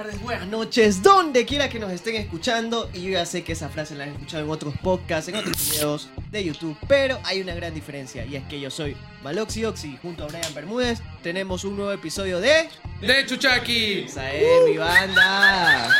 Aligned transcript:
Buenas 0.00 0.14
tardes, 0.16 0.22
buenas 0.22 0.48
noches, 0.48 1.02
donde 1.02 1.44
quiera 1.44 1.68
que 1.68 1.78
nos 1.78 1.92
estén 1.92 2.16
escuchando. 2.16 2.88
Y 2.94 3.02
yo 3.02 3.10
ya 3.10 3.26
sé 3.26 3.44
que 3.44 3.52
esa 3.52 3.68
frase 3.68 3.94
la 3.94 4.04
han 4.04 4.10
escuchado 4.12 4.42
en 4.44 4.48
otros 4.50 4.72
podcasts, 4.82 5.28
en 5.28 5.36
otros 5.36 5.70
videos 5.70 6.08
de 6.30 6.42
YouTube, 6.42 6.74
pero 6.88 7.18
hay 7.22 7.42
una 7.42 7.54
gran 7.54 7.74
diferencia 7.74 8.24
y 8.24 8.34
es 8.36 8.44
que 8.44 8.58
yo 8.58 8.70
soy 8.70 8.96
Maloxi 9.22 9.66
Oxy 9.66 9.98
junto 10.00 10.24
a 10.24 10.28
Brian 10.28 10.54
Bermúdez. 10.54 11.02
Tenemos 11.22 11.64
un 11.64 11.76
nuevo 11.76 11.92
episodio 11.92 12.40
de 12.40 12.70
De 13.02 13.26
Chuchaki. 13.26 14.04
Esa 14.06 14.32
es 14.32 14.70
mi 14.70 14.78
banda. 14.78 15.90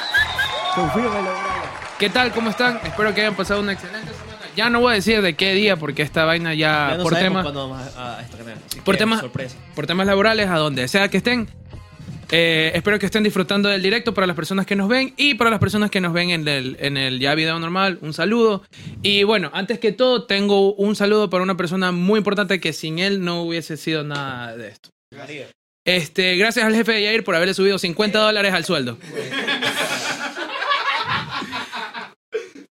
Confírmelo, 0.74 1.20
Brian. 1.20 1.36
¿Qué 1.98 2.08
tal? 2.08 2.32
¿Cómo 2.32 2.48
están? 2.48 2.80
Espero 2.82 3.12
que 3.14 3.20
hayan 3.20 3.36
pasado 3.36 3.60
una 3.60 3.72
excelente 3.72 4.12
semana. 4.14 4.38
Ya 4.56 4.70
no 4.70 4.80
voy 4.80 4.92
a 4.92 4.94
decir 4.94 5.20
de 5.20 5.34
qué 5.36 5.52
día 5.52 5.76
porque 5.76 6.00
esta 6.00 6.24
vaina 6.24 6.54
ya, 6.54 6.92
Ya 6.92 6.96
no 6.96 7.02
por 7.02 7.14
temas 7.16 7.44
vamos 7.44 7.78
a, 7.94 8.16
a 8.16 8.22
estrenar. 8.22 8.56
por 8.82 8.96
temas 8.96 9.20
sorpresa. 9.20 9.56
por 9.74 9.86
temas 9.86 10.06
laborales 10.06 10.48
a 10.48 10.56
donde 10.56 10.88
sea 10.88 11.08
que 11.10 11.18
estén. 11.18 11.50
Eh, 12.32 12.70
espero 12.74 12.98
que 12.98 13.06
estén 13.06 13.24
disfrutando 13.24 13.68
del 13.68 13.82
directo 13.82 14.14
para 14.14 14.26
las 14.26 14.36
personas 14.36 14.64
que 14.64 14.76
nos 14.76 14.88
ven 14.88 15.14
y 15.16 15.34
para 15.34 15.50
las 15.50 15.58
personas 15.58 15.90
que 15.90 16.00
nos 16.00 16.12
ven 16.12 16.30
en 16.30 16.46
el, 16.46 16.76
en 16.78 16.96
el 16.96 17.18
ya 17.18 17.34
video 17.34 17.58
normal, 17.58 17.98
un 18.02 18.14
saludo. 18.14 18.62
Y 19.02 19.24
bueno, 19.24 19.50
antes 19.52 19.80
que 19.80 19.90
todo, 19.90 20.26
tengo 20.26 20.72
un 20.74 20.94
saludo 20.94 21.28
para 21.28 21.42
una 21.42 21.56
persona 21.56 21.90
muy 21.90 22.18
importante 22.18 22.60
que 22.60 22.72
sin 22.72 23.00
él 23.00 23.24
no 23.24 23.42
hubiese 23.42 23.76
sido 23.76 24.04
nada 24.04 24.56
de 24.56 24.68
esto. 24.68 24.90
Este, 25.84 26.36
gracias 26.36 26.64
al 26.64 26.74
jefe 26.74 26.92
de 26.92 27.02
Yair 27.02 27.24
por 27.24 27.34
haberle 27.34 27.54
subido 27.54 27.78
50 27.78 28.18
dólares 28.18 28.54
al 28.54 28.64
sueldo. 28.64 28.96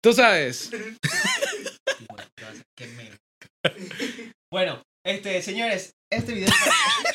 Tú 0.00 0.12
sabes. 0.12 0.70
Bueno, 4.52 4.80
este, 5.04 5.42
señores, 5.42 5.90
este 6.10 6.32
video. 6.32 6.48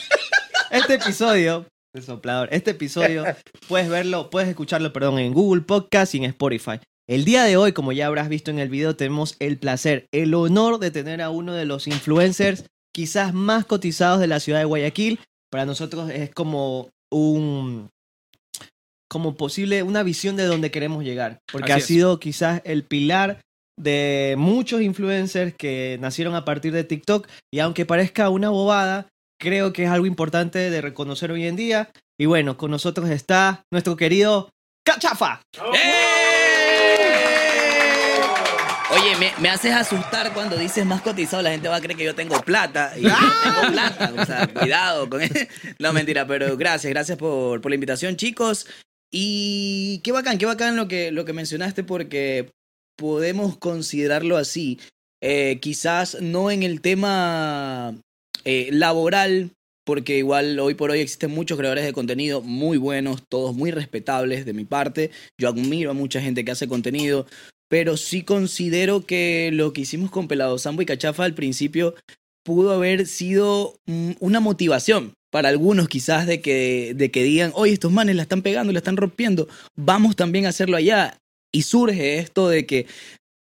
este 0.71 0.95
episodio. 0.95 1.65
El 1.93 2.01
soplador. 2.01 2.49
Este 2.51 2.71
episodio 2.71 3.23
puedes 3.67 3.87
verlo, 3.87 4.31
puedes 4.31 4.49
escucharlo, 4.49 4.91
perdón, 4.91 5.19
en 5.19 5.31
Google 5.31 5.61
Podcast 5.61 6.15
y 6.15 6.17
en 6.17 6.23
Spotify. 6.25 6.79
El 7.07 7.23
día 7.23 7.43
de 7.43 7.55
hoy, 7.55 7.71
como 7.71 7.91
ya 7.91 8.07
habrás 8.07 8.29
visto 8.29 8.49
en 8.49 8.57
el 8.57 8.69
video, 8.69 8.95
tenemos 8.95 9.35
el 9.39 9.59
placer, 9.59 10.07
el 10.11 10.33
honor 10.33 10.79
de 10.79 10.89
tener 10.89 11.21
a 11.21 11.29
uno 11.29 11.53
de 11.53 11.65
los 11.65 11.87
influencers 11.87 12.65
quizás 12.91 13.35
más 13.35 13.65
cotizados 13.65 14.19
de 14.19 14.27
la 14.27 14.39
ciudad 14.39 14.57
de 14.59 14.65
Guayaquil. 14.65 15.19
Para 15.51 15.65
nosotros 15.65 16.09
es 16.09 16.31
como 16.31 16.89
un 17.11 17.89
como 19.07 19.35
posible 19.35 19.83
una 19.83 20.01
visión 20.01 20.35
de 20.35 20.45
donde 20.45 20.71
queremos 20.71 21.03
llegar, 21.03 21.37
porque 21.51 21.73
Así 21.73 21.73
ha 21.73 21.77
es. 21.77 21.85
sido 21.85 22.19
quizás 22.19 22.61
el 22.65 22.83
pilar 22.83 23.41
de 23.79 24.33
muchos 24.39 24.81
influencers 24.81 25.53
que 25.53 25.99
nacieron 26.01 26.33
a 26.33 26.45
partir 26.45 26.73
de 26.73 26.83
TikTok 26.83 27.27
y 27.53 27.59
aunque 27.59 27.85
parezca 27.85 28.29
una 28.29 28.49
bobada, 28.49 29.09
creo 29.43 29.73
que 29.73 29.83
es 29.83 29.89
algo 29.89 30.05
importante 30.05 30.57
de 30.71 30.81
reconocer 30.81 31.29
hoy 31.31 31.45
en 31.45 31.57
día. 31.57 31.91
Y 32.17 32.25
bueno, 32.25 32.55
con 32.57 32.71
nosotros 32.71 33.09
está 33.09 33.65
nuestro 33.71 33.97
querido 33.97 34.49
Cachafa. 34.85 35.41
Oye, 38.91 39.15
me, 39.19 39.33
me 39.39 39.49
haces 39.49 39.73
asustar 39.73 40.33
cuando 40.33 40.55
dices 40.55 40.85
más 40.85 41.01
cotizado. 41.01 41.43
La 41.43 41.51
gente 41.51 41.67
va 41.67 41.75
a 41.75 41.81
creer 41.81 41.97
que 41.97 42.05
yo 42.05 42.15
tengo 42.15 42.39
plata. 42.41 42.93
Y 42.95 43.01
yo 43.01 43.09
no 43.09 43.17
tengo 43.43 43.71
plata. 43.73 44.13
O 44.17 44.25
sea, 44.25 44.47
cuidado 44.47 45.09
con 45.09 45.21
No, 45.79 45.91
mentira, 45.91 46.25
pero 46.25 46.55
gracias, 46.55 46.91
gracias 46.93 47.17
por, 47.17 47.59
por 47.59 47.69
la 47.69 47.75
invitación, 47.75 48.15
chicos. 48.15 48.65
Y 49.11 49.99
qué 50.05 50.13
bacán, 50.13 50.37
qué 50.37 50.45
bacán 50.45 50.77
lo 50.77 50.87
que, 50.87 51.11
lo 51.11 51.25
que 51.25 51.33
mencionaste, 51.33 51.83
porque 51.83 52.49
podemos 52.95 53.57
considerarlo 53.57 54.37
así. 54.37 54.79
Eh, 55.21 55.59
quizás 55.61 56.21
no 56.21 56.49
en 56.49 56.63
el 56.63 56.79
tema 56.81 57.93
eh, 58.45 58.69
laboral, 58.71 59.51
porque 59.85 60.17
igual 60.17 60.59
hoy 60.59 60.75
por 60.75 60.91
hoy 60.91 60.99
existen 60.99 61.31
muchos 61.31 61.57
creadores 61.57 61.85
de 61.85 61.93
contenido 61.93 62.41
muy 62.41 62.77
buenos, 62.77 63.23
todos 63.27 63.55
muy 63.55 63.71
respetables 63.71 64.45
de 64.45 64.53
mi 64.53 64.65
parte. 64.65 65.11
Yo 65.39 65.49
admiro 65.49 65.91
a 65.91 65.93
mucha 65.93 66.21
gente 66.21 66.45
que 66.45 66.51
hace 66.51 66.67
contenido, 66.67 67.25
pero 67.69 67.97
sí 67.97 68.23
considero 68.23 69.05
que 69.05 69.49
lo 69.51 69.73
que 69.73 69.81
hicimos 69.81 70.11
con 70.11 70.27
Pelado 70.27 70.57
Sambo 70.57 70.81
y 70.81 70.85
Cachafa 70.85 71.25
al 71.25 71.33
principio 71.33 71.95
pudo 72.43 72.71
haber 72.71 73.07
sido 73.07 73.79
mm, 73.85 74.11
una 74.19 74.39
motivación 74.39 75.13
para 75.31 75.49
algunos 75.49 75.89
quizás 75.89 76.27
de 76.27 76.41
que, 76.41 76.93
de 76.95 77.09
que 77.09 77.23
digan, 77.23 77.51
oye, 77.55 77.73
estos 77.73 77.91
manes 77.91 78.15
la 78.15 78.21
están 78.21 78.43
pegando, 78.43 78.71
la 78.71 78.79
están 78.79 78.97
rompiendo, 78.97 79.47
vamos 79.75 80.15
también 80.15 80.45
a 80.45 80.49
hacerlo 80.49 80.77
allá. 80.77 81.17
Y 81.51 81.63
surge 81.63 82.19
esto 82.19 82.49
de 82.49 82.65
que 82.65 82.85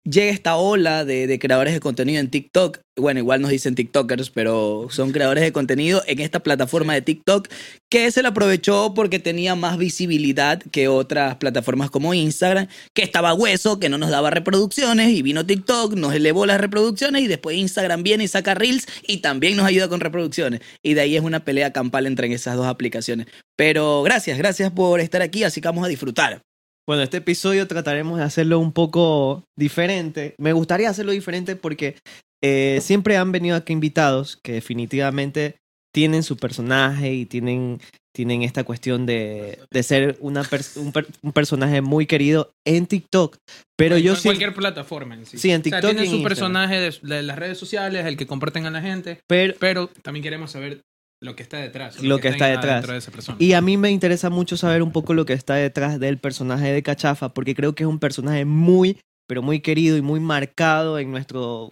llega 0.05 0.33
esta 0.33 0.57
ola 0.57 1.05
de, 1.05 1.27
de 1.27 1.39
creadores 1.39 1.75
de 1.75 1.81
contenido 1.81 2.21
en 2.21 2.31
TikTok. 2.31 2.81
Bueno, 2.97 3.21
igual 3.21 3.41
nos 3.41 3.51
dicen 3.51 3.75
TikTokers, 3.75 4.31
pero 4.31 4.89
son 4.91 5.13
creadores 5.13 5.43
de 5.43 5.53
contenido 5.53 6.03
en 6.07 6.21
esta 6.21 6.41
plataforma 6.41 6.93
de 6.95 7.03
TikTok 7.03 7.49
que 7.91 8.11
se 8.11 8.23
la 8.23 8.31
aprovechó 8.31 8.93
porque 8.95 9.19
tenía 9.19 9.55
más 9.55 9.79
visibilidad 9.79 10.63
que 10.71 10.89
otras 10.89 11.37
plataformas 11.37 11.91
como 11.91 12.15
Instagram, 12.15 12.69
que 12.95 13.03
estaba 13.03 13.35
hueso, 13.35 13.79
que 13.79 13.89
no 13.89 13.99
nos 13.99 14.11
daba 14.11 14.31
reproducciones 14.31 15.11
y 15.11 15.23
vino 15.23 15.47
TikTok, 15.47 15.95
nos 15.95 16.15
elevó 16.15 16.45
las 16.47 16.61
reproducciones 16.61 17.23
y 17.23 17.29
después 17.29 17.57
Instagram 17.57 18.03
viene 18.03 18.25
y 18.25 18.29
saca 18.29 18.55
Reels 18.55 18.87
y 19.07 19.19
también 19.19 19.57
nos 19.57 19.67
ayuda 19.67 19.89
con 19.89 20.01
reproducciones. 20.01 20.61
Y 20.83 20.95
de 20.95 21.03
ahí 21.03 21.17
es 21.17 21.23
una 21.23 21.45
pelea 21.45 21.73
campal 21.73 22.07
entre 22.07 22.33
esas 22.33 22.57
dos 22.57 22.67
aplicaciones. 22.67 23.27
Pero 23.57 24.03
gracias, 24.03 24.37
gracias 24.39 24.71
por 24.73 25.01
estar 25.01 25.23
aquí, 25.23 25.45
así 25.45 25.61
que 25.61 25.69
vamos 25.69 25.85
a 25.85 25.89
disfrutar. 25.89 26.43
Bueno, 26.87 27.03
este 27.03 27.19
episodio 27.19 27.67
trataremos 27.69 28.19
de 28.19 28.25
hacerlo 28.25 28.59
un 28.59 28.73
poco 28.73 29.45
diferente. 29.57 30.35
Me 30.39 30.53
gustaría 30.53 30.91
hacerlo 30.91 31.13
diferente 31.13 31.55
porque 31.57 31.97
eh, 32.43 32.81
siempre 32.83 33.17
han 33.17 33.31
venido 33.31 33.57
aquí 33.57 33.73
invitados 33.73 34.37
que 34.43 34.53
definitivamente 34.53 35.57
tienen 35.95 36.23
su 36.23 36.37
personaje 36.39 37.13
y 37.13 37.27
tienen, 37.27 37.79
tienen 38.17 38.43
esta 38.43 38.65
cuestión 38.65 39.05
de, 39.07 39.59
de 39.71 39.83
ser 39.83 40.17
una 40.21 40.41
un, 40.77 40.91
per- 40.93 41.07
un 41.23 41.33
personaje 41.33 41.83
muy 41.83 42.07
querido 42.07 42.51
en 42.67 42.87
TikTok. 42.87 43.37
Pero 43.77 43.99
yo 43.99 44.13
en 44.13 44.17
sí, 44.17 44.25
cualquier 44.29 44.55
plataforma 44.55 45.15
en 45.15 45.27
sí. 45.27 45.39
Sí, 45.39 45.51
en 45.51 45.61
O 45.61 45.65
sea, 45.65 45.81
TikTok 45.81 45.83
y 45.83 45.87
tienen 45.95 46.05
en 46.05 46.11
su 46.11 46.17
Instagram. 46.17 46.29
personaje 46.29 46.81
de, 46.81 47.15
de 47.17 47.23
las 47.23 47.39
redes 47.39 47.59
sociales, 47.59 48.07
el 48.07 48.17
que 48.17 48.27
comparten 48.27 48.67
a 48.67 48.71
la 48.71 48.81
gente, 48.81 49.21
pero, 49.29 49.55
pero 49.61 49.89
también 50.03 50.23
queremos 50.25 50.51
saber 50.51 50.81
lo 51.23 51.37
que 51.37 51.45
está 51.45 51.59
detrás. 51.59 52.03
Lo 52.03 52.19
que 52.19 52.29
está 52.29 52.47
detrás. 52.47 52.85
de 52.85 52.97
esa 52.97 53.13
persona. 53.13 53.39
Y 53.41 53.53
a 53.53 53.61
mí 53.61 53.77
me 53.77 53.93
interesa 53.93 54.29
mucho 54.29 54.57
saber 54.57 54.83
un 54.83 54.91
poco 54.91 55.15
lo 55.15 55.25
que 55.25 55.35
está 55.35 55.55
detrás 55.55 56.01
del 56.01 56.19
personaje 56.19 56.73
de 56.73 56.83
Cachafa, 56.83 57.33
porque 57.33 57.55
creo 57.55 57.77
que 57.77 57.85
es 57.85 57.89
un 57.89 58.01
personaje 58.01 58.45
muy, 58.45 59.01
pero 59.29 59.41
muy 59.41 59.61
querido 59.61 59.97
y 59.97 60.03
muy 60.03 60.19
marcado 60.19 60.99
en 60.99 61.13
nuestro, 61.13 61.71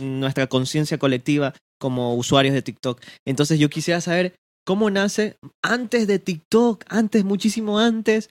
nuestra 0.00 0.48
conciencia 0.48 0.98
colectiva 0.98 1.54
como 1.80 2.16
usuarios 2.16 2.54
de 2.54 2.62
TikTok. 2.62 3.00
Entonces 3.24 3.60
yo 3.60 3.70
quisiera 3.70 4.00
saber 4.00 4.34
cómo 4.66 4.90
nace 4.90 5.36
antes 5.62 6.08
de 6.08 6.18
TikTok, 6.18 6.84
antes, 6.88 7.24
muchísimo 7.24 7.78
antes, 7.78 8.30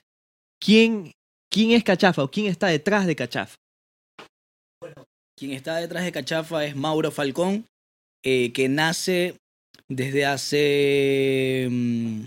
quién, 0.62 1.12
quién 1.50 1.70
es 1.70 1.82
Cachafa 1.82 2.22
o 2.22 2.30
quién 2.30 2.44
está 2.44 2.66
detrás 2.66 3.06
de 3.06 3.16
Cachafa. 3.16 3.54
Quien 5.34 5.52
está 5.52 5.76
detrás 5.76 6.04
de 6.04 6.12
Cachafa 6.12 6.66
es 6.66 6.76
Mauro 6.76 7.10
Falcón, 7.10 7.64
eh, 8.22 8.52
que 8.52 8.68
nace 8.68 9.36
desde 9.88 10.26
hace. 10.26 11.68
mm, 11.70 12.20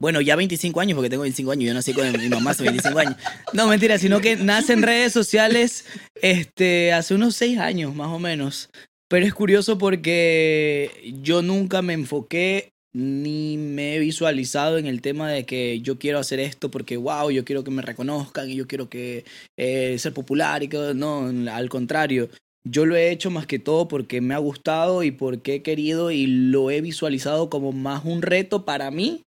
bueno, 0.00 0.20
ya 0.20 0.36
25 0.36 0.80
años, 0.80 0.96
porque 0.96 1.08
tengo 1.08 1.22
25 1.22 1.52
años, 1.52 1.64
yo 1.64 1.74
nací 1.74 1.92
con 1.92 2.10
mi 2.12 2.28
mamá 2.28 2.50
hace 2.50 2.64
25 2.64 2.98
años. 2.98 3.16
No, 3.52 3.68
mentira, 3.68 3.98
sino 3.98 4.20
que 4.20 4.36
nace 4.36 4.72
en 4.72 4.82
redes 4.82 5.12
sociales 5.12 5.86
este, 6.20 6.92
hace 6.92 7.14
unos 7.14 7.36
6 7.36 7.58
años, 7.58 7.94
más 7.94 8.08
o 8.08 8.18
menos. 8.18 8.70
Pero 9.08 9.24
es 9.24 9.32
curioso 9.32 9.78
porque 9.78 11.14
yo 11.22 11.42
nunca 11.42 11.82
me 11.82 11.92
enfoqué 11.92 12.74
ni 12.94 13.56
me 13.58 13.96
he 13.96 13.98
visualizado 13.98 14.78
en 14.78 14.86
el 14.86 15.00
tema 15.00 15.28
de 15.28 15.44
que 15.44 15.80
yo 15.80 15.98
quiero 15.98 16.20
hacer 16.20 16.38
esto 16.38 16.70
porque, 16.70 16.96
wow, 16.96 17.30
yo 17.30 17.44
quiero 17.44 17.64
que 17.64 17.72
me 17.72 17.82
reconozcan 17.82 18.48
y 18.48 18.56
yo 18.56 18.68
quiero 18.68 18.88
que 18.88 19.24
eh, 19.56 19.96
ser 19.98 20.14
popular 20.14 20.62
y 20.62 20.68
que 20.68 20.92
no, 20.94 21.30
al 21.50 21.68
contrario. 21.68 22.28
Yo 22.66 22.86
lo 22.86 22.96
he 22.96 23.10
hecho 23.10 23.30
más 23.30 23.46
que 23.46 23.58
todo 23.58 23.88
porque 23.88 24.20
me 24.20 24.34
ha 24.34 24.38
gustado 24.38 25.02
y 25.02 25.10
porque 25.10 25.56
he 25.56 25.62
querido 25.62 26.10
y 26.10 26.26
lo 26.26 26.70
he 26.70 26.80
visualizado 26.80 27.50
como 27.50 27.72
más 27.72 28.04
un 28.04 28.22
reto 28.22 28.64
para 28.64 28.90
mí 28.90 29.22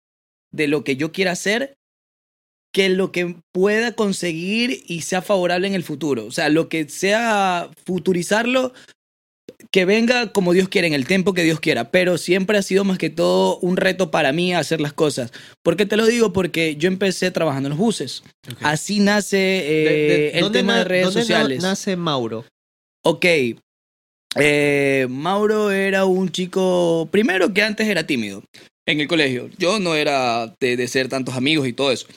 de 0.52 0.68
lo 0.68 0.84
que 0.84 0.96
yo 0.96 1.12
quiera 1.12 1.32
hacer 1.32 1.74
que 2.72 2.88
lo 2.90 3.10
que 3.10 3.36
pueda 3.54 3.92
conseguir 3.92 4.82
y 4.86 5.00
sea 5.02 5.22
favorable 5.22 5.66
en 5.66 5.74
el 5.74 5.82
futuro. 5.82 6.26
O 6.26 6.30
sea, 6.30 6.50
lo 6.50 6.68
que 6.68 6.86
sea 6.90 7.70
futurizarlo, 7.86 8.74
que 9.70 9.86
venga 9.86 10.30
como 10.32 10.52
Dios 10.52 10.68
quiera, 10.68 10.86
en 10.86 10.92
el 10.92 11.06
tiempo 11.06 11.32
que 11.32 11.42
Dios 11.42 11.58
quiera. 11.58 11.90
Pero 11.90 12.18
siempre 12.18 12.58
ha 12.58 12.62
sido 12.62 12.84
más 12.84 12.98
que 12.98 13.08
todo 13.08 13.58
un 13.60 13.78
reto 13.78 14.10
para 14.10 14.30
mí 14.32 14.54
hacer 14.54 14.82
las 14.82 14.92
cosas. 14.92 15.32
¿Por 15.62 15.76
qué 15.78 15.86
te 15.86 15.96
lo 15.96 16.04
digo? 16.04 16.34
Porque 16.34 16.76
yo 16.76 16.88
empecé 16.88 17.30
trabajando 17.30 17.68
en 17.68 17.70
los 17.70 17.78
buses. 17.78 18.22
Así 18.60 19.00
nace 19.00 19.38
eh, 19.38 19.84
De- 19.84 19.90
de- 20.08 20.30
el 20.32 20.40
¿dónde 20.40 20.58
tema 20.58 20.76
de 20.78 20.84
redes 20.84 21.04
dónde 21.06 21.20
sociales. 21.20 21.62
nace 21.62 21.96
Mauro? 21.96 22.44
Ok. 23.08 23.24
Eh, 24.34 25.06
Mauro 25.08 25.70
era 25.70 26.06
un 26.06 26.28
chico, 26.28 27.08
primero 27.12 27.54
que 27.54 27.62
antes 27.62 27.86
era 27.86 28.04
tímido 28.04 28.42
en 28.84 28.98
el 28.98 29.06
colegio. 29.06 29.48
Yo 29.58 29.78
no 29.78 29.94
era 29.94 30.52
de, 30.58 30.88
ser 30.88 31.08
tantos 31.08 31.36
amigos 31.36 31.68
y 31.68 31.72
todo 31.72 31.92
eso. 31.92 32.08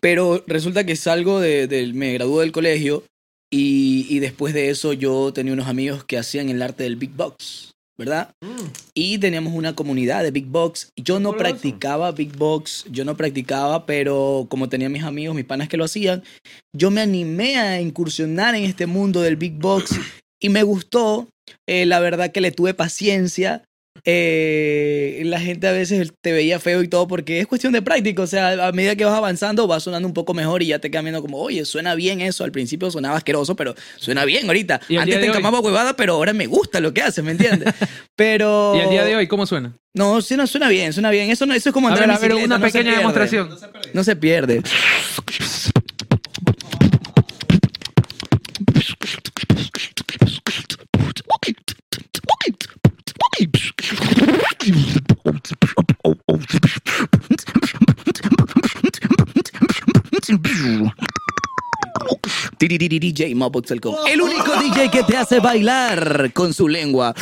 Pero 0.00 0.42
resulta 0.48 0.84
que 0.84 0.96
salgo 0.96 1.38
de, 1.38 1.92
me 1.94 2.12
gradué 2.12 2.42
del 2.42 2.50
colegio 2.50 3.04
y 3.52 4.18
después 4.18 4.52
de 4.52 4.70
eso 4.70 4.94
yo 4.94 5.32
tenía 5.32 5.52
unos 5.52 5.68
amigos 5.68 6.02
que 6.02 6.18
hacían 6.18 6.48
el 6.48 6.60
arte 6.60 6.82
del 6.82 6.96
big 6.96 7.10
box. 7.10 7.73
¿Verdad? 7.96 8.34
Mm. 8.40 8.66
Y 8.94 9.18
teníamos 9.18 9.52
una 9.54 9.74
comunidad 9.74 10.22
de 10.22 10.30
Big 10.30 10.46
Box. 10.46 10.92
Yo 10.96 11.20
no 11.20 11.36
practicaba 11.36 12.12
Big 12.12 12.36
Box, 12.36 12.84
yo 12.90 13.04
no 13.04 13.16
practicaba, 13.16 13.86
pero 13.86 14.46
como 14.48 14.68
tenía 14.68 14.88
mis 14.88 15.04
amigos, 15.04 15.36
mis 15.36 15.44
panas 15.44 15.68
que 15.68 15.76
lo 15.76 15.84
hacían, 15.84 16.22
yo 16.72 16.90
me 16.90 17.00
animé 17.00 17.56
a 17.56 17.80
incursionar 17.80 18.54
en 18.54 18.64
este 18.64 18.86
mundo 18.86 19.20
del 19.20 19.36
Big 19.36 19.54
Box 19.54 19.98
y 20.40 20.48
me 20.48 20.62
gustó. 20.62 21.28
Eh, 21.66 21.86
la 21.86 22.00
verdad 22.00 22.32
que 22.32 22.40
le 22.40 22.52
tuve 22.52 22.74
paciencia. 22.74 23.64
Eh, 24.06 25.22
la 25.24 25.40
gente 25.40 25.66
a 25.66 25.72
veces 25.72 26.12
te 26.20 26.32
veía 26.32 26.60
feo 26.60 26.82
y 26.82 26.88
todo 26.88 27.08
porque 27.08 27.40
es 27.40 27.46
cuestión 27.46 27.72
de 27.72 27.82
práctica. 27.82 28.22
O 28.22 28.26
sea, 28.26 28.66
a 28.68 28.72
medida 28.72 28.96
que 28.96 29.04
vas 29.04 29.14
avanzando 29.14 29.66
va 29.66 29.80
sonando 29.80 30.06
un 30.06 30.14
poco 30.14 30.34
mejor 30.34 30.62
y 30.62 30.66
ya 30.66 30.78
te 30.78 30.90
viendo 30.90 31.22
como, 31.22 31.38
oye, 31.38 31.64
suena 31.64 31.94
bien 31.94 32.20
eso. 32.20 32.44
Al 32.44 32.52
principio 32.52 32.90
sonaba 32.90 33.16
asqueroso, 33.16 33.56
pero 33.56 33.74
suena 33.96 34.24
bien 34.24 34.46
ahorita. 34.46 34.80
¿Y 34.88 34.96
el 34.96 35.02
Antes 35.02 35.20
te 35.20 35.26
encamaba 35.26 35.60
huevada, 35.60 35.96
pero 35.96 36.14
ahora 36.14 36.32
me 36.32 36.46
gusta 36.46 36.80
lo 36.80 36.92
que 36.92 37.02
haces, 37.02 37.24
¿me 37.24 37.32
entiendes? 37.32 37.74
Pero... 38.16 38.74
¿Y 38.76 38.80
el 38.80 38.90
día 38.90 39.04
de 39.04 39.16
hoy 39.16 39.26
cómo 39.26 39.44
suena? 39.44 39.76
No, 39.92 40.20
sí, 40.22 40.36
no, 40.36 40.46
suena 40.46 40.68
bien, 40.68 40.92
suena 40.92 41.10
bien. 41.10 41.30
Eso, 41.30 41.46
no, 41.46 41.54
eso 41.54 41.70
es 41.70 41.72
como 41.72 41.88
A 41.88 41.94
ver, 41.94 42.10
a 42.10 42.18
ver, 42.18 42.34
una 42.34 42.58
no 42.58 42.66
se 42.66 42.72
pequeña 42.72 42.84
pierde. 42.84 42.98
demostración. 42.98 43.50
No 43.92 44.04
se 44.04 44.16
pierde. 44.16 44.62
DJ 62.98 63.34
Moboxelco. 63.34 64.06
El 64.06 64.22
único 64.22 64.56
DJ 64.56 64.90
que 64.90 65.02
te 65.02 65.16
hace 65.16 65.40
bailar 65.40 66.32
con 66.32 66.54
su 66.54 66.68
lengua. 66.68 67.14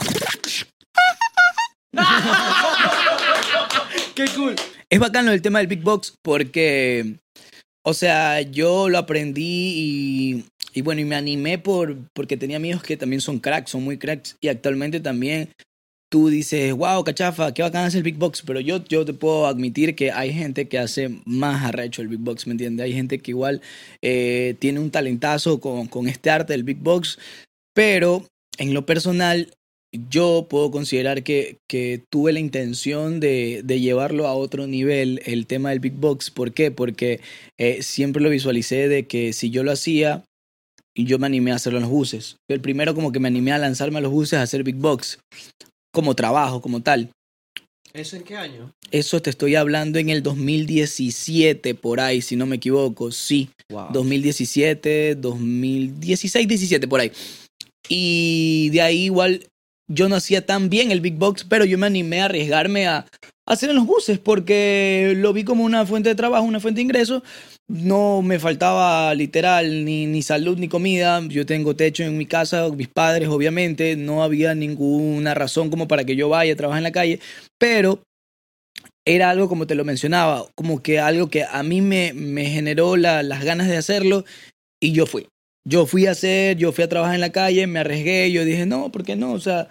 ¡Qué 4.14 4.26
cool! 4.37 4.54
Es 4.88 5.00
bacano 5.00 5.32
el 5.32 5.43
tema 5.43 5.58
del 5.58 5.66
Big 5.66 5.82
Box 5.82 6.14
porque, 6.22 7.16
o 7.82 7.94
sea, 7.94 8.40
yo 8.43 8.88
lo 8.88 8.98
aprendí 8.98 9.72
y, 9.75 10.44
y 10.75 10.82
bueno, 10.82 11.00
y 11.00 11.05
me 11.05 11.16
animé 11.16 11.58
por, 11.58 11.96
porque 12.12 12.37
tenía 12.37 12.58
amigos 12.58 12.82
que 12.82 12.96
también 12.96 13.20
son 13.20 13.40
cracks, 13.40 13.72
son 13.72 13.82
muy 13.82 13.98
cracks 13.98 14.37
y 14.40 14.46
actualmente 14.48 15.00
también 15.00 15.50
tú 16.12 16.29
dices, 16.29 16.75
wow, 16.75 17.03
cachafa, 17.05 17.55
qué 17.55 17.62
bacán 17.62 17.87
es 17.87 17.94
el 17.94 18.03
Big 18.03 18.17
Box, 18.17 18.43
pero 18.47 18.61
yo, 18.61 18.85
yo 18.85 19.06
te 19.06 19.14
puedo 19.14 19.47
admitir 19.47 19.94
que 19.94 20.12
hay 20.12 20.31
gente 20.31 20.69
que 20.69 20.79
hace 20.79 21.09
más 21.25 21.64
arrecho 21.64 22.03
el 22.03 22.09
Big 22.09 22.19
Box, 22.19 22.47
¿me 22.47 22.53
entiendes? 22.53 22.85
Hay 22.85 22.93
gente 22.93 23.19
que 23.19 23.31
igual 23.31 23.62
eh, 24.03 24.55
tiene 24.59 24.79
un 24.79 24.91
talentazo 24.91 25.59
con, 25.59 25.87
con 25.87 26.09
este 26.09 26.29
arte 26.29 26.53
del 26.53 26.64
Big 26.64 26.76
Box, 26.76 27.19
pero 27.75 28.26
en 28.59 28.75
lo 28.75 28.85
personal 28.85 29.55
yo 30.11 30.49
puedo 30.50 30.70
considerar 30.70 31.23
que, 31.23 31.56
que 31.67 32.03
tuve 32.11 32.35
la 32.35 32.41
intención 32.41 33.19
de, 33.19 33.62
de 33.65 33.81
llevarlo 33.81 34.26
a 34.26 34.35
otro 34.35 34.67
nivel, 34.67 35.23
el 35.25 35.47
tema 35.47 35.70
del 35.70 35.81
Big 35.81 35.94
Box. 35.94 36.31
¿Por 36.31 36.53
qué? 36.53 36.70
Porque 36.70 37.20
eh, 37.58 37.82
siempre 37.82 38.23
lo 38.23 38.29
visualicé 38.29 38.87
de 38.88 39.06
que 39.06 39.32
si 39.32 39.49
yo 39.49 39.62
lo 39.62 39.73
hacía, 39.73 40.25
yo 40.94 41.19
me 41.19 41.26
animé 41.26 41.53
a 41.53 41.55
hacerlo 41.55 41.79
en 41.79 41.85
los 41.85 41.91
buses. 41.91 42.37
El 42.50 42.61
primero 42.61 42.94
como 42.94 43.12
que 43.12 43.20
me 43.20 43.29
animé 43.29 43.53
a 43.53 43.58
lanzarme 43.58 43.99
a 43.99 44.03
los 44.03 44.12
buses 44.12 44.38
a 44.38 44.43
hacer 44.43 44.62
Big 44.62 44.76
Box, 44.76 45.19
como 45.93 46.15
trabajo, 46.15 46.61
como 46.61 46.83
tal. 46.83 47.11
¿Eso 47.93 48.17
en 48.17 48.25
qué 48.25 48.37
año? 48.37 48.73
Eso 48.91 49.21
te 49.21 49.29
estoy 49.29 49.55
hablando 49.55 49.99
en 49.99 50.09
el 50.09 50.23
2017, 50.23 51.75
por 51.75 52.00
ahí, 52.00 52.23
si 52.23 52.37
no 52.37 52.47
me 52.47 52.56
equivoco. 52.56 53.12
Sí, 53.12 53.50
Wow. 53.69 53.89
2017, 53.93 55.15
2016, 55.17 56.49
17, 56.49 56.89
por 56.89 57.00
ahí. 57.00 57.12
Y 57.89 58.71
de 58.71 58.83
ahí 58.83 59.05
igual 59.05 59.47
yo 59.89 60.09
no 60.09 60.17
hacía 60.17 60.47
tan 60.47 60.71
bien 60.71 60.91
el 60.91 61.00
Big 61.00 61.15
Box, 61.15 61.44
pero 61.44 61.65
yo 61.65 61.79
me 61.79 61.87
animé 61.87 62.21
a 62.21 62.27
arriesgarme 62.27 62.87
a, 62.87 63.06
hacer 63.47 63.71
en 63.71 63.77
los 63.77 63.87
buses 63.87 64.19
porque 64.19 65.15
lo 65.17 65.33
vi 65.33 65.44
como 65.44 65.65
una 65.65 65.85
fuente 65.85 66.09
de 66.09 66.15
trabajo, 66.15 66.44
una 66.44 66.61
fuente 66.61 66.79
de 66.79 66.85
ingreso. 66.85 67.23
No 67.72 68.20
me 68.20 68.38
faltaba 68.38 69.14
literal 69.14 69.86
ni, 69.86 70.04
ni 70.06 70.20
salud 70.20 70.58
ni 70.58 70.69
comida. 70.69 71.22
Yo 71.26 71.46
tengo 71.46 71.74
techo 71.74 72.02
en 72.02 72.19
mi 72.19 72.26
casa, 72.26 72.69
mis 72.69 72.88
padres 72.88 73.28
obviamente. 73.30 73.96
No 73.96 74.22
había 74.22 74.54
ninguna 74.54 75.32
razón 75.32 75.70
como 75.70 75.88
para 75.88 76.04
que 76.04 76.14
yo 76.14 76.28
vaya 76.28 76.52
a 76.52 76.56
trabajar 76.56 76.80
en 76.80 76.84
la 76.84 76.92
calle. 76.92 77.19
Pero 77.58 78.02
era 79.06 79.30
algo 79.30 79.48
como 79.48 79.66
te 79.66 79.74
lo 79.74 79.86
mencionaba, 79.86 80.46
como 80.54 80.82
que 80.82 81.00
algo 81.00 81.30
que 81.30 81.44
a 81.44 81.62
mí 81.62 81.80
me, 81.80 82.12
me 82.12 82.44
generó 82.44 82.96
la- 82.98 83.22
las 83.22 83.42
ganas 83.42 83.69
de 83.69 83.78
hacerlo 83.78 84.24
y 84.80 84.92
yo 84.92 85.06
fui. 85.06 85.26
Yo 85.66 85.86
fui 85.86 86.06
a 86.06 86.10
hacer, 86.10 86.58
yo 86.58 86.72
fui 86.72 86.84
a 86.84 86.88
trabajar 86.90 87.14
en 87.14 87.20
la 87.22 87.32
calle, 87.32 87.66
me 87.66 87.78
arriesgué, 87.80 88.30
yo 88.32 88.44
dije, 88.44 88.66
no, 88.66 88.92
¿por 88.92 89.02
qué 89.02 89.16
no? 89.16 89.32
O 89.32 89.40
sea, 89.40 89.70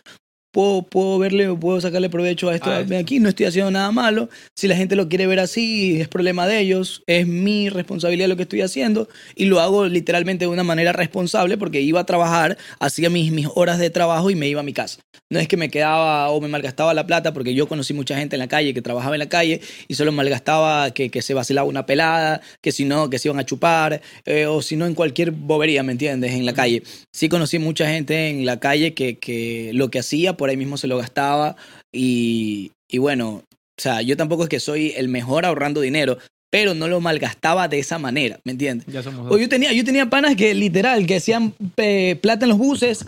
puedo, 0.52 0.84
puedo 0.84 1.18
verle, 1.20 1.54
puedo 1.56 1.82
sacarle 1.82 2.10
provecho 2.10 2.50
a 2.50 2.56
esto 2.56 2.70
A 2.70 2.82
esto. 2.82 2.96
aquí, 2.98 3.20
no 3.20 3.30
estoy 3.30 3.46
haciendo 3.46 3.72
nada 3.72 3.92
malo. 3.92 4.30
Si 4.56 4.68
la 4.68 4.76
gente 4.76 4.96
lo 4.96 5.10
quiere 5.10 5.28
ver 5.28 5.40
así, 5.40 6.00
es 6.00 6.08
problema 6.08 6.48
de 6.48 6.60
ellos, 6.60 7.04
es 7.08 7.26
mi 7.28 7.70
responsabilidad 7.70 8.28
lo 8.28 8.36
que 8.36 8.44
estoy 8.44 8.62
haciendo 8.62 9.08
y 9.36 9.46
lo 9.46 9.60
hago 9.60 9.86
literalmente 9.88 10.46
de 10.46 10.50
una 10.50 10.64
manera 10.64 10.92
responsable 10.92 11.58
porque 11.58 11.82
iba 11.82 12.00
a 12.00 12.06
trabajar, 12.06 12.58
hacía 12.80 13.10
mis, 13.10 13.32
mis 13.32 13.48
horas 13.56 13.80
de 13.80 13.90
trabajo 13.90 14.30
y 14.30 14.36
me 14.36 14.48
iba 14.48 14.60
a 14.60 14.64
mi 14.64 14.74
casa. 14.74 15.00
No 15.30 15.40
es 15.40 15.48
que 15.48 15.56
me 15.56 15.70
quedaba 15.70 16.30
o 16.30 16.42
me 16.42 16.50
malgastaba 16.50 16.94
la 16.94 17.08
plata 17.08 17.34
porque 17.34 17.54
yo 17.54 17.68
conocí 17.68 17.94
mucha 17.94 18.18
gente 18.18 18.36
en 18.36 18.40
la 18.40 18.48
calle 18.48 18.74
que 18.74 18.82
trabajaba 18.82 19.16
en 19.16 19.20
la 19.20 19.30
calle 19.30 19.62
y 19.88 19.96
solo 19.96 20.12
malgastaba 20.12 20.92
que, 20.92 21.10
que 21.10 21.22
se 21.22 21.34
vacilaba 21.34 21.68
una 21.68 21.86
pelada, 21.86 22.42
que 22.62 22.74
si 22.74 22.84
no, 22.84 23.10
que 23.10 23.18
se 23.18 23.30
iban 23.30 23.40
a 23.40 23.46
chupar 23.46 24.02
eh, 24.26 24.46
o 24.46 24.62
si 24.62 24.76
no 24.76 24.86
en 24.86 24.94
cualquier 24.94 25.32
bobería, 25.32 25.84
¿me 25.84 25.94
entiendes? 25.94 26.34
En 26.34 26.46
la 26.46 26.54
calle. 26.54 26.84
Sí 27.14 27.30
conocí 27.30 27.60
mucha 27.60 27.88
gente 27.88 28.30
en 28.30 28.46
la 28.46 28.60
calle 28.60 28.94
que, 28.94 29.20
que 29.20 29.72
lo 29.74 29.90
que 29.90 30.00
hacía 30.00 30.36
por 30.42 30.50
ahí 30.50 30.58
mismo 30.58 30.76
se 30.76 30.88
lo 30.88 30.98
gastaba 30.98 31.56
y, 31.92 32.72
y 32.90 32.98
bueno, 32.98 33.44
o 33.78 33.78
sea, 33.78 34.02
yo 34.02 34.18
tampoco 34.18 34.42
es 34.42 34.50
que 34.50 34.60
soy 34.60 34.92
el 34.98 35.08
mejor 35.08 35.46
ahorrando 35.46 35.82
dinero, 35.82 36.18
pero 36.50 36.74
no 36.74 36.88
lo 36.88 37.00
malgastaba 37.00 37.68
de 37.68 37.78
esa 37.78 38.00
manera, 38.00 38.40
¿me 38.44 38.54
entiendes? 38.54 38.88
Ya 38.92 39.04
somos 39.04 39.32
O 39.32 39.38
yo 39.38 39.48
tenía, 39.48 39.72
yo 39.72 39.86
tenía 39.86 40.10
panas 40.10 40.36
que 40.36 40.56
literal, 40.56 41.06
que 41.06 41.18
hacían 41.18 41.54
eh, 41.78 42.18
plata 42.20 42.46
en 42.46 42.50
los 42.50 42.58
buses 42.58 43.06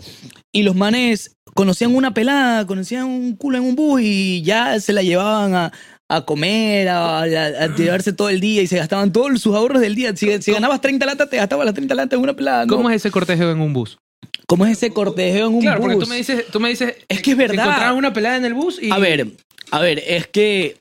y 0.52 0.62
los 0.62 0.76
manes 0.76 1.34
conocían 1.54 1.92
una 1.96 2.14
pelada, 2.14 2.68
conocían 2.68 3.06
un 3.06 3.34
culo 3.34 3.58
en 3.58 3.64
un 3.64 3.74
bus 3.74 4.00
y 4.00 4.42
ya 4.42 4.78
se 4.78 4.92
la 4.92 5.02
llevaban 5.02 5.56
a, 5.56 5.72
a 6.08 6.24
comer, 6.24 6.88
a, 6.88 7.18
a, 7.18 7.22
a 7.24 7.74
llevarse 7.74 8.12
todo 8.12 8.28
el 8.28 8.38
día 8.38 8.62
y 8.62 8.68
se 8.68 8.76
gastaban 8.76 9.12
todos 9.12 9.40
sus 9.40 9.56
ahorros 9.56 9.80
del 9.80 9.96
día. 9.96 10.14
Si, 10.14 10.40
si 10.40 10.52
ganabas 10.52 10.80
30 10.80 11.04
latas, 11.04 11.28
te 11.28 11.38
gastabas 11.38 11.64
las 11.66 11.74
30 11.74 11.96
latas 11.96 12.16
en 12.16 12.22
una 12.22 12.36
pelada. 12.36 12.64
¿no? 12.64 12.76
¿Cómo 12.76 12.90
es 12.90 12.96
ese 12.96 13.10
cortejo 13.10 13.42
en 13.50 13.60
un 13.60 13.72
bus? 13.72 13.98
¿Cómo 14.46 14.66
es 14.66 14.72
ese 14.72 14.92
cortejeo 14.92 15.46
en 15.48 15.54
un 15.54 15.60
Claro, 15.60 15.80
bus? 15.80 15.86
porque 15.92 16.04
tú 16.04 16.10
me 16.10 16.16
dices, 16.16 16.44
tú 16.50 16.60
me 16.60 16.68
dices 16.68 16.94
Es 17.08 17.22
que 17.22 17.32
es 17.32 17.36
verdad. 17.36 17.64
Encontraban 17.66 17.96
una 17.96 18.12
pelada 18.12 18.36
en 18.36 18.44
el 18.44 18.54
bus 18.54 18.78
y 18.82 18.90
A 18.90 18.98
ver, 18.98 19.26
a 19.70 19.80
ver, 19.80 20.02
es 20.06 20.26
que 20.26 20.76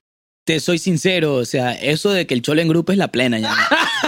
te 0.45 0.59
soy 0.59 0.77
sincero, 0.77 1.35
o 1.35 1.45
sea, 1.45 1.71
eso 1.73 2.11
de 2.11 2.27
que 2.27 2.33
el 2.33 2.41
cholo 2.41 2.61
en 2.61 2.67
grupo 2.67 2.91
es 2.91 2.97
la 2.97 3.07
plena 3.07 3.39
ya. 3.39 3.55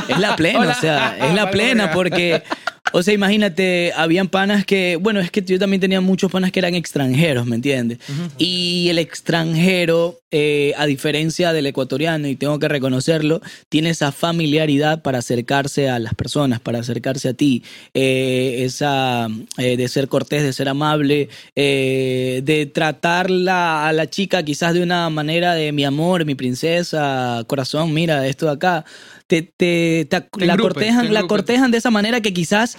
Es 0.09 0.19
la 0.19 0.35
plena, 0.35 0.59
o 0.77 0.81
sea, 0.81 1.17
es 1.29 1.33
la 1.33 1.50
plena 1.51 1.91
porque, 1.91 2.43
o 2.92 3.04
sea, 3.04 3.13
imagínate, 3.13 3.92
habían 3.96 4.30
panas 4.30 4.65
que, 4.65 4.96
bueno, 4.96 5.20
es 5.20 5.32
que 5.32 5.42
yo 5.42 5.60
también 5.60 5.82
tenía 5.82 6.01
muchos 6.01 6.32
panas 6.32 6.51
que 6.51 6.60
eran 6.60 6.75
extranjeros, 6.75 7.46
¿me 7.46 7.56
entiendes? 7.58 8.00
Y 8.38 8.88
el 8.89 9.00
extranjero, 9.00 10.22
eh, 10.32 10.74
a 10.77 10.86
diferencia 10.86 11.51
del 11.51 11.65
ecuatoriano, 11.65 12.27
y 12.27 12.36
tengo 12.36 12.58
que 12.58 12.68
reconocerlo, 12.68 13.42
tiene 13.70 13.89
esa 13.89 14.12
familiaridad 14.12 15.01
para 15.01 15.18
acercarse 15.18 15.89
a 15.89 16.00
las 16.00 16.13
personas, 16.13 16.60
para 16.62 16.80
acercarse 16.80 17.30
a 17.30 17.34
ti, 17.34 17.63
eh, 17.94 18.63
esa 18.65 19.27
eh, 19.58 19.77
de 19.77 19.88
ser 19.89 20.08
cortés, 20.08 20.44
de 20.44 20.54
ser 20.54 20.70
amable, 20.70 21.30
eh, 21.56 22.42
de 22.44 22.65
tratarla 22.65 23.88
a 23.88 23.94
la 23.94 24.10
chica 24.10 24.44
quizás 24.44 24.74
de 24.74 24.84
una 24.84 25.10
manera 25.10 25.54
de 25.54 25.72
mi 25.72 25.84
amor, 25.84 26.24
mi 26.24 26.36
princesa, 26.36 27.44
corazón, 27.48 27.94
mira, 27.94 28.25
esto 28.27 28.46
de 28.46 28.51
acá. 28.54 28.86
Te, 29.27 29.41
te- 29.41 30.05
te- 30.10 30.22
Te 30.22 30.46
la 30.46 30.55
cortejan, 30.58 31.08
te 31.08 31.13
la 31.13 31.22
cortejan 31.27 31.72
de 31.72 31.77
esa 31.79 31.89
manera 31.91 32.22
que 32.22 32.34
quizás 32.34 32.77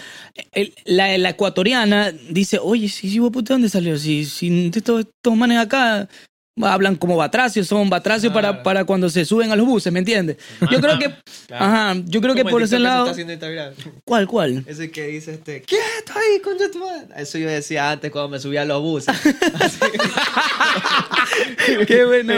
el- 0.53 0.75
la, 0.85 1.17
la 1.19 1.31
ecuatoriana 1.31 2.13
dice, 2.13 2.59
oye, 2.63 2.89
si, 2.89 3.11
si, 3.11 3.19
puta, 3.19 3.41
¿de 3.41 3.55
dónde 3.55 3.69
salió? 3.69 3.99
Si, 3.99 4.25
si 4.25 4.71
estos, 4.75 5.01
estos 5.01 5.37
manes 5.37 5.59
acá 5.59 6.09
hablan 6.63 6.97
como 6.97 7.17
batracios, 7.17 7.67
son 7.67 7.91
batracios 7.91 8.33
para, 8.33 8.49
Claro. 8.49 8.63
para 8.63 8.85
cuando 8.85 9.11
se 9.11 9.25
suben 9.27 9.51
a 9.53 9.57
los 9.57 9.67
buses, 9.67 9.93
¿me 9.93 9.99
entiendes? 9.99 10.37
Yo 10.71 10.81
creo 10.81 10.99
que, 10.99 11.15
Claro. 11.47 11.65
ajá, 11.65 11.95
yo 12.07 12.21
creo 12.21 12.35
que 12.35 12.45
por 12.45 12.63
ese 12.63 12.77
se 12.77 12.81
lado, 12.81 13.11
está. 13.11 13.73
¿cuál, 14.05 14.27
cuál? 14.27 14.65
Ese 14.67 14.91
que 14.91 15.07
dice 15.09 15.35
este, 15.35 15.63
quieto 15.63 16.13
ahí, 16.15 16.41
concha 16.41 16.71
tu 16.71 16.79
madre. 16.79 17.07
Eso 17.17 17.39
yo 17.39 17.49
decía 17.49 17.91
antes 17.91 18.11
cuando 18.11 18.31
me 18.31 18.39
subía 18.41 18.63
a 18.63 18.65
los 18.65 18.81
buses. 18.83 19.15
Qué 21.87 22.05
bueno, 22.05 22.33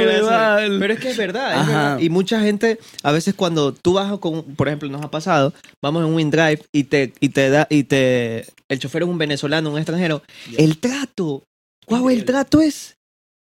pero, 0.78 0.92
es 0.94 1.00
que 1.00 1.10
es 1.10 1.16
verdad, 1.16 1.52
es 1.52 1.58
Ajá. 1.58 1.66
verdad. 1.72 1.98
Y 2.00 2.10
mucha 2.10 2.40
gente, 2.40 2.78
a 3.02 3.12
veces 3.12 3.34
cuando 3.34 3.72
tú 3.72 3.94
vas 3.94 4.18
con, 4.18 4.42
por 4.56 4.68
ejemplo, 4.68 4.88
nos 4.88 5.02
ha 5.02 5.10
pasado, 5.10 5.52
vamos 5.82 6.02
en 6.02 6.08
un 6.08 6.14
WinDrive 6.14 6.62
y 6.72 6.84
te, 6.84 7.12
y 7.20 7.28
te 7.30 7.50
da, 7.50 7.66
y 7.70 7.84
te, 7.84 8.46
el 8.68 8.78
chofer 8.78 9.02
es 9.02 9.08
un 9.08 9.18
venezolano, 9.18 9.70
un 9.70 9.78
extranjero, 9.78 10.22
el 10.56 10.78
trato, 10.78 11.44
guau, 11.86 12.10
el 12.10 12.24
trato 12.24 12.60
es 12.60 12.96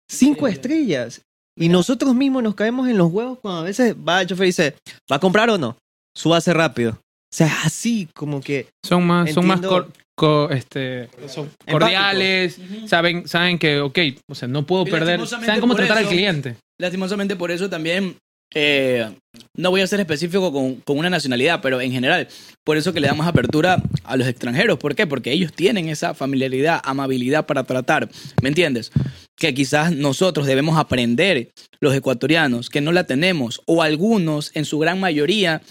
cinco 0.10 0.48
estrellas. 0.48 1.22
Y 1.58 1.70
nosotros 1.70 2.16
mismos 2.16 2.42
nos 2.44 2.56
caemos 2.56 2.88
en 2.90 2.98
los 2.98 3.12
huevos 3.12 3.38
cuando 3.40 3.62
a 3.62 3.64
veces 3.64 3.96
va 3.96 4.22
el 4.22 4.28
chofer 4.28 4.46
y 4.46 4.50
dice, 4.50 4.76
¿va 5.12 5.18
a 5.18 5.20
comprar 5.20 5.50
o 5.52 5.58
no? 5.58 5.78
Súbase 6.16 6.54
rápido. 6.54 6.98
sea, 7.32 7.48
es 7.48 7.66
así, 7.66 8.08
como 8.16 8.42
que... 8.42 8.68
Son 8.84 9.06
más, 9.06 9.32
son 9.34 9.46
más 9.48 9.62
cor- 9.62 9.92
co- 10.16 10.50
este, 10.50 11.10
son 11.28 11.50
cordiales, 11.70 12.60
saben, 12.88 13.28
saben 13.28 13.58
que, 13.60 13.80
ok, 13.82 14.00
o 14.30 14.36
sea, 14.36 14.48
no 14.48 14.66
puedo 14.66 14.86
Y 14.88 14.92
perder, 14.92 15.26
saben 15.28 15.60
cómo 15.60 15.76
tratar 15.76 16.00
al 16.00 16.08
cliente. 16.08 16.56
Lastimosamente 16.80 17.36
por 17.36 17.52
eso 17.52 17.70
también 17.70 18.16
eh, 18.54 19.10
no 19.56 19.72
voy 19.72 19.82
a 19.82 19.88
ser 19.88 20.00
específico 20.00 20.52
con, 20.52 20.76
con 20.76 20.98
una 20.98 21.10
nacionalidad, 21.10 21.60
pero 21.62 21.82
en 21.82 21.92
general, 21.92 22.28
por 22.64 22.78
eso 22.78 22.94
que 22.94 23.00
le 23.00 23.08
damos 23.08 23.26
apertura 23.26 23.82
a 24.04 24.16
los 24.16 24.28
extranjeros. 24.28 24.78
¿Por 24.78 24.96
qué? 24.96 25.08
Porque 25.08 25.32
ellos 25.32 25.54
tienen 25.54 25.90
esa 25.90 26.14
familiaridad, 26.14 26.82
amabilidad 26.84 27.46
para 27.46 27.64
tratar, 27.64 28.10
¿me 28.42 28.50
entiendes? 28.50 28.92
Que 29.36 29.54
quizás 29.54 29.92
nosotros 29.92 30.46
debemos 30.46 30.78
aprender, 30.78 31.52
los 31.80 31.96
ecuatorianos, 31.96 32.70
que 32.70 32.82
no 32.82 32.92
la 32.92 33.06
tenemos, 33.06 33.62
o 33.66 33.82
algunos, 33.82 34.52
en 34.56 34.66
su 34.66 34.80
gran 34.80 35.00
mayoría, 35.00 35.62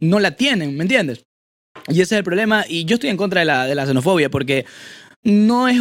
no 0.00 0.18
la 0.18 0.32
tienen, 0.32 0.76
¿me 0.76 0.82
entiendes? 0.82 1.24
Y 1.88 1.92
ese 1.92 2.02
es 2.02 2.12
el 2.12 2.24
problema, 2.24 2.64
y 2.68 2.84
yo 2.84 2.94
estoy 2.94 3.10
en 3.10 3.16
contra 3.16 3.40
de 3.40 3.46
la, 3.46 3.66
de 3.66 3.74
la 3.74 3.86
xenofobia, 3.86 4.30
porque 4.30 4.66
no 5.22 5.68
es, 5.68 5.80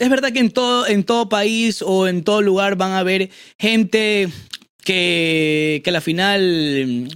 es, 0.00 0.08
verdad 0.08 0.32
que 0.32 0.40
en 0.40 0.50
todo, 0.50 0.86
en 0.86 1.04
todo 1.04 1.28
país 1.28 1.82
o 1.82 2.08
en 2.08 2.24
todo 2.24 2.42
lugar 2.42 2.76
van 2.76 2.92
a 2.92 2.98
haber 2.98 3.30
gente 3.58 4.28
que, 4.80 5.80
que 5.84 5.90
la 5.90 6.00
final 6.00 6.86
mm, 6.86 7.08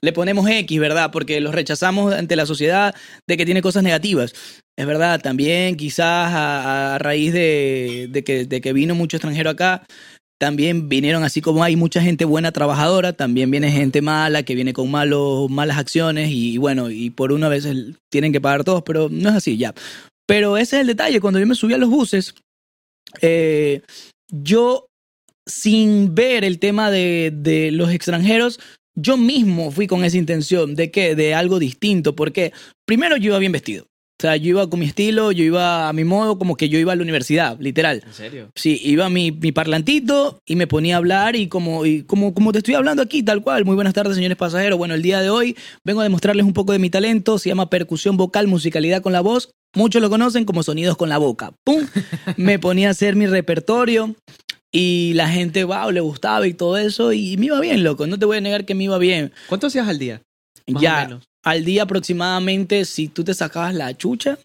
le 0.00 0.12
ponemos 0.12 0.48
X, 0.48 0.78
¿verdad? 0.80 1.10
Porque 1.10 1.40
los 1.40 1.54
rechazamos 1.54 2.14
ante 2.14 2.36
la 2.36 2.46
sociedad 2.46 2.94
de 3.28 3.36
que 3.36 3.44
tiene 3.44 3.62
cosas 3.62 3.82
negativas. 3.82 4.34
Es 4.76 4.86
verdad, 4.86 5.20
también 5.20 5.76
quizás 5.76 6.32
a, 6.32 6.94
a 6.94 6.98
raíz 6.98 7.32
de, 7.32 8.08
de 8.10 8.24
que, 8.24 8.44
de 8.44 8.60
que 8.60 8.72
vino 8.72 8.94
mucho 8.94 9.16
extranjero 9.16 9.50
acá, 9.50 9.86
también 10.38 10.88
vinieron 10.88 11.22
así 11.22 11.40
como 11.40 11.62
hay 11.62 11.76
mucha 11.76 12.02
gente 12.02 12.24
buena 12.24 12.52
trabajadora, 12.52 13.12
también 13.12 13.50
viene 13.50 13.70
gente 13.70 14.02
mala 14.02 14.42
que 14.42 14.54
viene 14.54 14.72
con 14.72 14.90
malos, 14.90 15.48
malas 15.48 15.78
acciones 15.78 16.30
y, 16.30 16.58
bueno, 16.58 16.90
y 16.90 17.10
por 17.10 17.32
una 17.32 17.48
vez 17.48 17.66
tienen 18.10 18.32
que 18.32 18.40
pagar 18.40 18.64
todos, 18.64 18.82
pero 18.82 19.08
no 19.10 19.30
es 19.30 19.36
así 19.36 19.56
ya. 19.56 19.74
Pero 20.26 20.56
ese 20.56 20.76
es 20.76 20.80
el 20.82 20.88
detalle, 20.88 21.20
cuando 21.20 21.38
yo 21.38 21.46
me 21.46 21.54
subí 21.54 21.74
a 21.74 21.78
los 21.78 21.88
buses, 21.88 22.34
eh, 23.20 23.82
yo 24.30 24.86
sin 25.46 26.14
ver 26.14 26.44
el 26.44 26.58
tema 26.58 26.90
de, 26.90 27.32
de 27.34 27.70
los 27.70 27.90
extranjeros, 27.90 28.60
yo 28.94 29.16
mismo 29.16 29.70
fui 29.70 29.86
con 29.86 30.04
esa 30.04 30.16
intención 30.16 30.74
de 30.74 30.90
que 30.90 31.14
de 31.14 31.34
algo 31.34 31.58
distinto, 31.58 32.14
porque 32.14 32.52
primero 32.86 33.16
yo 33.16 33.26
iba 33.26 33.38
bien 33.38 33.52
vestido. 33.52 33.86
O 34.16 34.22
sea, 34.22 34.36
yo 34.36 34.50
iba 34.50 34.70
con 34.70 34.78
mi 34.78 34.86
estilo, 34.86 35.32
yo 35.32 35.42
iba 35.42 35.88
a 35.88 35.92
mi 35.92 36.04
modo, 36.04 36.38
como 36.38 36.56
que 36.56 36.68
yo 36.68 36.78
iba 36.78 36.92
a 36.92 36.96
la 36.96 37.02
universidad, 37.02 37.58
literal. 37.58 38.04
¿En 38.06 38.14
serio? 38.14 38.50
Sí, 38.54 38.80
iba 38.84 39.10
mi, 39.10 39.32
mi 39.32 39.50
parlantito 39.50 40.38
y 40.46 40.54
me 40.54 40.68
ponía 40.68 40.94
a 40.94 40.98
hablar 40.98 41.34
y 41.34 41.48
como, 41.48 41.84
y 41.84 42.04
como, 42.04 42.32
como 42.32 42.52
te 42.52 42.58
estoy 42.58 42.74
hablando 42.74 43.02
aquí, 43.02 43.24
tal 43.24 43.42
cual. 43.42 43.64
Muy 43.64 43.74
buenas 43.74 43.92
tardes, 43.92 44.14
señores 44.14 44.38
pasajeros. 44.38 44.78
Bueno, 44.78 44.94
el 44.94 45.02
día 45.02 45.20
de 45.20 45.30
hoy 45.30 45.56
vengo 45.82 46.00
a 46.00 46.04
demostrarles 46.04 46.46
un 46.46 46.52
poco 46.52 46.70
de 46.70 46.78
mi 46.78 46.90
talento. 46.90 47.38
Se 47.38 47.48
llama 47.48 47.68
percusión 47.68 48.16
vocal, 48.16 48.46
musicalidad 48.46 49.02
con 49.02 49.12
la 49.12 49.20
voz. 49.20 49.50
Muchos 49.74 50.00
lo 50.00 50.08
conocen 50.08 50.44
como 50.44 50.62
sonidos 50.62 50.96
con 50.96 51.08
la 51.08 51.18
boca. 51.18 51.50
¡Pum! 51.64 51.84
Me 52.36 52.60
ponía 52.60 52.88
a 52.88 52.90
hacer 52.92 53.16
mi 53.16 53.26
repertorio 53.26 54.14
y 54.76 55.12
la 55.14 55.28
gente, 55.28 55.62
wow, 55.62 55.92
le 55.92 56.00
gustaba 56.00 56.46
y 56.48 56.52
todo 56.52 56.76
eso. 56.76 57.12
Y 57.12 57.36
me 57.36 57.46
iba 57.46 57.60
bien, 57.60 57.84
loco. 57.84 58.08
No 58.08 58.18
te 58.18 58.26
voy 58.26 58.38
a 58.38 58.40
negar 58.40 58.64
que 58.64 58.74
me 58.74 58.82
iba 58.84 58.98
bien. 58.98 59.32
¿Cuánto 59.48 59.68
hacías 59.68 59.86
al 59.86 60.00
día? 60.00 60.20
Más 60.66 60.80
o 60.80 60.82
ya, 60.84 61.04
menos. 61.04 61.22
al 61.44 61.64
día 61.64 61.84
aproximadamente, 61.84 62.84
si 62.84 63.06
tú 63.06 63.22
te 63.22 63.34
sacabas 63.34 63.72
la 63.72 63.96
chucha, 63.96 64.36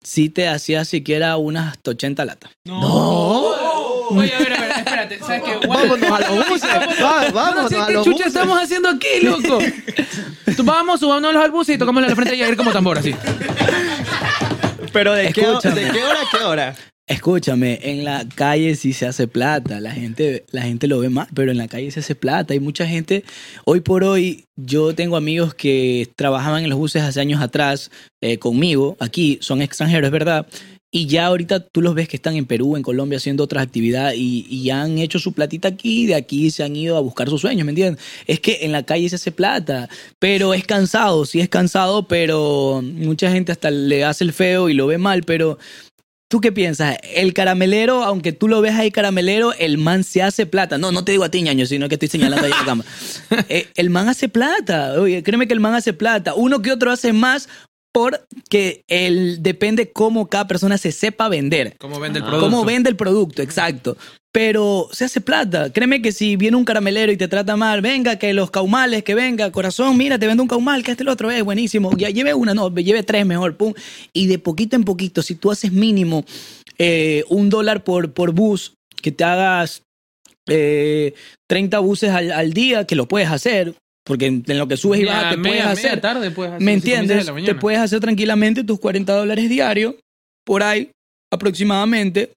si 0.00 0.28
te 0.28 0.46
hacías 0.46 0.86
siquiera 0.86 1.36
unas 1.36 1.76
80 1.84 2.24
latas. 2.24 2.52
Oye, 2.68 4.32
a 4.34 4.38
ver, 4.38 4.52
a 4.52 4.60
ver, 4.60 4.70
espérate. 4.76 5.18
¿Sabes 5.18 5.42
qué? 5.42 5.66
Vámonos 5.66 6.10
a 6.12 6.20
los 6.34 6.48
buses. 6.48 6.70
Vámonos 7.32 7.70
No 7.72 7.82
a 7.82 7.86
qué 7.88 7.92
los 7.94 8.04
chucha 8.04 8.16
buses. 8.18 8.26
estamos 8.28 8.62
haciendo 8.62 8.88
aquí, 8.88 9.20
loco. 9.22 9.58
Tú, 10.56 10.62
Vamos, 10.64 11.00
subámonos 11.00 11.42
al 11.42 11.50
bus 11.50 11.68
y 11.70 11.78
tocamos 11.78 12.02
la 12.06 12.14
frente 12.14 12.36
y 12.36 12.42
a 12.42 12.48
ir 12.48 12.56
como 12.56 12.70
tambor, 12.70 12.98
así. 12.98 13.14
Pero 14.92 15.12
¿de 15.14 15.32
qué. 15.32 15.40
¿de 15.40 15.90
qué 15.90 16.04
hora 16.04 16.20
a 16.20 16.30
qué 16.38 16.44
hora? 16.44 16.76
Escúchame, 17.08 17.80
en 17.82 18.04
la 18.04 18.28
calle 18.28 18.76
sí 18.76 18.92
se 18.92 19.06
hace 19.06 19.26
plata, 19.26 19.80
la 19.80 19.90
gente, 19.90 20.44
la 20.52 20.62
gente 20.62 20.86
lo 20.86 21.00
ve 21.00 21.08
mal, 21.08 21.26
pero 21.34 21.50
en 21.50 21.58
la 21.58 21.66
calle 21.66 21.90
se 21.90 21.98
hace 21.98 22.14
plata. 22.14 22.54
Hay 22.54 22.60
mucha 22.60 22.86
gente, 22.86 23.24
hoy 23.64 23.80
por 23.80 24.04
hoy, 24.04 24.44
yo 24.56 24.94
tengo 24.94 25.16
amigos 25.16 25.52
que 25.52 26.08
trabajaban 26.14 26.62
en 26.62 26.70
los 26.70 26.78
buses 26.78 27.02
hace 27.02 27.20
años 27.20 27.42
atrás 27.42 27.90
eh, 28.20 28.38
conmigo, 28.38 28.96
aquí 29.00 29.38
son 29.40 29.62
extranjeros, 29.62 30.06
es 30.06 30.12
verdad, 30.12 30.46
y 30.94 31.06
ya 31.06 31.26
ahorita 31.26 31.60
tú 31.60 31.80
los 31.80 31.94
ves 31.94 32.06
que 32.06 32.16
están 32.16 32.36
en 32.36 32.44
Perú, 32.44 32.76
en 32.76 32.82
Colombia 32.82 33.16
haciendo 33.16 33.44
otras 33.44 33.64
actividades 33.64 34.18
y, 34.18 34.46
y 34.48 34.70
han 34.70 34.98
hecho 34.98 35.18
su 35.18 35.32
platita 35.32 35.68
aquí 35.68 36.06
de 36.06 36.14
aquí 36.14 36.50
se 36.50 36.62
han 36.62 36.76
ido 36.76 36.98
a 36.98 37.00
buscar 37.00 37.30
sus 37.30 37.40
sueños, 37.40 37.64
¿me 37.64 37.70
entiendes? 37.70 38.04
Es 38.26 38.40
que 38.40 38.58
en 38.60 38.72
la 38.72 38.82
calle 38.84 39.08
se 39.08 39.16
hace 39.16 39.32
plata, 39.32 39.88
pero 40.18 40.52
es 40.52 40.66
cansado, 40.66 41.24
sí 41.24 41.40
es 41.40 41.48
cansado, 41.48 42.06
pero 42.06 42.82
mucha 42.82 43.32
gente 43.32 43.52
hasta 43.52 43.70
le 43.70 44.04
hace 44.04 44.22
el 44.22 44.34
feo 44.34 44.68
y 44.68 44.74
lo 44.74 44.86
ve 44.86 44.98
mal, 44.98 45.22
pero 45.22 45.58
¿Tú 46.32 46.40
qué 46.40 46.50
piensas? 46.50 46.96
El 47.14 47.34
caramelero, 47.34 48.04
aunque 48.04 48.32
tú 48.32 48.48
lo 48.48 48.62
ves 48.62 48.72
ahí 48.72 48.90
caramelero, 48.90 49.52
el 49.52 49.76
man 49.76 50.02
se 50.02 50.22
hace 50.22 50.46
plata. 50.46 50.78
No, 50.78 50.90
no 50.90 51.04
te 51.04 51.12
digo 51.12 51.24
a 51.24 51.28
ti, 51.28 51.42
ñaño, 51.42 51.66
sino 51.66 51.90
que 51.90 51.96
estoy 51.96 52.08
señalando 52.08 52.46
ahí 52.46 52.52
la 52.58 52.64
cama. 52.64 52.84
Eh, 53.50 53.68
el 53.74 53.90
man 53.90 54.08
hace 54.08 54.30
plata. 54.30 54.98
Oye, 54.98 55.22
créeme 55.22 55.46
que 55.46 55.52
el 55.52 55.60
man 55.60 55.74
hace 55.74 55.92
plata. 55.92 56.32
Uno 56.32 56.62
que 56.62 56.72
otro 56.72 56.90
hace 56.90 57.12
más 57.12 57.50
porque 57.92 58.84
el, 58.88 59.42
depende 59.42 59.92
cómo 59.92 60.28
cada 60.28 60.46
persona 60.46 60.78
se 60.78 60.92
sepa 60.92 61.28
vender. 61.28 61.76
¿Cómo 61.78 62.00
vende 62.00 62.18
el 62.18 62.24
Ah. 62.24 62.28
producto? 62.28 62.50
Cómo 62.50 62.64
vende 62.64 62.88
el 62.90 62.96
producto, 62.96 63.42
exacto. 63.42 63.96
Pero 64.32 64.88
se 64.92 65.04
hace 65.04 65.20
plata. 65.20 65.70
Créeme 65.70 66.00
que 66.00 66.10
si 66.10 66.36
viene 66.36 66.56
un 66.56 66.64
caramelero 66.64 67.12
y 67.12 67.18
te 67.18 67.28
trata 67.28 67.54
mal, 67.54 67.82
venga, 67.82 68.16
que 68.16 68.32
los 68.32 68.50
caumales, 68.50 69.04
que 69.04 69.14
venga, 69.14 69.52
corazón, 69.52 69.98
mira, 69.98 70.18
te 70.18 70.26
vendo 70.26 70.42
un 70.42 70.48
caumal, 70.48 70.82
que 70.82 70.90
este 70.92 71.02
el 71.02 71.10
otro 71.10 71.30
es 71.30 71.44
buenísimo. 71.44 71.94
Ya 71.98 72.08
lleve 72.08 72.32
una, 72.32 72.54
no, 72.54 72.74
lleve 72.74 73.02
tres 73.02 73.26
mejor, 73.26 73.58
pum. 73.58 73.74
Y 74.14 74.26
de 74.26 74.38
poquito 74.38 74.74
en 74.74 74.84
poquito, 74.84 75.20
si 75.20 75.34
tú 75.34 75.50
haces 75.50 75.70
mínimo 75.70 76.24
eh, 76.78 77.24
un 77.28 77.50
dólar 77.50 77.84
por, 77.84 78.14
por 78.14 78.32
bus, 78.32 78.72
que 79.02 79.12
te 79.12 79.22
hagas 79.22 79.82
eh, 80.48 81.12
30 81.46 81.78
buses 81.80 82.08
al, 82.10 82.32
al 82.32 82.54
día, 82.54 82.86
que 82.86 82.96
lo 82.96 83.06
puedes 83.06 83.28
hacer, 83.28 83.74
porque 84.04 84.26
en, 84.26 84.44
en 84.46 84.58
lo 84.58 84.66
que 84.68 84.76
subes 84.76 85.00
y 85.00 85.04
bajas 85.04 85.30
te 85.30 85.36
media- 85.36 85.42
puedes 85.64 85.76
media 85.76 85.88
hacer. 85.88 86.00
tarde 86.00 86.30
puedes 86.30 86.52
hacer 86.52 86.64
¿Me 86.64 86.72
entiendes? 86.72 87.26
Te 87.44 87.54
puedes 87.54 87.80
hacer 87.80 88.00
tranquilamente 88.00 88.64
tus 88.64 88.78
40 88.80 89.14
dólares 89.14 89.48
diarios, 89.48 89.94
por 90.44 90.62
ahí, 90.62 90.90
aproximadamente. 91.32 92.32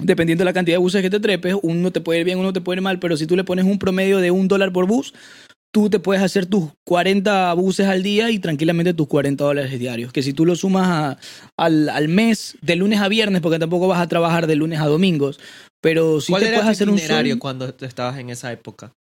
Dependiendo 0.00 0.42
de 0.42 0.44
la 0.44 0.52
cantidad 0.52 0.74
de 0.76 0.78
buses 0.82 1.02
que 1.02 1.10
te 1.10 1.18
trepes, 1.18 1.56
uno 1.62 1.90
te 1.90 2.00
puede 2.00 2.20
ir 2.20 2.24
bien, 2.24 2.38
uno 2.38 2.52
te 2.52 2.60
puede 2.60 2.76
ir 2.78 2.82
mal, 2.82 3.00
pero 3.00 3.16
si 3.16 3.26
tú 3.26 3.34
le 3.34 3.42
pones 3.42 3.64
un 3.64 3.80
promedio 3.80 4.18
de 4.18 4.30
un 4.30 4.46
dólar 4.46 4.72
por 4.72 4.86
bus, 4.86 5.12
tú 5.74 5.90
te 5.90 5.98
puedes 5.98 6.22
hacer 6.22 6.46
tus 6.46 6.70
40 6.86 7.52
buses 7.54 7.88
al 7.88 8.04
día 8.04 8.30
y 8.30 8.38
tranquilamente 8.38 8.94
tus 8.94 9.08
40 9.08 9.42
dólares 9.42 9.76
diarios. 9.76 10.12
Que 10.12 10.22
si 10.22 10.32
tú 10.32 10.46
lo 10.46 10.54
sumas 10.54 10.86
a- 10.88 11.18
al, 11.58 11.88
al 11.88 12.06
mes, 12.06 12.56
de 12.62 12.76
lunes 12.76 13.00
a 13.00 13.08
viernes, 13.08 13.40
porque 13.42 13.58
tampoco 13.58 13.88
vas 13.88 14.00
a 14.00 14.06
trabajar 14.06 14.46
de 14.46 14.54
lunes 14.54 14.78
a 14.80 14.86
domingos, 14.86 15.40
pero 15.82 16.20
si 16.20 16.30
¿Cuál 16.32 16.42
te 16.44 16.48
era 16.50 16.58
puedes 16.58 16.68
tu 16.68 16.72
hacer 16.82 16.88
un 16.90 16.94
itinerario 16.94 17.32
sueldo- 17.34 17.40
cuando 17.40 17.74
tú 17.74 17.84
estabas 17.84 18.18
en 18.20 18.30
esa 18.30 18.52
época? 18.52 18.92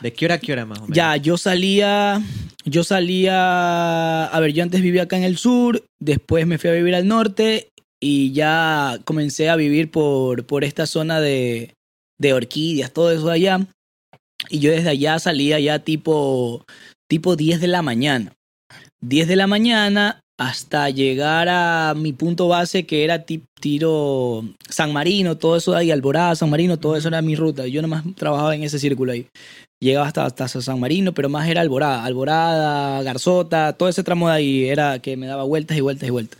¿De 0.00 0.12
qué 0.12 0.26
hora 0.26 0.34
a 0.34 0.38
qué 0.38 0.52
hora 0.52 0.66
más 0.66 0.78
o 0.78 0.82
menos? 0.82 0.96
Ya, 0.96 1.16
yo 1.16 1.36
salía, 1.36 2.22
yo 2.64 2.84
salía, 2.84 4.26
a 4.26 4.40
ver, 4.40 4.52
yo 4.52 4.62
antes 4.62 4.82
vivía 4.82 5.04
acá 5.04 5.16
en 5.16 5.24
el 5.24 5.36
sur, 5.38 5.84
después 6.00 6.46
me 6.46 6.58
fui 6.58 6.70
a 6.70 6.74
vivir 6.74 6.94
al 6.94 7.06
norte 7.06 7.68
y 8.00 8.32
ya 8.32 8.98
comencé 9.04 9.48
a 9.48 9.56
vivir 9.56 9.90
por, 9.90 10.44
por 10.46 10.64
esta 10.64 10.86
zona 10.86 11.20
de, 11.20 11.74
de 12.18 12.32
orquídeas, 12.32 12.92
todo 12.92 13.10
eso 13.10 13.26
de 13.28 13.34
allá. 13.34 13.66
Y 14.50 14.58
yo 14.58 14.70
desde 14.70 14.90
allá 14.90 15.18
salía 15.18 15.58
ya 15.58 15.78
tipo, 15.78 16.64
tipo 17.08 17.36
10 17.36 17.60
de 17.60 17.68
la 17.68 17.82
mañana. 17.82 18.32
10 19.00 19.28
de 19.28 19.36
la 19.36 19.46
mañana 19.46 20.20
hasta 20.38 20.90
llegar 20.90 21.48
a 21.48 21.94
mi 21.96 22.12
punto 22.12 22.48
base 22.48 22.86
que 22.86 23.04
era 23.04 23.20
ti- 23.24 23.44
tiro 23.60 24.44
San 24.68 24.92
Marino, 24.92 25.36
todo 25.36 25.56
eso 25.56 25.72
de 25.72 25.78
ahí, 25.78 25.90
Alborada, 25.90 26.34
San 26.34 26.50
Marino, 26.50 26.78
todo 26.78 26.96
eso 26.96 27.08
era 27.08 27.22
mi 27.22 27.36
ruta. 27.36 27.66
Yo 27.66 27.82
nomás 27.82 28.02
trabajaba 28.16 28.54
en 28.54 28.64
ese 28.64 28.78
círculo 28.78 29.12
ahí. 29.12 29.26
Llegaba 29.80 30.06
hasta, 30.06 30.24
hasta 30.24 30.48
San 30.48 30.80
Marino, 30.80 31.12
pero 31.12 31.28
más 31.28 31.48
era 31.48 31.60
Alborada, 31.60 32.04
Alborada, 32.04 33.02
Garzota, 33.02 33.74
todo 33.74 33.88
ese 33.88 34.02
tramo 34.02 34.28
de 34.28 34.34
ahí 34.34 34.64
era 34.64 34.98
que 34.98 35.16
me 35.16 35.26
daba 35.26 35.44
vueltas 35.44 35.76
y 35.76 35.80
vueltas 35.82 36.08
y 36.08 36.10
vueltas. 36.10 36.38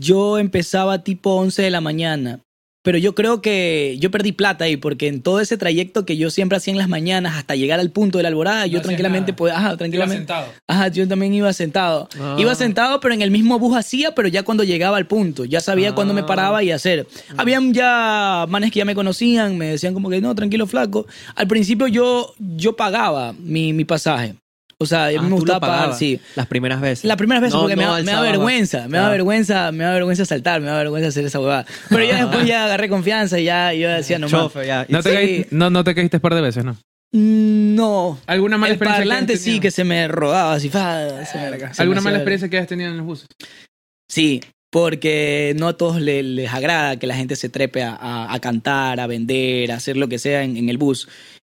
Yo 0.00 0.38
empezaba 0.38 1.02
tipo 1.02 1.34
11 1.34 1.62
de 1.62 1.70
la 1.70 1.80
mañana, 1.80 2.40
pero 2.84 2.98
yo 2.98 3.14
creo 3.14 3.40
que 3.40 3.96
yo 3.98 4.10
perdí 4.10 4.32
plata 4.32 4.66
ahí, 4.66 4.76
porque 4.76 5.08
en 5.08 5.22
todo 5.22 5.40
ese 5.40 5.56
trayecto 5.56 6.04
que 6.04 6.18
yo 6.18 6.28
siempre 6.28 6.58
hacía 6.58 6.70
en 6.72 6.78
las 6.78 6.88
mañanas 6.88 7.34
hasta 7.36 7.56
llegar 7.56 7.80
al 7.80 7.90
punto 7.90 8.18
de 8.18 8.22
la 8.22 8.28
Alborada, 8.28 8.66
yo 8.66 8.82
tranquilamente 8.82 9.32
nada. 9.32 9.36
podía, 9.36 9.54
ajá, 9.56 9.68
Iba 9.68 9.76
tranquilamente. 9.78 10.16
sentado. 10.18 10.46
Ajá, 10.68 10.88
yo 10.88 11.08
también 11.08 11.32
iba 11.32 11.50
sentado. 11.54 12.08
Ah. 12.20 12.36
Iba 12.38 12.54
sentado, 12.54 13.00
pero 13.00 13.14
en 13.14 13.22
el 13.22 13.30
mismo 13.30 13.58
bus 13.58 13.74
hacía, 13.76 14.14
pero 14.14 14.28
ya 14.28 14.42
cuando 14.42 14.64
llegaba 14.64 14.98
al 14.98 15.06
punto. 15.06 15.46
Ya 15.46 15.60
sabía 15.62 15.94
cuándo 15.94 16.12
me 16.12 16.20
Ah. 16.20 16.26
paraba 16.26 16.62
y 16.62 16.70
hacer. 16.70 17.06
Habían 17.38 17.72
ya 17.72 18.44
manes 18.50 18.70
que 18.70 18.80
ya 18.80 18.84
me 18.84 18.94
conocían, 18.94 19.56
me 19.56 19.66
decían 19.68 19.94
como 19.94 20.10
que 20.10 20.20
no, 20.20 20.34
tranquilo, 20.34 20.66
flaco. 20.66 21.06
Al 21.34 21.48
principio 21.48 21.86
yo, 21.88 22.34
yo 22.38 22.76
pagaba 22.76 23.32
mi, 23.38 23.72
mi 23.72 23.86
pasaje. 23.86 24.34
O 24.78 24.86
sea, 24.86 25.06
a 25.06 25.10
mí 25.10 25.16
Ah, 25.18 25.22
me 25.22 25.30
gustaba 25.30 25.60
pagar, 25.60 25.94
sí. 25.94 26.20
Las 26.34 26.46
primeras 26.46 26.80
veces. 26.80 27.04
La 27.04 27.16
primera 27.16 27.40
vez 27.40 27.52
No, 27.52 27.60
porque 27.60 27.76
me, 27.76 27.84
da, 27.84 28.02
me 28.02 28.20
vergüenza, 28.22 28.88
me 28.88 28.98
da 28.98 29.06
Ah. 29.06 29.10
vergüenza, 29.10 29.72
me 29.72 29.84
da 29.84 29.92
vergüenza 29.94 30.24
saltar, 30.24 30.60
me 30.60 30.66
da 30.66 30.76
vergüenza 30.78 31.08
hacer 31.08 31.24
esa 31.24 31.38
huevada. 31.40 31.64
Pero 31.88 32.04
ya 32.04 32.24
después 32.26 32.46
ya 32.46 32.64
agarré 32.64 32.88
confianza 32.88 33.38
y 33.38 33.44
ya 33.44 33.72
yo 33.72 33.88
decía 33.88 34.18
no 34.18 34.28
Chofe, 34.28 34.66
ya. 34.66 34.84
No 34.88 35.02
te, 35.02 35.10
Sí. 35.10 35.14
caíste, 35.14 35.48
no, 35.52 35.70
no 35.70 35.84
te 35.84 35.94
caíste 35.94 36.18
par 36.20 36.34
de 36.34 36.40
veces, 36.40 36.64
¿no? 36.64 36.72
Mm, 37.12 37.74
No. 37.76 38.18
¿Alguna 38.26 38.58
mala 38.58 38.68
el 38.72 38.74
experiencia 38.74 39.02
que 39.04 39.08
parlante 39.08 39.32
hayas 39.34 39.44
sí 39.44 39.60
que 39.60 39.70
se 39.70 39.84
me 39.84 40.08
rodaba 40.08 40.54
así. 40.54 40.68
fa, 40.68 41.24
se 41.24 41.38
me- 41.38 41.58
se 41.74 41.82
¿Alguna 41.82 42.00
me 42.00 42.04
mala 42.06 42.16
experiencia 42.18 42.48
que 42.48 42.56
hayas 42.56 42.68
tenido 42.68 42.90
en 42.90 42.96
los 42.96 43.06
buses? 43.06 43.26
Sí, 44.10 44.40
porque 44.70 45.54
no 45.56 45.68
a 45.68 45.76
todos 45.76 46.00
le- 46.00 46.22
les, 46.24 46.52
agrada 46.52 46.96
que 46.98 47.06
la 47.06 47.14
gente 47.14 47.36
se 47.36 47.48
trepe 47.48 47.82
a, 47.84 47.94
a- 47.94 48.34
a 48.34 48.40
cantar, 48.40 48.98
a 48.98 49.06
vender, 49.06 49.70
a 49.70 49.76
hacer 49.76 49.96
lo 49.96 50.08
que 50.08 50.18
sea 50.18 50.42
en, 50.42 50.56
en 50.56 50.68
el 50.68 50.78
bus. 50.78 51.08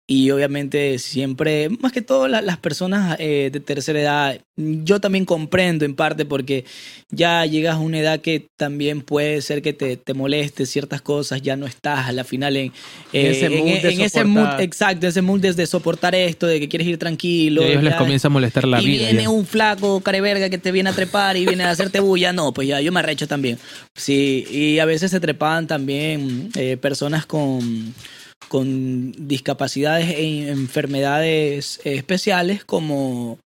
Y 0.07 0.29
obviamente 0.29 0.99
siempre, 0.99 1.67
más 1.79 1.91
que 1.91 2.03
todo 2.03 2.27
la- 2.27 2.43
las 2.43 2.57
personas 2.57 3.15
eh, 3.19 3.49
de 3.51 3.59
tercera 3.59 3.99
edad, 3.99 4.39
yo 4.55 5.01
también 5.01 5.25
comprendo 5.25 5.83
en 5.83 5.95
parte 5.95 6.25
porque 6.25 6.63
ya 7.09 7.43
llegas 7.47 7.75
a 7.75 7.79
una 7.79 7.97
edad 7.99 8.19
que 8.21 8.47
también 8.55 9.01
puede 9.01 9.41
ser 9.41 9.63
que 9.63 9.73
te, 9.73 9.97
te 9.97 10.13
moleste 10.13 10.67
ciertas 10.67 11.01
cosas, 11.01 11.41
ya 11.41 11.55
no 11.55 11.65
estás 11.65 12.07
a 12.07 12.11
la 12.11 12.23
final 12.23 12.55
en, 12.55 12.71
En 13.13 13.31
ese 13.31 13.49
mood 13.49 13.65
de 13.81 13.89
en 13.93 14.01
ese 14.01 14.23
mood, 14.25 14.59
exacto, 14.59 15.07
ese 15.07 15.23
mood 15.23 15.39
de, 15.39 15.53
de 15.53 15.65
soportar 15.65 16.13
esto, 16.13 16.45
de 16.45 16.59
que 16.59 16.69
quieres 16.69 16.87
ir 16.87 16.99
tranquilo. 16.99 17.63
Y 17.63 17.65
a 17.65 17.69
ellos 17.69 17.83
les 17.83 17.95
comienza 17.95 18.27
a 18.27 18.31
molestar 18.31 18.67
la 18.67 18.79
y 18.83 18.85
vida. 18.85 19.05
viene 19.07 19.23
ya. 19.23 19.29
un 19.31 19.43
flaco 19.47 20.01
careverga 20.01 20.51
que 20.51 20.59
te 20.59 20.71
viene 20.71 20.91
a 20.91 20.93
trepar 20.93 21.35
y 21.35 21.47
viene 21.47 21.63
a 21.63 21.71
hacerte 21.71 21.99
bulla, 21.99 22.31
no, 22.31 22.53
pues 22.53 22.67
ya 22.67 22.79
yo 22.79 22.91
me 22.91 22.99
arrecho 22.99 23.27
también. 23.27 23.57
Sí, 23.95 24.45
y 24.51 24.77
a 24.77 24.85
veces 24.85 25.09
se 25.09 25.19
trepaban 25.19 25.65
también 25.65 26.51
eh, 26.55 26.77
personas 26.77 27.25
con, 27.25 27.93
con 28.47 29.11
discapacidades 29.27 30.09
e 30.09 30.49
enfermedades 30.49 31.79
eh, 31.83 31.95
especiales 31.95 32.63
como, 32.63 33.39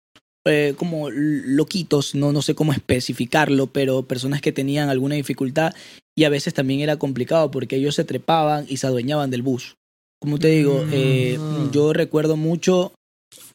eh, 0.47 0.75
como 0.77 1.11
loquitos, 1.11 2.15
no, 2.15 2.33
no 2.33 2.43
sé 2.43 2.55
cómo 2.55 2.73
especificarlo, 2.73 3.67
pero 3.67 4.03
personas 4.03 4.41
que 4.41 4.53
tenían 4.53 4.89
alguna 4.89 5.15
dificultad 5.17 5.75
y 6.17 6.25
a 6.25 6.31
veces 6.31 6.55
también 6.55 6.81
era 6.81 6.97
complicado 6.97 7.51
porque 7.51 7.77
ellos 7.77 7.95
se 7.95 8.05
trepaban 8.05 8.65
y 8.69 8.79
se 8.79 8.87
adueñaban 8.87 9.31
del 9.31 9.43
bus. 9.43 9.77
Como 10.21 10.39
te 10.39 10.49
digo, 10.49 10.85
eh, 10.91 11.39
Mm. 11.39 11.71
yo 11.73 11.93
recuerdo 11.93 12.37
mucho 12.37 12.93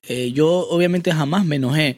eh, 0.07 0.31
yo 0.31 0.67
obviamente 0.69 1.11
jamás 1.11 1.45
me 1.45 1.55
enojé, 1.55 1.97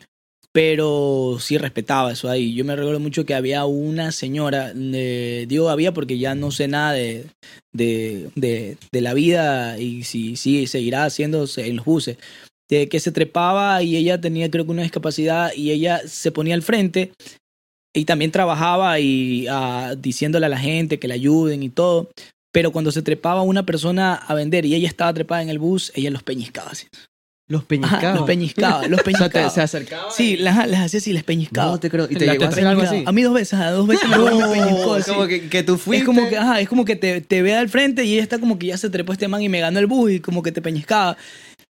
pero 0.53 1.37
sí 1.39 1.57
respetaba 1.57 2.11
eso 2.11 2.29
ahí. 2.29 2.53
Yo 2.53 2.63
me 2.63 2.75
recuerdo 2.75 2.99
mucho 2.99 3.25
que 3.25 3.33
había 3.33 3.65
una 3.65 4.11
señora, 4.11 4.71
eh, 4.75 5.45
digo 5.49 5.69
había 5.69 5.93
porque 5.93 6.19
ya 6.19 6.35
no 6.35 6.51
sé 6.51 6.67
nada 6.67 6.93
de, 6.93 7.25
de, 7.73 8.29
de, 8.35 9.01
la 9.01 9.15
vida 9.15 9.79
y 9.79 10.03
si 10.03 10.35
sí 10.35 10.67
seguirá 10.67 11.05
haciéndose 11.05 11.67
en 11.67 11.77
los 11.77 11.85
buses, 11.85 12.17
de 12.69 12.87
que 12.87 12.99
se 12.99 13.11
trepaba 13.11 13.81
y 13.81 13.97
ella 13.97 14.21
tenía 14.21 14.49
creo 14.51 14.65
que 14.65 14.71
una 14.71 14.83
discapacidad 14.83 15.51
y 15.55 15.71
ella 15.71 16.01
se 16.07 16.31
ponía 16.31 16.53
al 16.53 16.61
frente 16.61 17.11
y 17.91 18.05
también 18.05 18.31
trabajaba 18.31 18.99
y 18.99 19.47
ah, 19.49 19.95
diciéndole 19.97 20.45
a 20.45 20.49
la 20.49 20.59
gente 20.59 20.99
que 20.99 21.07
le 21.07 21.15
ayuden 21.15 21.63
y 21.63 21.69
todo. 21.69 22.11
Pero 22.51 22.71
cuando 22.71 22.91
se 22.91 23.01
trepaba 23.01 23.41
una 23.41 23.65
persona 23.65 24.13
a 24.13 24.35
vender 24.35 24.65
y 24.65 24.75
ella 24.75 24.87
estaba 24.87 25.13
trepada 25.13 25.41
en 25.41 25.49
el 25.49 25.57
bus, 25.57 25.91
ella 25.95 26.11
los 26.11 26.21
peñiscaba 26.21 26.69
así. 26.69 26.85
Los 27.49 27.61
Ajá, 27.61 27.67
peñiscados. 27.67 28.15
los 28.19 28.25
peñiscaba, 28.27 28.87
los 28.87 28.99
O 29.01 29.03
sea, 29.03 29.03
te- 29.03 29.11
peñiscaba. 29.11 29.49
se 29.49 29.61
acercaba. 29.61 30.11
Sí, 30.11 30.37
las, 30.37 30.67
las 30.67 30.81
hacía 30.81 30.99
así, 30.99 31.11
les 31.13 31.23
peñiscaba. 31.23 31.71
No 31.73 31.79
te 31.79 31.89
creo. 31.89 32.07
¿Y 32.09 32.15
te 32.15 32.25
llegó 32.25 32.45
a 32.45 32.47
hacer 32.47 32.65
algo 32.65 32.81
así? 32.83 33.03
A 33.05 33.11
mí 33.11 33.21
dos 33.21 33.33
veces, 33.33 33.59
a 33.59 33.71
dos 33.71 33.85
veces 33.87 34.07
me, 34.09 34.17
me 34.17 34.47
peñiscó 34.47 34.93
así. 34.95 35.11
Como 35.11 35.27
que, 35.27 35.49
que 35.49 35.63
tú 35.63 35.77
fuiste. 35.77 36.03
Es 36.03 36.05
como 36.05 36.29
que, 36.29 36.37
ajá, 36.37 36.61
es 36.61 36.69
como 36.69 36.85
que 36.85 36.95
te, 36.95 37.19
te 37.21 37.41
ve 37.41 37.53
al 37.55 37.67
frente 37.69 38.05
y 38.05 38.13
ella 38.13 38.23
está 38.23 38.39
como 38.39 38.57
que 38.57 38.67
ya 38.67 38.77
se 38.77 38.89
trepó 38.89 39.11
este 39.13 39.27
man 39.27 39.41
y 39.41 39.49
me 39.49 39.59
ganó 39.59 39.79
el 39.79 39.87
bus 39.87 40.11
y 40.11 40.19
como 40.21 40.41
que 40.41 40.51
te 40.53 40.61
peñiscaba. 40.61 41.17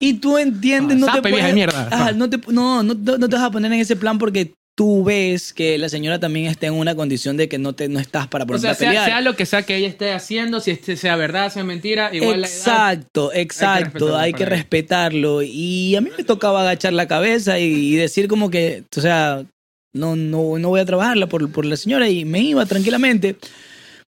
Y 0.01 0.15
tú 0.15 0.39
entiendes, 0.39 0.97
Ah, 0.97 1.01
no 1.01 1.13
te 1.13 1.29
puedes. 1.29 1.75
Ajá, 1.75 2.13
no, 2.13 2.31
te, 2.31 2.39
no, 2.53 2.83
no, 2.83 2.95
no 2.95 3.29
te 3.29 3.37
vas 3.37 3.45
a 3.45 3.51
poner 3.51 3.73
en 3.73 3.81
ese 3.81 3.97
plan 3.97 4.17
porque 4.19 4.55
tú 4.79 5.03
ves 5.03 5.53
que 5.53 5.77
la 5.77 5.89
señora 5.89 6.21
también 6.21 6.47
está 6.47 6.69
en 6.69 6.75
una 6.75 6.95
condición 6.95 7.37
de 7.37 7.49
que 7.49 7.59
no, 7.59 7.73
te, 7.73 7.89
no 7.89 7.99
estás 7.99 8.29
para 8.29 8.45
O 8.45 8.47
ponerte 8.47 8.77
sea, 8.77 9.05
sea, 9.05 9.21
lo 9.21 9.35
que 9.35 9.45
sea 9.45 9.65
que 9.65 9.75
ella 9.75 9.89
esté 9.89 10.13
haciendo, 10.13 10.61
si 10.61 10.71
este 10.71 10.97
sea 10.97 11.17
verdad, 11.17 11.53
sea 11.53 11.65
mentira, 11.65 12.15
igual 12.15 12.43
la 12.43 12.47
edad. 12.47 12.57
Exacto, 12.57 13.33
exacto, 13.35 14.17
hay 14.17 14.33
que, 14.33 14.45
respetarlo 14.47 15.39
respetarlo. 15.39 15.39
para 15.39 15.45
ella. 15.47 15.53
Y 15.53 15.97
a 15.97 16.01
mí 16.01 16.11
me 16.17 16.23
tocaba 16.23 16.61
agachar 16.61 16.93
la 16.93 17.09
cabeza 17.09 17.59
y, 17.59 17.65
y 17.65 17.97
decir 17.97 18.29
como 18.29 18.51
que, 18.51 18.85
o 18.97 19.01
sea, 19.01 19.45
no, 19.93 20.15
no, 20.15 20.59
no 20.61 20.69
voy 20.69 20.79
a 20.79 20.85
trabajarla 20.85 21.27
por, 21.29 21.51
por 21.51 21.65
la 21.65 21.77
señora 21.77 22.09
y 22.09 22.25
me 22.25 22.39
iba 22.39 22.65
tranquilamente. 22.65 23.35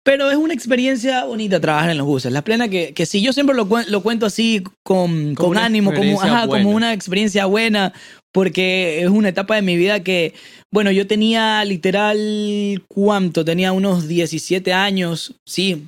Pero 0.03 0.31
es 0.31 0.37
una 0.39 0.55
experiencia 0.55 1.25
bonita 1.25 1.61
trabajar 1.61 1.91
en 1.91 1.99
los 1.99 2.07
buses. 2.07 2.33
La 2.33 2.43
plena 2.43 2.69
que, 2.69 2.95
que 2.95 3.05
si 3.05 3.21
yo 3.23 3.35
siempre 3.35 3.55
lo, 3.55 3.67
cuen- 3.69 3.87
lo 3.89 4.03
cuento 4.03 4.25
así 4.25 4.63
con, 4.83 5.35
con 5.35 5.59
ánimo, 5.59 5.93
como, 5.93 6.23
ajá, 6.23 6.47
como 6.47 6.71
una 6.71 6.95
experiencia 6.95 7.45
buena, 7.47 7.93
porque 8.35 9.01
es 9.01 9.09
una 9.09 9.29
etapa 9.29 9.55
de 9.55 9.63
mi 9.63 9.77
vida 9.77 10.03
que, 10.03 10.35
bueno, 10.73 10.91
yo 10.91 11.07
tenía 11.07 11.65
literal, 11.65 12.83
¿cuánto? 12.89 13.45
Tenía 13.45 13.71
unos 13.71 14.09
17 14.09 14.73
años, 14.73 15.37
sí. 15.47 15.85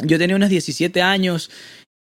Yo 0.00 0.16
tenía 0.16 0.36
unos 0.36 0.50
17 0.50 1.02
años 1.02 1.50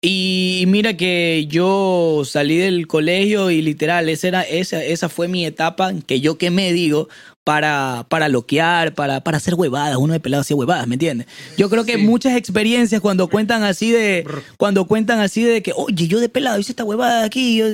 y 0.03 0.65
mira 0.67 0.97
que 0.97 1.45
yo 1.47 2.23
salí 2.25 2.57
del 2.57 2.85
colegio 2.87 3.49
y 3.49 3.61
literal, 3.61 4.09
esa, 4.09 4.27
era, 4.27 4.41
esa, 4.41 4.83
esa 4.83 5.07
fue 5.07 5.29
mi 5.29 5.45
etapa 5.45 5.93
que 6.05 6.19
yo 6.19 6.37
quemé, 6.37 6.73
digo, 6.73 7.07
para, 7.45 8.05
para 8.09 8.27
loquear, 8.27 8.93
para, 8.93 9.21
para 9.23 9.37
hacer 9.37 9.53
huevadas. 9.53 9.95
Uno 9.95 10.11
de 10.11 10.19
pelado 10.19 10.41
hacía 10.41 10.57
huevadas, 10.57 10.85
¿me 10.87 10.95
entiendes? 10.95 11.27
Yo 11.57 11.69
creo 11.69 11.85
que 11.85 11.93
Sí. 11.93 12.03
muchas 12.03 12.35
experiencias 12.35 12.99
cuando 12.99 13.29
cuentan 13.29 13.63
así 13.63 13.89
de, 13.91 14.25
cuando 14.57 14.85
cuentan 14.85 15.19
así 15.19 15.43
de 15.43 15.61
que, 15.63 15.71
oye, 15.73 16.09
yo 16.09 16.19
de 16.19 16.27
pelado 16.27 16.59
hice 16.59 16.73
esta 16.73 16.83
huevada 16.83 17.23
aquí, 17.23 17.55
yo, 17.57 17.67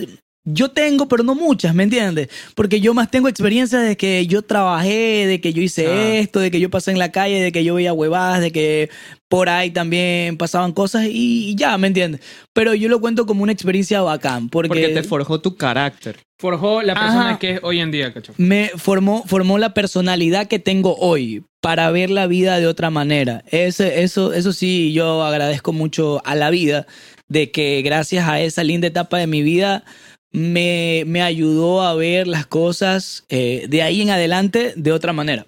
yo 0.49 0.69
tengo, 0.71 1.09
pero 1.09 1.23
no 1.23 1.35
muchas, 1.35 1.75
¿me 1.75 1.83
entiendes? 1.83 2.29
Porque 2.55 2.79
yo 2.79 2.93
más 2.93 3.11
tengo 3.11 3.27
experiencia 3.27 3.79
de 3.79 3.97
que 3.97 4.25
yo 4.27 4.41
trabajé, 4.43 5.27
de 5.27 5.41
que 5.41 5.51
yo 5.51 5.61
hice 5.61 5.87
Ah. 5.87 6.15
esto, 6.19 6.39
de 6.39 6.49
que 6.51 6.59
yo 6.61 6.69
pasé 6.69 6.91
en 6.91 6.99
la 6.99 7.11
calle, 7.11 7.41
de 7.41 7.51
que 7.51 7.65
yo 7.65 7.75
veía 7.75 7.91
huevadas, 7.91 8.39
de 8.39 8.51
que 8.51 8.89
por 9.27 9.49
ahí 9.49 9.71
también 9.71 10.37
pasaban 10.37 10.71
cosas 10.71 11.03
y, 11.05 11.49
y 11.49 11.55
ya, 11.55 11.77
¿me 11.77 11.87
entiendes? 11.87 12.21
Pero 12.53 12.73
yo 12.73 12.87
lo 12.87 13.01
cuento 13.01 13.25
como 13.25 13.43
una 13.43 13.51
experiencia 13.51 14.01
bacán, 14.01 14.47
porque, 14.47 14.69
Porque 14.69 14.87
te 14.89 15.03
forjó 15.03 15.41
tu 15.41 15.57
carácter. 15.57 16.17
Forjó 16.39 16.81
la 16.81 16.93
persona 16.93 17.29
Ajá. 17.31 17.39
que 17.39 17.51
es 17.55 17.59
hoy 17.63 17.79
en 17.81 17.91
día, 17.91 18.13
cacho. 18.13 18.33
me 18.37 18.69
formó, 18.75 19.23
formó 19.25 19.57
la 19.57 19.73
personalidad 19.73 20.47
que 20.47 20.59
tengo 20.59 20.95
hoy 20.95 21.43
para 21.59 21.91
ver 21.91 22.09
la 22.09 22.25
vida 22.27 22.59
de 22.59 22.67
otra 22.67 22.89
manera. 22.89 23.43
Ese- 23.51 24.01
eso, 24.03 24.31
eso 24.33 24.53
sí, 24.53 24.93
yo 24.93 25.23
agradezco 25.23 25.73
mucho 25.73 26.21
a 26.25 26.35
la 26.35 26.49
vida 26.51 26.85
de 27.27 27.51
que 27.51 27.81
gracias 27.81 28.29
a 28.29 28.39
esa 28.39 28.63
linda 28.63 28.87
etapa 28.87 29.17
de 29.17 29.27
mi 29.27 29.41
vida 29.41 29.83
me, 30.31 31.03
me 31.07 31.21
ayudó 31.21 31.81
a 31.81 31.95
ver 31.95 32.27
las 32.27 32.45
cosas 32.45 33.25
eh, 33.29 33.65
de 33.69 33.81
ahí 33.81 34.01
en 34.01 34.09
adelante 34.09 34.73
de 34.75 34.91
otra 34.91 35.13
manera. 35.13 35.45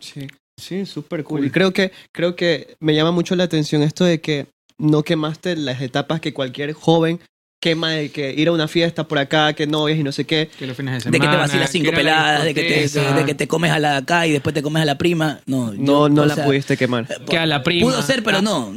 Sí, 0.00 0.26
sí, 0.58 0.86
súper 0.86 1.24
cool. 1.24 1.46
Y 1.46 1.50
creo 1.50 1.72
que, 1.72 1.92
creo 2.12 2.36
que 2.36 2.76
me 2.80 2.94
llama 2.94 3.10
mucho 3.10 3.34
la 3.36 3.44
atención 3.44 3.82
esto 3.82 4.04
de 4.04 4.20
que 4.20 4.46
no 4.78 5.02
quemaste 5.02 5.56
las 5.56 5.80
etapas 5.80 6.20
que 6.20 6.34
cualquier 6.34 6.72
joven 6.72 7.20
quema 7.62 7.90
de 7.92 8.10
que 8.10 8.34
ir 8.36 8.48
a 8.48 8.52
una 8.52 8.66
fiesta 8.66 9.06
por 9.06 9.18
acá, 9.20 9.52
que 9.52 9.68
novias 9.68 9.96
y 9.96 10.02
no 10.02 10.10
sé 10.10 10.24
qué. 10.24 10.50
Que 10.58 10.66
los 10.66 10.76
fines 10.76 10.92
de 11.04 11.10
De 11.10 11.16
semana. 11.16 11.30
que 11.30 11.36
te 11.36 11.40
vacilas 11.42 11.70
cinco 11.70 11.90
que 11.90 11.96
peladas, 11.96 12.42
de 12.42 12.54
que, 12.54 12.62
te, 12.88 13.00
de, 13.00 13.12
de 13.14 13.24
que 13.24 13.34
te 13.36 13.46
comes 13.46 13.70
a 13.70 13.78
la 13.78 13.98
acá 13.98 14.26
y 14.26 14.32
después 14.32 14.52
te 14.52 14.62
comes 14.62 14.82
a 14.82 14.84
la 14.84 14.98
prima. 14.98 15.38
No, 15.46 15.72
No, 15.72 15.76
yo, 15.76 16.08
no 16.08 16.22
o 16.22 16.26
la 16.26 16.34
sea, 16.34 16.44
pudiste 16.44 16.76
quemar. 16.76 17.06
que 17.24 17.38
a 17.38 17.46
la 17.46 17.62
prima. 17.62 17.86
Pudo 17.88 18.02
ser, 18.02 18.24
pero 18.24 18.38
Ah, 18.38 18.42
no. 18.42 18.74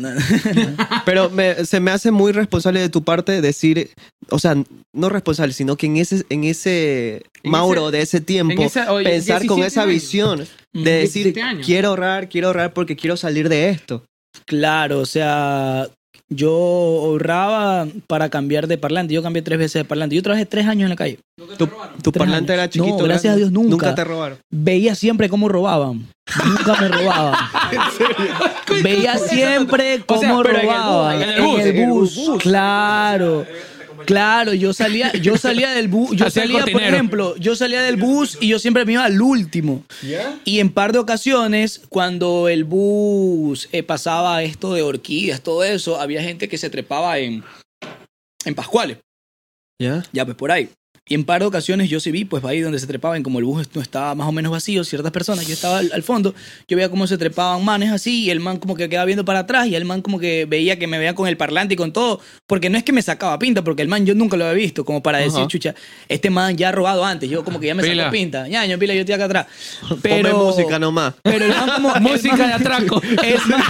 Pero 1.04 1.30
me- 1.32 1.66
se 1.66 1.80
me 1.80 1.90
hace 1.90 2.12
muy 2.12 2.32
responsable 2.32 2.80
de 2.80 2.90
tu 2.90 3.04
parte 3.04 3.42
decir, 3.42 3.90
o 4.30 4.38
sea, 4.38 4.56
no 4.94 5.10
responsable, 5.10 5.54
sino 5.54 5.76
que 5.78 5.88
en 5.88 5.98
ese, 5.98 6.24
en 6.30 6.44
ese 6.44 7.24
En 7.44 7.52
Mauro 7.52 7.88
ese- 7.90 7.98
de 7.98 8.04
ese 8.04 8.22
tiempo, 8.22 8.54
en 8.54 8.62
esa- 8.62 8.92
oye, 8.94 9.10
pensar 9.10 9.46
con 9.48 9.58
17 9.58 9.68
esa 9.68 9.82
años. 9.82 9.94
visión 9.94 10.48
de 10.74 10.92
decir, 10.92 11.24
17 11.24 11.42
años. 11.42 11.66
quiero 11.66 11.90
ahorrar, 11.90 12.30
quiero 12.30 12.48
ahorrar 12.48 12.72
porque 12.74 12.96
quiero 12.96 13.18
salir 13.18 13.50
de 13.50 13.70
esto. 13.70 14.04
Claro, 14.46 15.00
o 15.00 15.06
sea, 15.06 15.88
yo 16.30 16.50
ahorraba 16.52 17.88
para 18.08 18.30
cambiar 18.30 18.68
de 18.68 18.78
parlante. 18.78 19.14
Yo 19.14 19.22
cambié 19.22 19.42
tres 19.42 19.60
veces 19.60 19.82
de 19.82 19.86
parlante. 19.86 20.16
Yo 20.16 20.24
trabajé 20.24 20.46
tres 20.46 20.66
años 20.68 20.84
en 20.84 20.90
la 20.90 20.96
calle. 20.96 21.20
Tu, 21.58 22.12
parlante 22.12 22.54
años. 22.54 22.64
era 22.64 22.70
chiquito. 22.70 22.98
No, 22.98 23.04
gracias 23.04 23.34
a. 23.34 23.38
Dios, 23.38 23.52
nunca. 23.52 23.70
Nunca 23.70 23.96
te 23.96 24.04
robaron. 24.04 24.38
Veía 24.50 24.96
siempre 24.96 25.30
cómo 25.30 25.50
robaban. 25.50 26.08
Nunca 26.46 26.82
me 26.82 26.88
robaban. 26.88 27.36
Veía 28.84 29.18
siempre 29.18 30.02
cómo 30.06 30.22
sea, 30.22 30.38
pero 30.44 30.50
en 30.50 30.56
el 30.56 30.66
robaban. 30.66 31.18
bus, 31.18 31.24
en 31.24 31.30
el 31.30 31.42
bus, 31.42 31.60
En 31.60 31.68
el 31.68 31.76
en 31.78 31.84
el 31.84 31.90
bus, 31.92 32.20
Claro. 32.40 33.46
Claro, 34.06 34.54
yo 34.54 34.74
salía, 34.74 35.12
yo 35.14 35.38
salía 35.38 35.72
del 35.72 35.88
bus, 35.88 36.12
yo 36.16 36.26
Hacía 36.28 36.44
el 36.44 36.50
salía, 36.50 36.62
por 36.64 36.72
cortinero. 36.72 36.96
ejemplo, 36.96 37.36
yo 37.38 37.56
salía 37.56 37.82
del 37.82 37.98
bus 37.98 38.38
y 38.40 38.48
yo 38.48 38.60
siempre 38.60 38.86
me 38.86 38.94
iba 38.94 39.04
al 39.06 39.22
último. 39.22 39.84
Y 40.46 40.60
en 40.60 40.72
par 40.72 40.92
de 40.94 41.00
ocasiones, 41.00 41.82
cuando 41.90 42.48
el 42.50 42.64
bus 42.64 43.68
eh, 43.72 43.84
pasaba 43.84 44.44
esto 44.44 44.74
de 44.74 44.82
orquídeas, 44.82 45.42
todo 45.42 45.64
eso, 45.64 46.00
había 46.00 46.22
gente 46.22 46.48
que 46.48 46.58
se 46.58 46.70
trepaba 46.70 47.18
en, 47.20 47.44
en 48.46 48.56
Pascuales, 48.56 48.98
¿Ya? 49.80 50.04
ya 50.14 50.26
pues 50.26 50.38
por 50.38 50.52
ahí. 50.52 50.70
Y 51.08 51.14
en 51.14 51.24
par 51.24 51.42
de 51.42 51.46
ocasiones 51.46 51.88
yo 51.88 52.00
sí 52.00 52.10
vi, 52.10 52.26
pues 52.26 52.44
ahí 52.46 52.62
donde 52.62 52.80
se 52.80 52.88
trepaban, 52.88 53.22
como 53.22 53.38
el 53.38 53.46
bus 53.46 53.68
no 53.76 53.82
estaba 53.82 54.16
más 54.16 54.28
o 54.28 54.32
menos 54.32 54.52
vacío, 54.52 54.84
ciertas 54.84 55.12
personas, 55.12 55.46
yo 55.46 55.54
estaba 55.54 55.78
al, 55.78 55.92
al 55.94 56.02
fondo, 56.02 56.34
yo 56.68 56.76
veía 56.76 56.90
cómo 56.90 57.06
se 57.06 57.16
trepaban 57.20 57.64
manes 57.64 57.92
así, 57.92 58.24
y 58.24 58.32
el 58.32 58.40
man 58.40 58.58
como 58.58 58.76
que 58.76 58.90
quedaba 58.90 59.06
viendo 59.06 59.24
para 59.24 59.40
atrás, 59.42 59.68
y 59.68 59.76
el 59.76 59.86
man 59.86 60.02
como 60.02 60.18
que 60.18 60.46
veía 60.46 60.80
que 60.80 60.88
me 60.88 60.98
veía 60.98 61.14
con 61.14 61.28
el 61.28 61.38
parlante 61.38 61.76
y 61.76 61.78
con 61.78 61.94
todo, 61.94 62.22
porque 62.48 62.72
no 62.72 62.78
es 62.80 62.84
que 62.84 62.92
me 62.92 63.04
sacaba 63.04 63.38
pinta, 63.38 63.64
porque 63.64 63.84
el 63.84 63.88
man 63.88 64.04
yo 64.08 64.16
nunca 64.16 64.36
lo 64.36 64.46
había 64.46 64.56
visto, 64.58 64.84
como 64.84 65.04
para 65.04 65.20
decir, 65.20 65.42
Ajá. 65.42 65.48
chucha, 65.48 65.76
este 66.10 66.32
man 66.32 66.58
ya 66.58 66.70
ha 66.70 66.72
robado 66.72 67.06
antes, 67.06 67.30
yo 67.30 67.44
como 67.46 67.60
que 67.60 67.68
ya 67.68 67.76
me 67.76 67.84
Pila. 67.84 68.06
sacó 68.06 68.12
pinta, 68.12 68.48
ñaño, 68.48 68.80
pila, 68.80 68.96
yo 68.96 69.02
estoy 69.02 69.14
acá 69.14 69.26
atrás. 69.26 69.46
Ponme 69.88 70.00
Pero, 70.02 70.44
música 70.46 70.80
nomás. 70.80 71.14
Pero 71.22 71.46
el 71.46 71.52
man 71.52 71.70
como... 71.76 71.94
Música 72.00 72.36
man- 72.36 72.48
de 72.48 72.54
atraco. 72.54 73.00
man- 73.48 73.64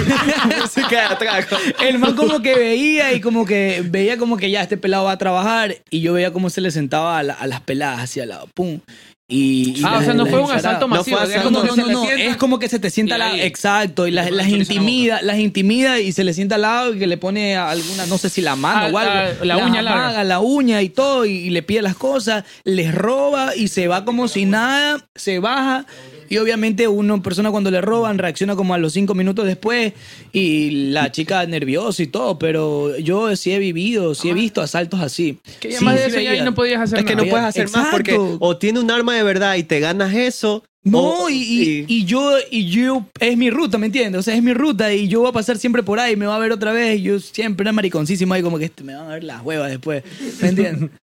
música 0.62 0.90
de 0.90 1.14
atraco. 1.16 1.58
el 1.86 2.00
man 2.00 2.16
como 2.16 2.42
que 2.42 2.56
veía 2.56 3.12
y 3.14 3.20
como 3.20 3.46
que 3.46 3.84
veía 3.86 4.18
como 4.18 4.38
que 4.38 4.50
ya 4.50 4.62
este 4.62 4.78
pelado 4.78 5.04
va 5.04 5.12
a 5.12 5.18
trabajar 5.18 5.76
y 5.90 6.00
yo 6.00 6.14
veía 6.14 6.32
cómo 6.32 6.50
se 6.50 6.62
le 6.62 6.72
sentaba 6.72 7.25
a 7.32 7.48
las 7.48 7.62
peladas 7.62 8.02
hacia 8.02 8.24
al 8.24 8.30
lado, 8.30 8.48
pum. 8.54 8.80
Y, 9.28 9.80
y 9.80 9.84
Ah, 9.84 9.98
o 10.00 10.04
sea, 10.04 10.14
no 10.14 10.28
fue 10.28 10.40
un 10.40 10.52
asalto 10.52 10.88
No 10.88 10.98
masivo. 10.98 11.18
fue 11.18 11.36
es 11.36 11.42
como 11.42 11.60
No, 11.60 11.62
que 11.64 11.68
no, 11.82 11.88
no, 11.88 12.04
no, 12.06 12.10
es 12.12 12.38
como 12.38 12.60
que 12.60 12.70
se 12.70 12.78
te 12.78 12.92
sienta 12.92 13.14
y 13.14 13.16
al 13.16 13.20
lado, 13.20 13.34
ahí. 13.34 13.42
exacto, 13.42 14.06
y 14.08 14.12
las, 14.12 14.30
la 14.30 14.48
intimida, 14.48 15.22
las 15.24 15.40
intimida 15.40 16.00
y 16.00 16.12
se 16.12 16.24
le 16.24 16.32
sienta 16.34 16.56
al 16.56 16.62
lado 16.62 16.94
y 16.94 17.00
que 17.00 17.08
le 17.08 17.18
pone 17.18 17.56
alguna, 17.58 18.06
no 18.06 18.20
sé 18.20 18.30
si 18.30 18.42
la 18.42 18.56
mano 18.56 18.82
Ah, 18.86 18.90
o 18.94 18.98
algo, 19.00 19.12
ah, 19.42 19.46
la 19.46 19.58
uña 19.66 19.82
larga. 19.82 20.04
amaga, 20.04 20.24
la 20.24 20.40
uña 20.42 20.82
y 20.84 20.90
todo, 20.90 21.26
y, 21.26 21.32
y 21.32 21.50
le 21.50 21.64
pide 21.64 21.82
las 21.82 21.96
cosas, 21.96 22.44
les 22.66 22.94
roba 22.94 23.56
y 23.56 23.68
se 23.70 23.88
va 23.88 24.06
como 24.06 24.28
si 24.28 24.46
nada, 24.46 25.04
se 25.16 25.40
baja. 25.40 25.88
Y 26.28 26.38
obviamente 26.38 26.88
una 26.88 27.22
persona 27.22 27.52
cuando 27.52 27.70
le 27.70 27.82
roban 27.82 28.18
reacciona 28.18 28.56
como 28.56 28.74
a 28.74 28.80
los 28.80 28.94
cinco 28.94 29.14
minutos 29.14 29.46
después 29.46 29.94
y 30.34 30.90
la 30.90 31.12
chica 31.12 31.46
nerviosa 31.46 32.02
y 32.02 32.08
todo, 32.08 32.40
pero 32.40 32.98
yo 32.98 33.36
sí 33.36 33.52
he 33.52 33.60
vivido, 33.60 34.16
sí 34.16 34.30
he 34.32 34.34
visto 34.34 34.62
asaltos 34.64 35.02
así. 35.02 35.38
Que 35.60 35.70
ya 35.72 35.78
Sí, 35.80 35.86
más 35.86 35.94
de 35.96 36.08
eso 36.08 36.20
ya 36.20 36.32
ahí 36.32 36.42
no 36.42 36.56
podías 36.56 36.82
hacer 36.82 36.98
Es 37.00 37.06
que 37.06 37.16
no 37.16 37.26
puedes 37.26 37.46
hacer 37.46 37.70
más 37.70 37.90
porque 37.92 38.18
o 38.18 38.58
tiene 38.58 38.80
un 38.80 38.90
arma 38.90 39.15
de 39.16 39.24
verdad 39.24 39.56
y 39.56 39.64
te 39.64 39.80
ganas 39.80 40.14
eso. 40.14 40.64
No, 40.84 41.24
o- 41.26 41.30
y, 41.30 41.36
y- 41.38 41.86
y 41.88 42.06
yo, 42.06 42.36
y 42.52 42.68
yo, 42.70 43.08
es 43.20 43.36
mi 43.38 43.50
ruta, 43.50 43.78
¿me 43.80 43.88
entiendes? 43.88 44.20
O 44.20 44.22
sea, 44.24 44.36
es 44.36 44.44
mi 44.44 44.54
ruta 44.54 44.94
y 44.94 45.08
yo 45.08 45.22
voy 45.22 45.30
a 45.30 45.34
pasar 45.34 45.58
siempre 45.58 45.82
por 45.82 46.00
ahí, 46.00 46.16
me 46.16 46.28
va 46.28 46.36
a 46.36 46.40
ver 46.40 46.52
otra 46.52 46.72
vez. 46.74 47.00
y 47.00 47.04
Yo 47.04 47.20
siempre 47.20 47.64
era 47.64 47.72
mariconcísimo 47.72 48.34
ahí, 48.36 48.44
como 48.44 48.60
que 48.60 48.66
este, 48.66 48.84
me 48.84 48.94
van 48.94 49.08
a 49.08 49.14
ver 49.16 49.24
las 49.24 49.42
huevas 49.42 49.72
después, 49.72 50.04
¿me 50.42 50.50
entiendes? 50.50 50.92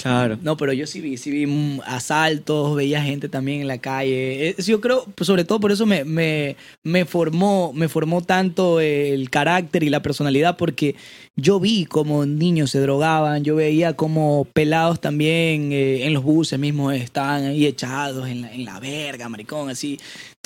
Claro. 0.00 0.38
No, 0.42 0.56
pero 0.56 0.72
yo 0.72 0.86
sí 0.86 1.00
vi, 1.00 1.16
sí 1.16 1.32
vi 1.32 1.44
mm, 1.46 1.80
asaltos, 1.84 2.76
veía 2.76 3.02
gente 3.02 3.28
también 3.28 3.62
en 3.62 3.66
la 3.66 3.78
calle. 3.78 4.50
Es- 4.50 4.64
yo 4.66 4.80
creo, 4.80 5.04
pues, 5.16 5.26
sobre 5.26 5.44
todo 5.44 5.58
por 5.58 5.72
eso 5.72 5.86
me, 5.86 6.04
me, 6.04 6.54
me 6.84 7.04
formó, 7.04 7.72
me 7.74 7.88
formó 7.88 8.22
tanto 8.22 8.78
el 8.78 9.28
carácter 9.28 9.82
y 9.82 9.90
la 9.90 10.00
personalidad, 10.00 10.56
porque 10.56 10.94
yo 11.34 11.58
vi 11.58 11.84
como 11.84 12.24
niños 12.26 12.70
se 12.70 12.78
drogaban, 12.80 13.42
yo 13.42 13.56
veía 13.56 13.94
como 13.94 14.46
pelados 14.52 15.00
también 15.00 15.72
eh, 15.72 16.06
en 16.06 16.12
los 16.14 16.22
buses 16.22 16.58
mismos 16.60 16.94
estaban 16.94 17.44
ahí 17.46 17.66
echados 17.66 18.28
en 18.28 18.42
la, 18.42 18.52
en 18.54 18.64
la 18.64 18.78
verga, 18.78 19.28
maricón, 19.28 19.68
así, 19.68 19.98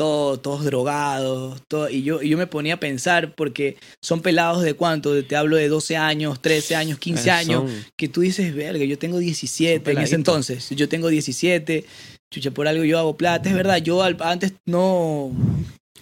todo, 0.03 0.37
todos 0.41 0.65
drogados, 0.65 1.63
todo, 1.69 1.89
y 1.89 2.03
yo, 2.03 2.21
y 2.23 2.31
yo 2.31 2.37
me 2.37 2.49
ponía 2.49 2.75
a 2.75 2.81
pensar, 2.81 3.37
porque 3.37 3.77
son 4.03 4.21
pelados 4.21 4.63
de 4.65 4.75
cuánto, 4.75 5.23
te 5.25 5.37
hablo 5.37 5.55
de 5.57 5.69
12 5.69 5.97
años, 5.97 6.43
13 6.43 6.75
años, 6.75 6.99
15 6.99 7.29
Eh, 7.29 7.33
años, 7.33 7.71
son- 7.71 7.85
que 7.97 8.09
tú 8.09 8.23
dices, 8.23 8.53
verga, 8.53 8.85
yo 8.85 8.99
tengo 8.99 9.19
17 9.19 9.93
Son 9.93 9.99
en 9.99 10.05
ese 10.05 10.17
entonces, 10.17 10.71
yo 10.71 10.89
tengo 10.89 11.07
17, 11.09 11.85
chucha, 12.33 12.51
por 12.51 12.67
algo 12.67 12.83
yo 12.83 12.99
hago 12.99 13.17
plata, 13.17 13.49
es 13.49 13.55
verdad, 13.55 13.77
yo 13.77 14.03
al- 14.03 14.17
antes 14.21 14.55
no, 14.67 15.31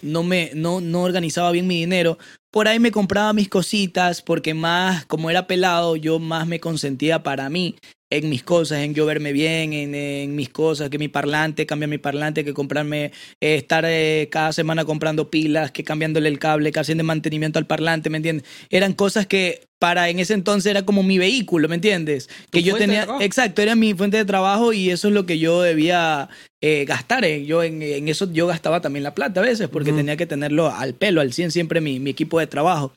no 0.01 0.23
me, 0.23 0.51
no, 0.55 0.81
no 0.81 1.03
organizaba 1.03 1.51
bien 1.53 1.67
mi 1.67 1.77
dinero, 1.81 2.17
por 2.51 2.69
ahí 2.69 2.79
me 2.79 2.91
compraba 2.91 3.33
mis 3.33 3.49
cositas, 3.49 4.23
porque 4.23 4.55
más, 4.55 5.07
como 5.07 5.31
era 5.31 5.47
pelado, 5.47 5.97
yo 5.97 6.19
más 6.19 6.47
me 6.47 6.61
consentía 6.61 7.23
para 7.23 7.49
mí, 7.49 7.77
en 8.13 8.29
mis 8.29 8.43
cosas, 8.43 8.81
en 8.81 8.93
yo 8.93 9.07
verme 9.07 9.33
bien, 9.33 9.73
en, 9.73 9.95
en 9.95 10.35
mis 10.35 10.49
cosas, 10.49 10.91
que 10.91 10.99
mi 10.99 11.07
parlante, 11.07 11.65
cambiar 11.65 11.89
mi 11.91 11.99
parlante, 11.99 12.45
que 12.45 12.53
comprarme, 12.53 13.13
eh, 13.41 13.55
estar 13.55 13.85
eh, 13.87 14.29
cada 14.33 14.53
semana 14.53 14.85
comprando 14.85 15.31
pilas, 15.31 15.71
que 15.71 15.85
cambiándole 15.85 16.29
el 16.29 16.41
cable, 16.41 16.73
que 16.73 16.81
haciendo 16.81 17.05
mantenimiento 17.05 17.61
al 17.61 17.67
parlante, 17.67 18.11
¿me 18.11 18.17
entiendes? 18.17 18.49
Eran 18.69 18.95
cosas 18.95 19.29
que 19.29 19.63
para 19.79 20.11
en 20.11 20.19
ese 20.19 20.35
entonces 20.35 20.69
era 20.71 20.85
como 20.85 21.03
mi 21.05 21.19
vehículo, 21.19 21.67
¿me 21.69 21.77
entiendes? 21.77 22.29
Que 22.51 22.63
yo 22.63 22.75
tenía, 22.77 23.07
exacto, 23.21 23.63
era 23.63 23.77
mi 23.77 23.95
fuente 23.95 24.19
de 24.19 24.25
trabajo 24.27 24.73
y 24.75 24.91
eso 24.91 25.09
es 25.09 25.15
lo 25.15 25.25
que 25.25 25.39
yo 25.39 25.63
debía 25.63 26.29
eh, 26.61 26.85
gastar. 26.87 27.25
eh. 27.25 27.47
Yo 27.47 27.63
en, 27.63 27.81
en 27.81 28.09
eso 28.09 28.31
yo 28.31 28.47
gastaba 28.47 28.83
también 28.83 29.05
la 29.05 29.15
plata 29.15 29.41
a 29.41 29.43
veces 29.45 29.69
porque 29.69 29.93
tenía 29.95 30.19
que 30.19 30.27
tenerlo 30.27 30.69
al 30.69 30.93
pelo, 30.95 31.23
al 31.23 31.33
100 31.33 31.53
siempre 31.53 31.81
mi, 31.81 31.99
mi 31.99 32.11
equipo 32.11 32.40
de 32.41 32.47
trabajo. 32.47 32.93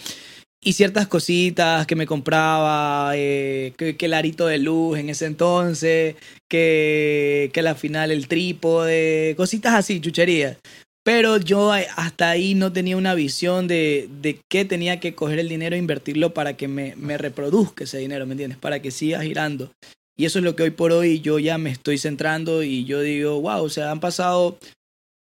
Y 0.65 0.73
ciertas 0.73 1.07
cositas 1.07 1.85
que 1.85 1.95
me 1.95 2.05
compraba, 2.07 3.11
eh, 3.15 3.73
que, 3.77 3.97
que 3.97 4.05
el 4.05 4.13
arito 4.13 4.47
de 4.47 4.59
luz 4.59 4.97
en 4.97 5.09
ese 5.09 5.25
entonces, 5.25 6.15
que, 6.49 7.49
que 7.53 7.61
la 7.61 7.75
final 7.75 8.11
el 8.11 8.27
trípode, 8.29 9.35
cositas 9.35 9.73
así, 9.73 9.99
chucherías. 9.99 10.57
Pero 11.03 11.37
yo 11.37 11.75
eh, 11.75 11.87
hasta 11.97 12.29
ahí 12.29 12.55
no 12.55 12.71
tenía 12.71 12.95
una 12.95 13.13
visión 13.13 13.67
de, 13.67 14.07
de 14.21 14.39
qué 14.49 14.63
tenía 14.63 15.01
que 15.01 15.13
coger 15.15 15.39
el 15.39 15.49
dinero 15.49 15.75
e 15.75 15.79
invertirlo 15.79 16.33
para 16.33 16.55
que 16.55 16.69
me, 16.69 16.95
me 16.95 17.17
reproduzca 17.17 17.83
ese 17.83 17.97
dinero, 17.97 18.25
¿me 18.25 18.33
entiendes? 18.33 18.57
Para 18.57 18.81
que 18.81 18.91
siga 18.91 19.21
girando. 19.21 19.71
Y 20.15 20.25
eso 20.25 20.39
es 20.39 20.45
lo 20.45 20.55
que 20.55 20.63
hoy 20.63 20.69
por 20.69 20.93
hoy 20.93 21.19
yo 21.19 21.39
ya 21.39 21.57
me 21.57 21.71
estoy 21.71 21.97
centrando 21.97 22.63
y 22.63 22.85
yo 22.85 23.01
digo, 23.01 23.41
wow, 23.41 23.63
o 23.63 23.69
sea, 23.69 23.91
han 23.91 23.99
pasado 23.99 24.57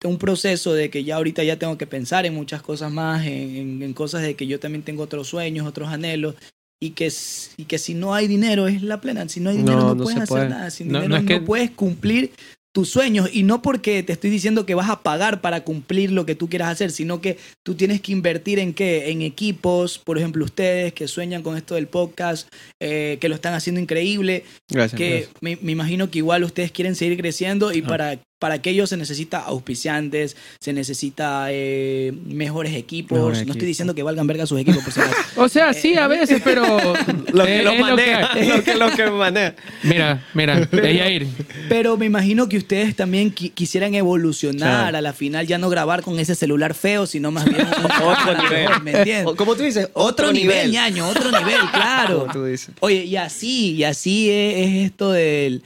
un 0.07 0.19
proceso 0.19 0.73
de 0.75 0.91
que 0.91 1.05
ya 1.05 1.17
ahorita 1.17 1.43
ya 1.45 1.59
tengo 1.59 1.77
que 1.79 1.87
pensar 1.87 2.27
en 2.27 2.35
muchas 2.35 2.63
cosas 2.63 2.91
más, 2.93 3.27
en, 3.27 3.93
cosas 3.95 4.23
de 4.23 4.35
que 4.35 4.47
yo 4.47 4.59
también 4.61 4.83
tengo 4.83 5.03
otros 5.03 5.29
sueños, 5.29 5.67
otros 5.67 5.89
anhelos. 5.89 6.35
Y 6.79 6.91
que, 6.91 7.11
y 7.57 7.65
que 7.65 7.79
si 7.79 7.95
no 7.95 8.15
hay 8.15 8.27
dinero 8.29 8.69
es 8.69 8.83
la 8.83 9.01
plena. 9.01 9.27
Si 9.31 9.41
no 9.41 9.49
hay 9.51 9.57
dinero 9.57 9.79
No, 9.79 9.89
no, 9.89 9.95
no 9.95 10.03
puedes 10.05 10.19
hacer 10.19 10.29
puede. 10.29 10.49
nada. 10.51 10.71
Sin 10.71 10.89
No, 10.89 11.01
dinero 11.01 11.09
no 11.09 11.23
no, 11.23 11.33
es 11.35 11.41
que- 11.41 11.45
puedes 11.47 11.71
cumplir 11.71 12.33
tus 12.75 12.91
sueños. 12.91 13.31
Y 13.33 13.45
no 13.45 13.63
porque 13.63 14.03
te 14.03 14.13
estoy 14.13 14.29
diciendo 14.29 14.67
que 14.67 14.75
vas 14.75 14.91
a 14.91 15.01
pagar 15.03 15.41
para 15.41 15.65
cumplir 15.65 16.13
lo 16.13 16.27
que 16.27 16.35
tú 16.35 16.51
quieras 16.51 16.69
hacer, 16.69 16.91
sino 16.91 17.23
que 17.23 17.39
tú 17.63 17.75
tienes 17.77 18.03
que 18.03 18.13
invertir 18.13 18.59
en 18.59 18.75
qué? 18.75 19.11
En 19.11 19.23
equipos, 19.23 19.99
por 19.99 20.19
ejemplo, 20.19 20.45
ustedes 20.45 20.93
que 20.93 21.09
sueñan 21.09 21.43
con 21.43 21.57
esto 21.57 21.77
del 21.77 21.87
podcast, 21.87 22.47
eh, 22.79 23.17
que 23.23 23.31
lo 23.31 23.35
están 23.37 23.55
haciendo 23.55 23.81
increíble 23.81 24.45
Gracias. 24.69 24.99
que 24.99 25.11
gracias. 25.11 25.35
me, 25.41 25.57
me 25.63 25.73
imagino 25.73 26.11
que 26.11 26.19
igual 26.19 26.45
ustedes 26.45 26.71
quieren 26.73 26.95
seguir 26.95 27.17
creciendo 27.17 27.73
y 27.73 27.81
Ah. 27.81 27.87
para, 27.89 28.19
para 28.39 28.57
aquello 28.57 28.87
se 28.87 28.97
necesita 28.99 29.39
auspiciantes, 29.41 30.37
se 30.61 30.73
necesita 30.75 31.47
eh, 31.51 32.13
mejores 32.27 32.75
equipos. 32.75 33.19
No 33.47 33.53
estoy 33.53 33.67
diciendo 33.67 33.95
que 33.95 34.03
valgan 34.03 34.27
verga 34.27 34.47
sus 34.47 34.61
equipos, 34.61 34.85
por 34.85 34.93
si 34.93 35.01
acaso. 35.01 35.17
O 35.37 35.49
sea, 35.49 35.73
sí, 35.73 35.95
a 35.97 36.07
veces, 36.07 36.41
pero. 36.45 36.65
Lo 37.33 37.45
que 37.45 37.61
eh, 37.61 37.63
lo 37.65 37.73
que 37.73 37.81
maneja. 37.81 38.33
hay. 38.33 38.49
Lo 38.49 38.63
que 38.65 38.75
lo 38.75 38.91
que 38.91 39.11
maneja. 39.11 39.55
Mira, 39.83 40.27
mira, 40.35 40.69
ella 40.73 41.09
ir. 41.11 41.27
Pero 41.69 41.97
me 41.97 42.07
imagino 42.07 42.49
que 42.49 42.57
ustedes 42.59 42.95
también 42.97 43.35
qui- 43.35 43.53
quisieran 43.53 43.95
evolucionar 43.95 44.57
Claro. 44.83 44.99
a 44.99 45.01
la 45.01 45.13
final, 45.13 45.47
ya 45.47 45.59
no 45.59 45.69
grabar 45.71 46.03
con 46.03 46.19
ese 46.19 46.35
celular 46.35 46.75
feo, 46.75 47.07
sino 47.07 47.31
más 47.31 47.45
bien 47.47 47.67
otro 47.67 48.43
nivel, 48.43 48.69
¿me 48.83 48.93
entiendes? 48.93 49.35
Como 49.37 49.55
tú 49.57 49.63
dices, 49.63 49.89
Otro, 49.95 50.33
nivel, 50.33 50.71
ñaño, 50.73 51.09
otro 51.09 51.31
nivel, 51.31 51.61
claro. 51.73 52.21
Como 52.21 52.33
tú 52.33 52.45
dices. 52.45 52.71
Oye, 52.81 53.05
y 53.05 53.17
así, 53.17 53.73
y 53.75 53.85
así 53.85 54.31
es, 54.31 54.67
es 54.69 54.75
esto 54.87 55.13
del, 55.13 55.63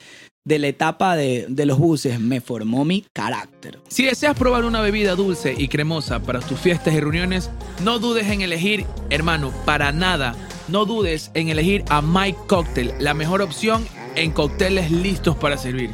de 0.50 0.58
la 0.58 0.66
etapa 0.66 1.14
de, 1.14 1.46
de 1.48 1.64
los 1.64 1.78
buses. 1.78 2.18
Me 2.18 2.40
formó 2.40 2.84
mi 2.84 3.06
carácter. 3.12 3.78
Si 3.88 4.04
deseas 4.04 4.36
probar 4.36 4.64
una 4.64 4.80
bebida 4.80 5.14
dulce 5.14 5.54
y 5.56 5.68
cremosa 5.68 6.18
para 6.18 6.40
tus 6.40 6.58
fiestas 6.58 6.92
y 6.92 6.98
reuniones, 6.98 7.50
no 7.84 8.00
dudes 8.00 8.26
en 8.26 8.42
elegir, 8.42 8.84
hermano, 9.10 9.52
para 9.64 9.92
nada. 9.92 10.34
No 10.66 10.86
dudes 10.86 11.30
en 11.34 11.50
elegir 11.50 11.84
a 11.88 12.02
Mike 12.02 12.38
Cocktail, 12.48 12.92
la 12.98 13.14
mejor 13.14 13.42
opción 13.42 13.86
en 14.16 14.32
cócteles 14.32 14.90
listos 14.90 15.36
para 15.36 15.56
servir. 15.56 15.90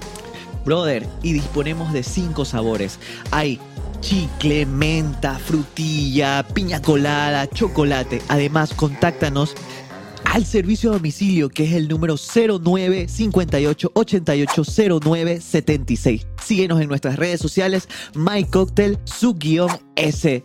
Brother, 0.64 1.06
y 1.22 1.34
disponemos 1.34 1.92
de 1.92 2.02
cinco 2.02 2.46
sabores. 2.46 2.98
Hay 3.32 3.60
chicle, 4.00 4.64
menta, 4.66 5.38
frutilla, 5.38 6.46
piña 6.54 6.80
colada, 6.80 7.46
chocolate. 7.46 8.22
Además, 8.28 8.72
contáctanos 8.74 9.54
al 10.32 10.44
servicio 10.44 10.90
a 10.90 10.94
domicilio 10.94 11.48
que 11.48 11.64
es 11.64 11.72
el 11.72 11.88
número 11.88 12.16
09 12.16 13.08
58 13.08 13.90
88 13.94 14.62
09 15.02 15.40
76. 15.40 16.26
Síguenos 16.42 16.80
en 16.80 16.88
nuestras 16.88 17.16
redes 17.16 17.40
sociales, 17.40 17.88
MyCocktail, 18.14 18.98
su 19.04 19.34
guion 19.34 19.70
S. 19.96 20.44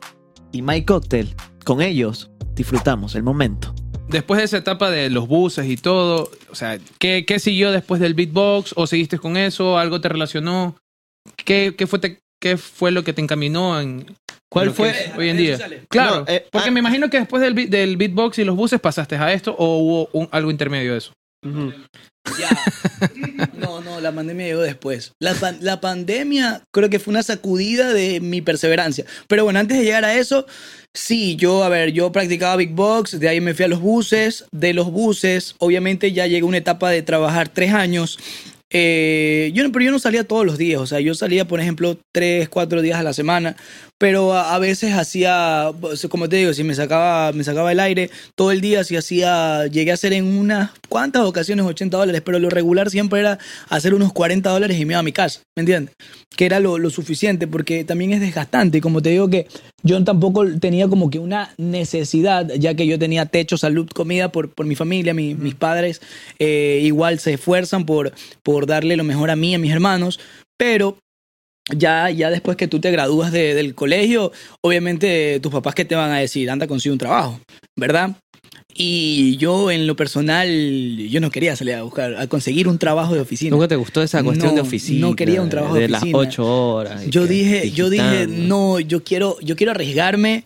Y 0.52 0.62
MyCocktail, 0.62 1.36
con 1.66 1.82
ellos 1.82 2.30
disfrutamos 2.56 3.16
el 3.16 3.24
momento. 3.24 3.74
Después 4.10 4.40
de 4.40 4.44
esa 4.44 4.58
etapa 4.58 4.92
de 4.92 5.10
los 5.10 5.28
buses 5.28 5.70
y 5.70 5.78
todo, 5.78 6.30
o 6.50 6.56
sea, 6.56 6.78
¿qué, 7.00 7.26
qué 7.26 7.40
siguió 7.40 7.72
después 7.72 8.02
del 8.02 8.14
beatbox? 8.14 8.74
¿O 8.76 8.86
seguiste 8.86 9.18
con 9.18 9.38
eso? 9.38 9.78
¿Algo 9.78 10.02
te 10.02 10.10
relacionó? 10.10 10.76
¿Qué, 11.38 11.76
qué 11.78 11.88
fue, 11.88 12.20
qué 12.42 12.58
fue 12.58 12.92
lo 12.92 13.04
que 13.06 13.14
te 13.14 13.22
encaminó 13.22 13.80
en 13.80 14.06
¿Cuál 14.52 14.72
fue? 14.72 14.90
es 14.90 15.18
hoy 15.18 15.30
en 15.30 15.38
día? 15.38 15.54
sociales. 15.54 15.84
Claro, 15.90 16.20
No, 16.20 16.26
eh, 16.28 16.46
porque 16.52 16.68
ah- 16.70 16.72
me 16.72 16.80
imagino 16.82 17.10
que 17.10 17.20
después 17.20 17.42
del, 17.42 17.70
del 17.70 17.96
beatbox 17.98 18.38
y 18.40 18.44
los 18.44 18.56
buses 18.56 18.80
pasaste 18.82 19.16
a 19.16 19.32
esto 19.32 19.56
o 19.58 19.78
hubo 19.78 20.10
un- 20.12 20.28
algo 20.32 20.52
intermedio 20.52 20.92
de 20.92 20.98
eso. 20.98 21.14
Ujú. 21.46 21.74
Ya. 22.38 22.50
No, 23.58 23.82
no, 23.82 24.00
la 24.00 24.12
pandemia 24.12 24.46
llegó 24.48 24.62
después. 24.62 25.14
La, 25.20 25.34
pan- 25.34 25.58
la 25.62 25.82
pandemia 25.82 26.64
creo 26.72 26.90
que 26.90 27.00
fue 27.00 27.12
una 27.12 27.24
sacudida 27.24 27.94
de 27.94 28.20
mi 28.20 28.42
perseverancia. 28.42 29.06
Pero 29.28 29.44
bueno, 29.44 29.60
antes 29.60 29.78
de 29.78 29.84
llegar 29.86 30.06
a 30.06 30.14
eso, 30.16 30.46
sí, 30.94 31.36
yo, 31.38 31.64
a 31.64 31.70
ver, 31.70 31.92
yo 31.94 32.12
practicaba 32.12 32.58
Big 32.58 32.72
Box, 32.72 33.20
de 33.20 33.28
ahí 33.30 33.42
me 33.42 33.54
fui 33.56 33.66
a 33.66 33.70
los 33.70 33.80
buses. 33.82 34.46
De 34.52 34.74
los 34.74 34.92
buses, 34.92 35.56
obviamente 35.60 36.12
ya 36.12 36.28
llegué 36.28 36.42
a 36.42 36.46
una 36.46 36.58
etapa 36.58 36.90
de 36.92 37.02
trabajar 37.02 37.50
tres 37.50 37.74
años 37.74 38.20
eh, 38.74 39.52
yo 39.54 39.64
no, 39.64 39.72
pero 39.74 39.84
yo 39.84 39.92
no 39.92 40.00
salía 40.00 40.24
todos 40.24 40.46
los 40.46 40.58
días, 40.58 40.80
o 40.80 40.88
sea, 40.88 41.02
yo 41.02 41.14
salía, 41.14 41.46
por 41.46 41.60
ejemplo, 41.60 41.98
tres, 42.14 42.48
cuatro 42.48 42.82
días 42.82 42.98
a 42.98 43.04
la 43.04 43.12
semana, 43.12 43.58
pero 44.02 44.34
a, 44.34 44.56
a 44.56 44.60
veces 44.60 44.94
hacía, 44.96 45.72
pues, 45.80 46.08
como 46.10 46.28
te 46.28 46.38
digo, 46.38 46.54
si 46.54 46.64
me 46.64 46.74
sacaba, 46.74 47.32
me 47.34 47.44
sacaba 47.44 47.72
el 47.72 47.80
aire 47.80 48.10
todo 48.36 48.52
el 48.52 48.60
día, 48.60 48.84
si 48.84 48.96
hacía, 48.98 49.68
llegué 49.68 49.92
a 49.92 49.94
hacer 49.94 50.12
en 50.14 50.26
unas 50.26 50.72
cuantas 50.90 51.22
ocasiones 51.22 51.68
80 51.68 51.98
dólares, 51.98 52.24
pero 52.26 52.40
lo 52.40 52.50
regular 52.50 52.90
siempre 52.90 53.20
era 53.20 53.38
hacer 53.70 53.94
unos 53.94 54.12
40 54.12 54.50
dólares 54.50 54.80
y 54.80 54.86
me 54.86 54.94
iba 54.94 55.00
a 55.02 55.04
mi 55.04 55.12
casa, 55.12 55.42
¿me 55.56 55.62
entiendes? 55.62 55.94
Que 56.36 56.48
era 56.48 56.60
lo, 56.60 56.80
lo 56.80 56.90
suficiente, 56.90 57.46
porque 57.46 57.84
también 57.84 58.12
es 58.12 58.22
desgastante, 58.22 58.80
y 58.80 58.82
como 58.82 59.04
te 59.04 59.10
digo 59.12 59.30
que 59.30 59.46
yo 59.84 60.04
tampoco 60.04 60.48
tenía 60.60 60.88
como 60.88 61.12
que 61.12 61.20
una 61.20 61.54
necesidad, 61.60 62.48
ya 62.58 62.74
que 62.74 62.88
yo 62.88 62.98
tenía 62.98 63.28
techo, 63.28 63.56
salud, 63.56 63.88
comida 63.94 64.32
por, 64.32 64.50
por 64.50 64.66
mi 64.66 64.74
familia, 64.76 65.14
mi- 65.14 65.36
mis 65.36 65.54
padres 65.54 66.02
eh, 66.40 66.80
igual 66.84 67.20
se 67.20 67.34
esfuerzan 67.34 67.86
por, 67.86 68.14
por 68.42 68.66
darle 68.66 68.98
lo 68.98 69.04
mejor 69.04 69.30
a 69.30 69.36
mí, 69.36 69.54
a 69.54 69.60
mis 69.60 69.72
hermanos, 69.72 70.20
pero 70.58 70.98
ya, 71.70 72.10
ya 72.10 72.30
después 72.30 72.58
que 72.58 72.68
tú 72.68 72.80
te 72.80 72.92
gradúas 72.92 73.32
de- 73.32 73.54
del 73.54 73.76
colegio, 73.76 74.32
obviamente 74.64 75.40
tus 75.42 75.52
papás 75.52 75.76
que 75.76 75.86
te 75.86 75.96
van 75.96 76.12
a 76.12 76.18
decir, 76.20 76.50
anda, 76.50 76.68
consigue 76.68 76.94
un 76.94 76.98
trabajo, 77.00 77.40
¿verdad? 77.78 78.16
Y 78.74 79.36
yo 79.38 79.70
en 79.70 79.86
lo 79.86 79.96
personal, 79.96 80.48
yo 81.10 81.20
no 81.20 81.30
quería 81.30 81.56
salir 81.56 81.76
a 81.76 81.84
buscar, 81.84 82.16
a 82.16 82.28
conseguir 82.28 82.68
un 82.68 82.78
trabajo 82.78 83.14
de 83.14 83.20
oficina. 83.22 83.52
¿Nunca 83.52 83.68
te 83.68 83.76
gustó 83.76 84.02
esa 84.02 84.24
cuestión 84.24 84.50
No, 84.52 84.56
de 84.56 84.62
oficina? 84.62 85.08
no 85.08 85.16
quería 85.16 85.42
un 85.42 85.50
trabajo 85.50 85.76
de 85.76 85.82
de 85.82 85.90
las 85.90 86.04
ocho 86.14 86.46
horas. 86.76 87.06
Yo 87.08 87.28
dije, 87.28 87.72
yo 87.72 87.90
dije, 87.90 88.28
no, 88.28 88.80
yo 88.80 89.04
quiero, 89.04 89.38
yo 89.42 89.56
quiero 89.56 89.72
arriesgarme 89.72 90.46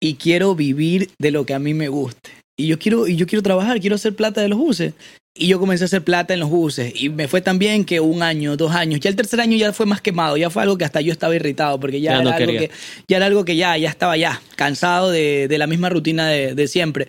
y 0.00 0.14
quiero 0.14 0.54
vivir 0.54 1.10
de 1.20 1.30
lo 1.32 1.44
que 1.44 1.54
a 1.54 1.58
mí 1.58 1.74
me 1.74 1.88
guste. 1.88 2.30
Y 2.58 2.68
yo 2.68 2.78
quiero, 2.78 3.06
y 3.08 3.16
yo 3.16 3.26
quiero 3.26 3.42
trabajar, 3.42 3.80
quiero 3.80 3.96
hacer 3.96 4.14
plata 4.14 4.40
de 4.40 4.48
los 4.48 4.58
buses. 4.58 4.94
Y 5.38 5.48
yo 5.48 5.58
comencé 5.58 5.84
a 5.84 5.86
hacer 5.86 6.02
plata 6.02 6.34
en 6.34 6.40
los 6.40 6.50
buses. 6.50 6.92
Y 6.94 7.10
me 7.10 7.28
fue 7.28 7.40
tan 7.40 7.58
bien 7.58 7.84
que 7.84 8.00
un 8.00 8.22
año, 8.22 8.56
dos 8.56 8.72
años. 8.72 9.00
Ya 9.00 9.10
el 9.10 9.16
tercer 9.16 9.40
año 9.40 9.56
ya 9.56 9.72
fue 9.72 9.86
más 9.86 10.00
quemado. 10.00 10.36
Ya 10.36 10.50
fue 10.50 10.62
algo 10.62 10.78
que 10.78 10.84
hasta 10.84 11.00
yo 11.00 11.12
estaba 11.12 11.34
irritado. 11.34 11.78
Porque 11.78 12.00
ya, 12.00 12.12
Ya 12.12 12.22
no 12.22 12.28
era, 12.30 12.38
algo 12.38 12.52
que, 12.52 12.70
ya 13.06 13.16
era 13.18 13.26
algo 13.26 13.44
que 13.44 13.56
ya, 13.56 13.76
ya 13.76 13.90
estaba 13.90 14.16
ya 14.16 14.40
cansado 14.56 15.10
de, 15.10 15.46
de 15.48 15.58
la 15.58 15.66
misma 15.66 15.90
rutina 15.90 16.28
de, 16.28 16.54
de 16.54 16.68
siempre. 16.68 17.08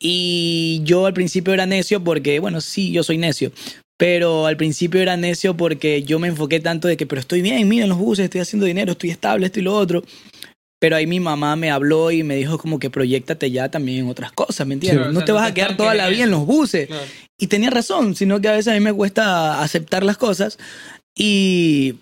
Y 0.00 0.80
yo 0.84 1.04
al 1.04 1.12
principio 1.12 1.52
era 1.52 1.66
necio 1.66 2.02
porque, 2.02 2.38
bueno, 2.40 2.62
sí, 2.62 2.90
yo 2.90 3.02
soy 3.02 3.18
necio. 3.18 3.52
Pero 3.98 4.46
al 4.46 4.56
principio 4.56 5.02
era 5.02 5.18
necio 5.18 5.54
porque 5.58 6.02
yo 6.02 6.18
me 6.18 6.28
enfoqué 6.28 6.58
tanto 6.58 6.88
de 6.88 6.96
que, 6.96 7.06
pero 7.06 7.20
estoy 7.20 7.42
bien, 7.42 7.68
miren 7.68 7.90
los 7.90 7.98
buses, 7.98 8.24
estoy 8.24 8.40
haciendo 8.40 8.64
dinero, 8.64 8.92
estoy 8.92 9.10
estable, 9.10 9.44
esto 9.44 9.60
y 9.60 9.62
lo 9.62 9.76
otro. 9.76 10.02
Pero 10.80 10.96
ahí 10.96 11.06
mi 11.06 11.20
mamá 11.20 11.54
me 11.56 11.70
habló 11.70 12.10
y 12.10 12.22
me 12.22 12.34
dijo 12.36 12.58
como 12.58 12.78
que 12.78 12.90
proyectate 12.90 13.50
ya 13.50 13.70
también 13.70 13.98
en 13.98 14.08
otras 14.08 14.32
cosas, 14.32 14.66
¿me 14.66 14.74
entiendes? 14.74 15.06
Sí, 15.06 15.12
no 15.12 15.20
sea, 15.20 15.26
te 15.26 15.32
no 15.32 15.38
vas 15.38 15.46
te 15.46 15.50
a 15.50 15.54
quedar 15.54 15.76
toda 15.76 15.94
la 15.94 16.08
vida 16.08 16.24
en 16.24 16.30
los 16.30 16.46
buses. 16.46 16.86
Claro. 16.86 17.04
Y 17.38 17.46
tenía 17.46 17.70
razón, 17.70 18.16
sino 18.16 18.40
que 18.40 18.48
a 18.48 18.52
veces 18.52 18.68
a 18.68 18.74
mí 18.74 18.80
me 18.80 18.92
cuesta 18.92 19.62
aceptar 19.62 20.02
las 20.02 20.16
cosas. 20.16 20.58
Y, 21.14 21.96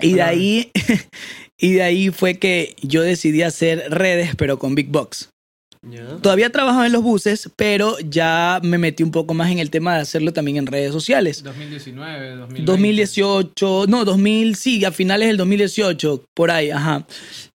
y 0.00 0.14
de 0.14 0.22
ahí 0.22 0.72
y 1.58 1.72
de 1.72 1.82
ahí 1.82 2.10
fue 2.10 2.38
que 2.38 2.76
yo 2.80 3.02
decidí 3.02 3.42
hacer 3.42 3.90
redes, 3.90 4.34
pero 4.36 4.58
con 4.58 4.74
Big 4.74 4.88
Box. 4.88 5.30
Ya. 5.82 6.16
Todavía 6.16 6.50
trabajaba 6.50 6.86
en 6.86 6.92
los 6.92 7.02
buses, 7.02 7.50
pero 7.56 7.96
ya 8.00 8.60
me 8.62 8.78
metí 8.78 9.02
un 9.02 9.10
poco 9.10 9.34
más 9.34 9.50
en 9.50 9.58
el 9.58 9.70
tema 9.70 9.94
de 9.94 10.02
hacerlo 10.02 10.32
también 10.32 10.56
en 10.56 10.66
redes 10.66 10.92
sociales. 10.92 11.42
2019, 11.42 12.30
2020. 12.36 12.62
2018, 12.72 13.84
no, 13.88 14.04
2000, 14.04 14.56
sí, 14.56 14.84
a 14.84 14.92
finales 14.92 15.28
del 15.28 15.36
2018, 15.36 16.24
por 16.34 16.50
ahí, 16.50 16.70
ajá. 16.70 17.06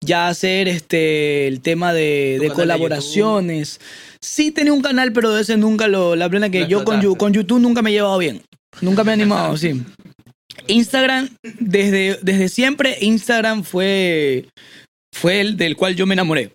Ya 0.00 0.28
hacer 0.28 0.68
este 0.68 1.48
el 1.48 1.60
tema 1.60 1.92
de, 1.92 2.50
colaboraciones. 2.54 3.80
Sí 4.20 4.50
tenía 4.50 4.72
un 4.72 4.82
canal, 4.82 5.12
pero 5.12 5.36
ese 5.36 5.56
nunca 5.56 5.88
lo, 5.88 6.16
la 6.16 6.28
plena 6.28 6.50
que 6.50 6.66
yo 6.66 6.84
con, 6.84 7.14
con 7.16 7.32
YouTube 7.32 7.60
nunca 7.60 7.82
me 7.82 7.90
he 7.90 7.94
llevado 7.94 8.18
bien. 8.18 8.42
Nunca 8.80 9.04
me 9.04 9.10
he 9.10 9.14
animado, 9.14 9.56
sí. 9.56 9.82
Instagram, 10.66 11.28
desde, 11.58 12.18
desde 12.22 12.48
siempre, 12.48 12.96
Instagram 13.00 13.64
fue, 13.64 14.46
fue 15.12 15.40
el 15.40 15.56
del 15.56 15.76
cual 15.76 15.96
yo 15.96 16.06
me 16.06 16.14
enamoré. 16.14 16.52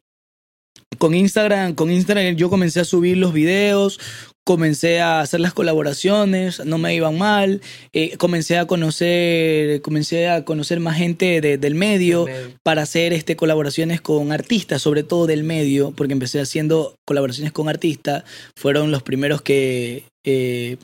Con 0.97 1.13
Instagram, 1.15 1.73
con 1.75 1.91
Instagram 1.91 2.35
yo 2.35 2.49
comencé 2.49 2.79
a 2.79 2.85
subir 2.85 3.17
los 3.17 3.33
videos, 3.33 3.99
comencé 4.45 5.01
a 5.01 5.19
hacer 5.19 5.41
las 5.41 5.53
colaboraciones, 5.53 6.63
no 6.65 6.77
me 6.77 6.95
iban 6.95 7.17
mal, 7.17 7.61
eh, 7.93 8.15
comencé 8.17 8.57
a 8.57 8.65
conocer, 8.65 9.81
comencé 9.81 10.29
a 10.29 10.45
conocer 10.45 10.79
más 10.79 10.97
gente 10.97 11.41
de- 11.41 11.57
del 11.57 11.75
medio 11.75 12.25
Del 12.25 12.33
medio. 12.45 12.57
para 12.63 12.83
hacer 12.83 13.11
este 13.13 13.35
colaboraciones 13.35 13.99
con 13.99 14.31
artistas, 14.31 14.81
sobre 14.81 15.03
todo 15.03 15.27
del 15.27 15.43
medio, 15.43 15.91
porque 15.91 16.13
empecé 16.13 16.39
haciendo 16.39 16.95
colaboraciones 17.05 17.51
con 17.51 17.67
artistas, 17.67 18.23
fueron 18.55 18.91
los 18.91 19.03
primeros 19.03 19.41
que 19.41 20.03
eh, 20.29 20.75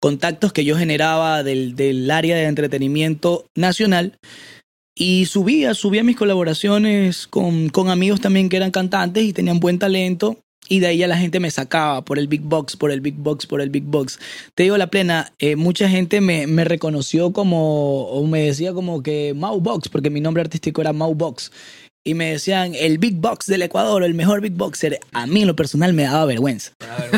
contactos 0.00 0.52
que 0.52 0.64
yo 0.64 0.76
generaba 0.76 1.42
del, 1.42 1.74
del 1.74 2.08
área 2.12 2.36
de 2.36 2.44
entretenimiento 2.44 3.44
nacional. 3.56 4.18
Y 4.96 5.26
subía, 5.26 5.74
subía 5.74 6.04
mis 6.04 6.16
colaboraciones 6.16 7.26
con, 7.26 7.68
con 7.68 7.90
amigos 7.90 8.20
también 8.20 8.48
que 8.48 8.56
eran 8.56 8.70
cantantes 8.70 9.24
y 9.24 9.32
tenían 9.32 9.60
buen 9.60 9.78
talento. 9.78 10.38
Y 10.68 10.80
de 10.80 10.86
ahí 10.86 10.98
ya 10.98 11.08
la 11.08 11.18
gente 11.18 11.40
me 11.40 11.50
sacaba 11.50 12.02
por 12.04 12.18
el 12.18 12.26
Big 12.26 12.40
Box, 12.40 12.76
por 12.76 12.90
el 12.90 13.02
Big 13.02 13.16
Box, 13.16 13.44
por 13.46 13.60
el 13.60 13.68
Big 13.68 13.82
Box. 13.84 14.18
Te 14.54 14.62
digo 14.62 14.78
la 14.78 14.86
plena, 14.86 15.30
eh, 15.38 15.56
mucha 15.56 15.90
gente 15.90 16.22
me, 16.22 16.46
me 16.46 16.64
reconoció 16.64 17.32
como, 17.34 18.04
o 18.06 18.26
me 18.26 18.40
decía 18.42 18.72
como 18.72 19.02
que 19.02 19.34
Mau 19.36 19.60
Box, 19.60 19.90
porque 19.90 20.08
mi 20.08 20.20
nombre 20.22 20.40
artístico 20.42 20.80
era 20.80 20.94
Mau 20.94 21.14
Box. 21.14 21.52
Y 22.06 22.14
me 22.14 22.30
decían 22.30 22.74
el 22.74 22.98
Big 22.98 23.16
Box 23.16 23.46
del 23.46 23.62
Ecuador, 23.62 24.04
el 24.04 24.14
mejor 24.14 24.40
Big 24.42 24.52
Boxer. 24.52 25.00
A 25.12 25.26
mí 25.26 25.40
en 25.42 25.46
lo 25.48 25.56
personal 25.56 25.92
me 25.92 26.02
daba 26.04 26.24
vergüenza. 26.26 26.72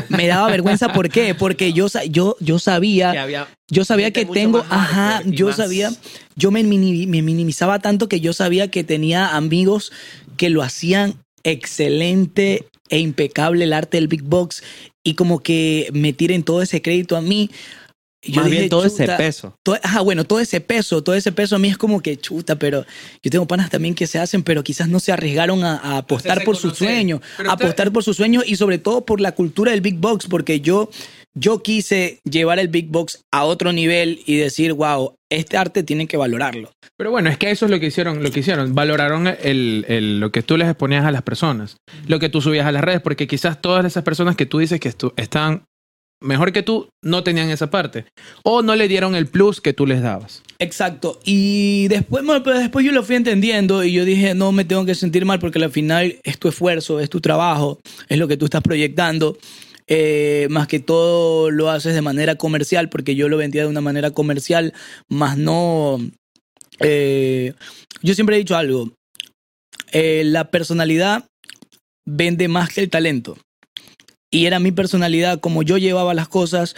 Me 0.08 0.26
daba 0.28 0.48
vergüenza, 0.48 0.92
¿por 0.92 1.08
qué? 1.08 1.34
Porque 1.34 1.72
yo, 1.72 1.86
yo, 2.08 2.36
yo 2.40 2.58
sabía 2.58 3.12
Que 3.12 3.18
había 3.18 3.48
yo 3.68 3.84
sabía 3.84 4.12
que 4.12 4.24
tengo, 4.24 4.64
ajá, 4.70 5.22
yo 5.24 5.48
más- 5.48 5.56
sabía, 5.56 5.90
yo 6.36 6.50
me, 6.50 6.62
mini- 6.62 7.06
me 7.06 7.22
minimizaba 7.22 7.78
tanto 7.80 8.08
que 8.08 8.20
yo 8.20 8.32
sabía 8.32 8.70
que 8.70 8.84
tenía 8.84 9.34
amigos 9.36 9.90
que 10.36 10.50
lo 10.50 10.62
hacían 10.62 11.14
excelente 11.42 12.66
e 12.88 12.98
impecable 12.98 13.64
el 13.64 13.72
arte 13.72 13.96
del 13.96 14.08
Big 14.08 14.22
Box 14.22 14.62
y 15.04 15.14
como 15.14 15.40
que 15.40 15.88
me 15.92 16.12
tiren 16.12 16.42
todo 16.42 16.62
ese 16.62 16.82
crédito 16.82 17.16
a 17.16 17.20
mí. 17.20 17.50
Yo 18.22 18.36
más 18.36 18.46
dije, 18.46 18.56
bien 18.58 18.68
todo 18.70 18.84
ese 18.84 19.04
"Chuta, 19.04 19.16
peso. 19.16 19.54
todo- 19.62 19.78
ajá, 19.82 20.00
bueno, 20.00 20.24
todo 20.24 20.40
ese 20.40 20.60
peso, 20.60 21.02
todo 21.02 21.14
ese 21.14 21.30
peso 21.30 21.54
a 21.56 21.58
mí 21.60 21.68
es 21.68 21.78
como 21.78 22.00
que 22.00 22.16
chuta, 22.16 22.56
pero 22.58 22.84
yo 23.22 23.30
tengo 23.30 23.46
panas 23.46 23.70
también 23.70 23.94
que 23.94 24.06
se 24.08 24.18
hacen, 24.18 24.42
pero 24.42 24.64
quizás 24.64 24.88
no 24.88 24.98
se 24.98 25.12
arriesgaron 25.12 25.62
a, 25.64 25.76
a 25.76 25.98
apostar 25.98 26.42
por 26.44 26.56
su 26.56 26.62
conocer. 26.68 26.88
sueño, 26.88 27.20
Pero 27.36 27.50
a 27.50 27.54
usted- 27.54 27.66
apostar 27.66 27.92
por 27.92 28.02
su 28.02 28.14
sueño 28.14 28.42
y 28.44 28.56
sobre 28.56 28.78
todo 28.78 29.04
por 29.04 29.20
la 29.20 29.32
cultura 29.32 29.70
del 29.70 29.80
Big 29.80 29.96
Box, 29.96 30.26
porque 30.28 30.60
yo, 30.60 30.90
yo 31.38 31.62
quise 31.62 32.18
llevar 32.24 32.58
el 32.58 32.68
Big 32.68 32.88
Box 32.88 33.20
a 33.32 33.44
otro 33.44 33.72
nivel 33.72 34.20
y 34.26 34.36
decir, 34.36 34.72
wow, 34.72 35.14
este 35.30 35.56
arte 35.56 35.82
tienen 35.82 36.06
que 36.08 36.16
valorarlo. 36.16 36.70
Pero 36.96 37.10
bueno, 37.10 37.28
es 37.28 37.36
que 37.36 37.50
eso 37.50 37.66
es 37.66 37.70
lo 37.70 37.78
que 37.78 37.86
hicieron, 37.86 38.22
lo 38.22 38.30
que 38.30 38.40
hicieron. 38.40 38.74
Valoraron 38.74 39.26
el, 39.26 39.84
el- 39.88 40.18
lo 40.20 40.32
que 40.32 40.42
tú 40.42 40.56
les 40.56 40.68
exponías 40.68 41.04
a 41.04 41.10
las 41.10 41.22
personas, 41.22 41.76
lo 42.06 42.18
que 42.18 42.28
tú 42.30 42.40
subías 42.40 42.66
a 42.66 42.72
las 42.72 42.82
redes, 42.82 43.02
porque 43.02 43.26
quizás 43.26 43.60
todas 43.60 43.84
esas 43.84 44.02
personas 44.02 44.34
que 44.36 44.46
tú 44.46 44.58
dices 44.58 44.80
que 44.80 44.92
están 45.16 45.64
mejor 46.22 46.50
que 46.52 46.62
tú 46.62 46.88
no 47.04 47.22
tenían 47.22 47.50
esa 47.50 47.70
parte. 47.70 48.06
O 48.42 48.62
no 48.62 48.74
le 48.74 48.88
dieron 48.88 49.14
el 49.14 49.26
plus 49.26 49.60
que 49.60 49.74
tú 49.74 49.86
les 49.86 50.00
dabas. 50.00 50.42
Exacto. 50.58 51.20
Y 51.24 51.88
después, 51.88 52.24
después 52.44 52.86
yo 52.86 52.92
lo 52.92 53.02
fui 53.02 53.16
entendiendo 53.16 53.84
y 53.84 53.92
yo 53.92 54.06
dije, 54.06 54.34
no 54.34 54.50
me 54.52 54.64
tengo 54.64 54.86
que 54.86 54.94
sentir 54.94 55.26
mal 55.26 55.38
porque 55.38 55.62
al 55.62 55.70
final 55.70 56.16
es 56.24 56.38
tu 56.38 56.48
esfuerzo, 56.48 56.98
es 57.00 57.10
tu 57.10 57.20
trabajo, 57.20 57.78
es 58.08 58.16
lo 58.18 58.26
que 58.26 58.38
tú 58.38 58.46
estás 58.46 58.62
proyectando. 58.62 59.36
Eh, 59.88 60.48
más 60.50 60.66
que 60.66 60.80
todo 60.80 61.50
lo 61.50 61.70
haces 61.70 61.94
de 61.94 62.02
manera 62.02 62.34
comercial 62.34 62.88
porque 62.88 63.14
yo 63.14 63.28
lo 63.28 63.36
vendía 63.36 63.62
de 63.62 63.68
una 63.68 63.80
manera 63.80 64.10
comercial, 64.10 64.74
más 65.08 65.38
no... 65.38 65.98
eh, 66.80 67.52
yo 68.02 68.14
siempre 68.14 68.34
he 68.34 68.40
dicho 68.40 68.56
algo, 68.56 68.92
eh, 69.92 70.24
la 70.24 70.50
personalidad 70.50 71.24
vende 72.04 72.48
más 72.48 72.70
que 72.70 72.80
el 72.80 72.90
talento. 72.90 73.38
Y 74.30 74.46
era 74.46 74.58
mi 74.58 74.72
personalidad, 74.72 75.40
como 75.40 75.62
yo 75.62 75.78
llevaba 75.78 76.14
las 76.14 76.28
cosas, 76.28 76.74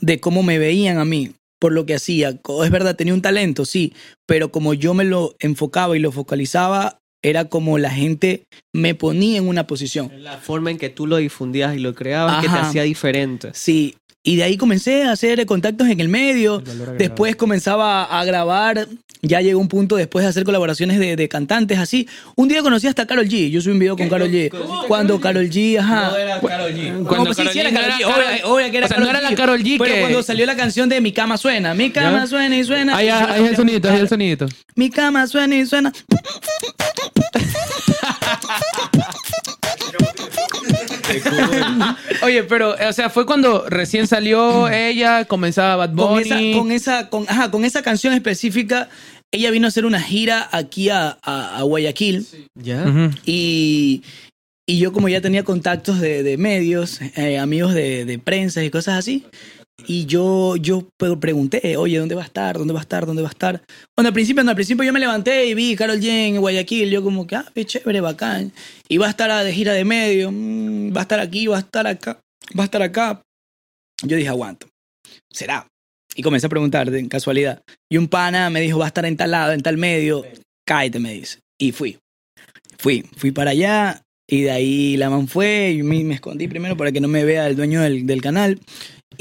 de 0.00 0.20
cómo 0.20 0.42
me 0.42 0.58
veían 0.58 0.98
a 0.98 1.04
mí, 1.04 1.32
por 1.60 1.72
lo 1.72 1.86
que 1.86 1.94
hacía. 1.94 2.30
Es 2.30 2.70
verdad, 2.70 2.96
tenía 2.96 3.14
un 3.14 3.22
talento, 3.22 3.64
sí, 3.64 3.92
pero 4.26 4.50
como 4.50 4.74
yo 4.74 4.94
me 4.94 5.04
lo 5.04 5.36
enfocaba 5.38 5.96
y 5.96 6.00
lo 6.00 6.12
focalizaba, 6.12 6.98
era 7.22 7.46
como 7.46 7.78
la 7.78 7.90
gente 7.90 8.42
me 8.72 8.94
ponía 8.94 9.38
en 9.38 9.48
una 9.48 9.66
posición. 9.66 10.10
La 10.22 10.38
forma 10.38 10.70
en 10.70 10.78
que 10.78 10.88
tú 10.90 11.06
lo 11.06 11.16
difundías 11.16 11.76
y 11.76 11.78
lo 11.78 11.94
creabas 11.94 12.42
que 12.42 12.48
te 12.48 12.56
hacía 12.56 12.82
diferente. 12.82 13.50
Sí, 13.54 13.94
y 14.24 14.36
de 14.36 14.44
ahí 14.44 14.56
comencé 14.56 15.02
a 15.04 15.12
hacer 15.12 15.44
contactos 15.46 15.88
en 15.88 16.00
el 16.00 16.08
medio. 16.08 16.62
Después 16.96 17.34
comenzaba 17.36 18.04
a 18.04 18.24
grabar. 18.24 18.86
Ya 19.24 19.40
llegó 19.40 19.60
un 19.60 19.68
punto 19.68 19.94
después 19.94 20.24
de 20.24 20.30
hacer 20.30 20.42
colaboraciones 20.42 20.98
de, 20.98 21.14
de 21.14 21.28
cantantes 21.28 21.78
así. 21.78 22.08
Un 22.34 22.48
día 22.48 22.60
conocí 22.60 22.88
hasta 22.88 23.06
Carol 23.06 23.28
G. 23.28 23.50
Yo 23.50 23.60
subí 23.60 23.72
un 23.72 23.78
video 23.78 23.96
con 23.96 24.08
Carol 24.08 24.28
G. 24.28 24.50
Cuando 24.88 25.20
Carol 25.20 25.48
G, 25.48 25.78
ajá. 25.78 26.20
era 26.20 26.40
Karol 26.40 26.72
G. 26.72 26.92
No, 26.92 27.06
Cuando 27.08 27.26
pues 27.32 27.36
sí, 27.36 27.58
era 27.58 27.70
G 27.70 27.72
no 27.72 27.80
era 27.80 27.98
G. 27.98 28.04
Obvio- 28.04 28.46
obvio 28.52 28.70
que 28.72 28.76
era 28.78 28.86
o 28.86 28.88
sea, 28.88 28.98
no 28.98 29.06
Karol 29.06 29.20
era 29.20 29.30
la 29.30 29.36
Karol 29.36 29.62
G 29.62 29.76
Pero 29.78 30.00
cuando 30.00 30.22
salió 30.24 30.44
la 30.46 30.56
canción 30.56 30.88
de 30.88 31.00
Mi 31.00 31.12
cama 31.12 31.36
suena, 31.36 31.72
mi 31.74 31.90
cama 31.90 32.20
¿Ya? 32.20 32.26
suena 32.26 32.56
y 32.56 32.64
suena. 32.64 32.96
Ahí, 32.96 33.08
es 33.08 33.50
el 33.50 33.56
sonidito, 33.56 33.88
ahí 33.88 33.94
es 33.96 34.00
el 34.02 34.08
sonidito. 34.08 34.48
Mi 34.74 34.90
cama 34.90 35.26
suena 35.28 35.56
y 35.56 35.66
suena. 35.66 35.92
Oye, 42.22 42.44
pero, 42.44 42.74
o 42.88 42.92
sea, 42.92 43.10
fue 43.10 43.26
cuando 43.26 43.68
recién 43.68 44.06
salió 44.06 44.68
ella, 44.68 45.24
comenzaba 45.24 45.76
Bad 45.76 45.94
con 45.96 46.14
Bunny. 46.22 46.50
esa, 46.52 46.58
con 46.58 46.72
esa, 46.72 47.08
con, 47.10 47.24
ajá, 47.28 47.50
con 47.50 47.64
esa 47.64 47.82
canción 47.82 48.14
específica, 48.14 48.88
ella 49.32 49.50
vino 49.50 49.66
a 49.66 49.68
hacer 49.68 49.84
una 49.86 50.00
gira 50.00 50.48
aquí 50.52 50.88
a, 50.90 51.18
a- 51.22 51.58
a 51.58 51.62
Guayaquil 51.62 52.26
¿Ya? 52.54 52.84
Y, 53.24 54.02
y 54.66 54.78
yo 54.78 54.92
como 54.92 55.08
ya 55.08 55.20
tenía 55.20 55.42
contactos 55.44 56.00
de, 56.00 56.22
de 56.22 56.36
medios, 56.38 57.00
eh, 57.16 57.38
amigos 57.38 57.74
de, 57.74 58.04
de 58.04 58.18
prensa 58.18 58.62
y 58.62 58.70
cosas 58.70 58.98
así, 58.98 59.26
y 59.86 60.06
yo, 60.06 60.56
yo 60.56 60.88
pre- 60.98 61.16
pregunté, 61.16 61.76
oye, 61.76 61.98
¿dónde 61.98 62.14
va 62.14 62.22
a 62.22 62.26
estar? 62.26 62.56
¿Dónde 62.58 62.72
va 62.72 62.80
a 62.80 62.82
estar? 62.82 63.06
¿Dónde 63.06 63.22
va 63.22 63.28
a 63.28 63.32
estar? 63.32 63.62
Bueno, 63.96 64.08
al 64.08 64.14
principio, 64.14 64.44
no, 64.44 64.50
al 64.50 64.56
principio 64.56 64.84
yo 64.84 64.92
me 64.92 65.00
levanté 65.00 65.46
y 65.46 65.54
vi 65.54 65.74
Carol 65.74 65.98
G 66.00 66.06
en 66.08 66.40
Guayaquil, 66.40 66.90
yo 66.90 67.02
como 67.02 67.26
que, 67.26 67.36
ah, 67.36 67.46
qué 67.54 67.64
chévere, 67.64 68.00
bacán. 68.00 68.52
Y 68.88 68.98
va 68.98 69.06
a 69.06 69.10
estar 69.10 69.44
de 69.44 69.52
gira 69.52 69.72
de 69.72 69.84
medio, 69.84 70.30
mm, 70.30 70.94
va 70.94 71.00
a 71.00 71.02
estar 71.02 71.20
aquí, 71.20 71.46
va 71.46 71.56
a 71.56 71.60
estar 71.60 71.86
acá, 71.86 72.20
va 72.56 72.62
a 72.62 72.66
estar 72.66 72.82
acá. 72.82 73.22
Yo 74.04 74.16
dije, 74.16 74.28
aguanto. 74.28 74.68
¿Será? 75.30 75.66
Y 76.14 76.22
comencé 76.22 76.46
a 76.46 76.50
preguntar 76.50 76.90
de 76.90 77.08
casualidad. 77.08 77.62
Y 77.90 77.96
un 77.96 78.06
pana 78.08 78.50
me 78.50 78.60
dijo, 78.60 78.78
va 78.78 78.84
a 78.84 78.88
estar 78.88 79.04
en 79.06 79.16
tal 79.16 79.30
lado, 79.30 79.52
en 79.52 79.62
tal 79.62 79.78
medio. 79.78 80.24
Cállate, 80.66 80.98
me 81.00 81.14
dice. 81.14 81.38
Y 81.58 81.72
fui. 81.72 81.98
Fui. 82.78 83.04
Fui 83.16 83.30
para 83.30 83.52
allá. 83.52 84.02
Y 84.28 84.42
de 84.42 84.50
ahí 84.50 84.96
la 84.96 85.08
man 85.08 85.26
fue. 85.28 85.70
Y 85.70 85.82
me, 85.82 86.04
me 86.04 86.14
escondí 86.14 86.48
primero 86.48 86.76
para 86.76 86.92
que 86.92 87.00
no 87.00 87.08
me 87.08 87.24
vea 87.24 87.46
el 87.46 87.56
dueño 87.56 87.80
del, 87.80 88.06
del 88.06 88.20
canal. 88.20 88.60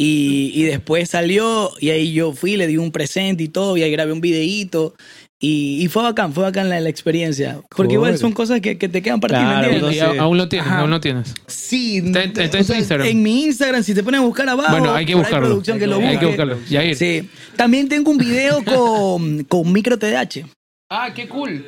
Y, 0.03 0.51
y 0.55 0.63
después 0.63 1.09
salió. 1.09 1.71
Y 1.79 1.89
ahí 1.91 2.11
yo 2.13 2.33
fui, 2.33 2.57
le 2.57 2.65
di 2.67 2.77
un 2.77 2.91
presente 2.91 3.43
y 3.43 3.47
todo. 3.49 3.77
Y 3.77 3.83
ahí 3.83 3.91
grabé 3.91 4.11
un 4.13 4.21
videíto. 4.21 4.95
Y, 5.43 5.83
y 5.83 5.87
fue 5.87 6.03
bacán, 6.03 6.33
fue 6.33 6.43
bacán 6.43 6.69
la, 6.69 6.79
la 6.79 6.89
experiencia. 6.89 7.61
Porque 7.75 7.93
igual 7.95 8.17
son 8.17 8.31
cosas 8.31 8.61
que, 8.61 8.77
que 8.77 8.87
te 8.89 9.01
quedan 9.01 9.19
para 9.19 9.39
Claro, 9.39 9.67
ti, 9.69 9.95
¿me 9.97 9.97
no 10.15 10.21
aún 10.21 10.37
lo 10.37 10.47
tienes, 10.47 10.67
Ajá. 10.67 10.79
aún 10.81 10.89
lo 10.91 10.99
tienes. 11.01 11.33
Sí, 11.47 11.97
Está 11.97 12.23
en- 12.23 12.29
está 12.29 12.43
en 12.43 12.49
o 12.49 12.57
tu 12.59 12.63
sea, 12.63 12.77
Instagram. 12.77 13.07
En 13.07 13.23
mi 13.23 13.43
Instagram, 13.45 13.83
si 13.83 13.93
te 13.95 14.03
ponen 14.03 14.21
a 14.21 14.23
buscar 14.23 14.47
abajo. 14.49 14.69
Bueno, 14.71 14.93
hay 14.93 15.05
que 15.05 15.15
buscarlo. 15.15 15.47
producción 15.47 15.79
que 15.79 15.87
lo 15.87 15.97
Hay 15.97 16.17
que 16.17 16.25
buscarlo. 16.27 16.57
Yair. 16.69 16.95
Sí. 16.95 17.27
También 17.55 17.89
tengo 17.89 18.11
un 18.11 18.17
video 18.17 18.63
con, 18.63 19.43
con 19.45 19.71
Micro 19.71 19.97
TDH. 19.97 20.45
Ah, 20.91 21.11
qué 21.15 21.27
cool. 21.27 21.65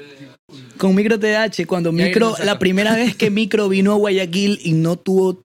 Con 0.77 0.93
Micro 0.93 1.17
TDH, 1.19 1.65
cuando 1.65 1.91
Micro, 1.91 2.35
la 2.43 2.59
primera 2.59 2.95
vez 2.95 3.15
que 3.15 3.31
Micro 3.31 3.69
vino 3.69 3.93
a 3.93 3.95
Guayaquil 3.95 4.59
y 4.63 4.73
no 4.73 4.97
tuvo 4.97 5.41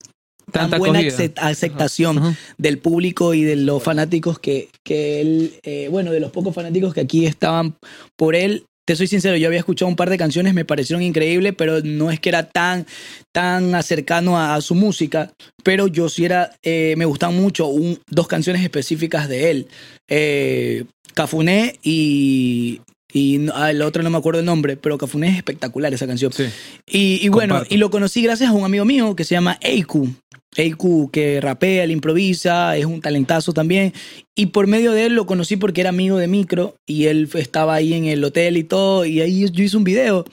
tan 0.52 0.70
Tanta 0.70 0.78
buena 0.78 1.00
aceptación 1.36 2.18
Ajá. 2.18 2.34
del 2.56 2.78
público 2.78 3.34
y 3.34 3.42
de 3.44 3.56
los 3.56 3.82
fanáticos 3.82 4.38
que, 4.38 4.68
que 4.84 5.20
él, 5.20 5.54
eh, 5.62 5.88
bueno, 5.90 6.12
de 6.12 6.20
los 6.20 6.30
pocos 6.30 6.54
fanáticos 6.54 6.94
que 6.94 7.00
aquí 7.00 7.26
estaban 7.26 7.74
por 8.16 8.34
él. 8.34 8.64
Te 8.86 8.96
soy 8.96 9.06
sincero, 9.06 9.36
yo 9.36 9.48
había 9.48 9.58
escuchado 9.58 9.86
un 9.90 9.96
par 9.96 10.08
de 10.08 10.16
canciones, 10.16 10.54
me 10.54 10.64
parecieron 10.64 11.02
increíbles, 11.02 11.52
pero 11.58 11.82
no 11.82 12.10
es 12.10 12.20
que 12.20 12.30
era 12.30 12.48
tan, 12.48 12.86
tan 13.34 13.82
cercano 13.82 14.38
a, 14.38 14.54
a 14.54 14.62
su 14.62 14.74
música, 14.74 15.30
pero 15.62 15.88
yo 15.88 16.08
sí 16.08 16.24
era, 16.24 16.52
eh, 16.62 16.94
me 16.96 17.04
gustaban 17.04 17.36
mucho 17.36 17.66
un- 17.66 17.98
dos 18.08 18.26
canciones 18.28 18.62
específicas 18.62 19.28
de 19.28 19.50
él, 19.50 19.68
eh, 20.08 20.84
Cafuné 21.12 21.78
y, 21.82 22.80
y 23.12 23.38
no- 23.38 23.52
ah, 23.54 23.72
otro 23.84 24.02
no 24.02 24.08
me 24.08 24.16
acuerdo 24.18 24.40
el 24.40 24.46
nombre, 24.46 24.76
pero 24.78 24.96
Cafuné 24.96 25.28
es 25.30 25.36
espectacular 25.36 25.92
esa 25.92 26.06
canción. 26.06 26.32
Sí. 26.32 26.44
Y, 26.86 27.20
y 27.22 27.28
bueno, 27.28 27.62
y 27.68 27.76
lo 27.76 27.90
conocí 27.90 28.22
gracias 28.22 28.48
a 28.48 28.52
un 28.54 28.64
amigo 28.64 28.86
mío 28.86 29.14
que 29.16 29.24
se 29.24 29.34
llama 29.34 29.58
Eiku. 29.60 30.08
Eiku 30.56 31.10
que 31.10 31.40
rapea, 31.40 31.84
él 31.84 31.90
improvisa, 31.90 32.76
es 32.76 32.84
un 32.84 33.00
talentazo 33.00 33.52
también. 33.52 33.92
Y 34.34 34.46
por 34.46 34.66
medio 34.66 34.92
de 34.92 35.06
él 35.06 35.14
lo 35.14 35.26
conocí 35.26 35.56
porque 35.56 35.80
era 35.82 35.90
amigo 35.90 36.16
de 36.16 36.26
Micro 36.28 36.74
y 36.86 37.04
él 37.06 37.28
estaba 37.34 37.74
ahí 37.74 37.92
en 37.94 38.06
el 38.06 38.24
hotel 38.24 38.56
y 38.56 38.64
todo. 38.64 39.04
Y 39.04 39.20
ahí 39.20 39.48
yo 39.50 39.62
hice 39.62 39.76
un 39.76 39.84
video. 39.84 40.24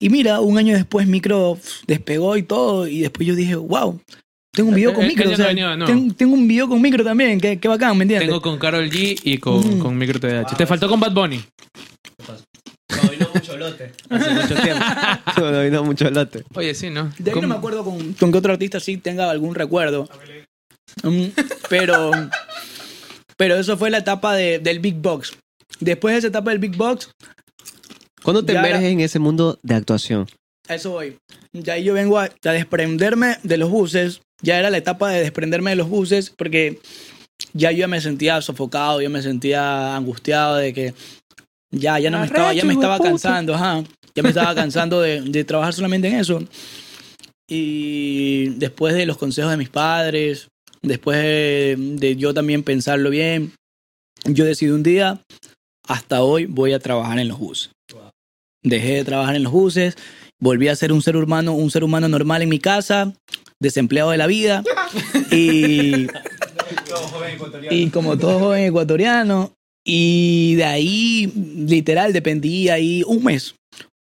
Y 0.00 0.10
mira, 0.10 0.40
un 0.40 0.58
año 0.58 0.74
después 0.74 1.06
Micro 1.06 1.58
despegó 1.86 2.36
y 2.36 2.42
todo. 2.42 2.86
Y 2.86 3.00
después 3.00 3.26
yo 3.26 3.34
dije, 3.34 3.56
wow, 3.56 4.00
tengo 4.52 4.68
un 4.70 4.74
video 4.76 4.90
Eh, 4.90 4.94
con 4.94 5.04
eh, 5.04 5.08
Micro. 5.08 5.30
o 5.30 5.36
sea, 5.36 5.46
venía 5.48 5.76
tengo 6.16 6.34
un 6.34 6.46
video 6.46 6.68
con 6.68 6.80
Micro 6.80 7.02
también, 7.04 7.40
qué, 7.40 7.58
qué 7.58 7.68
bacán, 7.68 7.96
¿me 7.98 8.04
entiendes? 8.04 8.28
Tengo 8.28 8.40
con 8.40 8.58
Carol 8.58 8.88
G 8.88 9.18
y 9.24 9.38
con, 9.38 9.78
Mm. 9.78 9.80
con 9.80 9.98
Micro 9.98 10.20
TDH. 10.20 10.56
Te 10.56 10.66
faltó 10.66 10.88
con 10.88 11.00
Bad 11.00 11.12
Bunny. 11.12 11.40
Mucho 13.34 13.56
lote. 13.56 13.92
Hace 14.10 14.30
mucho 14.30 14.54
tiempo. 14.56 14.84
No 15.38 15.62
vino 15.62 15.84
mucho 15.84 16.10
lote. 16.10 16.44
Oye, 16.54 16.74
sí, 16.74 16.90
¿no? 16.90 17.12
De 17.18 17.32
ahí 17.32 17.40
no 17.40 17.48
me 17.48 17.54
acuerdo 17.56 17.84
con, 17.84 18.12
con 18.14 18.32
qué 18.32 18.38
otro 18.38 18.52
artista 18.52 18.80
sí 18.80 18.96
tenga 18.96 19.30
algún 19.30 19.54
recuerdo. 19.54 20.08
Mm, 21.02 21.24
pero, 21.68 22.10
pero 23.36 23.56
eso 23.56 23.76
fue 23.76 23.90
la 23.90 23.98
etapa 23.98 24.34
de- 24.34 24.58
del 24.60 24.78
Big 24.78 24.94
Box. 24.96 25.32
Después 25.80 26.14
de 26.14 26.18
esa 26.20 26.28
etapa 26.28 26.50
del 26.50 26.60
Big 26.60 26.76
Box, 26.76 27.10
¿Cuándo 28.22 28.42
te 28.44 28.52
emerges 28.54 28.84
en 28.84 29.00
ese 29.00 29.18
mundo 29.18 29.58
de 29.62 29.74
actuación? 29.74 30.26
a 30.68 30.76
eso 30.76 30.92
voy. 30.92 31.18
Ya 31.52 31.74
ahí 31.74 31.84
yo 31.84 31.92
vengo 31.92 32.18
a, 32.18 32.30
a 32.44 32.52
desprenderme 32.52 33.36
de 33.42 33.58
los 33.58 33.68
buses. 33.68 34.22
Ya 34.40 34.58
era 34.58 34.70
la 34.70 34.78
etapa 34.78 35.10
de 35.10 35.20
desprenderme 35.20 35.70
de 35.70 35.76
los 35.76 35.88
buses 35.90 36.30
porque 36.30 36.78
ya 37.52 37.70
yo 37.70 37.78
ya 37.80 37.88
me 37.88 38.00
sentía 38.00 38.40
sofocado, 38.40 39.02
ya 39.02 39.10
me 39.10 39.20
sentía 39.20 39.94
angustiado 39.94 40.56
de 40.56 40.72
que 40.72 40.94
ya, 41.74 41.98
ya 41.98 42.10
no 42.10 42.18
me 42.20 42.26
estaba, 42.26 42.52
ya 42.52 42.64
me 42.64 42.72
estaba 42.72 42.98
cansando, 42.98 43.54
ajá. 43.54 43.84
Ya 44.14 44.22
me 44.22 44.28
estaba 44.28 44.54
cansando 44.54 45.00
de, 45.00 45.22
de 45.22 45.44
trabajar 45.44 45.74
solamente 45.74 46.08
en 46.08 46.14
eso. 46.14 46.42
Y 47.48 48.50
después 48.56 48.94
de 48.94 49.06
los 49.06 49.18
consejos 49.18 49.50
de 49.50 49.56
mis 49.56 49.68
padres, 49.68 50.48
después 50.82 51.18
de, 51.18 51.76
de 51.78 52.16
yo 52.16 52.32
también 52.32 52.62
pensarlo 52.62 53.10
bien, 53.10 53.52
yo 54.24 54.44
decidí 54.44 54.70
un 54.70 54.82
día, 54.82 55.20
hasta 55.86 56.22
hoy 56.22 56.46
voy 56.46 56.72
a 56.72 56.78
trabajar 56.78 57.18
en 57.18 57.28
los 57.28 57.38
buses. 57.38 57.70
Dejé 58.62 58.94
de 58.94 59.04
trabajar 59.04 59.36
en 59.36 59.42
los 59.42 59.52
buses, 59.52 59.96
volví 60.40 60.68
a 60.68 60.76
ser 60.76 60.92
un 60.92 61.02
ser 61.02 61.16
humano, 61.16 61.52
un 61.52 61.70
ser 61.70 61.84
humano 61.84 62.08
normal 62.08 62.40
en 62.40 62.48
mi 62.48 62.58
casa, 62.58 63.12
desempleado 63.60 64.10
de 64.10 64.16
la 64.16 64.26
vida 64.26 64.62
y, 65.30 66.06
y 67.70 67.90
como 67.90 68.16
todo 68.16 68.38
joven 68.38 68.64
ecuatoriano 68.64 69.52
y 69.84 70.54
de 70.56 70.64
ahí 70.64 71.32
literal 71.66 72.12
dependí 72.12 72.68
ahí 72.68 73.02
un 73.06 73.24
mes. 73.24 73.54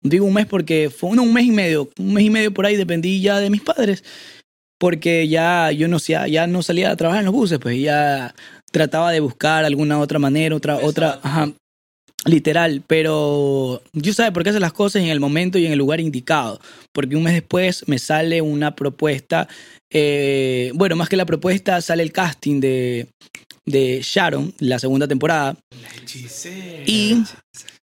Digo 0.01 0.25
un 0.25 0.33
mes 0.33 0.45
porque 0.45 0.89
fue 0.89 1.15
no, 1.15 1.23
un 1.23 1.33
mes 1.33 1.45
y 1.45 1.51
medio, 1.51 1.89
un 1.97 2.13
mes 2.13 2.25
y 2.25 2.29
medio 2.29 2.53
por 2.53 2.65
ahí 2.65 2.75
dependí 2.75 3.21
ya 3.21 3.39
de 3.39 3.49
mis 3.49 3.61
padres 3.61 4.03
porque 4.79 5.27
ya 5.27 5.71
yo 5.71 5.87
no 5.87 5.97
ya 5.99 6.47
no 6.47 6.63
salía 6.63 6.89
a 6.89 6.95
trabajar 6.95 7.19
en 7.19 7.25
los 7.25 7.35
buses, 7.35 7.59
pues 7.59 7.79
ya 7.79 8.33
trataba 8.71 9.11
de 9.11 9.19
buscar 9.19 9.65
alguna 9.65 9.99
otra 9.99 10.19
manera, 10.19 10.55
otra 10.55 10.77
otra, 10.77 11.19
ajá, 11.21 11.51
literal, 12.25 12.81
pero 12.87 13.81
yo 13.93 14.13
sabe 14.13 14.31
por 14.31 14.43
qué 14.43 14.49
hace 14.49 14.59
las 14.59 14.73
cosas 14.73 15.01
en 15.01 15.09
el 15.09 15.19
momento 15.19 15.57
y 15.57 15.65
en 15.65 15.73
el 15.73 15.77
lugar 15.77 15.99
indicado, 15.99 16.59
porque 16.93 17.17
un 17.17 17.23
mes 17.23 17.33
después 17.33 17.87
me 17.87 17.99
sale 17.99 18.41
una 18.41 18.75
propuesta, 18.75 19.49
eh, 19.91 20.71
bueno, 20.73 20.95
más 20.95 21.09
que 21.09 21.17
la 21.17 21.25
propuesta 21.25 21.81
sale 21.81 22.01
el 22.01 22.13
casting 22.13 22.61
de, 22.61 23.07
de 23.69 24.01
Sharon, 24.03 24.53
la 24.60 24.79
segunda 24.79 25.08
temporada, 25.08 25.55
y, 26.86 27.23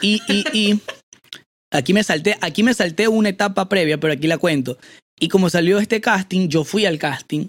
y, 0.02 0.22
y, 0.28 0.44
y 0.54 0.80
aquí 1.72 1.94
me 1.94 2.04
salté, 2.04 2.38
aquí 2.42 2.64
me 2.64 2.74
salté 2.74 3.08
una 3.08 3.30
etapa 3.30 3.70
previa, 3.70 4.00
pero 4.00 4.14
aquí 4.14 4.28
la 4.28 4.38
cuento. 4.38 4.78
Y 5.20 5.28
como 5.30 5.50
salió 5.50 5.80
este 5.80 6.02
casting, 6.02 6.48
yo 6.50 6.64
fui 6.64 6.86
al 6.86 6.98
casting, 6.98 7.48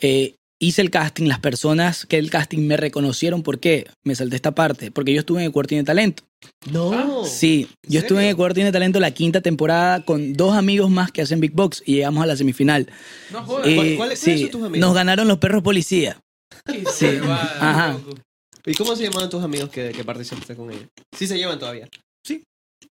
eh, 0.00 0.34
hice 0.60 0.82
el 0.82 0.90
casting, 0.90 1.26
las 1.26 1.40
personas 1.40 2.06
que 2.06 2.18
el 2.18 2.30
casting 2.30 2.66
me 2.66 2.76
reconocieron, 2.76 3.42
¿por 3.42 3.58
qué? 3.58 3.86
Me 4.04 4.14
salté 4.14 4.36
esta 4.36 4.54
parte, 4.54 4.90
porque 4.90 5.12
yo 5.14 5.20
estuve 5.20 5.42
en 5.42 5.48
Ecuador 5.48 5.66
Tiene 5.66 5.84
Talento. 5.84 6.22
No. 6.70 7.24
Sí, 7.24 7.66
yo 7.88 8.00
estuve 8.00 8.22
en 8.24 8.28
Ecuador 8.30 8.52
Tiene 8.54 8.70
Talento 8.70 9.00
la 9.00 9.10
quinta 9.10 9.40
temporada 9.40 10.04
con 10.04 10.34
dos 10.34 10.54
amigos 10.54 10.90
más 10.90 11.10
que 11.10 11.22
hacen 11.22 11.40
Big 11.40 11.52
Box 11.52 11.82
y 11.86 11.94
llegamos 11.96 12.22
a 12.22 12.26
la 12.26 12.36
semifinal. 12.36 12.86
No 13.32 13.42
jodas. 13.42 13.66
Eh, 13.66 13.74
¿Cuál- 13.76 13.96
cuáles 13.96 14.18
sí, 14.20 14.38
son 14.42 14.50
tus 14.50 14.62
amigos? 14.62 14.78
nos 14.86 14.94
ganaron 14.94 15.26
los 15.26 15.38
perros 15.38 15.62
policía. 15.62 16.18
sí, 16.92 17.06
ajá. 17.60 17.98
¿Y 18.64 18.74
cómo 18.74 18.96
se 18.96 19.04
llamaban 19.04 19.30
tus 19.30 19.42
amigos 19.44 19.70
que, 19.70 19.92
que 19.92 20.04
participaste 20.04 20.56
con 20.56 20.70
ellos? 20.70 20.86
Sí 21.16 21.26
se 21.26 21.36
llevan 21.38 21.58
todavía. 21.58 21.88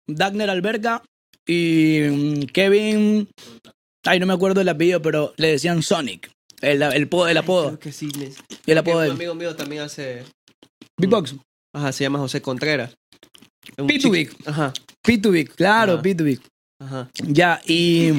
Dagner 0.07 0.49
Alberca 0.49 1.03
y 1.47 1.99
mm, 2.09 2.43
Kevin. 2.53 3.27
Ay, 4.05 4.19
no 4.19 4.25
me 4.25 4.33
acuerdo 4.33 4.61
el 4.61 4.69
apellido, 4.69 5.01
pero 5.01 5.33
le 5.37 5.49
decían 5.49 5.81
Sonic. 5.83 6.29
El, 6.61 6.81
el, 6.81 7.07
po- 7.07 7.27
el 7.27 7.37
apodo. 7.37 7.67
Creo 7.67 7.79
que 7.79 7.91
sí. 7.91 8.09
El 8.65 8.77
apodo 8.77 8.99
un 8.99 9.05
de 9.05 9.11
amigo 9.11 9.35
mío 9.35 9.55
también 9.55 9.81
hace... 9.83 10.23
Big 10.99 11.09
Box. 11.09 11.35
Ajá, 11.75 11.91
se 11.91 12.03
llama 12.03 12.19
José 12.19 12.41
Contreras. 12.41 12.93
Es 13.75 13.79
un 13.79 13.87
P2 13.89 13.97
chico- 13.97 14.11
Big. 14.11 14.31
Ajá, 14.45 14.71
P2Big, 15.03 15.49
claro, 15.55 15.93
Ajá. 15.93 16.01
P2Big. 16.03 16.39
ajá. 16.81 17.09
Ya, 17.27 17.61
y, 17.65 18.11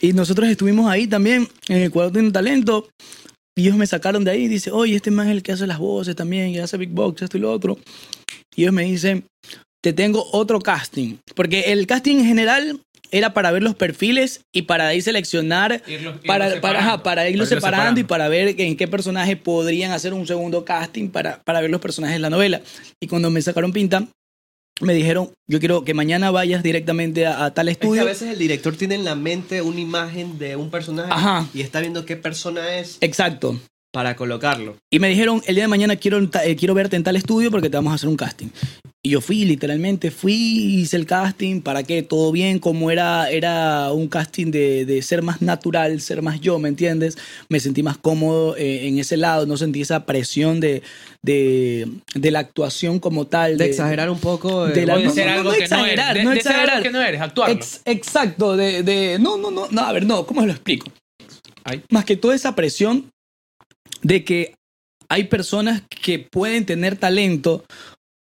y 0.00 0.12
nosotros 0.14 0.48
estuvimos 0.48 0.90
ahí 0.90 1.06
también, 1.06 1.48
en 1.68 1.82
Ecuador 1.82 2.12
tiene 2.12 2.30
talento. 2.32 2.88
Y 3.56 3.62
ellos 3.62 3.76
me 3.76 3.86
sacaron 3.86 4.24
de 4.24 4.32
ahí 4.32 4.44
y 4.44 4.48
dice, 4.48 4.70
oye, 4.70 4.96
este 4.96 5.10
man 5.10 5.28
es 5.28 5.32
el 5.32 5.42
que 5.42 5.52
hace 5.52 5.66
las 5.66 5.78
voces 5.78 6.16
también, 6.16 6.48
y 6.48 6.58
hace 6.58 6.76
Big 6.76 6.90
Box, 6.90 7.22
esto 7.22 7.36
y 7.36 7.40
lo 7.40 7.52
otro. 7.52 7.78
Y 8.56 8.62
ellos 8.62 8.74
me 8.74 8.84
dicen, 8.84 9.24
te 9.82 9.92
tengo 9.92 10.26
otro 10.32 10.60
casting. 10.60 11.16
Porque 11.34 11.72
el 11.72 11.86
casting 11.86 12.16
en 12.16 12.26
general 12.26 12.80
era 13.10 13.32
para 13.32 13.52
ver 13.52 13.62
los 13.62 13.76
perfiles 13.76 14.40
y 14.52 14.62
para 14.62 14.88
ahí 14.88 15.00
seleccionar, 15.00 15.82
para, 16.26 16.60
para, 16.60 16.80
ajá, 16.80 17.02
para 17.02 17.28
irlos 17.28 17.48
Para 17.48 17.58
irlos 17.58 17.70
separando 17.70 18.00
y 18.00 18.04
para 18.04 18.28
ver 18.28 18.60
en 18.60 18.76
qué 18.76 18.88
personaje 18.88 19.36
podrían 19.36 19.92
hacer 19.92 20.14
un 20.14 20.26
segundo 20.26 20.64
casting 20.64 21.10
para, 21.10 21.40
para 21.44 21.60
ver 21.60 21.70
los 21.70 21.80
personajes 21.80 22.16
de 22.16 22.20
la 22.20 22.30
novela. 22.30 22.60
Y 23.00 23.06
cuando 23.06 23.30
me 23.30 23.40
sacaron 23.40 23.72
pinta, 23.72 24.08
me 24.80 24.92
dijeron, 24.94 25.30
yo 25.48 25.58
quiero 25.60 25.84
que 25.84 25.94
mañana 25.94 26.30
vayas 26.30 26.62
directamente 26.62 27.26
a, 27.26 27.44
a 27.44 27.54
tal 27.54 27.68
Es 27.68 27.78
que 27.78 27.84
estudio. 27.86 28.02
a 28.02 28.06
veces 28.06 28.30
el 28.30 28.38
director 28.38 28.74
tiene 28.76 28.96
en 28.96 29.04
la 29.04 29.14
mente 29.14 29.62
una 29.62 29.80
imagen 29.80 30.38
de 30.38 30.56
un 30.56 30.70
personaje 30.70 31.10
Ajá. 31.12 31.46
y 31.54 31.60
está 31.60 31.80
viendo 31.80 32.04
qué 32.04 32.16
persona 32.16 32.76
es 32.76 32.98
Exacto. 33.00 33.58
para 33.92 34.16
colocarlo. 34.16 34.76
Y 34.90 34.98
me 34.98 35.08
dijeron, 35.08 35.42
el 35.46 35.54
día 35.54 35.64
de 35.64 35.68
mañana 35.68 35.96
quiero, 35.96 36.18
eh, 36.44 36.56
quiero 36.56 36.74
verte 36.74 36.96
en 36.96 37.04
tal 37.04 37.14
estudio 37.16 37.50
porque 37.50 37.70
te 37.70 37.76
vamos 37.76 37.92
a 37.92 37.94
hacer 37.94 38.08
un 38.08 38.16
casting. 38.16 38.48
Y 39.06 39.10
yo 39.10 39.20
fui, 39.20 39.44
literalmente, 39.44 40.10
fui, 40.10 40.32
hice 40.80 40.96
el 40.96 41.04
casting, 41.04 41.60
¿para 41.60 41.82
qué? 41.82 42.02
Todo 42.02 42.32
bien, 42.32 42.58
como 42.58 42.90
era, 42.90 43.28
era 43.30 43.92
un 43.92 44.08
casting 44.08 44.50
de, 44.50 44.86
de 44.86 45.02
ser 45.02 45.20
más 45.20 45.42
natural, 45.42 46.00
ser 46.00 46.22
más 46.22 46.40
yo, 46.40 46.58
¿me 46.58 46.70
entiendes? 46.70 47.18
Me 47.50 47.60
sentí 47.60 47.82
más 47.82 47.98
cómodo 47.98 48.56
eh, 48.56 48.88
en 48.88 48.98
ese 48.98 49.18
lado, 49.18 49.44
no 49.44 49.58
sentí 49.58 49.82
esa 49.82 50.06
presión 50.06 50.58
de, 50.58 50.82
de, 51.20 51.86
de 52.14 52.30
la 52.30 52.38
actuación 52.38 52.98
como 52.98 53.26
tal. 53.26 53.58
De 53.58 53.66
exagerar 53.66 54.08
un 54.08 54.20
poco. 54.20 54.68
eh, 54.68 54.72
de 54.72 54.86
la- 54.86 54.98
no, 54.98 55.10
ser 55.10 55.26
no, 55.26 55.32
algo 55.34 55.50
no 55.52 55.58
que 55.58 55.68
no 55.68 55.76
eres. 55.84 55.90
exagerar, 55.92 56.16
De, 56.16 56.24
no 56.24 56.30
de 56.30 56.40
ser 56.42 56.52
algo 56.52 56.62
exagerar. 56.62 56.82
que 56.82 56.90
no 56.90 57.02
eres, 57.02 57.20
actuarlo. 57.20 57.54
Ex- 57.56 57.82
exacto, 57.84 58.56
de, 58.56 58.82
de- 58.82 59.18
No, 59.18 59.36
no, 59.36 59.50
no, 59.50 59.68
no, 59.70 59.80
a 59.82 59.92
ver, 59.92 60.06
no, 60.06 60.24
¿cómo 60.24 60.46
lo 60.46 60.52
explico? 60.52 60.90
Ay. 61.64 61.82
Más 61.90 62.06
que 62.06 62.16
toda 62.16 62.34
esa 62.34 62.54
presión 62.54 63.10
de 64.00 64.24
que 64.24 64.54
hay 65.10 65.24
personas 65.24 65.82
que 65.90 66.18
pueden 66.20 66.64
tener 66.64 66.96
talento, 66.96 67.66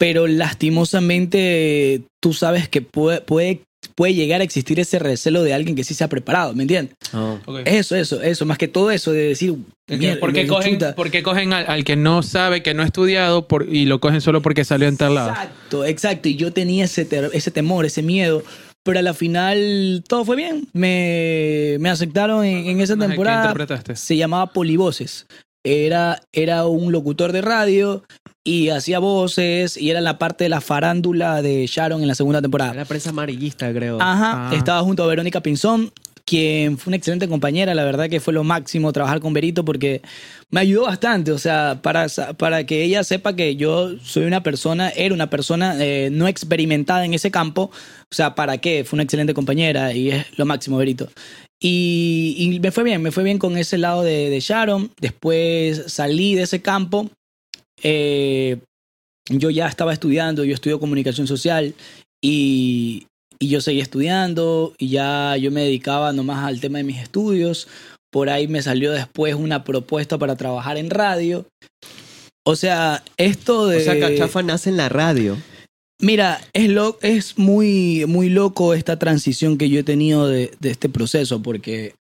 pero 0.00 0.26
lastimosamente 0.26 2.02
tú 2.22 2.32
sabes 2.32 2.68
que 2.68 2.80
puede, 2.82 3.20
puede, 3.20 3.60
puede 3.94 4.14
llegar 4.14 4.40
a 4.40 4.44
existir 4.44 4.80
ese 4.80 4.98
recelo 4.98 5.42
de 5.42 5.52
alguien 5.52 5.76
que 5.76 5.84
sí 5.84 5.92
se 5.94 6.04
ha 6.04 6.08
preparado, 6.08 6.54
¿me 6.54 6.62
entiendes? 6.62 6.94
Oh. 7.12 7.38
Ok. 7.44 7.60
Eso, 7.66 7.96
eso, 7.96 8.22
eso, 8.22 8.46
más 8.46 8.56
que 8.58 8.68
todo 8.68 8.90
eso 8.90 9.12
de 9.12 9.28
decir... 9.28 9.54
Es 9.86 9.98
que, 9.98 10.06
"Mierda, 10.06 10.20
¿Por 10.20 10.32
qué 10.32 10.46
cogen, 10.46 10.74
chuta". 10.74 10.94
por 10.94 11.10
qué 11.10 11.22
cogen 11.22 11.52
al, 11.52 11.66
al 11.68 11.84
que 11.84 11.96
no 11.96 12.22
sabe, 12.22 12.62
que 12.62 12.72
no 12.74 12.82
ha 12.82 12.86
estudiado 12.86 13.46
por, 13.48 13.68
y 13.68 13.84
lo 13.86 14.00
cogen 14.00 14.20
solo 14.20 14.40
porque 14.40 14.64
salió 14.64 14.88
en 14.88 14.96
tal 14.96 15.16
lado? 15.16 15.30
Exacto, 15.30 15.84
exacto. 15.84 16.28
Y 16.28 16.36
yo 16.36 16.52
tenía 16.52 16.84
ese, 16.86 17.04
ter- 17.04 17.30
ese 17.32 17.50
temor, 17.50 17.84
ese 17.84 18.02
miedo. 18.02 18.42
Pero 18.82 19.00
a 19.00 19.02
la 19.02 19.12
final 19.12 20.02
todo 20.08 20.24
fue 20.24 20.36
bien. 20.36 20.66
Me, 20.72 21.76
me 21.80 21.90
aceptaron 21.90 22.44
en, 22.46 22.66
en 22.68 22.80
esa 22.80 22.94
Ajá, 22.94 23.02
¿qué 23.02 23.08
temporada. 23.08 23.42
interpretaste? 23.42 23.96
Se 23.96 24.16
llamaba 24.16 24.52
Polivoces. 24.52 25.26
Era, 25.62 26.22
era 26.32 26.64
un 26.66 26.90
locutor 26.90 27.32
de 27.32 27.42
radio 27.42 28.02
y 28.44 28.70
hacía 28.70 28.98
voces 28.98 29.76
y 29.76 29.90
era 29.90 30.00
la 30.00 30.18
parte 30.18 30.44
de 30.44 30.50
la 30.50 30.60
farándula 30.60 31.42
de 31.42 31.66
Sharon 31.66 32.02
en 32.02 32.08
la 32.08 32.14
segunda 32.14 32.40
temporada. 32.40 32.72
Era 32.72 32.84
prensa 32.84 33.10
amarillista, 33.10 33.72
creo. 33.72 34.00
Ajá, 34.00 34.48
Ah. 34.50 34.54
estaba 34.54 34.80
junto 34.82 35.02
a 35.04 35.06
Verónica 35.06 35.42
Pinzón, 35.42 35.92
quien 36.24 36.78
fue 36.78 36.90
una 36.90 36.96
excelente 36.96 37.28
compañera, 37.28 37.74
la 37.74 37.84
verdad 37.84 38.08
que 38.08 38.20
fue 38.20 38.32
lo 38.32 38.44
máximo 38.44 38.92
trabajar 38.92 39.20
con 39.20 39.32
Berito 39.32 39.64
porque 39.64 40.00
me 40.50 40.60
ayudó 40.60 40.84
bastante, 40.84 41.32
o 41.32 41.38
sea, 41.38 41.80
para, 41.82 42.06
para 42.38 42.64
que 42.64 42.84
ella 42.84 43.02
sepa 43.04 43.34
que 43.34 43.56
yo 43.56 43.98
soy 44.02 44.24
una 44.24 44.42
persona, 44.42 44.90
era 44.90 45.12
una 45.14 45.28
persona 45.28 45.74
eh, 45.80 46.08
no 46.12 46.28
experimentada 46.28 47.04
en 47.04 47.14
ese 47.14 47.30
campo, 47.30 47.70
o 47.72 48.14
sea, 48.14 48.34
¿para 48.36 48.58
qué? 48.58 48.84
Fue 48.84 48.96
una 48.96 49.02
excelente 49.02 49.34
compañera 49.34 49.92
y 49.92 50.10
es 50.10 50.26
lo 50.38 50.46
máximo, 50.46 50.76
Berito. 50.78 51.08
Y, 51.58 52.36
y 52.38 52.60
me 52.60 52.70
fue 52.70 52.84
bien, 52.84 53.02
me 53.02 53.10
fue 53.10 53.22
bien 53.22 53.38
con 53.38 53.58
ese 53.58 53.76
lado 53.76 54.02
de, 54.02 54.30
de 54.30 54.40
Sharon, 54.40 54.90
después 55.00 55.84
salí 55.88 56.34
de 56.36 56.42
ese 56.42 56.62
campo, 56.62 57.10
eh, 57.82 58.58
yo 59.28 59.50
ya 59.50 59.66
estaba 59.66 59.92
estudiando, 59.92 60.44
yo 60.44 60.54
estudio 60.54 60.80
comunicación 60.80 61.26
social 61.26 61.74
y, 62.22 63.06
y 63.38 63.48
yo 63.48 63.60
seguí 63.60 63.80
estudiando 63.80 64.74
y 64.78 64.90
ya 64.90 65.36
yo 65.36 65.50
me 65.50 65.62
dedicaba 65.62 66.12
nomás 66.12 66.44
al 66.44 66.60
tema 66.60 66.78
de 66.78 66.84
mis 66.84 66.98
estudios. 66.98 67.68
Por 68.10 68.28
ahí 68.28 68.48
me 68.48 68.62
salió 68.62 68.90
después 68.90 69.34
una 69.34 69.62
propuesta 69.62 70.18
para 70.18 70.36
trabajar 70.36 70.76
en 70.78 70.90
radio. 70.90 71.46
O 72.44 72.56
sea, 72.56 73.04
esto 73.16 73.68
de... 73.68 73.76
O 73.76 73.80
sea, 73.80 74.00
Cachafa 74.00 74.42
nace 74.42 74.70
en 74.70 74.76
la 74.76 74.88
radio. 74.88 75.36
Mira, 76.00 76.40
es, 76.54 76.70
lo, 76.70 76.98
es 77.02 77.38
muy, 77.38 78.04
muy 78.08 78.30
loco 78.30 78.74
esta 78.74 78.98
transición 78.98 79.58
que 79.58 79.68
yo 79.68 79.80
he 79.80 79.84
tenido 79.84 80.26
de, 80.26 80.50
de 80.58 80.70
este 80.70 80.88
proceso, 80.88 81.42
porque 81.42 81.94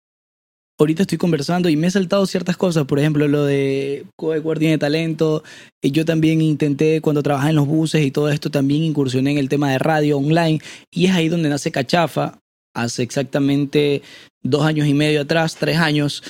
ahorita 0.79 1.03
estoy 1.03 1.19
conversando 1.19 1.69
y 1.69 1.77
me 1.77 1.89
he 1.89 1.91
saltado 1.91 2.25
ciertas 2.27 2.57
cosas, 2.57 2.85
por 2.87 2.99
ejemplo, 2.99 3.27
lo 3.27 3.45
de 3.45 4.07
Coecuar 4.17 4.59
tiene 4.59 4.79
talento, 4.79 5.43
y 5.83 5.91
yo 5.91 6.05
también 6.05 6.41
intenté 6.41 7.01
cuando 7.01 7.23
trabajaba 7.23 7.51
en 7.51 7.57
los 7.57 7.67
buses 7.67 8.05
y 8.05 8.11
todo 8.11 8.31
esto, 8.31 8.51
también 8.51 8.85
incursioné 8.85 9.33
en 9.33 9.39
el 9.39 9.49
tema 9.49 9.73
de 9.73 9.79
radio 9.79 10.19
online, 10.19 10.61
y 10.91 11.07
es 11.07 11.13
ahí 11.13 11.29
donde 11.29 11.49
nace 11.49 11.73
Cachafa, 11.73 12.39
hace 12.75 13.03
exactamente 13.03 14.03
dos 14.43 14.65
años 14.65 14.87
y 14.87 14.95
medio 14.95 15.23
atrás, 15.23 15.57
tres 15.57 15.79
años, 15.79 16.23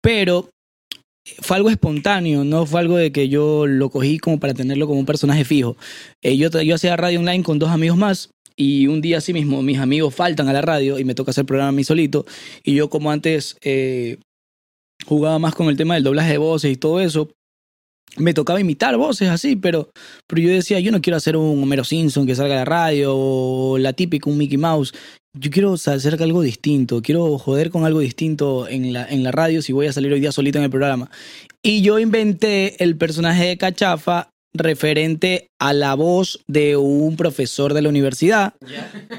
pero 0.00 0.48
fue 1.40 1.56
algo 1.56 1.68
espontáneo, 1.68 2.44
no 2.44 2.66
fue 2.66 2.80
algo 2.80 2.96
de 2.96 3.12
que 3.12 3.28
yo 3.28 3.66
lo 3.66 3.90
cogí 3.90 4.18
como 4.18 4.38
para 4.38 4.54
tenerlo 4.54 4.86
como 4.86 5.00
un 5.00 5.06
personaje 5.06 5.44
fijo. 5.44 5.76
Eh, 6.22 6.36
yo, 6.36 6.48
yo 6.48 6.74
hacía 6.74 6.96
radio 6.96 7.18
online 7.18 7.42
con 7.42 7.58
dos 7.58 7.68
amigos 7.68 7.98
más 7.98 8.30
y 8.58 8.88
un 8.88 9.00
día 9.00 9.18
así 9.18 9.32
mismo 9.32 9.62
mis 9.62 9.78
amigos 9.78 10.14
faltan 10.14 10.48
a 10.48 10.52
la 10.52 10.60
radio 10.60 10.98
y 10.98 11.04
me 11.04 11.14
toca 11.14 11.30
hacer 11.30 11.46
programa 11.46 11.70
a 11.70 11.72
mí 11.72 11.84
solito 11.84 12.26
y 12.62 12.74
yo 12.74 12.90
como 12.90 13.10
antes 13.10 13.56
eh, 13.62 14.18
jugaba 15.06 15.38
más 15.38 15.54
con 15.54 15.68
el 15.68 15.76
tema 15.76 15.94
del 15.94 16.04
doblaje 16.04 16.32
de 16.32 16.38
voces 16.38 16.72
y 16.72 16.76
todo 16.76 17.00
eso, 17.00 17.30
me 18.16 18.34
tocaba 18.34 18.60
imitar 18.60 18.96
voces 18.96 19.28
así, 19.28 19.56
pero, 19.56 19.90
pero 20.26 20.42
yo 20.42 20.50
decía, 20.50 20.80
yo 20.80 20.90
no 20.92 21.00
quiero 21.00 21.16
hacer 21.16 21.36
un 21.36 21.62
Homero 21.62 21.84
Simpson 21.84 22.26
que 22.26 22.34
salga 22.34 22.54
a 22.54 22.58
la 22.58 22.64
radio 22.64 23.14
o 23.14 23.78
la 23.78 23.92
típica, 23.92 24.28
un 24.28 24.38
Mickey 24.38 24.58
Mouse. 24.58 24.92
Yo 25.38 25.50
quiero 25.50 25.74
hacer 25.74 26.20
algo 26.20 26.42
distinto, 26.42 27.00
quiero 27.00 27.38
joder 27.38 27.70
con 27.70 27.84
algo 27.84 28.00
distinto 28.00 28.66
en 28.66 28.92
la, 28.92 29.06
en 29.08 29.22
la 29.22 29.30
radio 29.30 29.62
si 29.62 29.72
voy 29.72 29.86
a 29.86 29.92
salir 29.92 30.12
hoy 30.12 30.20
día 30.20 30.32
solito 30.32 30.58
en 30.58 30.64
el 30.64 30.70
programa. 30.70 31.10
Y 31.62 31.82
yo 31.82 31.98
inventé 31.98 32.82
el 32.82 32.96
personaje 32.96 33.46
de 33.46 33.58
Cachafa 33.58 34.30
referente 34.58 35.50
a 35.58 35.72
la 35.72 35.94
voz 35.94 36.40
de 36.46 36.76
un 36.76 37.16
profesor 37.16 37.74
de 37.74 37.82
la 37.82 37.88
universidad. 37.88 38.54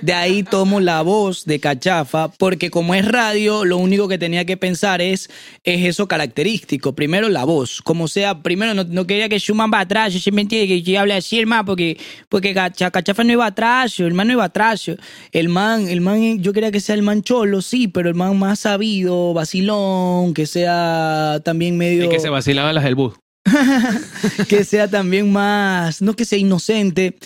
De 0.01 0.13
ahí 0.13 0.43
tomo 0.43 0.79
la 0.79 1.01
voz 1.01 1.45
de 1.45 1.59
Cachafa, 1.59 2.29
porque 2.37 2.69
como 2.69 2.95
es 2.95 3.05
radio, 3.05 3.65
lo 3.65 3.77
único 3.77 4.07
que 4.07 4.17
tenía 4.17 4.45
que 4.45 4.55
pensar 4.55 5.01
es, 5.01 5.29
es 5.63 5.85
eso 5.85 6.07
característico. 6.07 6.95
Primero 6.95 7.27
la 7.29 7.43
voz, 7.43 7.81
como 7.81 8.07
sea, 8.07 8.41
primero 8.41 8.73
no, 8.73 9.05
quería 9.07 9.27
que 9.27 9.39
Schumann 9.39 9.71
va 9.73 9.81
atrás, 9.81 10.13
yo 10.13 10.19
siempre 10.19 10.43
entiendo 10.43 10.67
que 10.67 10.81
yo 10.81 10.99
hable 10.99 11.13
así, 11.15 11.39
hermano, 11.39 11.65
porque, 11.65 11.97
porque 12.29 12.53
Cacha- 12.53 12.91
Cachafa 12.91 13.23
no 13.23 13.33
iba 13.33 13.45
atrás, 13.45 13.99
el 13.99 14.13
man 14.13 14.27
no 14.27 14.33
iba 14.33 14.45
atrás. 14.45 14.89
El 15.31 15.49
man, 15.49 15.87
el 15.89 15.99
man, 16.01 16.41
yo 16.41 16.53
quería 16.53 16.71
que 16.71 16.79
sea 16.79 16.95
el 16.95 17.01
man 17.01 17.21
cholo, 17.21 17.61
sí, 17.61 17.87
pero 17.87 18.07
el 18.07 18.15
man 18.15 18.37
más 18.39 18.59
sabido, 18.59 19.33
vacilón, 19.33 20.33
que 20.33 20.45
sea 20.45 21.41
también 21.43 21.77
medio 21.77 22.05
Y 22.05 22.09
que 22.09 22.19
se 22.19 22.29
vacilaba 22.29 22.71
las 22.71 22.83
del 22.83 22.95
bus. 22.95 23.13
que 24.47 24.63
sea 24.63 24.87
también 24.87 25.31
más, 25.31 26.01
no 26.01 26.15
que 26.15 26.25
sea 26.25 26.37
inocente. 26.37 27.17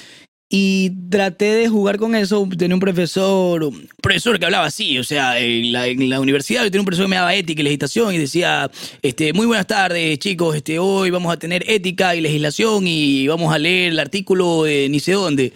Y 0.55 0.91
traté 1.09 1.45
de 1.45 1.67
jugar 1.67 1.97
con 1.97 2.13
eso. 2.13 2.47
Tenía 2.55 2.75
un 2.75 2.79
profesor, 2.79 3.71
profesor 3.99 4.37
que 4.37 4.45
hablaba 4.45 4.67
así, 4.67 4.99
o 4.99 5.03
sea, 5.03 5.39
en 5.39 5.71
la, 5.71 6.19
universidad 6.19 6.63
tenía 6.65 6.81
un 6.81 6.85
profesor 6.85 7.05
que 7.05 7.09
me 7.09 7.15
daba 7.15 7.33
ética 7.33 7.61
y 7.61 7.63
legislación 7.63 8.13
y 8.13 8.19
decía, 8.19 8.69
este, 9.01 9.33
muy 9.33 9.47
buenas 9.47 9.65
tardes 9.65 10.19
chicos, 10.19 10.55
este, 10.55 10.77
hoy 10.77 11.09
vamos 11.09 11.33
a 11.33 11.37
tener 11.37 11.63
ética 11.67 12.15
y 12.15 12.21
legislación 12.21 12.85
y 12.85 13.27
vamos 13.27 13.51
a 13.51 13.57
leer 13.57 13.93
el 13.93 13.99
artículo 13.99 14.65
de 14.65 14.89
ni 14.89 14.99
sé 14.99 15.13
dónde. 15.13 15.53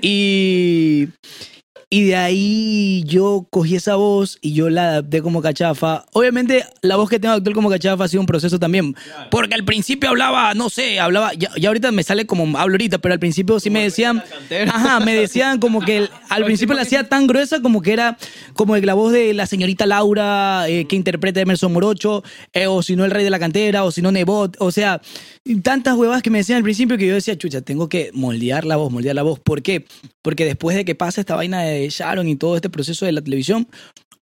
Y, 0.00 1.08
y 1.90 2.04
de 2.04 2.16
ahí 2.16 3.02
yo 3.06 3.46
cogí 3.50 3.76
esa 3.76 3.94
voz 3.96 4.38
y 4.42 4.52
yo 4.52 4.68
la 4.68 4.90
adapté 4.90 5.22
como 5.22 5.40
cachafa. 5.40 6.04
Obviamente 6.12 6.64
la 6.82 6.96
voz 6.96 7.08
que 7.08 7.18
tengo 7.18 7.34
actual 7.34 7.54
como 7.54 7.70
cachafa 7.70 8.04
ha 8.04 8.08
sido 8.08 8.20
un 8.20 8.26
proceso 8.26 8.58
también. 8.58 8.94
Porque 9.30 9.54
al 9.54 9.64
principio 9.64 10.10
hablaba, 10.10 10.52
no 10.52 10.68
sé, 10.68 11.00
hablaba, 11.00 11.32
ya, 11.32 11.48
ya 11.56 11.68
ahorita 11.70 11.90
me 11.92 12.02
sale 12.02 12.26
como 12.26 12.58
hablo 12.58 12.74
ahorita, 12.74 12.98
pero 12.98 13.14
al 13.14 13.18
principio 13.18 13.58
sí 13.58 13.70
me 13.70 13.82
decían, 13.82 14.22
ajá, 14.68 15.00
me 15.00 15.14
decían 15.14 15.58
como 15.60 15.80
que 15.80 15.96
el- 15.98 16.10
al 16.28 16.44
principio 16.44 16.74
la 16.74 16.82
hacía 16.82 17.08
tan 17.08 17.26
gruesa 17.26 17.62
como 17.62 17.80
que 17.80 17.94
era 17.94 18.18
como 18.54 18.76
la 18.76 18.92
voz 18.94 19.12
de 19.12 19.32
la 19.32 19.46
señorita 19.46 19.86
Laura 19.86 20.68
eh, 20.68 20.84
que 20.86 20.94
interpreta 20.96 21.40
a 21.40 21.44
Emerson 21.44 21.72
Morocho, 21.72 22.22
eh, 22.52 22.66
o 22.66 22.82
si 22.82 22.96
no 22.96 23.06
el 23.06 23.10
rey 23.10 23.24
de 23.24 23.30
la 23.30 23.38
cantera, 23.38 23.84
o 23.84 23.90
si 23.90 24.02
no 24.02 24.12
Nebot, 24.12 24.56
o 24.58 24.70
sea, 24.72 25.00
tantas 25.56 25.96
huevas 25.96 26.22
que 26.22 26.30
me 26.30 26.38
decían 26.38 26.58
al 26.58 26.62
principio 26.62 26.96
que 26.98 27.06
yo 27.06 27.14
decía, 27.14 27.36
chucha, 27.36 27.60
tengo 27.62 27.88
que 27.88 28.10
moldear 28.12 28.64
la 28.64 28.76
voz, 28.76 28.92
moldear 28.92 29.14
la 29.16 29.22
voz. 29.22 29.38
¿Por 29.40 29.62
qué? 29.62 29.86
Porque 30.22 30.44
después 30.44 30.76
de 30.76 30.84
que 30.84 30.94
pasa 30.94 31.20
esta 31.20 31.34
vaina 31.36 31.62
de 31.62 31.88
Sharon 31.90 32.28
y 32.28 32.36
todo 32.36 32.56
este 32.56 32.70
proceso 32.70 33.06
de 33.06 33.12
la 33.12 33.22
televisión, 33.22 33.68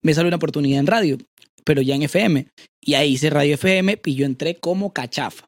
me 0.02 0.14
sale 0.14 0.28
una 0.28 0.36
oportunidad 0.36 0.80
en 0.80 0.86
radio, 0.86 1.18
pero 1.64 1.82
ya 1.82 1.94
en 1.94 2.02
FM. 2.02 2.46
Y 2.82 2.94
ahí 2.94 3.14
hice 3.14 3.30
radio 3.30 3.54
FM 3.54 4.00
y 4.04 4.14
yo 4.14 4.26
entré 4.26 4.56
como 4.56 4.92
cachafa. 4.92 5.46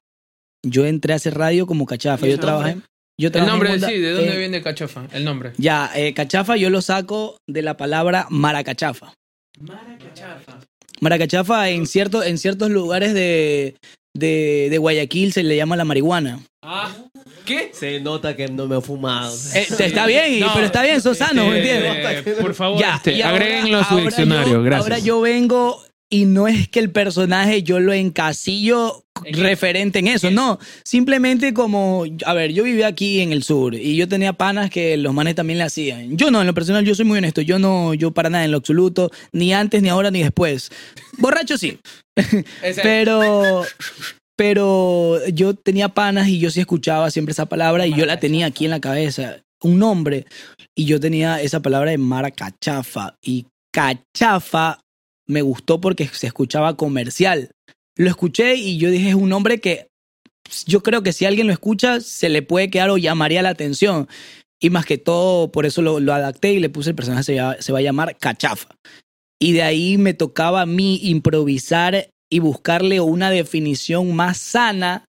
Yo 0.66 0.86
entré 0.86 1.12
a 1.12 1.16
hacer 1.16 1.36
radio 1.36 1.66
como 1.66 1.86
cachafa. 1.86 2.26
¿Y 2.26 2.30
Yo 2.30 2.40
trabajé. 2.40 2.70
nombre? 2.72 2.88
Yo 3.20 3.26
El 3.28 3.32
trabajé 3.32 3.50
en 3.50 3.52
nombre, 3.58 3.72
Onda- 3.74 3.88
sí, 3.88 3.98
¿de 3.98 4.10
dónde 4.12 4.34
eh, 4.34 4.38
viene 4.38 4.62
Cachafa? 4.62 5.06
El 5.12 5.24
nombre. 5.24 5.52
Ya, 5.58 5.90
eh, 5.96 6.14
cachafa 6.14 6.56
yo 6.56 6.70
lo 6.70 6.80
saco 6.82 7.36
de 7.48 7.62
la 7.62 7.76
palabra 7.76 8.26
maracachafa. 8.30 9.12
Maracachafa 11.00 11.68
en, 11.70 11.86
cierto, 11.86 12.22
en 12.22 12.38
ciertos 12.38 12.70
lugares 12.70 13.14
de, 13.14 13.76
de, 14.14 14.68
de 14.70 14.78
Guayaquil 14.78 15.32
se 15.32 15.42
le 15.42 15.56
llama 15.56 15.76
la 15.76 15.84
marihuana. 15.84 16.40
Ah, 16.62 16.90
¿qué? 17.44 17.70
Se 17.72 18.00
nota 18.00 18.34
que 18.36 18.48
no 18.48 18.66
me 18.66 18.78
he 18.78 18.80
fumado. 18.80 19.32
Eh, 19.54 19.66
está 19.78 20.06
bien, 20.06 20.40
No, 20.40 20.50
pero 20.54 20.66
está 20.66 20.82
bien, 20.82 21.00
sos 21.00 21.16
sano, 21.18 21.46
¿me 21.46 21.58
Eh, 21.60 21.78
entiendes? 21.78 22.34
por 22.40 22.54
favor, 22.54 22.80
Ya, 22.80 22.96
este, 22.96 23.12
y 23.12 23.22
ahora- 23.22 23.44
agréguenlo 23.44 23.78
a 23.78 23.84
su 23.84 23.94
ahora 23.94 24.04
diccionario, 24.06 24.52
yo- 24.54 24.62
gracias. 24.62 24.82
Ahora 24.84 24.98
yo 24.98 25.20
vengo 25.20 25.82
y 26.10 26.24
no 26.24 26.48
es 26.48 26.68
que 26.68 26.80
el 26.80 26.90
personaje 26.90 27.62
yo 27.62 27.80
lo 27.80 27.92
encasillo 27.92 29.04
referente 29.32 29.98
en 29.98 30.08
eso, 30.08 30.30
no, 30.30 30.58
simplemente 30.84 31.52
como, 31.52 32.04
a 32.24 32.34
ver, 32.34 32.52
yo 32.52 32.64
vivía 32.64 32.86
aquí 32.86 33.20
en 33.20 33.32
el 33.32 33.42
sur 33.42 33.74
y 33.74 33.96
yo 33.96 34.08
tenía 34.08 34.32
panas 34.32 34.70
que 34.70 34.96
los 34.96 35.12
manes 35.12 35.34
también 35.34 35.58
le 35.58 35.64
hacían. 35.64 36.16
Yo 36.16 36.30
no, 36.30 36.40
en 36.40 36.46
lo 36.46 36.54
personal 36.54 36.84
yo 36.84 36.94
soy 36.94 37.04
muy 37.04 37.18
honesto, 37.18 37.40
yo 37.40 37.58
no, 37.58 37.94
yo 37.94 38.12
para 38.12 38.30
nada 38.30 38.44
en 38.44 38.52
lo 38.52 38.58
absoluto, 38.58 39.10
ni 39.32 39.52
antes, 39.52 39.82
ni 39.82 39.88
ahora, 39.88 40.10
ni 40.10 40.22
después. 40.22 40.70
Borracho 41.18 41.58
sí, 41.58 41.78
pero 42.82 43.64
pero 44.36 45.26
yo 45.28 45.54
tenía 45.54 45.88
panas 45.88 46.28
y 46.28 46.38
yo 46.38 46.50
sí 46.50 46.60
escuchaba 46.60 47.10
siempre 47.10 47.32
esa 47.32 47.46
palabra 47.46 47.88
y 47.88 47.94
yo 47.94 48.06
la 48.06 48.20
tenía 48.20 48.46
aquí 48.46 48.66
en 48.66 48.70
la 48.70 48.80
cabeza, 48.80 49.38
un 49.62 49.80
nombre, 49.80 50.26
y 50.76 50.84
yo 50.84 51.00
tenía 51.00 51.42
esa 51.42 51.60
palabra 51.60 51.90
de 51.90 51.98
maracachafa 51.98 53.16
y 53.20 53.46
cachafa 53.72 54.78
me 55.28 55.42
gustó 55.42 55.80
porque 55.80 56.08
se 56.08 56.26
escuchaba 56.26 56.76
comercial. 56.76 57.50
Lo 57.96 58.08
escuché 58.08 58.54
y 58.56 58.78
yo 58.78 58.90
dije, 58.90 59.10
es 59.10 59.14
un 59.14 59.28
nombre 59.28 59.60
que 59.60 59.88
yo 60.66 60.82
creo 60.82 61.02
que 61.02 61.12
si 61.12 61.26
alguien 61.26 61.46
lo 61.46 61.52
escucha 61.52 62.00
se 62.00 62.28
le 62.28 62.42
puede 62.42 62.70
quedar 62.70 62.90
o 62.90 62.96
llamaría 62.98 63.42
la 63.42 63.50
atención. 63.50 64.08
Y 64.60 64.70
más 64.70 64.86
que 64.86 64.98
todo, 64.98 65.52
por 65.52 65.66
eso 65.66 65.82
lo, 65.82 66.00
lo 66.00 66.12
adapté 66.14 66.52
y 66.52 66.58
le 66.60 66.70
puse 66.70 66.90
el 66.90 66.96
personaje 66.96 67.22
se, 67.22 67.40
va- 67.40 67.60
se 67.60 67.72
va 67.72 67.78
a 67.78 67.82
llamar 67.82 68.16
Cachafa. 68.18 68.68
Y 69.40 69.52
de 69.52 69.62
ahí 69.62 69.98
me 69.98 70.14
tocaba 70.14 70.62
a 70.62 70.66
mí 70.66 70.98
improvisar 71.02 72.08
y 72.30 72.40
buscarle 72.40 73.00
una 73.00 73.30
definición 73.30 74.14
más 74.14 74.36
sana 74.38 75.04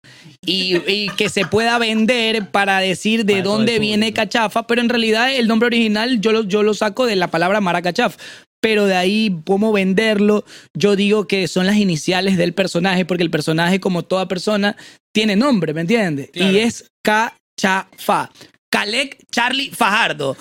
y, 0.45 0.78
y 0.88 1.09
que 1.18 1.30
se 1.30 1.45
pueda 1.45 1.78
vender 1.80 2.51
para 2.51 2.80
decir 2.80 3.26
de 3.26 3.41
dónde 3.41 3.80
viene 3.80 4.13
cachafa, 4.13 4.68
pero 4.68 4.82
en 4.82 4.89
realidad 4.89 5.34
el 5.34 5.47
nombre 5.47 5.65
original 5.68 6.22
yo 6.22 6.32
lo, 6.32 6.43
yo 6.43 6.61
lo 6.61 6.74
saco 6.76 7.05
de 7.07 7.15
la 7.15 7.30
palabra 7.32 7.59
maracachaf. 7.61 8.18
Pero 8.60 8.86
de 8.86 8.95
ahí, 8.95 9.41
cómo 9.45 9.72
venderlo, 9.72 10.43
yo 10.74 10.95
digo 10.95 11.28
que 11.28 11.47
son 11.47 11.66
las 11.66 11.78
iniciales 11.78 12.38
del 12.38 12.53
personaje, 12.53 13.05
porque 13.05 13.24
el 13.24 13.30
personaje, 13.30 13.80
como 13.80 14.03
toda 14.03 14.28
persona, 14.28 14.76
tiene 15.14 15.36
nombre, 15.36 15.74
¿me 15.74 15.82
entiendes? 15.82 16.32
Claro. 16.32 16.51
Y 16.51 16.60
es 16.60 16.91
Cachafa. 17.03 18.32
Calec 18.70 19.18
Charlie 19.32 19.72
Fajardo. 19.72 20.36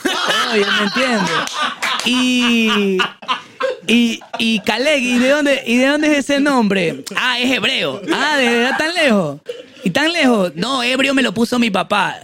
Oye, 0.53 0.65
¿me 0.65 0.87
entiendes? 0.87 1.31
Y, 2.05 2.99
y, 3.87 4.21
y 4.39 4.61
Calec, 4.61 5.01
¿y 5.01 5.19
de, 5.19 5.29
dónde, 5.29 5.63
¿y 5.67 5.77
de 5.77 5.87
dónde 5.87 6.13
es 6.13 6.19
ese 6.19 6.41
nombre? 6.41 7.05
Ah, 7.15 7.39
es 7.39 7.51
hebreo. 7.51 8.03
Ah, 8.13 8.37
¿de 8.37 8.49
verdad 8.49 8.79
tan 8.79 8.95
lejos? 8.95 9.41
¿Y 9.85 9.91
tan 9.91 10.13
lejos? 10.13 10.53
No, 10.57 10.83
hebreo 10.83 11.15
me 11.15 11.23
lo 11.23 11.33
puso 11.33 11.61
mi 11.61 11.71
papá. 11.71 12.17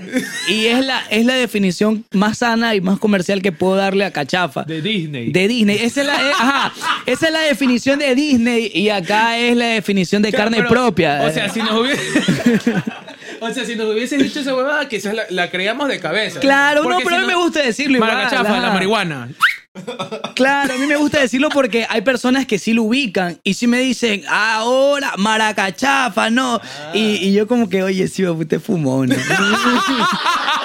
Y 0.48 0.66
es 0.66 0.84
la, 0.84 1.04
es 1.10 1.24
la 1.24 1.34
definición 1.34 2.04
más 2.10 2.38
sana 2.38 2.74
y 2.74 2.80
más 2.80 2.98
comercial 2.98 3.40
que 3.40 3.52
puedo 3.52 3.76
darle 3.76 4.04
a 4.04 4.10
Cachafa. 4.10 4.64
De 4.64 4.82
Disney. 4.82 5.30
De 5.30 5.46
Disney. 5.46 5.76
Esa 5.76 6.00
es, 6.00 6.06
la, 6.08 6.14
eh, 6.14 6.32
ajá, 6.32 6.72
esa 7.06 7.26
es 7.26 7.32
la 7.32 7.40
definición 7.42 8.00
de 8.00 8.16
Disney 8.16 8.72
y 8.74 8.88
acá 8.88 9.38
es 9.38 9.56
la 9.56 9.66
definición 9.66 10.22
de 10.22 10.32
carne 10.32 10.56
pero, 10.56 10.70
propia. 10.70 11.22
O 11.22 11.30
sea, 11.30 11.48
si 11.48 11.60
nos 11.60 11.80
hubiese. 11.80 12.02
o 13.42 13.52
sea, 13.52 13.64
si 13.64 13.76
nos 13.76 13.92
hubieses 13.92 14.22
dicho 14.22 14.40
esa 14.40 14.54
huevada, 14.54 14.88
quizás 14.88 15.14
la, 15.14 15.24
la 15.30 15.50
creíamos 15.50 15.88
de 15.88 15.98
cabeza. 15.98 16.40
Claro, 16.40 16.84
no, 16.84 16.98
pero 17.02 17.16
a 17.16 17.20
mí 17.20 17.26
me 17.26 17.34
gusta 17.34 17.60
decirlo. 17.60 17.98
Maracachafa, 17.98 18.58
la 18.60 18.70
marihuana. 18.70 19.28
Claro, 20.34 20.74
a 20.74 20.76
mí 20.76 20.86
me 20.86 20.96
gusta 20.96 21.20
decirlo 21.20 21.48
porque 21.48 21.86
hay 21.88 22.02
personas 22.02 22.46
que 22.46 22.58
sí 22.58 22.74
lo 22.74 22.82
ubican 22.82 23.40
y 23.42 23.54
sí 23.54 23.66
me 23.66 23.78
dicen, 23.78 24.22
ahora, 24.28 25.14
maracachafa, 25.16 26.28
no. 26.30 26.60
Y, 26.92 27.16
y 27.16 27.32
yo 27.32 27.46
como 27.46 27.68
que, 27.68 27.82
oye, 27.82 28.06
sí, 28.06 28.26
usted 28.26 28.60
fumó, 28.60 29.06
¿no? 29.06 29.14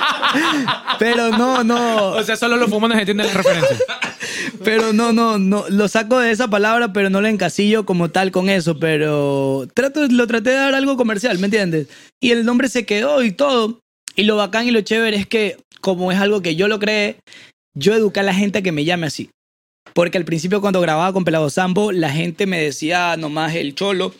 Pero 0.99 1.29
no, 1.29 1.63
no. 1.63 2.11
O 2.11 2.23
sea, 2.23 2.35
solo 2.35 2.57
los 2.57 2.69
fumones 2.69 2.97
entienden 2.99 3.27
la 3.27 3.33
referencia. 3.33 3.77
Pero 4.63 4.93
no, 4.93 5.13
no, 5.13 5.37
no. 5.37 5.65
Lo 5.69 5.87
saco 5.87 6.19
de 6.19 6.31
esa 6.31 6.49
palabra, 6.49 6.93
pero 6.93 7.09
no 7.09 7.21
lo 7.21 7.27
encasillo 7.27 7.85
como 7.85 8.09
tal 8.09 8.31
con 8.31 8.49
eso. 8.49 8.79
Pero 8.79 9.67
trato, 9.73 10.07
lo 10.07 10.27
traté 10.27 10.51
de 10.51 10.55
dar 10.57 10.75
algo 10.75 10.97
comercial, 10.97 11.37
¿me 11.39 11.45
entiendes? 11.45 11.87
Y 12.21 12.31
el 12.31 12.45
nombre 12.45 12.69
se 12.69 12.85
quedó 12.85 13.23
y 13.23 13.31
todo. 13.31 13.79
Y 14.15 14.23
lo 14.23 14.35
bacán 14.35 14.67
y 14.67 14.71
lo 14.71 14.81
chévere 14.81 15.17
es 15.17 15.27
que, 15.27 15.57
como 15.81 16.11
es 16.11 16.19
algo 16.19 16.41
que 16.41 16.55
yo 16.55 16.67
lo 16.67 16.79
creé, 16.79 17.17
yo 17.75 17.93
eduqué 17.93 18.21
a 18.21 18.23
la 18.23 18.33
gente 18.33 18.59
a 18.59 18.61
que 18.61 18.71
me 18.71 18.85
llame 18.85 19.07
así. 19.07 19.29
Porque 19.93 20.17
al 20.17 20.25
principio, 20.25 20.61
cuando 20.61 20.81
grababa 20.81 21.13
con 21.13 21.23
Pelado 21.23 21.49
Sambo, 21.49 21.91
la 21.91 22.09
gente 22.09 22.45
me 22.45 22.61
decía 22.61 23.15
nomás 23.17 23.55
el 23.55 23.75
cholo. 23.75 24.13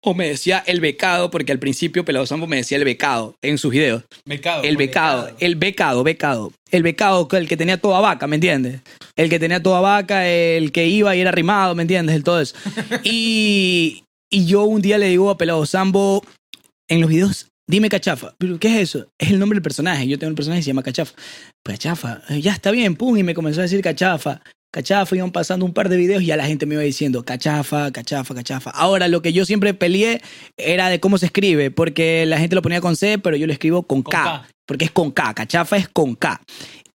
O 0.00 0.14
me 0.14 0.28
decía 0.28 0.62
el 0.66 0.80
becado, 0.80 1.30
porque 1.30 1.50
al 1.50 1.58
principio 1.58 2.04
Pelado 2.04 2.24
Sambo 2.24 2.46
me 2.46 2.56
decía 2.56 2.78
el 2.78 2.84
becado 2.84 3.36
en 3.42 3.58
sus 3.58 3.72
videos. 3.72 4.04
Becado. 4.24 4.62
El 4.62 4.76
becado, 4.76 5.30
el 5.40 5.56
becado, 5.56 6.04
becado. 6.04 6.52
El 6.70 6.82
becado, 6.84 7.28
el 7.32 7.48
que 7.48 7.56
tenía 7.56 7.78
toda 7.78 8.00
vaca, 8.00 8.26
¿me 8.28 8.36
entiendes? 8.36 8.80
El 9.16 9.28
que 9.28 9.40
tenía 9.40 9.60
toda 9.60 9.80
vaca, 9.80 10.28
el 10.28 10.70
que 10.70 10.86
iba 10.86 11.16
y 11.16 11.20
era 11.20 11.32
rimado, 11.32 11.74
¿me 11.74 11.82
entiendes? 11.82 12.14
El 12.14 12.24
todo 12.24 12.40
eso. 12.40 12.54
Y, 13.02 14.04
y 14.30 14.46
yo 14.46 14.64
un 14.64 14.82
día 14.82 14.98
le 14.98 15.08
digo 15.08 15.30
a 15.30 15.38
Pelado 15.38 15.66
Sambo 15.66 16.24
en 16.88 17.00
los 17.00 17.10
videos, 17.10 17.48
dime 17.68 17.88
cachafa. 17.88 18.34
¿Pero 18.38 18.58
qué 18.58 18.68
es 18.68 18.90
eso? 18.90 19.08
Es 19.18 19.30
el 19.30 19.38
nombre 19.38 19.56
del 19.56 19.62
personaje. 19.62 20.06
Yo 20.06 20.18
tengo 20.18 20.30
un 20.30 20.36
personaje 20.36 20.60
que 20.60 20.64
se 20.64 20.70
llama 20.70 20.82
cachafa. 20.82 21.14
Cachafa, 21.64 22.22
eh, 22.30 22.40
ya 22.40 22.52
está 22.52 22.70
bien, 22.70 22.96
pum. 22.96 23.16
Y 23.16 23.22
me 23.22 23.34
comenzó 23.34 23.60
a 23.60 23.64
decir 23.64 23.82
cachafa. 23.82 24.42
Cachafa, 24.70 25.16
iban 25.16 25.30
pasando 25.30 25.64
un 25.64 25.72
par 25.72 25.88
de 25.88 25.96
videos 25.96 26.22
y 26.22 26.26
ya 26.26 26.36
la 26.36 26.44
gente 26.44 26.66
me 26.66 26.74
iba 26.74 26.82
diciendo 26.82 27.24
cachafa, 27.24 27.90
cachafa, 27.90 28.34
cachafa. 28.34 28.70
Ahora, 28.70 29.08
lo 29.08 29.22
que 29.22 29.32
yo 29.32 29.46
siempre 29.46 29.72
peleé 29.72 30.20
era 30.58 30.90
de 30.90 31.00
cómo 31.00 31.16
se 31.16 31.26
escribe, 31.26 31.70
porque 31.70 32.26
la 32.26 32.38
gente 32.38 32.54
lo 32.54 32.60
ponía 32.60 32.82
con 32.82 32.94
C, 32.94 33.18
pero 33.18 33.36
yo 33.36 33.46
lo 33.46 33.52
escribo 33.54 33.84
con, 33.84 34.02
Con 34.02 34.12
K, 34.12 34.22
K. 34.22 34.48
porque 34.66 34.84
es 34.84 34.90
con 34.90 35.10
K, 35.10 35.32
cachafa 35.32 35.78
es 35.78 35.88
con 35.88 36.14
K. 36.16 36.42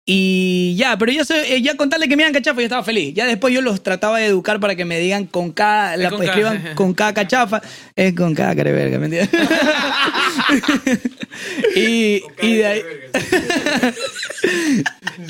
Y 0.05 0.75
ya, 0.77 0.99
pero 0.99 1.13
ya, 1.13 1.25
se- 1.25 1.55
eh, 1.55 1.63
ya 1.63 1.77
con 1.77 1.89
tal 1.89 2.01
de 2.01 2.09
que 2.09 2.17
me 2.17 2.25
digan 2.25 2.33
cachafa, 2.35 2.59
yo 2.61 2.65
estaba 2.65 2.83
feliz. 2.83 3.15
Ya 3.15 3.25
después 3.25 3.55
yo 3.55 3.63
los 3.63 3.85
trataba 3.85 4.19
de 4.19 4.27
educar 4.27 4.59
para 4.59 4.75
que 4.75 4.85
me 4.85 4.99
digan 4.99 5.27
con 5.27 5.53
K, 5.53 5.97
la, 5.97 6.11
con 6.11 6.19
K. 6.19 6.25
escriban 6.25 6.63
con 6.75 6.93
K 6.93 7.15
cachafa. 7.15 7.63
Es 7.95 8.13
con 8.15 8.35
K, 8.35 8.57
careverga, 8.57 8.99
¿me 8.99 9.07
entiendes? 9.07 9.31
y, 11.77 12.21
y 12.43 12.55
de 12.57 12.67
ahí. 12.67 12.83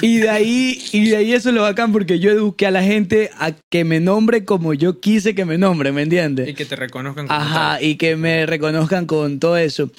y 0.00 0.16
de 0.18 0.30
ahí, 0.30 0.82
y 0.92 1.08
de 1.10 1.16
ahí 1.16 1.32
eso 1.34 1.48
es 1.50 1.54
lo 1.54 1.62
bacán 1.62 1.92
porque 1.92 2.18
yo 2.18 2.30
eduqué 2.30 2.66
a 2.66 2.70
la 2.70 2.82
gente 2.82 3.30
a 3.38 3.52
que 3.70 3.84
me 3.84 4.00
nombre 4.00 4.44
como 4.44 4.74
yo 4.74 5.00
quise 5.00 5.34
que 5.34 5.44
me 5.44 5.58
nombre, 5.58 5.92
¿me 5.92 6.02
entiendes? 6.02 6.48
Y 6.48 6.54
que 6.54 6.64
te 6.64 6.76
reconozcan 6.76 7.26
como 7.26 7.38
Ajá, 7.38 7.74
tal. 7.74 7.84
y 7.84 7.96
que 7.96 8.16
me 8.16 8.46
reconozcan 8.46 9.06
con 9.06 9.38
todo 9.38 9.56
eso. 9.56 9.90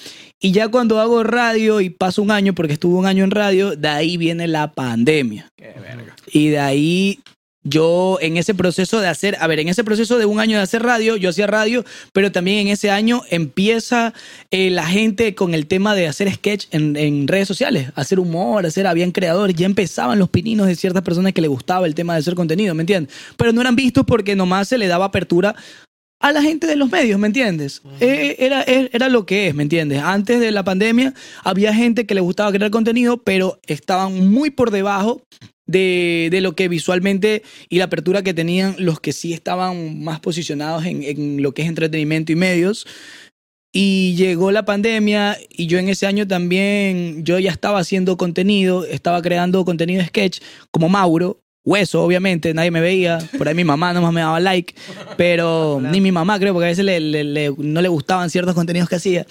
Y 0.44 0.52
ya 0.52 0.68
cuando 0.68 1.00
hago 1.00 1.22
radio 1.22 1.80
y 1.80 1.88
paso 1.88 2.20
un 2.20 2.30
año, 2.30 2.54
porque 2.54 2.74
estuve 2.74 2.98
un 2.98 3.06
año 3.06 3.24
en 3.24 3.30
radio, 3.30 3.76
de 3.76 3.88
ahí 3.88 4.18
viene 4.18 4.46
la 4.46 4.72
pandemia. 4.72 5.50
Qué 5.56 5.72
verga. 5.80 6.14
Y 6.30 6.50
de 6.50 6.58
ahí 6.58 7.20
yo 7.62 8.18
en 8.20 8.36
ese 8.36 8.52
proceso 8.52 9.00
de 9.00 9.08
hacer, 9.08 9.38
a 9.40 9.46
ver, 9.46 9.60
en 9.60 9.68
ese 9.68 9.84
proceso 9.84 10.18
de 10.18 10.26
un 10.26 10.40
año 10.40 10.58
de 10.58 10.62
hacer 10.62 10.82
radio, 10.82 11.16
yo 11.16 11.30
hacía 11.30 11.46
radio, 11.46 11.82
pero 12.12 12.30
también 12.30 12.58
en 12.58 12.68
ese 12.68 12.90
año 12.90 13.22
empieza 13.30 14.12
eh, 14.50 14.68
la 14.68 14.86
gente 14.86 15.34
con 15.34 15.54
el 15.54 15.66
tema 15.66 15.94
de 15.94 16.08
hacer 16.08 16.30
sketch 16.30 16.66
en, 16.72 16.94
en 16.96 17.26
redes 17.26 17.48
sociales, 17.48 17.90
hacer 17.94 18.20
humor, 18.20 18.66
hacer, 18.66 18.86
habían 18.86 19.12
creadores, 19.12 19.56
ya 19.56 19.64
empezaban 19.64 20.18
los 20.18 20.28
pininos 20.28 20.66
de 20.66 20.76
ciertas 20.76 21.02
personas 21.02 21.32
que 21.32 21.40
les 21.40 21.48
gustaba 21.48 21.86
el 21.86 21.94
tema 21.94 22.12
de 22.12 22.18
hacer 22.18 22.34
contenido, 22.34 22.74
¿me 22.74 22.82
entiendes? 22.82 23.14
Pero 23.38 23.54
no 23.54 23.62
eran 23.62 23.76
vistos 23.76 24.04
porque 24.06 24.36
nomás 24.36 24.68
se 24.68 24.76
le 24.76 24.88
daba 24.88 25.06
apertura 25.06 25.56
a 26.20 26.32
la 26.32 26.42
gente 26.42 26.66
de 26.66 26.76
los 26.76 26.90
medios, 26.90 27.18
¿me 27.18 27.26
entiendes? 27.26 27.82
Eh, 28.00 28.36
Era, 28.38 28.62
era, 28.62 28.88
era 28.92 29.08
lo 29.08 29.26
que 29.26 29.48
es, 29.48 29.54
¿me 29.54 29.62
entiendes? 29.62 30.00
Antes 30.02 30.40
de 30.40 30.50
la 30.52 30.64
pandemia 30.64 31.12
había 31.42 31.74
gente 31.74 32.06
que 32.06 32.14
le 32.14 32.20
gustaba 32.20 32.52
crear 32.52 32.70
contenido, 32.70 33.22
pero 33.22 33.60
estaban 33.66 34.30
muy 34.30 34.50
por 34.50 34.70
debajo 34.70 35.22
de, 35.66 36.28
de 36.30 36.40
lo 36.40 36.54
que 36.54 36.68
visualmente 36.68 37.42
y 37.68 37.78
la 37.78 37.84
apertura 37.84 38.22
que 38.22 38.34
tenían 38.34 38.74
los 38.78 39.00
que 39.00 39.12
sí 39.12 39.32
estaban 39.32 40.02
más 40.02 40.20
posicionados 40.20 40.86
en, 40.86 41.02
en 41.02 41.42
lo 41.42 41.52
que 41.52 41.62
es 41.62 41.68
entretenimiento 41.68 42.32
y 42.32 42.36
medios. 42.36 42.86
Y 43.76 44.14
llegó 44.14 44.52
la 44.52 44.64
pandemia 44.64 45.36
y 45.50 45.66
yo 45.66 45.78
en 45.78 45.88
ese 45.88 46.06
año 46.06 46.28
también, 46.28 47.24
yo 47.24 47.40
ya 47.40 47.50
estaba 47.50 47.80
haciendo 47.80 48.16
contenido, 48.16 48.84
estaba 48.84 49.20
creando 49.20 49.64
contenido 49.64 50.00
de 50.00 50.06
sketch 50.06 50.40
como 50.70 50.88
Mauro, 50.88 51.40
hueso 51.64 52.02
obviamente, 52.02 52.52
nadie 52.54 52.70
me 52.70 52.80
veía, 52.80 53.18
por 53.38 53.48
ahí 53.48 53.54
mi 53.54 53.64
mamá 53.64 53.92
nomás 53.92 54.12
me 54.12 54.20
daba 54.20 54.40
like, 54.40 54.74
pero 55.16 55.80
ni 55.82 56.00
mi 56.00 56.12
mamá 56.12 56.38
creo, 56.38 56.52
porque 56.52 56.66
a 56.66 56.68
veces 56.68 56.84
le- 56.84 57.00
le- 57.00 57.24
le- 57.24 57.54
no 57.56 57.80
le 57.80 57.88
gustaban 57.88 58.30
ciertos 58.30 58.54
contenidos 58.54 58.88
que 58.88 58.96
hacía. 58.96 59.26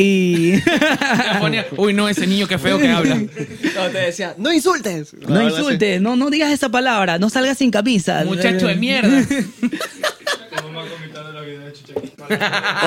Y... 0.00 0.54
Uy, 1.76 1.92
no, 1.92 2.08
ese 2.08 2.26
niño 2.26 2.46
qué 2.46 2.58
feo 2.58 2.78
que 2.78 2.88
habla. 2.88 3.16
No, 3.16 3.88
te 3.92 3.98
decía, 3.98 4.34
no 4.38 4.52
insultes. 4.52 5.12
No 5.14 5.42
insultes, 5.42 6.00
no, 6.00 6.16
no 6.16 6.30
digas 6.30 6.52
esa 6.52 6.68
palabra, 6.68 7.18
no 7.18 7.28
salgas 7.30 7.58
sin 7.58 7.70
camisa. 7.70 8.24
Muchacho 8.24 8.66
de 8.68 8.76
mierda. 8.76 9.22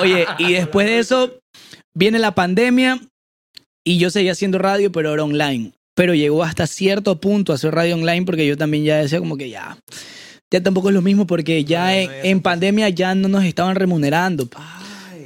Oye, 0.02 0.26
y 0.38 0.54
después 0.54 0.88
de 0.88 1.00
eso 1.00 1.39
viene 1.94 2.20
la 2.20 2.36
pandemia 2.36 3.00
y 3.84 3.98
yo 3.98 4.10
seguía 4.10 4.34
haciendo 4.34 4.58
radio, 4.60 4.92
pero 4.92 5.14
era 5.14 5.24
online. 5.24 5.74
Pero 6.02 6.16
llegó 6.16 6.41
hasta 6.43 6.66
cierto 6.66 7.22
punto 7.22 7.52
a 7.52 7.56
hacer 7.58 7.76
radio 7.76 7.93
online 7.93 8.26
porque 8.26 8.47
yo 8.47 8.58
también 8.58 8.84
ya 8.84 8.97
decía 8.97 9.20
como 9.20 9.38
que 9.38 9.52
ya, 9.52 9.78
ya 10.52 10.64
tampoco 10.64 10.89
es 10.89 10.95
lo 10.95 11.04
mismo 11.04 11.28
porque 11.28 11.64
ya 11.64 11.86
No, 11.86 11.91
en, 11.91 12.06
no, 12.08 12.12
ya 12.12 12.22
en 12.24 12.41
pandemia 12.41 12.89
ya 12.89 13.14
no 13.14 13.28
nos 13.28 13.43
estaban 13.43 13.76
remunerando. 13.76 14.49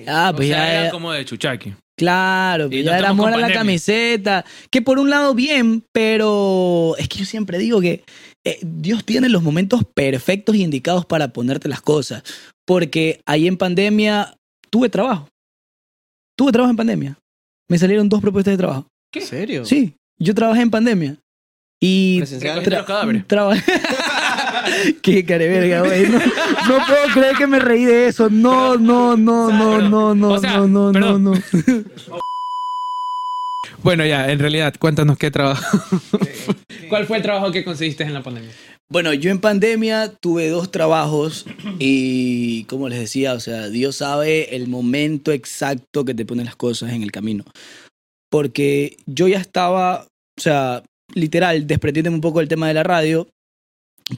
Ah, 0.05 0.31
O 0.33 0.35
pues 0.35 0.49
sea, 0.49 0.57
ya 0.57 0.81
era 0.81 0.91
como 0.91 1.13
de 1.13 1.23
chuchaqui. 1.23 1.73
Claro, 1.97 2.65
Y 2.65 2.69
pues 2.71 2.83
no 2.83 2.91
ya 2.91 2.97
era 2.97 3.07
amor 3.07 3.33
a 3.33 3.37
la 3.37 3.53
camiseta. 3.53 4.43
Que 4.69 4.81
por 4.81 4.99
un 4.99 5.09
lado 5.09 5.33
bien, 5.33 5.81
pero 5.93 6.95
es 6.97 7.07
que 7.07 7.19
yo 7.19 7.25
siempre 7.25 7.57
digo 7.57 7.79
que 7.79 8.03
eh, 8.43 8.59
Dios 8.61 9.05
tiene 9.05 9.29
los 9.29 9.43
momentos 9.43 9.85
perfectos 9.93 10.57
y 10.57 10.63
indicados 10.63 11.05
para 11.05 11.29
ponerte 11.29 11.69
las 11.69 11.79
cosas. 11.79 12.21
Porque 12.65 13.21
ahí 13.25 13.47
en 13.47 13.55
pandemia 13.55 14.35
tuve 14.69 14.89
trabajo. 14.89 15.29
Tuve 16.37 16.51
trabajo 16.51 16.71
en 16.71 16.75
pandemia. 16.75 17.17
Me 17.69 17.79
salieron 17.79 18.09
dos 18.09 18.19
propuestas 18.19 18.51
de 18.51 18.57
trabajo. 18.57 18.87
¿Qué? 19.09 19.21
¿En 19.21 19.25
serio? 19.25 19.63
Sí, 19.63 19.95
yo 20.19 20.33
trabajé 20.35 20.61
en 20.61 20.69
pandemia. 20.71 21.17
Y 21.79 22.17
Presencial. 22.19 22.55
Recogiendo 22.63 22.77
los 22.77 22.87
cadáveres. 22.87 23.27
traba- 23.27 23.55
Qué 25.01 25.25
careverga, 25.25 25.81
güey. 25.81 26.07
No, 26.09 26.17
no 26.19 26.85
puedo 26.87 27.07
creer 27.13 27.35
que 27.37 27.45
me 27.47 27.59
reí 27.59 27.85
de 27.85 28.07
eso. 28.07 28.29
No, 28.29 28.77
no, 28.77 29.15
no, 29.17 29.49
no, 29.51 29.81
no, 29.81 30.15
no, 30.15 30.29
O 30.29 30.39
sea, 30.39 30.57
no, 30.59 30.91
no, 30.91 31.19
no. 31.19 31.33
Bueno, 33.83 34.03
ya, 34.05 34.31
en 34.31 34.39
realidad, 34.39 34.73
cuéntanos 34.79 35.17
qué 35.17 35.29
trabajo. 35.29 35.77
¿Cuál 36.89 37.05
fue 37.05 37.17
el 37.17 37.23
trabajo 37.23 37.51
que 37.51 37.63
conseguiste 37.63 38.03
en 38.03 38.13
la 38.13 38.23
pandemia? 38.23 38.49
Bueno, 38.89 39.13
yo 39.13 39.29
en 39.31 39.39
pandemia 39.39 40.11
tuve 40.11 40.49
dos 40.49 40.71
trabajos 40.71 41.45
y, 41.79 42.63
como 42.65 42.89
les 42.89 42.99
decía, 42.99 43.33
o 43.33 43.39
sea, 43.39 43.67
Dios 43.69 43.97
sabe 43.97 44.55
el 44.55 44.67
momento 44.67 45.31
exacto 45.31 46.03
que 46.05 46.13
te 46.15 46.25
ponen 46.25 46.45
las 46.45 46.55
cosas 46.55 46.93
en 46.93 47.03
el 47.03 47.11
camino. 47.11 47.43
Porque 48.35 48.97
yo 49.05 49.29
ya 49.29 49.37
estaba, 49.37 50.09
o 50.37 50.41
sea, 50.41 50.83
literal, 51.13 51.67
desprendiéndome 51.67 52.15
un 52.15 52.21
poco 52.21 52.39
del 52.39 52.49
tema 52.49 52.67
de 52.67 52.73
la 52.73 52.83
radio, 52.83 53.29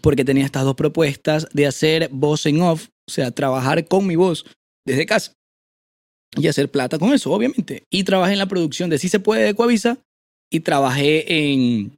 porque 0.02 0.26
tenía 0.26 0.44
estas 0.44 0.64
dos 0.64 0.74
propuestas 0.74 1.48
de 1.54 1.68
hacer 1.68 2.10
voz 2.12 2.48
en 2.48 2.60
off, 2.62 2.88
o 3.08 3.12
sea, 3.12 3.30
trabajar 3.30 3.88
con 3.88 4.08
mi 4.08 4.16
voz 4.16 4.44
desde 4.88 5.06
casa 5.06 5.34
y 6.36 6.48
hacer 6.48 6.72
plata 6.72 6.98
con 6.98 7.14
eso, 7.14 7.32
obviamente. 7.32 7.84
Y 7.92 8.06
trabajé 8.06 8.34
en 8.34 8.40
la 8.40 8.48
producción 8.48 8.90
de 8.90 8.98
Si 8.98 9.08
se 9.08 9.20
puede 9.20 9.44
de 9.44 9.54
Coavisa 9.54 10.00
y 10.52 10.62
trabajé 10.62 11.52
en 11.52 11.96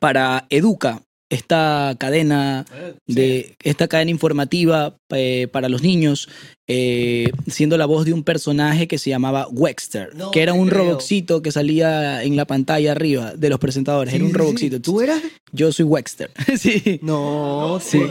para 0.00 0.46
Educa, 0.48 1.02
esta 1.34 1.94
cadena 1.98 2.64
de 3.06 3.56
esta 3.62 3.88
cadena 3.88 4.10
informativa 4.10 4.96
eh, 5.10 5.48
para 5.52 5.68
los 5.68 5.82
niños, 5.82 6.28
eh, 6.68 7.30
siendo 7.46 7.76
la 7.76 7.86
voz 7.86 8.06
de 8.06 8.12
un 8.14 8.24
personaje 8.24 8.88
que 8.88 8.96
se 8.98 9.10
llamaba 9.10 9.46
Wexter, 9.50 10.14
No 10.14 10.30
que 10.30 10.42
era 10.42 10.52
un 10.54 10.68
creo. 10.68 10.84
robotcito 10.84 11.42
que 11.42 11.52
salía 11.52 12.22
en 12.22 12.36
la 12.36 12.46
pantalla 12.46 12.92
arriba 12.92 13.34
de 13.36 13.50
los 13.50 13.58
presentadores. 13.58 14.14
era 14.14 14.24
un 14.24 14.32
robotcito. 14.34 14.80
¿Tú 14.80 15.00
eras? 15.00 15.20
Yo 15.52 15.70
soy 15.72 15.84
Wexter. 15.84 16.30
sí. 16.58 16.98
No, 17.02 17.78
Sí. 17.82 18.02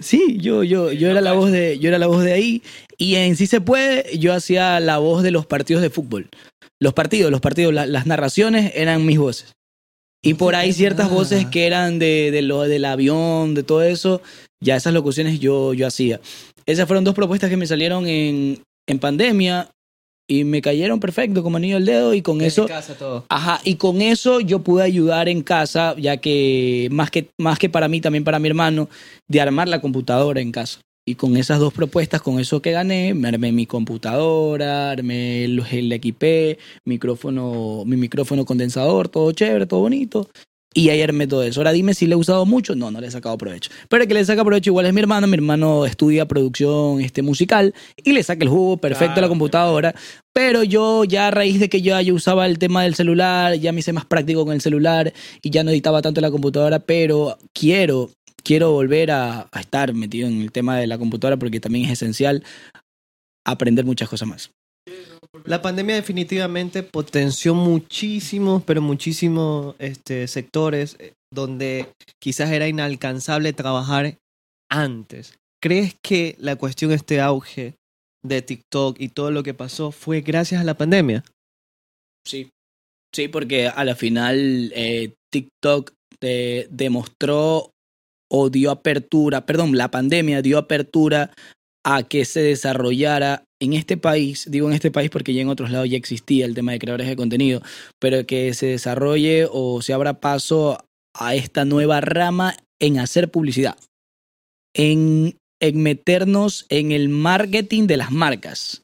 Sí, 0.00 0.38
yo, 0.40 0.64
yo, 0.64 0.90
yo 0.90 1.08
era 1.10 1.20
la 1.20 1.32
voz 1.32 1.52
de, 1.52 1.78
yo 1.78 1.88
era 1.88 1.98
la 1.98 2.08
voz 2.08 2.24
de 2.24 2.32
ahí. 2.32 2.62
Y 2.98 3.14
en 3.14 3.36
Sí 3.36 3.46
se 3.46 3.60
puede, 3.60 4.18
yo 4.18 4.32
hacía 4.34 4.80
la 4.80 4.98
voz 4.98 5.22
de 5.22 5.30
los 5.30 5.46
partidos 5.46 5.80
de 5.82 5.90
fútbol. 5.90 6.28
Los 6.80 6.92
partidos, 6.92 7.30
los 7.30 7.40
partidos, 7.40 7.72
la- 7.72 7.86
las 7.86 8.06
narraciones 8.06 8.72
eran 8.74 9.06
mis 9.06 9.18
voces. 9.18 9.52
Y 10.24 10.34
por 10.34 10.54
ahí 10.54 10.72
ciertas 10.72 11.10
voces 11.10 11.46
que 11.46 11.66
eran 11.66 11.98
de, 11.98 12.30
de 12.30 12.42
lo 12.42 12.62
del 12.62 12.84
avión, 12.84 13.54
de 13.54 13.64
todo 13.64 13.82
eso, 13.82 14.22
ya 14.60 14.76
esas 14.76 14.94
locuciones 14.94 15.40
yo, 15.40 15.74
yo 15.74 15.86
hacía. 15.86 16.20
Esas 16.64 16.86
fueron 16.86 17.02
dos 17.02 17.14
propuestas 17.14 17.50
que 17.50 17.56
me 17.56 17.66
salieron 17.66 18.06
en, 18.06 18.62
en 18.86 18.98
pandemia 19.00 19.68
y 20.28 20.44
me 20.44 20.62
cayeron 20.62 21.00
perfecto 21.00 21.42
como 21.42 21.56
anillo 21.56 21.76
al 21.76 21.84
dedo 21.84 22.14
y 22.14 22.22
con 22.22 22.40
eso 22.40 22.66
casa 22.66 22.94
todo. 22.94 23.26
Ajá, 23.28 23.60
y 23.64 23.74
con 23.74 24.00
eso 24.00 24.40
yo 24.40 24.60
pude 24.60 24.84
ayudar 24.84 25.28
en 25.28 25.42
casa, 25.42 25.94
ya 25.98 26.16
que 26.18 26.88
más 26.92 27.10
que, 27.10 27.28
más 27.38 27.58
que 27.58 27.68
para 27.68 27.88
mí, 27.88 28.00
también 28.00 28.24
para 28.24 28.38
mi 28.38 28.48
hermano, 28.48 28.88
de 29.28 29.40
armar 29.40 29.68
la 29.68 29.80
computadora 29.80 30.40
en 30.40 30.52
casa. 30.52 30.80
Y 31.04 31.16
con 31.16 31.36
esas 31.36 31.58
dos 31.58 31.72
propuestas, 31.72 32.22
con 32.22 32.38
eso 32.38 32.62
que 32.62 32.70
gané, 32.70 33.12
me 33.14 33.28
armé 33.28 33.50
mi 33.50 33.66
computadora, 33.66 34.92
armé 34.92 35.44
el, 35.44 35.60
el 35.72 35.90
equipé, 35.92 36.58
micrófono, 36.84 37.82
mi 37.84 37.96
micrófono 37.96 38.44
condensador, 38.44 39.08
todo 39.08 39.32
chévere, 39.32 39.66
todo 39.66 39.80
bonito. 39.80 40.28
Y 40.74 40.88
ahí 40.88 41.02
armé 41.02 41.26
todo 41.26 41.42
eso. 41.42 41.60
Ahora 41.60 41.72
dime 41.72 41.92
si 41.92 42.06
le 42.06 42.14
he 42.14 42.16
usado 42.16 42.46
mucho. 42.46 42.74
No, 42.74 42.90
no 42.90 42.98
le 42.98 43.08
he 43.08 43.10
sacado 43.10 43.36
provecho. 43.36 43.70
Pero 43.90 44.04
el 44.04 44.08
que 44.08 44.14
le 44.14 44.24
saca 44.24 44.42
provecho 44.42 44.70
igual 44.70 44.86
es 44.86 44.94
mi 44.94 45.00
hermano. 45.00 45.26
Mi 45.26 45.34
hermano 45.34 45.84
estudia 45.84 46.26
producción 46.26 47.02
este, 47.02 47.20
musical 47.20 47.74
y 48.02 48.12
le 48.12 48.22
saca 48.22 48.42
el 48.42 48.48
jugo 48.48 48.78
perfecto 48.78 49.04
a 49.04 49.08
la 49.08 49.14
Claro. 49.14 49.28
computadora. 49.28 49.94
Pero 50.32 50.62
yo 50.62 51.04
ya 51.04 51.26
a 51.28 51.30
raíz 51.30 51.60
de 51.60 51.68
que 51.68 51.82
yo 51.82 52.00
ya 52.00 52.12
usaba 52.14 52.46
el 52.46 52.58
tema 52.58 52.84
del 52.84 52.94
celular, 52.94 53.54
ya 53.56 53.70
me 53.72 53.80
hice 53.80 53.92
más 53.92 54.06
práctico 54.06 54.46
con 54.46 54.54
el 54.54 54.62
celular 54.62 55.12
y 55.42 55.50
ya 55.50 55.62
no 55.62 55.70
editaba 55.72 56.00
tanto 56.00 56.22
la 56.22 56.30
computadora, 56.30 56.78
pero 56.78 57.36
quiero, 57.52 58.08
quiero 58.42 58.72
volver 58.72 59.10
a, 59.10 59.48
a 59.50 59.60
estar 59.60 59.94
metido 59.94 60.28
en 60.28 60.40
el 60.40 60.52
tema 60.52 60.76
de 60.78 60.86
la 60.86 60.98
computadora 60.98 61.36
porque 61.36 61.60
también 61.60 61.86
es 61.86 61.92
esencial 61.92 62.44
aprender 63.44 63.84
muchas 63.84 64.08
cosas 64.08 64.28
más. 64.28 64.50
La 65.44 65.62
pandemia 65.62 65.94
definitivamente 65.94 66.82
potenció 66.82 67.54
muchísimos, 67.54 68.62
pero 68.64 68.82
muchísimos 68.82 69.74
este, 69.78 70.28
sectores 70.28 70.96
eh, 70.98 71.14
donde 71.32 71.88
quizás 72.20 72.50
era 72.50 72.68
inalcanzable 72.68 73.52
trabajar 73.52 74.18
antes. 74.70 75.34
¿Crees 75.60 75.94
que 76.02 76.36
la 76.38 76.56
cuestión, 76.56 76.92
este 76.92 77.20
auge 77.20 77.74
de 78.24 78.42
TikTok 78.42 79.00
y 79.00 79.08
todo 79.08 79.30
lo 79.30 79.42
que 79.42 79.54
pasó 79.54 79.90
fue 79.90 80.20
gracias 80.20 80.60
a 80.60 80.64
la 80.64 80.74
pandemia? 80.74 81.24
Sí. 82.26 82.50
Sí, 83.14 83.28
porque 83.28 83.68
a 83.68 83.84
la 83.84 83.94
final 83.94 84.72
eh, 84.74 85.14
TikTok 85.30 85.92
eh, 86.20 86.66
demostró 86.70 87.71
o 88.32 88.48
dio 88.48 88.70
apertura, 88.70 89.44
perdón, 89.44 89.76
la 89.76 89.90
pandemia 89.90 90.40
dio 90.40 90.56
apertura 90.56 91.32
a 91.84 92.02
que 92.04 92.24
se 92.24 92.40
desarrollara 92.40 93.44
en 93.60 93.74
este 93.74 93.96
país, 93.96 94.46
digo 94.50 94.68
en 94.68 94.74
este 94.74 94.90
país 94.90 95.10
porque 95.10 95.34
ya 95.34 95.42
en 95.42 95.48
otros 95.48 95.70
lados 95.70 95.90
ya 95.90 95.98
existía 95.98 96.46
el 96.46 96.54
tema 96.54 96.72
de 96.72 96.78
creadores 96.78 97.08
de 97.08 97.16
contenido, 97.16 97.60
pero 98.00 98.26
que 98.26 98.54
se 98.54 98.66
desarrolle 98.66 99.46
o 99.50 99.82
se 99.82 99.92
abra 99.92 100.20
paso 100.20 100.78
a 101.14 101.34
esta 101.34 101.64
nueva 101.64 102.00
rama 102.00 102.56
en 102.80 102.98
hacer 102.98 103.30
publicidad, 103.30 103.76
en, 104.74 105.36
en 105.60 105.82
meternos 105.82 106.64
en 106.70 106.90
el 106.90 107.10
marketing 107.10 107.86
de 107.86 107.98
las 107.98 108.12
marcas 108.12 108.82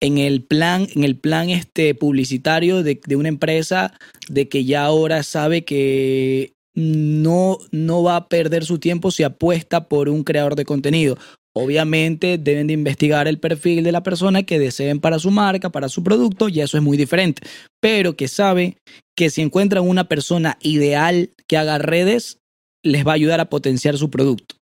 en 0.00 0.18
el 0.18 0.42
plan, 0.44 0.86
en 0.94 1.04
el 1.04 1.16
plan 1.16 1.50
este 1.50 1.94
publicitario 1.94 2.82
de, 2.82 3.00
de 3.04 3.16
una 3.16 3.28
empresa 3.28 3.92
de 4.28 4.48
que 4.48 4.64
ya 4.64 4.84
ahora 4.84 5.22
sabe 5.22 5.64
que 5.64 6.52
no, 6.78 7.58
no 7.72 8.04
va 8.04 8.14
a 8.14 8.28
perder 8.28 8.64
su 8.64 8.78
tiempo 8.78 9.10
si 9.10 9.24
apuesta 9.24 9.88
por 9.88 10.08
un 10.08 10.22
creador 10.22 10.54
de 10.54 10.64
contenido. 10.64 11.18
Obviamente 11.52 12.38
deben 12.38 12.68
de 12.68 12.74
investigar 12.74 13.26
el 13.26 13.40
perfil 13.40 13.82
de 13.82 13.90
la 13.90 14.04
persona 14.04 14.44
que 14.44 14.60
deseen 14.60 15.00
para 15.00 15.18
su 15.18 15.32
marca, 15.32 15.70
para 15.70 15.88
su 15.88 16.04
producto, 16.04 16.48
y 16.48 16.60
eso 16.60 16.76
es 16.76 16.82
muy 16.84 16.96
diferente. 16.96 17.42
Pero 17.80 18.14
que 18.14 18.28
sabe 18.28 18.76
que 19.16 19.28
si 19.28 19.42
encuentran 19.42 19.88
una 19.88 20.06
persona 20.06 20.56
ideal 20.62 21.30
que 21.48 21.56
haga 21.56 21.78
redes, 21.78 22.38
les 22.84 23.04
va 23.04 23.10
a 23.10 23.16
ayudar 23.16 23.40
a 23.40 23.50
potenciar 23.50 23.98
su 23.98 24.08
producto. 24.08 24.54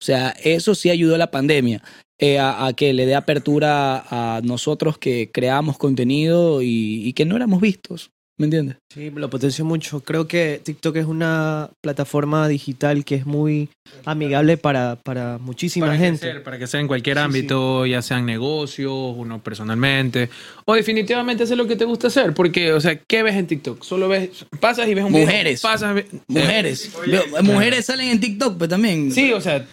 O 0.00 0.04
sea, 0.04 0.30
eso 0.42 0.74
sí 0.74 0.90
ayudó 0.90 1.14
a 1.14 1.18
la 1.18 1.30
pandemia 1.30 1.80
eh, 2.18 2.40
a, 2.40 2.72
que 2.76 2.92
le 2.92 3.06
dé 3.06 3.14
apertura 3.14 4.04
a 4.10 4.40
nosotros 4.42 4.98
que 4.98 5.30
creamos 5.30 5.78
contenido 5.78 6.60
y, 6.60 7.06
y 7.06 7.12
que 7.12 7.24
no 7.24 7.36
éramos 7.36 7.60
vistos. 7.60 8.10
¿Me 8.42 8.46
entiendes? 8.46 8.76
Sí, 8.92 9.08
lo 9.14 9.30
potenció 9.30 9.64
mucho. 9.64 10.00
Creo 10.00 10.26
que 10.26 10.60
TikTok 10.64 10.96
es 10.96 11.06
una 11.06 11.70
plataforma 11.80 12.48
digital 12.48 13.04
que 13.04 13.14
es 13.14 13.24
muy 13.24 13.68
amigable 14.04 14.56
para, 14.56 14.96
para 14.96 15.38
muchísima 15.38 15.86
para 15.86 15.96
gente. 15.96 16.18
crecer, 16.22 16.42
para 16.42 16.58
que 16.58 16.66
sea 16.66 16.80
en 16.80 16.88
cualquier 16.88 17.18
Sí, 17.18 17.22
ámbito, 17.22 17.86
ya 17.86 18.02
sean 18.02 18.26
negocios, 18.26 18.90
uno 19.16 19.40
personalmente, 19.40 20.28
o 20.64 20.74
definitivamente 20.74 21.44
hacer 21.44 21.56
lo 21.56 21.68
que 21.68 21.76
te 21.76 21.84
gusta 21.84 22.08
hacer, 22.08 22.34
porque, 22.34 22.72
o 22.72 22.80
sea, 22.80 22.96
¿qué 22.98 23.22
ves 23.22 23.36
en 23.36 23.46
TikTok? 23.46 23.84
Solo 23.84 24.08
ves, 24.08 24.44
pasas 24.58 24.88
y 24.88 24.94
ves 24.94 25.04
un 25.04 25.12
video, 25.12 25.26
Mujeres. 25.26 25.60
pasas, 25.60 25.94
ve- 25.94 26.06
Mujeres. 26.26 26.86
Eh, 27.06 27.10
Veo- 27.12 27.42
mujeres 27.44 27.86
salen 27.86 28.08
en 28.08 28.18
TikTok, 28.18 28.58
pues 28.58 28.68
también. 28.68 29.12
sí, 29.12 29.32
o 29.32 29.40
sea, 29.40 29.64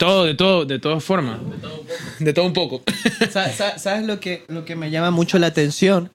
todo, 0.00 0.24
de 0.24 0.34
todo, 0.34 0.64
de 0.64 0.80
todas 0.80 1.04
formas, 1.04 1.38
de 2.18 2.32
todo 2.32 2.44
un 2.46 2.54
poco. 2.54 2.82
Sa- 3.30 3.52
sa- 3.52 3.78
¿Sabes 3.78 4.04
lo 4.04 4.18
que, 4.18 4.42
lo 4.48 4.64
que 4.64 4.74
me 4.74 4.90
llama 4.90 5.12
mucho 5.12 5.38
la 5.38 5.46
atención? 5.46 6.10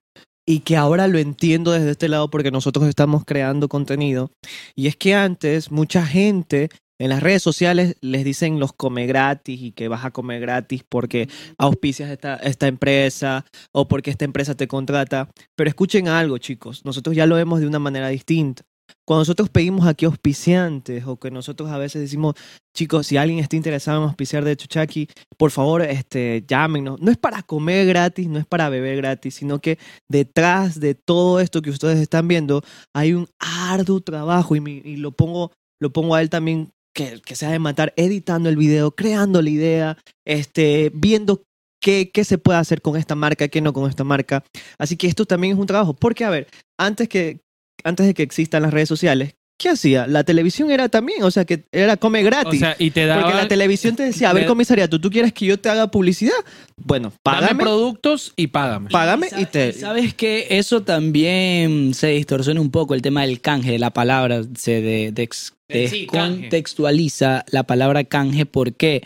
Y 0.48 0.60
que 0.60 0.78
ahora 0.78 1.08
lo 1.08 1.18
entiendo 1.18 1.72
desde 1.72 1.92
este 1.92 2.08
lado 2.08 2.30
porque 2.30 2.52
nosotros 2.52 2.88
estamos 2.88 3.24
creando 3.26 3.68
contenido. 3.68 4.32
Y 4.76 4.88
es 4.88 4.96
que 4.96 5.16
antes 5.16 5.72
mucha 5.72 6.06
gente 6.06 6.70
en 6.98 7.10
las 7.10 7.22
redes 7.22 7.44
sociales 7.44 7.98
les 8.02 8.24
dicen 8.24 8.60
los 8.60 8.72
come 8.72 9.06
gratis 9.06 9.62
y 9.62 9.72
que 9.72 9.88
vas 9.88 10.06
a 10.06 10.12
comer 10.12 10.40
gratis 10.40 10.84
porque 10.88 11.28
auspicias 11.58 12.10
esta, 12.10 12.36
esta 12.38 12.68
empresa 12.68 13.46
o 13.72 13.88
porque 13.88 14.12
esta 14.12 14.26
empresa 14.26 14.56
te 14.56 14.68
contrata. 14.68 15.30
Pero 15.56 15.70
escuchen 15.70 16.08
algo, 16.08 16.38
chicos. 16.38 16.86
Nosotros 16.86 17.16
ya 17.16 17.26
lo 17.26 17.36
vemos 17.36 17.60
de 17.60 17.68
una 17.68 17.80
manera 17.80 18.08
distinta. 18.10 18.64
Cuando 19.06 19.22
nosotros 19.22 19.50
pedimos 19.50 19.88
aquí 19.88 20.06
auspiciantes 20.06 21.06
o 21.06 21.18
que 21.20 21.32
nosotros 21.32 21.70
a 21.70 21.78
veces 21.78 22.02
decimos, 22.02 22.36
chicos, 22.76 23.08
si 23.08 23.18
alguien 23.18 23.40
está 23.40 23.56
interesado 23.56 24.00
en 24.00 24.08
auspiciar 24.08 24.44
de 24.44 24.56
Chuchaki, 24.58 25.08
por 25.38 25.52
favor, 25.52 25.82
este, 25.82 26.44
llámenos. 26.48 27.00
No 27.02 27.12
es 27.12 27.18
para 27.18 27.44
comer 27.44 27.86
gratis, 27.88 28.28
no 28.28 28.40
es 28.40 28.46
para 28.46 28.70
beber 28.70 28.98
gratis, 28.98 29.36
sino 29.36 29.60
que 29.60 29.78
detrás 30.10 30.80
de 30.80 30.96
todo 30.96 31.40
esto 31.40 31.62
que 31.62 31.70
ustedes 31.70 32.00
están 32.00 32.28
viendo 32.28 32.62
hay 32.94 33.14
un 33.14 33.28
arduo 33.40 34.02
trabajo 34.02 34.56
y, 34.56 34.62
mi- 34.62 34.82
y 34.84 34.98
lo 34.98 35.12
pongo 35.12 35.52
lo 35.82 35.92
pongo 35.92 36.16
a 36.16 36.22
él 36.22 36.30
también 36.30 36.72
que, 36.96 37.20
que 37.22 37.36
se 37.36 37.46
ha 37.46 37.52
de 37.52 37.60
matar 37.60 37.94
editando 37.98 38.48
el 38.48 38.56
video, 38.56 38.92
creando 38.92 39.42
la 39.42 39.50
idea, 39.50 39.98
este, 40.26 40.90
viendo 40.96 41.44
qué, 41.82 42.10
qué 42.14 42.24
se 42.24 42.38
puede 42.38 42.58
hacer 42.58 42.82
con 42.82 42.96
esta 42.96 43.14
marca, 43.16 43.50
qué 43.50 43.60
no 43.60 43.74
con 43.74 43.90
esta 43.90 44.06
marca. 44.06 44.46
Así 44.80 44.96
que 44.96 45.08
esto 45.08 45.26
también 45.26 45.54
es 45.54 45.60
un 45.60 45.68
trabajo. 45.68 45.94
Porque, 45.94 46.24
a 46.24 46.30
ver, 46.30 46.48
antes, 46.80 47.10
que, 47.10 47.42
antes 47.84 48.06
de 48.06 48.14
que 48.14 48.24
existan 48.24 48.64
las 48.64 48.74
redes 48.74 48.90
sociales, 48.90 49.36
¿qué 49.58 49.70
hacía? 49.70 50.06
La 50.08 50.24
televisión 50.24 50.70
era 50.72 50.90
también, 50.90 51.24
o 51.24 51.32
sea, 51.32 51.46
que 51.46 51.64
era 51.72 51.96
come 51.98 52.22
O 52.22 52.26
gratis. 52.26 52.60
sea, 52.60 52.76
y 52.80 52.92
te 52.92 53.06
daba 53.06 53.22
porque 53.24 53.38
la 53.38 53.48
televisión 53.48 53.96
te 53.96 54.04
decía, 54.04 54.30
a 54.30 54.34
ver, 54.34 54.46
comisariato, 54.48 55.00
¿tú 55.00 55.10
quieres 55.10 55.32
que 55.34 55.46
yo 55.46 55.60
te 55.60 55.70
haga 55.70 55.88
publicidad? 55.92 56.34
Bueno, 56.78 57.14
págame, 57.24 57.64
productos 57.64 58.34
y 58.36 58.48
págame. 58.48 58.90
págame 58.90 59.28
y 59.28 59.30
sa- 59.30 59.46
te... 59.52 59.74
Sabes 59.74 60.14
que 60.14 60.48
eso 60.50 60.82
también 60.84 61.94
se 61.94 62.08
distorsiona 62.08 62.60
un 62.62 62.72
poco 62.72 62.94
el 62.96 63.02
tema 63.02 63.22
del 63.22 63.40
canje 63.42 63.80
la 63.80 63.92
palabra, 63.92 64.42
se 64.58 64.82
de, 64.82 65.12
de- 65.12 65.30
Eh, 65.70 65.88
sí, 65.88 66.06
canje. 66.08 66.50
descontextualiza 66.50 67.46
la 67.52 67.64
palabra 67.64 68.04
canje. 68.04 68.46
¿Por 68.46 68.74
qué? 68.74 69.04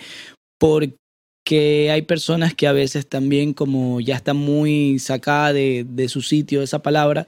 Porque 0.60 0.96
hay 1.58 2.02
personas 2.04 2.54
que 2.54 2.68
a 2.68 2.72
veces 2.74 3.08
también, 3.08 3.54
como 3.54 4.00
ya 4.02 4.16
está 4.16 4.34
muy 4.34 5.00
sacada 5.00 5.54
de, 5.54 5.86
de 5.88 6.08
su 6.10 6.22
sitio 6.22 6.62
esa 6.62 6.80
palabra, 6.82 7.26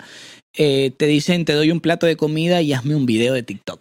eh, 0.57 0.91
te 0.97 1.07
dicen 1.07 1.45
te 1.45 1.53
doy 1.53 1.72
un 1.72 1.80
plato 1.80 2.05
de 2.05 2.17
comida 2.17 2.61
y 2.61 2.74
hazme 2.74 2.95
un 2.95 3.05
video 3.05 3.34
de 3.34 3.43
TikTok. 3.43 3.80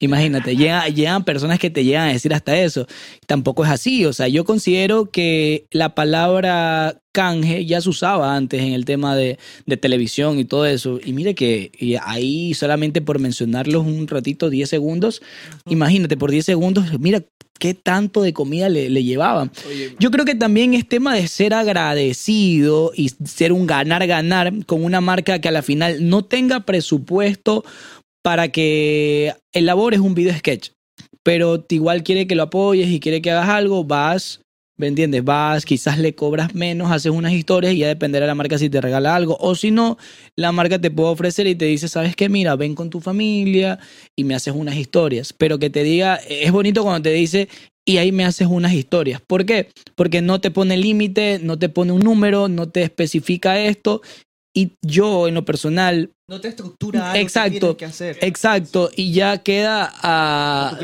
Imagínate, 0.00 0.54
llega- 0.56 0.88
llegan 0.88 1.24
personas 1.24 1.58
que 1.58 1.70
te 1.70 1.84
llegan 1.84 2.08
a 2.08 2.12
decir 2.12 2.34
hasta 2.34 2.58
eso. 2.60 2.86
Tampoco 3.26 3.64
es 3.64 3.70
así. 3.70 4.04
O 4.04 4.12
sea, 4.12 4.28
yo 4.28 4.44
considero 4.44 5.06
que 5.10 5.64
la 5.70 5.94
palabra 5.94 7.00
canje 7.12 7.64
ya 7.64 7.80
se 7.80 7.88
usaba 7.88 8.36
antes 8.36 8.60
en 8.60 8.72
el 8.72 8.84
tema 8.84 9.14
de, 9.16 9.38
de 9.66 9.76
televisión 9.76 10.38
y 10.38 10.44
todo 10.44 10.66
eso. 10.66 10.98
Y 11.02 11.12
mire 11.12 11.34
que 11.34 11.70
y 11.78 11.94
ahí 12.02 12.54
solamente 12.54 13.00
por 13.00 13.18
mencionarlos 13.18 13.86
un 13.86 14.06
ratito, 14.08 14.50
10 14.50 14.68
segundos, 14.68 15.22
imagínate, 15.68 16.16
por 16.16 16.30
10 16.30 16.44
segundos, 16.44 16.86
mira 16.98 17.22
qué 17.58 17.74
tanto 17.74 18.22
de 18.22 18.32
comida 18.32 18.68
le, 18.68 18.90
le 18.90 19.04
llevaban. 19.04 19.50
Yo 19.98 20.10
creo 20.10 20.24
que 20.24 20.34
también 20.34 20.74
es 20.74 20.88
tema 20.88 21.14
de 21.14 21.26
ser 21.28 21.54
agradecido 21.54 22.92
y 22.94 23.10
ser 23.24 23.52
un 23.52 23.66
ganar-ganar 23.66 24.52
con 24.66 24.84
una 24.84 25.00
marca 25.00 25.40
que 25.40 25.48
a 25.48 25.52
la 25.52 25.62
final 25.62 26.08
no 26.08 26.24
tenga 26.24 26.60
presupuesto 26.60 27.64
para 28.22 28.48
que 28.48 29.34
elabores 29.52 30.00
un 30.00 30.14
video 30.14 30.34
sketch, 30.36 30.70
pero 31.22 31.64
igual 31.68 32.02
quiere 32.02 32.26
que 32.26 32.34
lo 32.34 32.44
apoyes 32.44 32.88
y 32.88 33.00
quiere 33.00 33.20
que 33.20 33.30
hagas 33.30 33.48
algo, 33.48 33.84
vas, 33.84 34.40
¿me 34.76 34.88
entiendes? 34.88 35.24
Vas, 35.24 35.64
quizás 35.64 35.98
le 35.98 36.14
cobras 36.14 36.54
menos, 36.54 36.90
haces 36.90 37.12
unas 37.12 37.32
historias 37.32 37.74
y 37.74 37.78
ya 37.78 37.88
dependerá 37.88 38.24
de 38.24 38.28
la 38.28 38.34
marca 38.34 38.58
si 38.58 38.68
te 38.68 38.80
regala 38.80 39.14
algo. 39.14 39.36
O 39.40 39.54
si 39.54 39.70
no, 39.70 39.98
la 40.36 40.52
marca 40.52 40.80
te 40.80 40.90
puede 40.90 41.10
ofrecer 41.10 41.46
y 41.46 41.54
te 41.54 41.66
dice, 41.66 41.88
¿sabes 41.88 42.16
qué? 42.16 42.28
Mira, 42.28 42.56
ven 42.56 42.74
con 42.74 42.90
tu 42.90 43.00
familia 43.00 43.78
y 44.16 44.24
me 44.24 44.34
haces 44.34 44.54
unas 44.54 44.76
historias. 44.76 45.32
Pero 45.32 45.58
que 45.58 45.70
te 45.70 45.82
diga, 45.82 46.16
es 46.28 46.50
bonito 46.52 46.82
cuando 46.82 47.02
te 47.02 47.12
dice, 47.12 47.48
y 47.86 47.98
ahí 47.98 48.12
me 48.12 48.24
haces 48.24 48.48
unas 48.48 48.72
historias. 48.72 49.20
¿Por 49.20 49.44
qué? 49.44 49.68
Porque 49.94 50.22
no 50.22 50.40
te 50.40 50.50
pone 50.50 50.76
límite, 50.76 51.38
no 51.42 51.58
te 51.58 51.68
pone 51.68 51.92
un 51.92 52.00
número, 52.00 52.48
no 52.48 52.68
te 52.68 52.82
especifica 52.82 53.60
esto. 53.60 54.02
Y 54.56 54.72
yo, 54.82 55.26
en 55.26 55.34
lo 55.34 55.44
personal, 55.44 56.10
No 56.28 56.40
te 56.40 56.48
estructura 56.48 57.10
algo 57.10 57.22
Exacto. 57.22 57.72
que 57.72 57.78
que 57.78 57.84
hacer. 57.86 58.18
Exacto, 58.22 58.88
y 58.96 59.12
ya 59.12 59.38
queda 59.38 59.92
a, 60.00 60.78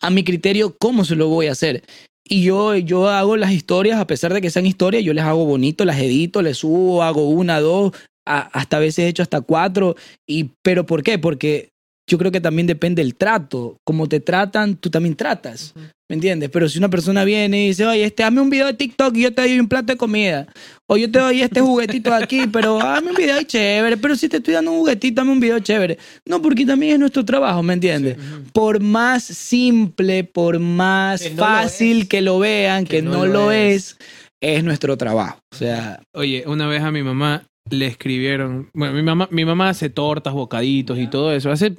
a 0.00 0.10
mi 0.10 0.24
criterio 0.24 0.74
cómo 0.78 1.04
se 1.04 1.16
lo 1.16 1.28
voy 1.28 1.46
a 1.46 1.52
hacer. 1.52 1.84
Y 2.32 2.44
yo, 2.44 2.76
yo 2.76 3.08
hago 3.08 3.36
las 3.36 3.50
historias, 3.50 3.98
a 3.98 4.06
pesar 4.06 4.32
de 4.32 4.40
que 4.40 4.50
sean 4.50 4.64
historias, 4.64 5.02
yo 5.02 5.12
les 5.12 5.24
hago 5.24 5.44
bonito, 5.46 5.84
las 5.84 5.98
edito, 5.98 6.42
les 6.42 6.58
subo, 6.58 7.02
hago 7.02 7.28
una, 7.28 7.58
dos, 7.58 7.92
hasta 8.24 8.76
a 8.76 8.80
veces 8.80 9.04
he 9.04 9.08
hecho 9.08 9.24
hasta 9.24 9.40
cuatro. 9.40 9.96
Y, 10.28 10.50
¿Pero 10.62 10.86
por 10.86 11.02
qué? 11.02 11.18
Porque 11.18 11.70
yo 12.10 12.18
creo 12.18 12.32
que 12.32 12.40
también 12.40 12.66
depende 12.66 13.02
del 13.02 13.14
trato. 13.14 13.76
Como 13.84 14.08
te 14.08 14.18
tratan, 14.18 14.74
tú 14.74 14.90
también 14.90 15.14
tratas. 15.14 15.72
¿Me 16.08 16.14
entiendes? 16.14 16.50
Pero 16.50 16.68
si 16.68 16.76
una 16.76 16.90
persona 16.90 17.22
viene 17.22 17.62
y 17.62 17.68
dice, 17.68 17.86
oye, 17.86 18.02
este, 18.02 18.24
hazme 18.24 18.40
un 18.40 18.50
video 18.50 18.66
de 18.66 18.74
TikTok 18.74 19.16
y 19.16 19.22
yo 19.22 19.32
te 19.32 19.42
doy 19.42 19.60
un 19.60 19.68
plato 19.68 19.92
de 19.92 19.96
comida. 19.96 20.48
O 20.88 20.96
yo 20.96 21.08
te 21.08 21.20
doy 21.20 21.40
este 21.40 21.60
juguetito 21.60 22.10
de 22.10 22.16
aquí, 22.16 22.46
pero 22.52 22.80
hazme 22.80 23.10
un 23.10 23.16
video 23.16 23.40
chévere. 23.44 23.96
Pero 23.96 24.16
si 24.16 24.28
te 24.28 24.38
estoy 24.38 24.54
dando 24.54 24.72
un 24.72 24.78
juguetito, 24.78 25.20
hazme 25.20 25.32
un 25.32 25.38
video 25.38 25.60
chévere. 25.60 25.98
No, 26.26 26.42
porque 26.42 26.66
también 26.66 26.94
es 26.94 26.98
nuestro 26.98 27.24
trabajo, 27.24 27.62
¿me 27.62 27.74
entiendes? 27.74 28.16
Por 28.52 28.80
más 28.80 29.22
simple, 29.22 30.24
por 30.24 30.58
más 30.58 31.22
Que 31.22 31.30
no 31.30 31.36
lo 31.36 31.42
fácil 31.44 32.00
es. 32.00 32.08
que 32.08 32.22
lo 32.22 32.40
vean, 32.40 32.86
que, 32.86 33.02
no, 33.02 33.24
lo 33.24 33.52
es. 33.52 33.96
es, 34.40 34.64
nuestro 34.64 34.96
trabajo. 34.96 35.38
O 35.52 35.56
sea, 35.56 36.02
Oye, 36.12 36.42
una 36.44 36.66
vez 36.66 36.82
a 36.82 36.90
mi 36.90 37.04
mamá 37.04 37.44
le 37.70 37.86
escribieron. 37.86 38.68
Bueno, 38.74 38.94
mi 38.94 39.02
mamá, 39.02 39.28
mi 39.30 39.44
mamá 39.44 39.68
hace 39.68 39.90
tortas, 39.90 40.32
bocaditos 40.32 40.98
y 40.98 41.06
todo 41.06 41.32
eso. 41.32 41.52
Hace. 41.52 41.76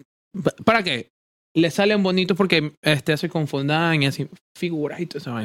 ¿Para 0.65 0.83
qué? 0.83 1.09
Le 1.55 1.69
salen 1.69 2.01
bonitos 2.01 2.37
porque 2.37 2.73
este 2.81 3.13
hace 3.13 3.29
con 3.29 3.47
fondant 3.47 4.01
y 4.01 4.05
así 4.05 4.27
figuras 4.57 4.99
y 4.99 5.05
todo 5.05 5.19
eso. 5.19 5.37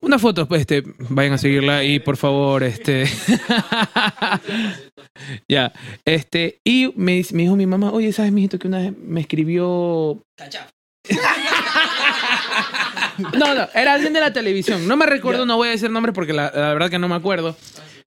Una 0.00 0.18
foto, 0.18 0.46
pues, 0.46 0.62
este, 0.62 0.82
vayan 1.08 1.34
a 1.34 1.38
seguirla 1.38 1.78
ahí, 1.78 1.98
por 2.00 2.16
favor, 2.16 2.62
este. 2.62 3.04
ya, 5.48 5.72
este, 6.04 6.60
y 6.64 6.92
me, 6.96 7.22
me 7.32 7.42
dijo 7.42 7.56
mi 7.56 7.66
mamá, 7.66 7.90
oye, 7.92 8.12
¿sabes, 8.12 8.32
mijito, 8.32 8.58
que 8.58 8.68
una 8.68 8.78
vez 8.80 8.96
me 8.96 9.20
escribió 9.20 10.22
no, 13.38 13.54
no, 13.54 13.68
era 13.74 13.94
alguien 13.94 14.12
de 14.12 14.20
la 14.20 14.32
televisión. 14.32 14.86
No 14.86 14.96
me 14.96 15.06
recuerdo, 15.06 15.46
no 15.46 15.56
voy 15.56 15.68
a 15.68 15.72
decir 15.72 15.90
nombre 15.90 16.12
porque 16.12 16.32
la, 16.32 16.50
la 16.54 16.72
verdad 16.72 16.90
que 16.90 16.98
no 16.98 17.08
me 17.08 17.14
acuerdo. 17.16 17.56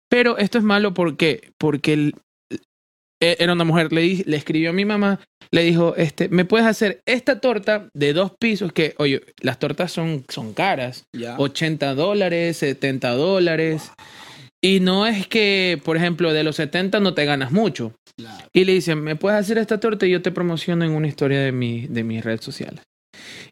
Pero 0.08 0.36
esto 0.38 0.58
es 0.58 0.64
malo 0.64 0.94
porque, 0.94 1.52
porque 1.58 1.92
el- 1.94 2.14
era 3.38 3.52
una 3.52 3.64
mujer, 3.64 3.92
le, 3.92 4.22
le 4.26 4.36
escribió 4.36 4.70
a 4.70 4.72
mi 4.72 4.84
mamá, 4.84 5.20
le 5.50 5.62
dijo, 5.62 5.94
este, 5.96 6.28
¿me 6.28 6.44
puedes 6.44 6.66
hacer 6.66 7.00
esta 7.06 7.40
torta 7.40 7.88
de 7.94 8.12
dos 8.12 8.32
pisos? 8.40 8.72
Que, 8.72 8.94
oye, 8.98 9.22
las 9.40 9.58
tortas 9.58 9.92
son, 9.92 10.24
son 10.28 10.54
caras. 10.54 11.04
ya. 11.12 11.36
80 11.38 11.94
dólares, 11.94 12.56
70 12.58 13.10
dólares. 13.10 13.92
Y 14.64 14.80
no 14.80 15.06
es 15.06 15.26
que, 15.26 15.80
por 15.84 15.96
ejemplo, 15.96 16.32
de 16.32 16.44
los 16.44 16.56
70 16.56 17.00
no 17.00 17.14
te 17.14 17.24
ganas 17.24 17.52
mucho. 17.52 17.94
Y 18.52 18.64
le 18.64 18.72
dicen, 18.72 19.02
¿me 19.02 19.16
puedes 19.16 19.38
hacer 19.38 19.58
esta 19.58 19.80
torta? 19.80 20.06
Y 20.06 20.10
yo 20.10 20.22
te 20.22 20.30
promociono 20.30 20.84
en 20.84 20.92
una 20.92 21.08
historia 21.08 21.40
de, 21.40 21.52
mi, 21.52 21.86
de 21.88 22.04
mis 22.04 22.24
redes 22.24 22.42
sociales. 22.42 22.82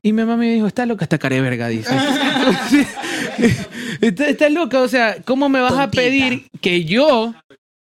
Y 0.03 0.13
mi 0.13 0.23
mamá 0.23 0.37
me 0.37 0.53
dijo, 0.53 0.67
está 0.67 0.87
loca 0.87 1.05
esta 1.05 1.19
cara 1.19 1.37
de 1.37 1.43
verga, 1.43 1.69
dice. 1.69 1.95
está, 4.01 4.29
está 4.29 4.49
loca, 4.49 4.81
o 4.81 4.89
sea, 4.89 5.17
¿cómo 5.25 5.49
me 5.49 5.61
vas 5.61 5.79
a 5.79 5.91
pedir 5.91 6.47
que 6.61 6.85
yo, 6.85 7.35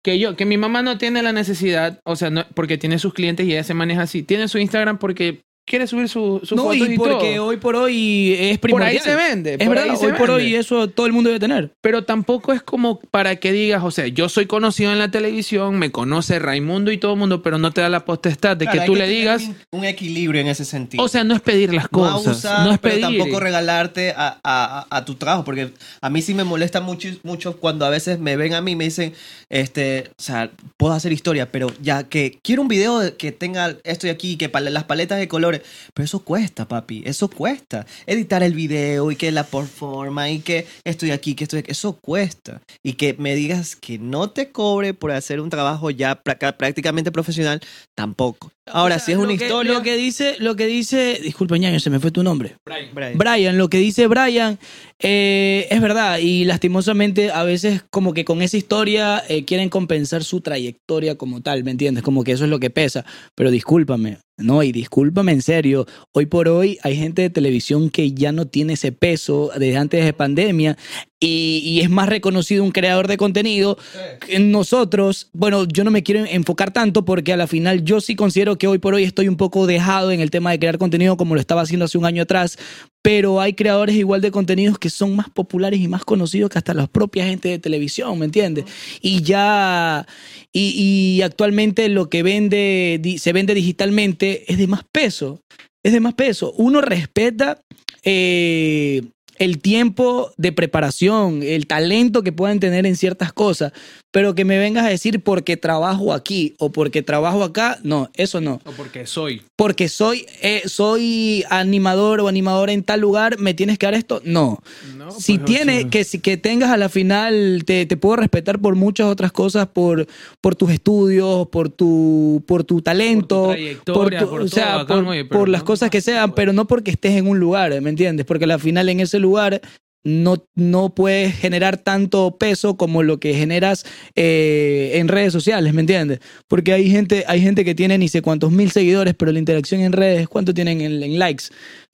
que 0.03 0.19
yo, 0.19 0.35
que 0.35 0.45
mi 0.45 0.57
mamá 0.57 0.81
no 0.81 0.97
tiene 0.97 1.21
la 1.21 1.33
necesidad, 1.33 1.99
o 2.05 2.15
sea, 2.15 2.29
no, 2.29 2.45
porque 2.55 2.77
tiene 2.77 2.99
sus 2.99 3.13
clientes 3.13 3.45
y 3.45 3.51
ella 3.51 3.63
se 3.63 3.73
maneja 3.73 4.03
así, 4.03 4.23
tiene 4.23 4.47
su 4.47 4.57
Instagram 4.57 4.97
porque 4.97 5.41
quiere 5.69 5.87
subir 5.87 6.09
su, 6.09 6.41
su 6.43 6.55
no, 6.55 6.63
fotos 6.63 6.77
y 6.89 6.93
y 6.93 6.97
porque 6.97 7.35
todo. 7.35 7.45
hoy 7.45 7.57
por 7.57 7.75
hoy 7.75 8.33
es 8.37 8.57
Por 8.57 8.61
primordial. 8.71 8.91
ahí 8.91 8.99
se 8.99 9.15
vende. 9.15 9.51
Es 9.53 9.57
por 9.59 9.69
verdad, 9.69 9.83
ahí 9.91 9.95
se 9.97 10.07
hoy 10.07 10.13
por 10.13 10.29
hoy 10.31 10.55
eso 10.55 10.89
todo 10.89 11.05
el 11.05 11.13
mundo 11.13 11.29
debe 11.29 11.39
tener. 11.39 11.71
Pero 11.81 12.03
tampoco 12.03 12.51
es 12.51 12.61
como 12.61 12.99
para 12.99 13.35
que 13.37 13.51
digas, 13.51 13.83
o 13.83 13.91
sea, 13.91 14.07
yo 14.07 14.27
soy 14.27 14.47
conocido 14.47 14.91
en 14.91 14.99
la 14.99 15.11
televisión, 15.11 15.77
me 15.77 15.91
conoce 15.91 16.39
Raimundo 16.39 16.91
y 16.91 16.97
todo 16.97 17.13
el 17.13 17.19
mundo, 17.19 17.41
pero 17.43 17.57
no 17.59 17.71
te 17.71 17.81
da 17.81 17.89
la 17.89 18.03
potestad 18.05 18.57
de 18.57 18.65
Claro, 18.65 18.79
que 18.81 18.85
tú 18.87 18.95
le 18.95 19.07
digas. 19.07 19.43
Un, 19.71 19.79
un 19.79 19.85
equilibrio 19.85 20.41
en 20.41 20.47
ese 20.47 20.65
sentido. 20.65 21.03
O 21.03 21.07
sea, 21.07 21.23
no 21.23 21.35
es 21.35 21.41
pedir 21.41 21.73
las 21.73 21.83
no 21.85 21.89
cosas. 21.91 22.25
abusar, 22.27 22.65
no 22.65 22.73
es 22.73 22.79
pero 22.79 22.95
pedir. 22.95 23.19
tampoco 23.19 23.39
regalarte 23.39 24.11
a, 24.17 24.39
a- 24.43 24.87
a 24.89 25.05
tu 25.05 25.15
trabajo, 25.15 25.43
porque 25.45 25.69
a 26.01 26.09
mí 26.09 26.21
sí 26.21 26.33
me 26.33 26.43
molesta 26.43 26.81
mucho, 26.81 27.07
mucho 27.23 27.57
cuando 27.57 27.85
a 27.85 27.89
veces 27.89 28.19
me 28.19 28.35
ven 28.35 28.53
a 28.55 28.61
mí 28.61 28.71
y 28.71 28.75
me 28.75 28.85
dicen, 28.85 29.13
este, 29.49 30.09
o 30.17 30.21
sea, 30.21 30.51
puedo 30.77 30.93
hacer 30.93 31.11
historia, 31.11 31.51
pero 31.51 31.67
ya 31.81 32.03
que 32.03 32.39
quiero 32.43 32.61
un 32.61 32.67
video 32.67 32.99
de- 32.99 33.15
que 33.15 33.31
tenga 33.31 33.75
esto 33.83 34.07
y 34.07 34.09
aquí, 34.09 34.37
que 34.37 34.49
las 34.59 34.83
paletas 34.85 35.19
de 35.19 35.27
colores, 35.27 35.58
pero 35.93 36.05
eso 36.05 36.19
cuesta, 36.19 36.67
papi, 36.67 37.03
eso 37.05 37.29
cuesta. 37.29 37.85
Editar 38.05 38.43
el 38.43 38.53
video 38.53 39.11
y 39.11 39.15
que 39.15 39.31
la 39.31 39.43
forma 39.43 40.29
y 40.29 40.39
que 40.39 40.67
estoy 40.83 41.11
aquí, 41.11 41.35
que 41.35 41.45
estoy 41.45 41.59
aquí, 41.59 41.71
eso 41.71 41.97
cuesta. 42.01 42.61
Y 42.83 42.93
que 42.93 43.15
me 43.17 43.35
digas 43.35 43.75
que 43.75 43.97
no 43.99 44.29
te 44.29 44.51
cobre 44.51 44.93
por 44.93 45.11
hacer 45.11 45.39
un 45.39 45.49
trabajo 45.49 45.89
ya 45.89 46.21
prácticamente 46.21 47.11
profesional, 47.11 47.61
tampoco. 47.95 48.51
Ahora, 48.71 48.95
O 48.95 48.99
sea, 48.99 49.05
si 49.05 49.11
es 49.13 49.17
una 49.17 49.27
que- 49.37 49.45
historia... 49.45 49.73
Lo 49.73 49.81
que 49.81 49.95
dice, 49.97 50.35
lo 50.39 50.55
que 50.55 50.65
dice, 50.67 51.19
disculpa, 51.21 51.57
ñaño, 51.57 51.79
se 51.79 51.89
me 51.89 51.99
fue 51.99 52.11
tu 52.11 52.23
nombre. 52.23 52.55
Brian. 52.65 53.17
Brian, 53.17 53.57
lo 53.57 53.69
que 53.69 53.77
dice 53.77 54.07
Brian 54.07 54.59
eh, 55.01 55.67
es 55.69 55.81
verdad 55.81 56.19
y 56.19 56.45
lastimosamente 56.45 57.31
a 57.31 57.43
veces 57.43 57.83
como 57.89 58.13
que 58.13 58.25
con 58.25 58.41
esa 58.41 58.57
historia 58.57 59.23
eh, 59.29 59.45
quieren 59.45 59.69
compensar 59.69 60.23
su 60.23 60.41
trayectoria 60.41 61.15
como 61.15 61.41
tal, 61.41 61.63
¿me 61.63 61.71
entiendes? 61.71 62.03
Como 62.03 62.23
que 62.23 62.33
eso 62.33 62.43
es 62.43 62.49
lo 62.49 62.59
que 62.59 62.69
pesa. 62.69 63.05
Pero 63.35 63.51
discúlpame, 63.51 64.17
no, 64.37 64.61
y 64.63 64.71
discúlpame 64.71 65.31
en 65.31 65.41
serio, 65.41 65.85
hoy 66.13 66.25
por 66.25 66.47
hoy 66.49 66.77
hay 66.83 66.95
gente 66.95 67.21
de 67.23 67.29
televisión 67.29 67.89
que 67.89 68.11
ya 68.13 68.31
no 68.31 68.45
tiene 68.47 68.73
ese 68.73 68.91
peso 68.91 69.51
desde 69.57 69.77
antes 69.77 70.03
de 70.05 70.13
pandemia 70.13 70.77
y, 71.21 71.61
y 71.65 71.81
es 71.81 71.89
más 71.89 72.07
reconocido 72.07 72.63
un 72.63 72.71
creador 72.71 73.07
de 73.07 73.17
contenido 73.17 73.77
que 74.25 74.39
nosotros, 74.39 75.29
bueno, 75.33 75.65
yo 75.65 75.83
no 75.83 75.91
me 75.91 76.01
quiero 76.03 76.23
enfocar 76.25 76.71
tanto 76.71 77.03
porque 77.03 77.33
a 77.33 77.37
la 77.37 77.47
final 77.47 77.83
yo 77.83 77.99
sí 77.99 78.15
considero 78.15 78.57
que 78.57 78.67
hoy 78.67 78.77
por 78.77 78.93
hoy 78.93 79.03
estoy 79.03 79.27
un 79.27 79.35
poco 79.35 79.67
dejado 79.67 80.11
en 80.11 80.21
el 80.21 80.31
tema 80.31 80.51
de 80.51 80.59
crear 80.59 80.77
contenido 80.77 81.17
como 81.17 81.35
lo 81.35 81.41
estaba 81.41 81.61
haciendo 81.61 81.85
hace 81.85 81.97
un 81.97 82.05
año 82.05 82.23
atrás, 82.23 82.57
pero 83.01 83.41
hay 83.41 83.53
creadores 83.53 83.95
igual 83.95 84.21
de 84.21 84.31
contenidos 84.31 84.79
que 84.79 84.89
son 84.89 85.15
más 85.15 85.29
populares 85.29 85.79
y 85.81 85.87
más 85.87 86.05
conocidos 86.05 86.49
que 86.49 86.57
hasta 86.57 86.73
la 86.73 86.87
propia 86.87 87.25
gente 87.25 87.49
de 87.49 87.59
televisión, 87.59 88.17
¿me 88.17 88.25
entiendes? 88.25 88.65
Y 89.01 89.21
ya, 89.21 90.05
y, 90.53 91.17
y 91.17 91.21
actualmente 91.21 91.89
lo 91.89 92.09
que 92.09 92.23
vende, 92.23 92.97
di- 93.01 93.17
se 93.17 93.33
vende 93.33 93.53
digitalmente 93.53 94.51
es 94.51 94.57
de 94.57 94.67
más 94.67 94.83
peso, 94.89 95.41
es 95.83 95.91
de 95.93 95.99
más 95.99 96.13
peso. 96.13 96.53
Uno 96.57 96.81
respeta 96.81 97.61
eh, 98.03 99.01
el 99.39 99.59
tiempo 99.59 100.31
de 100.37 100.51
preparación, 100.51 101.41
el 101.41 101.65
talento 101.65 102.21
que 102.23 102.31
puedan 102.31 102.59
tener 102.59 102.85
en 102.85 102.95
ciertas 102.95 103.33
cosas, 103.33 103.71
pero 104.11 104.33
que 104.33 104.43
me 104.43 104.57
vengas 104.57 104.85
a 104.85 104.89
decir 104.89 105.21
porque 105.21 105.55
trabajo 105.55 106.13
aquí 106.13 106.55
o 106.57 106.71
porque 106.71 107.03
trabajo 107.03 107.43
acá, 107.43 107.77
no, 107.83 108.09
eso 108.15 108.41
no. 108.41 108.59
O 108.65 108.71
porque 108.71 109.05
soy. 109.05 109.43
Porque 109.55 109.87
soy, 109.87 110.25
eh, 110.41 110.63
soy 110.65 111.43
animador 111.49 112.19
o 112.21 112.27
animadora 112.27 112.71
en 112.71 112.83
tal 112.83 113.01
lugar, 113.01 113.37
¿me 113.37 113.53
tienes 113.53 113.77
que 113.77 113.85
dar 113.85 113.93
esto? 113.93 114.21
No. 114.25 114.59
No, 114.97 115.11
si 115.11 115.33
pues, 115.37 115.43
o 115.43 115.45
tiene, 115.45 115.81
sea, 115.81 115.89
que, 115.89 116.03
si- 116.03 116.19
que 116.19 116.37
tengas 116.37 116.71
a 116.71 116.77
la 116.77 116.89
final, 116.89 117.63
te, 117.65 117.85
te 117.85 117.97
puedo 117.97 118.15
respetar 118.15 118.59
por 118.59 118.75
muchas 118.75 119.05
otras 119.07 119.31
cosas, 119.31 119.67
por, 119.67 120.07
por 120.41 120.55
tus 120.55 120.71
estudios, 120.71 121.47
por 121.49 121.69
tu, 121.69 122.43
por 122.47 122.63
tu 122.63 122.81
talento, 122.81 123.53
Por 123.85 124.09
tu 124.09 124.27
por 124.29 124.41
o 124.41 124.47
sea, 124.47 124.65
todo, 124.71 124.77
bacán, 124.79 125.03
por, 125.03 125.11
oye, 125.11 125.25
por 125.25 125.49
las 125.49 125.61
cosas 125.63 125.89
que 125.91 126.01
sean, 126.01 126.33
pero 126.33 126.51
no 126.51 126.65
porque 126.65 126.89
estés 126.91 127.13
en 127.13 127.27
un 127.27 127.39
lugar, 127.39 127.79
¿me 127.81 127.89
entiendes? 127.91 128.25
Porque 128.25 128.45
a 128.45 128.47
la 128.47 128.59
final 128.59 128.89
en 128.89 129.01
ese 129.01 129.19
lugar 129.19 129.61
no, 130.03 130.45
no 130.55 130.93
puedes 130.95 131.35
generar 131.35 131.77
tanto 131.77 132.37
peso 132.37 132.77
como 132.77 133.03
lo 133.03 133.19
que 133.19 133.33
generas 133.33 133.85
eh, 134.15 134.91
en 134.95 135.07
redes 135.07 135.33
sociales, 135.33 135.73
¿me 135.73 135.81
entiendes? 135.81 136.19
Porque 136.47 136.73
hay 136.73 136.89
gente, 136.89 137.25
hay 137.27 137.41
gente 137.41 137.65
que 137.65 137.75
tiene 137.75 137.97
ni 137.97 138.07
sé 138.07 138.21
cuántos 138.21 138.51
mil 138.51 138.71
seguidores, 138.71 139.13
pero 139.15 139.31
la 139.31 139.39
interacción 139.39 139.81
en 139.81 139.91
redes, 139.91 140.27
¿cuánto 140.27 140.53
tienen 140.53 140.81
en, 140.81 141.03
en 141.03 141.19
likes? 141.19 141.45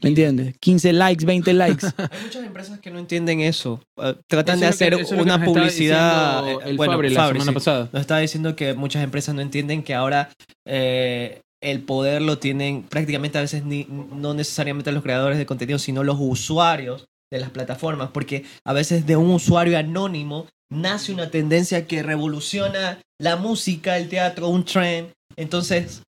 ¿Me 0.02 0.10
entiendes? 0.10 0.56
15 0.60 0.94
likes, 0.94 1.26
20 1.26 1.54
likes. 1.54 1.88
Hay 1.98 2.24
muchas 2.24 2.44
empresas 2.44 2.80
que 2.80 2.92
no 2.92 3.00
entienden 3.00 3.40
eso. 3.40 3.82
Eh, 3.98 4.16
tratan 4.28 4.58
Eso 4.58 4.66
de 4.66 4.68
hacer 4.68 4.96
que 4.98 5.16
una 5.16 5.44
publicidad. 5.44 6.44
diciendo 6.44 6.62
eh, 6.62 6.70
el 6.70 6.78
bueno, 6.78 6.94
Fabri 6.94 7.10
la 7.10 7.22
Fabri, 7.22 7.40
semana 7.40 7.52
sí. 7.52 7.56
pasada. 7.56 7.90
Nos 7.92 8.02
estaba 8.02 8.20
diciendo 8.20 8.56
que 8.56 8.74
muchas 8.74 9.04
empresas 9.04 9.34
no 9.34 9.42
entienden 9.42 9.84
que 9.84 9.94
ahora 9.94 10.30
eh, 10.66 11.42
el 11.62 11.82
poder 11.82 12.22
lo 12.22 12.38
tienen 12.38 12.84
prácticamente 12.84 13.38
a 13.38 13.42
veces 13.42 13.64
ni, 13.64 13.88
no 13.90 14.34
necesariamente 14.34 14.92
los 14.92 15.02
creadores 15.02 15.38
de 15.38 15.46
contenido, 15.46 15.80
sino 15.80 16.04
los 16.04 16.18
usuarios 16.20 17.08
de 17.32 17.40
las 17.40 17.50
plataformas, 17.50 18.12
porque 18.12 18.46
a 18.66 18.74
veces 18.74 19.06
de 19.06 19.16
un 19.16 19.32
usuario 19.32 19.78
anónimo 19.78 20.48
nace 20.72 21.14
una 21.14 21.30
tendencia 21.30 21.88
que 21.88 22.04
revoluciona 22.04 23.02
la 23.20 23.36
música, 23.36 23.98
el 23.98 24.10
teatro, 24.10 24.48
un 24.50 24.66
trend. 24.66 25.12
Entonces, 25.36 26.04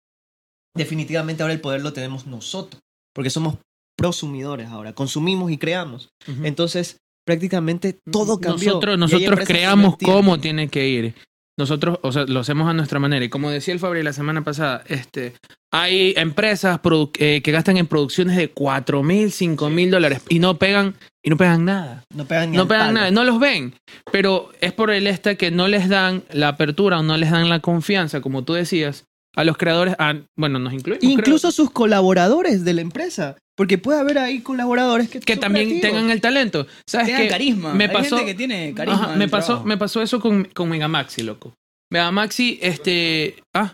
definitivamente 0.76 1.43
ahora 1.43 1.53
el 1.53 1.61
poder 1.61 1.82
lo 1.82 1.93
tenemos 1.93 2.28
nosotros, 2.28 2.82
porque 3.13 3.30
somos 3.30 3.55
prosumidores 3.97 4.68
ahora, 4.70 4.93
consumimos 4.93 5.51
y 5.51 5.57
creamos. 5.57 6.09
Entonces, 6.43 6.97
prácticamente 7.26 7.97
todo 8.11 8.39
cambió. 8.39 8.74
Nosotros, 8.74 8.97
nosotros 8.97 9.39
creamos 9.45 9.97
cómo 10.03 10.39
tiene 10.39 10.70
que 10.70 10.88
ir. 10.88 11.15
Nosotros, 11.57 11.99
o 12.03 12.11
sea, 12.11 12.25
lo 12.25 12.41
hacemos 12.41 12.69
a 12.69 12.73
nuestra 12.73 12.99
manera. 12.99 13.25
Y 13.25 13.29
como 13.29 13.49
decía 13.49 13.73
el 13.73 13.79
Fabri 13.79 14.03
la 14.03 14.13
semana 14.13 14.43
pasada, 14.43 14.83
este, 14.87 15.33
hay 15.71 16.13
empresas 16.15 16.79
eh, 17.17 17.41
que 17.41 17.51
gastan 17.51 17.77
en 17.77 17.87
producciones 17.87 18.35
de 18.37 18.49
4 18.49 19.01
mil, 19.03 19.31
5 19.31 19.69
mil 19.69 19.89
dólares 19.89 20.21
y 20.29 20.39
no 20.39 20.57
pegan, 20.57 20.95
y 21.23 21.29
no 21.29 21.37
pegan 21.37 21.65
nada. 21.65 22.03
No 22.13 22.25
pegan 22.25 22.51
ni 22.51 22.57
No 22.57 22.67
pegan 22.67 22.93
nada, 22.93 23.11
no 23.11 23.23
los 23.23 23.39
ven. 23.39 23.73
Pero 24.11 24.49
es 24.61 24.71
por 24.71 24.91
el 24.91 25.07
este 25.07 25.35
que 25.35 25.49
no 25.49 25.67
les 25.67 25.89
dan 25.89 26.23
la 26.31 26.49
apertura 26.49 26.99
o 26.99 27.03
no 27.03 27.17
les 27.17 27.31
dan 27.31 27.49
la 27.49 27.59
confianza, 27.59 28.21
como 28.21 28.43
tú 28.43 28.53
decías, 28.53 29.05
a 29.36 29.43
los 29.43 29.57
creadores. 29.57 29.95
a- 29.99 30.15
bueno, 30.38 30.59
nos 30.59 30.73
incluimos. 30.73 30.99
creo, 31.01 31.11
Incluso 31.11 31.51
sus 31.51 31.69
colaboradores 31.71 32.63
de 32.65 32.73
la 32.73 32.82
empresa. 32.82 33.36
Porque 33.55 33.78
puede 33.80 33.99
haber 33.99 34.19
ahí 34.19 34.41
colaboradores 34.41 35.09
que, 35.09 35.19
que 35.19 35.34
son 35.34 35.41
también 35.41 35.67
creativos. 35.67 35.95
tengan 35.95 36.11
el 36.11 36.21
talento. 36.21 36.67
¿Sabes 36.88 37.07
Tengan 37.07 37.23
qué? 37.23 37.28
carisma. 37.30 37.73
Me 37.73 37.86
Hay 37.86 37.89
pasó, 37.93 38.17
gente 38.17 38.32
que 38.32 38.38
tiene 38.38 38.73
carisma. 38.75 39.03
Ajá, 39.05 39.15
me 39.15 39.28
pasó, 39.28 39.45
trabajo. 39.47 39.67
me 39.67 39.78
pasó 39.78 40.01
eso 40.03 40.19
con, 40.19 40.45
con 40.53 40.69
Megamaxi, 40.69 41.23
loco. 41.23 41.53
Megamaxi, 41.91 42.59
este. 42.61 43.36
Ah. 43.55 43.73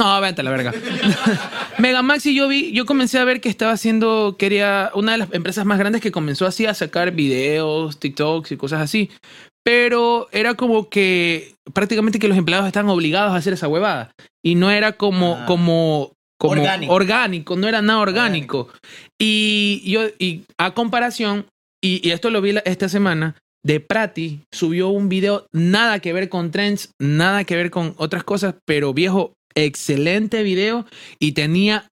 No, 0.00 0.20
vente 0.20 0.40
a 0.40 0.44
la 0.44 0.50
verga. 0.50 0.72
Megamaxi, 1.78 2.34
yo 2.34 2.48
vi, 2.48 2.72
yo 2.72 2.86
comencé 2.86 3.18
a 3.18 3.24
ver 3.24 3.40
que 3.40 3.48
estaba 3.48 3.72
haciendo, 3.72 4.36
quería, 4.38 4.90
una 4.94 5.12
de 5.12 5.18
las 5.18 5.32
empresas 5.32 5.64
más 5.64 5.78
grandes 5.78 6.00
que 6.02 6.10
comenzó 6.12 6.46
así 6.46 6.66
a 6.66 6.74
sacar 6.74 7.12
videos, 7.12 7.98
TikToks 8.00 8.52
y 8.52 8.56
cosas 8.56 8.80
así. 8.80 9.10
Pero 9.64 10.28
era 10.32 10.54
como 10.54 10.88
que 10.88 11.54
prácticamente 11.72 12.18
que 12.18 12.26
los 12.28 12.36
empleados 12.36 12.66
estaban 12.66 12.90
obligados 12.90 13.32
a 13.32 13.36
hacer 13.36 13.52
esa 13.52 13.68
huevada. 13.68 14.10
Y 14.44 14.56
no 14.56 14.70
era 14.70 14.92
como, 14.92 15.36
Ah. 15.36 15.46
como, 15.46 16.12
como 16.38 16.52
Orgánico. 16.60 16.92
orgánico, 16.92 17.56
no 17.56 17.68
era 17.68 17.80
nada 17.80 18.00
orgánico. 18.00 18.68
Y 19.20 19.82
yo, 19.88 20.02
y 20.18 20.42
a 20.58 20.72
comparación, 20.74 21.46
y, 21.80 22.06
y 22.06 22.10
esto 22.10 22.30
lo 22.30 22.40
vi 22.40 22.52
la- 22.52 22.60
esta 22.64 22.88
semana, 22.88 23.36
de 23.64 23.78
Prati 23.78 24.40
subió 24.50 24.88
un 24.88 25.08
video 25.08 25.46
nada 25.52 26.00
que 26.00 26.12
ver 26.12 26.28
con 26.28 26.50
trends, 26.50 26.90
nada 27.00 27.44
que 27.44 27.54
ver 27.54 27.70
con 27.70 27.94
otras 27.98 28.24
cosas, 28.24 28.56
pero 28.66 28.92
viejo, 28.92 29.32
excelente 29.54 30.42
video 30.42 30.86
y 31.18 31.32
tenía 31.32 31.88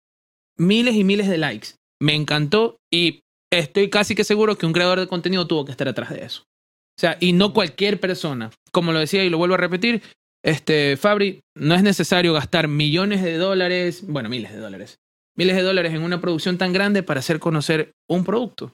miles 0.59 0.95
y 0.95 1.05
miles 1.05 1.29
de 1.29 1.39
likes. 1.39 1.69
Me 2.01 2.15
encantó 2.15 2.77
y 2.93 3.21
estoy 3.53 3.91
casi 3.91 4.15
que 4.15 4.25
seguro 4.25 4.57
que 4.57 4.67
un 4.67 4.73
creador 4.73 5.01
de 5.01 5.09
contenido 5.09 5.47
tuvo 5.47 5.65
que 5.65 5.73
estar 5.73 5.89
atrás 5.89 6.11
de 6.11 6.25
eso. 6.25 6.43
O 6.43 7.01
sea, 7.01 7.17
y 7.19 7.33
no 7.33 7.53
cualquier 7.53 7.99
persona. 7.99 8.51
Como 8.73 8.93
lo 8.93 8.99
decía 8.99 9.25
y 9.25 9.31
lo 9.31 9.39
vuelvo 9.39 9.55
a 9.55 9.59
repetir, 9.59 10.03
este, 10.45 10.97
Fabri, 10.97 11.41
no 11.57 11.75
es 11.75 11.83
necesario 11.83 12.33
gastar 12.33 12.69
millones 12.69 13.23
de 13.23 13.37
dólares, 13.37 14.05
bueno, 14.07 14.29
miles 14.29 14.53
de 14.53 14.59
dólares, 14.59 14.99
miles 15.37 15.57
de 15.57 15.63
dólares 15.63 15.93
en 15.93 16.03
una 16.03 16.21
producción 16.21 16.59
tan 16.59 16.73
grande 16.73 17.03
para 17.03 17.21
hacer 17.21 17.39
conocer 17.39 17.93
un 18.09 18.25
producto. 18.25 18.73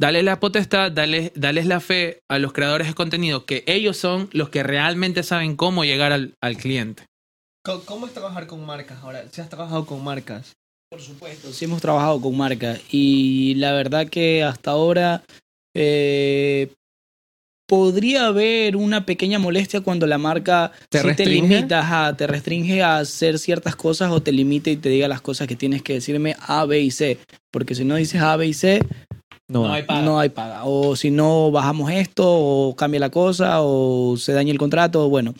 Dale 0.00 0.22
la 0.22 0.38
potestad, 0.38 0.92
dale, 0.92 1.32
dales 1.34 1.66
la 1.66 1.80
fe 1.80 2.20
a 2.30 2.38
los 2.38 2.52
creadores 2.52 2.86
de 2.86 2.94
contenido, 2.94 3.46
que 3.46 3.64
ellos 3.66 3.96
son 3.96 4.28
los 4.32 4.48
que 4.48 4.62
realmente 4.62 5.22
saben 5.22 5.56
cómo 5.56 5.84
llegar 5.84 6.12
al, 6.12 6.34
al 6.40 6.56
cliente. 6.56 7.04
¿Cómo- 7.64 7.80
¿Cómo 7.84 8.06
es 8.06 8.12
trabajar 8.14 8.46
con 8.46 8.64
marcas 8.64 8.98
ahora? 9.02 9.24
Si 9.30 9.40
has 9.40 9.48
trabajado 9.48 9.84
con 9.86 10.02
marcas. 10.02 10.54
Por 10.90 11.00
supuesto, 11.02 11.52
sí 11.52 11.66
hemos 11.66 11.82
trabajado 11.82 12.18
con 12.20 12.34
marcas 12.36 12.80
y 12.90 13.54
la 13.56 13.72
verdad 13.72 14.08
que 14.08 14.42
hasta 14.42 14.70
ahora 14.70 15.22
eh, 15.74 16.72
podría 17.68 18.26
haber 18.28 18.74
una 18.74 19.04
pequeña 19.04 19.38
molestia 19.38 19.82
cuando 19.82 20.06
la 20.06 20.16
marca 20.16 20.72
¿Te 20.88 20.98
sí 20.98 21.02
te 21.02 21.08
restringe? 21.08 21.56
limita, 21.56 21.80
ajá, 21.80 22.16
te 22.16 22.26
restringe 22.26 22.82
a 22.82 22.98
hacer 22.98 23.38
ciertas 23.38 23.76
cosas 23.76 24.10
o 24.10 24.22
te 24.22 24.32
limita 24.32 24.70
y 24.70 24.76
te 24.78 24.88
diga 24.88 25.08
las 25.08 25.20
cosas 25.20 25.46
que 25.46 25.56
tienes 25.56 25.82
que 25.82 25.92
decirme 25.94 26.36
A, 26.40 26.64
B 26.64 26.80
y 26.80 26.90
C. 26.90 27.18
Porque 27.50 27.74
si 27.74 27.84
no 27.84 27.96
dices 27.96 28.22
A, 28.22 28.36
B 28.36 28.46
y 28.46 28.54
C, 28.54 28.80
No, 29.48 29.70
hay 29.70 29.82
paga. 29.82 30.02
no 30.02 30.18
hay 30.18 30.30
paga. 30.30 30.64
O 30.64 30.96
si 30.96 31.10
no 31.10 31.50
bajamos 31.50 31.90
esto, 31.90 32.24
o 32.26 32.74
cambia 32.76 33.00
la 33.00 33.10
cosa, 33.10 33.60
o 33.60 34.16
se 34.16 34.32
daña 34.32 34.52
el 34.52 34.58
contrato. 34.58 35.10
Bueno, 35.10 35.34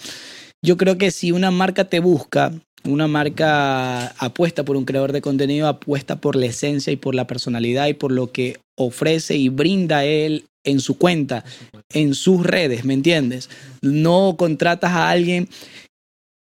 yo 0.64 0.76
creo 0.76 0.98
que 0.98 1.10
si 1.10 1.32
una 1.32 1.50
marca 1.50 1.84
te 1.84 2.00
busca, 2.00 2.52
una 2.84 3.06
marca 3.06 4.08
apuesta 4.18 4.64
por 4.64 4.76
un 4.76 4.84
creador 4.84 5.12
de 5.12 5.20
contenido, 5.20 5.68
apuesta 5.68 6.16
por 6.20 6.36
la 6.36 6.46
esencia 6.46 6.92
y 6.92 6.96
por 6.96 7.14
la 7.14 7.26
personalidad 7.26 7.86
y 7.88 7.94
por 7.94 8.12
lo 8.12 8.32
que 8.32 8.58
ofrece 8.76 9.36
y 9.36 9.48
brinda 9.48 10.04
él 10.04 10.44
en 10.64 10.80
su 10.80 10.98
cuenta, 10.98 11.44
en 11.92 12.14
sus 12.14 12.44
redes, 12.44 12.84
¿me 12.84 12.94
entiendes? 12.94 13.48
No 13.82 14.36
contratas 14.38 14.92
a 14.92 15.10
alguien 15.10 15.48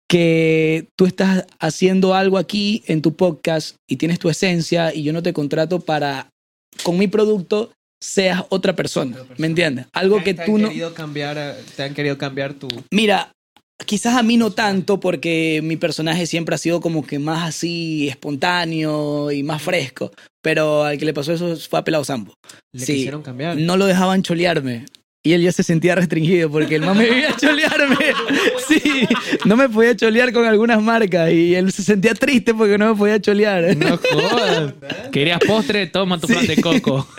que 0.08 0.88
tú 0.96 1.06
estás 1.06 1.46
haciendo 1.58 2.14
algo 2.14 2.38
aquí 2.38 2.82
en 2.86 3.02
tu 3.02 3.14
podcast 3.14 3.76
y 3.88 3.96
tienes 3.96 4.18
tu 4.18 4.28
esencia 4.28 4.94
y 4.94 5.02
yo 5.02 5.12
no 5.12 5.22
te 5.22 5.32
contrato 5.32 5.80
para 5.80 6.30
con 6.84 6.98
mi 6.98 7.08
producto 7.08 7.72
seas 8.00 8.44
otra 8.50 8.76
persona, 8.76 9.16
¿me 9.38 9.46
entiendes? 9.46 9.86
Algo 9.92 10.22
que 10.22 10.34
tú 10.34 10.58
no 10.58 10.70
cambiar, 10.94 11.36
eh, 11.38 11.54
te 11.74 11.82
han 11.82 11.94
querido 11.94 12.18
cambiar 12.18 12.54
tu... 12.54 12.68
Mira, 12.90 13.32
quizás 13.84 14.14
a 14.16 14.22
mí 14.22 14.36
no 14.36 14.52
tanto 14.52 14.98
porque 15.00 15.60
mi 15.62 15.76
personaje 15.76 16.26
siempre 16.26 16.54
ha 16.54 16.58
sido 16.58 16.80
como 16.80 17.06
que 17.06 17.18
más 17.18 17.46
así 17.48 18.08
espontáneo 18.08 19.30
y 19.30 19.42
más 19.42 19.62
fresco, 19.62 20.10
pero 20.42 20.84
al 20.84 20.98
que 20.98 21.04
le 21.04 21.12
pasó 21.14 21.32
eso 21.32 21.56
fue 21.56 21.78
a 21.78 21.84
Pelado 21.84 22.04
Sambo. 22.04 22.34
Le 22.72 22.86
Sí. 22.86 22.94
quisieron 22.94 23.22
cambiar. 23.22 23.56
No 23.56 23.76
lo 23.76 23.86
dejaban 23.86 24.22
cholearme. 24.22 24.86
Y 25.26 25.32
él 25.32 25.42
ya 25.42 25.50
se 25.50 25.62
sentía 25.64 25.94
restringido 25.96 26.48
porque 26.50 26.76
el 26.76 26.82
man 26.82 26.96
me 26.96 27.10
veía 27.10 27.34
cholearme. 27.36 27.96
Sí, 28.68 28.80
no 29.44 29.56
me 29.56 29.68
podía 29.68 29.96
cholear 29.96 30.32
con 30.32 30.44
algunas 30.44 30.80
marcas 30.82 31.30
y 31.32 31.54
él 31.54 31.70
se 31.72 31.82
sentía 31.82 32.14
triste 32.14 32.52
porque 32.54 32.78
no 32.78 32.90
me 32.92 32.98
podía 32.98 33.20
cholear. 33.20 33.76
No 33.76 33.96
jodas. 33.98 34.74
Querías 35.12 35.38
postre, 35.46 35.86
toma 35.86 36.18
tu 36.18 36.26
Sí. 36.26 36.32
plan 36.34 36.46
de 36.46 36.56
coco. 36.62 37.08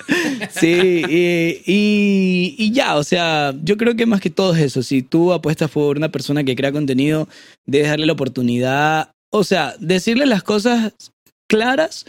Sí, 0.52 1.04
y, 1.10 1.62
y- 1.66 2.56
y 2.58 2.72
ya, 2.72 2.96
o 2.96 3.04
sea, 3.04 3.54
yo 3.64 3.76
creo 3.78 3.96
que 3.96 4.06
más 4.06 4.22
que 4.22 4.30
todo 4.30 4.56
es 4.56 4.62
eso. 4.62 4.84
Si 4.84 5.02
tú 5.02 5.34
apuestas 5.34 5.70
por 5.72 5.98
una 5.98 6.10
persona 6.10 6.44
que 6.44 6.56
crea 6.56 6.72
contenido, 6.72 7.28
debes 7.66 7.90
darle 7.90 8.06
la 8.06 8.14
oportunidad, 8.14 9.12
o 9.32 9.44
sea, 9.44 9.76
decirle 9.80 10.26
las 10.26 10.44
cosas 10.44 10.94
claras, 11.48 12.06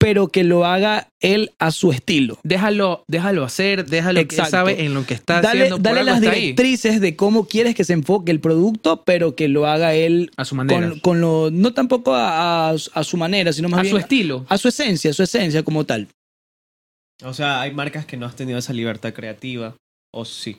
pero 0.00 0.28
que 0.28 0.44
lo 0.44 0.64
haga 0.64 1.08
él 1.20 1.50
a 1.58 1.72
su 1.72 1.90
estilo. 1.90 2.38
Déjalo, 2.44 3.04
déjalo 3.08 3.44
hacer, 3.44 3.84
déjalo 3.86 4.18
que 4.20 4.22
Exacto. 4.36 4.44
él 4.44 4.50
sabe 4.50 4.84
en 4.84 4.94
lo 4.94 5.04
que 5.04 5.14
está 5.14 5.40
Dale, 5.40 5.62
haciendo. 5.64 5.78
dale 5.78 6.04
las 6.04 6.22
ahí, 6.22 6.40
directrices 6.52 7.00
de 7.00 7.16
cómo 7.16 7.46
quieres 7.48 7.74
que 7.74 7.82
se 7.84 7.94
enfoque 7.94 8.30
el 8.30 8.38
producto, 8.40 9.02
pero 9.04 9.34
que 9.34 9.48
lo 9.48 9.66
haga 9.66 9.94
él 9.94 10.30
a 10.36 10.44
su 10.44 10.54
manera. 10.54 10.88
con, 10.90 11.00
con 11.00 11.20
lo, 11.20 11.50
no 11.50 11.74
tampoco 11.74 12.14
a, 12.14 12.70
a- 12.70 12.76
a 12.94 13.04
su 13.04 13.16
manera, 13.16 13.52
sino 13.52 13.68
más 13.68 13.80
a 13.80 13.82
bien 13.82 13.92
su 13.92 13.98
estilo. 13.98 14.46
a 14.48 14.56
su 14.56 14.68
esencia, 14.68 15.12
su 15.12 15.22
esencia 15.24 15.62
como 15.64 15.84
tal. 15.84 16.06
O 17.24 17.34
sea, 17.34 17.60
hay 17.60 17.74
marcas 17.74 18.06
que 18.06 18.16
no 18.16 18.26
has 18.26 18.36
tenido 18.36 18.58
esa 18.60 18.72
libertad 18.72 19.12
creativa. 19.12 19.74
O 20.14 20.24
sí. 20.24 20.58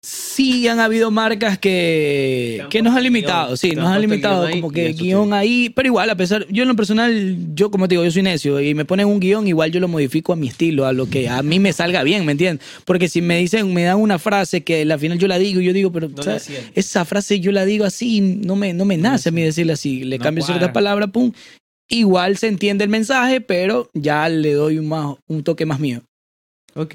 Sí, 0.00 0.68
han 0.68 0.78
habido 0.78 1.10
marcas 1.10 1.58
que, 1.58 2.64
que 2.70 2.82
nos 2.82 2.94
han 2.94 3.02
limitado, 3.02 3.56
sí, 3.56 3.72
nos 3.72 3.86
han 3.86 4.00
limitado 4.00 4.48
como 4.48 4.70
que 4.70 4.92
guion 4.92 5.32
ahí, 5.32 5.70
pero 5.70 5.88
igual, 5.88 6.08
a 6.08 6.14
pesar, 6.14 6.46
yo 6.48 6.62
en 6.62 6.68
lo 6.68 6.76
personal, 6.76 7.36
yo 7.52 7.72
como 7.72 7.88
te 7.88 7.94
digo, 7.94 8.04
yo 8.04 8.10
soy 8.12 8.22
necio 8.22 8.60
y 8.60 8.76
me 8.76 8.84
ponen 8.84 9.08
un 9.08 9.18
guion, 9.18 9.48
igual 9.48 9.72
yo 9.72 9.80
lo 9.80 9.88
modifico 9.88 10.32
a 10.32 10.36
mi 10.36 10.46
estilo, 10.46 10.86
a 10.86 10.92
lo 10.92 11.10
que 11.10 11.28
a 11.28 11.42
mí 11.42 11.58
me 11.58 11.72
salga 11.72 12.04
bien, 12.04 12.24
¿me 12.24 12.32
entiendes? 12.32 12.64
Porque 12.84 13.08
si 13.08 13.20
me 13.20 13.38
dicen, 13.38 13.74
me 13.74 13.82
dan 13.82 13.98
una 13.98 14.20
frase 14.20 14.62
que 14.62 14.82
al 14.82 15.00
final 15.00 15.18
yo 15.18 15.26
la 15.26 15.36
digo, 15.36 15.60
yo 15.60 15.72
digo, 15.72 15.90
pero 15.90 16.08
¿sabes? 16.22 16.48
esa 16.76 17.04
frase 17.04 17.40
yo 17.40 17.50
la 17.50 17.64
digo 17.64 17.84
así, 17.84 18.20
no 18.20 18.54
me, 18.54 18.72
no 18.72 18.84
me 18.84 18.96
nace 18.98 19.30
a 19.30 19.32
mí 19.32 19.42
decirla 19.42 19.72
así, 19.72 20.04
le 20.04 20.20
cambio 20.20 20.42
cuadra. 20.42 20.58
ciertas 20.60 20.74
palabras, 20.74 21.10
pum, 21.10 21.32
igual 21.88 22.36
se 22.36 22.46
entiende 22.46 22.84
el 22.84 22.90
mensaje, 22.90 23.40
pero 23.40 23.90
ya 23.94 24.28
le 24.28 24.52
doy 24.52 24.78
un, 24.78 24.86
más, 24.86 25.16
un 25.26 25.42
toque 25.42 25.66
más 25.66 25.80
mío. 25.80 26.02
Ok. 26.76 26.94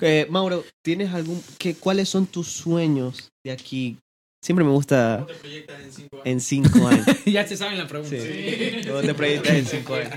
Eh, 0.00 0.26
Mauro, 0.30 0.64
¿tienes 0.82 1.12
algún... 1.12 1.42
Que, 1.58 1.74
¿Cuáles 1.74 2.08
son 2.08 2.26
tus 2.26 2.48
sueños 2.48 3.28
de 3.44 3.52
aquí? 3.52 3.96
Siempre 4.44 4.62
me 4.64 4.72
gusta 4.72 5.26
en 6.24 6.38
cinco 6.40 6.86
años. 6.86 7.06
ya 7.24 7.46
se 7.46 7.56
saben 7.56 7.78
la 7.78 7.86
pregunta. 7.88 8.14
Sí. 8.14 8.86
¿Cómo 8.86 9.00
te 9.00 9.14
proyectas 9.14 9.54
en 9.54 9.66
cinco 9.66 9.94
años? 9.94 10.10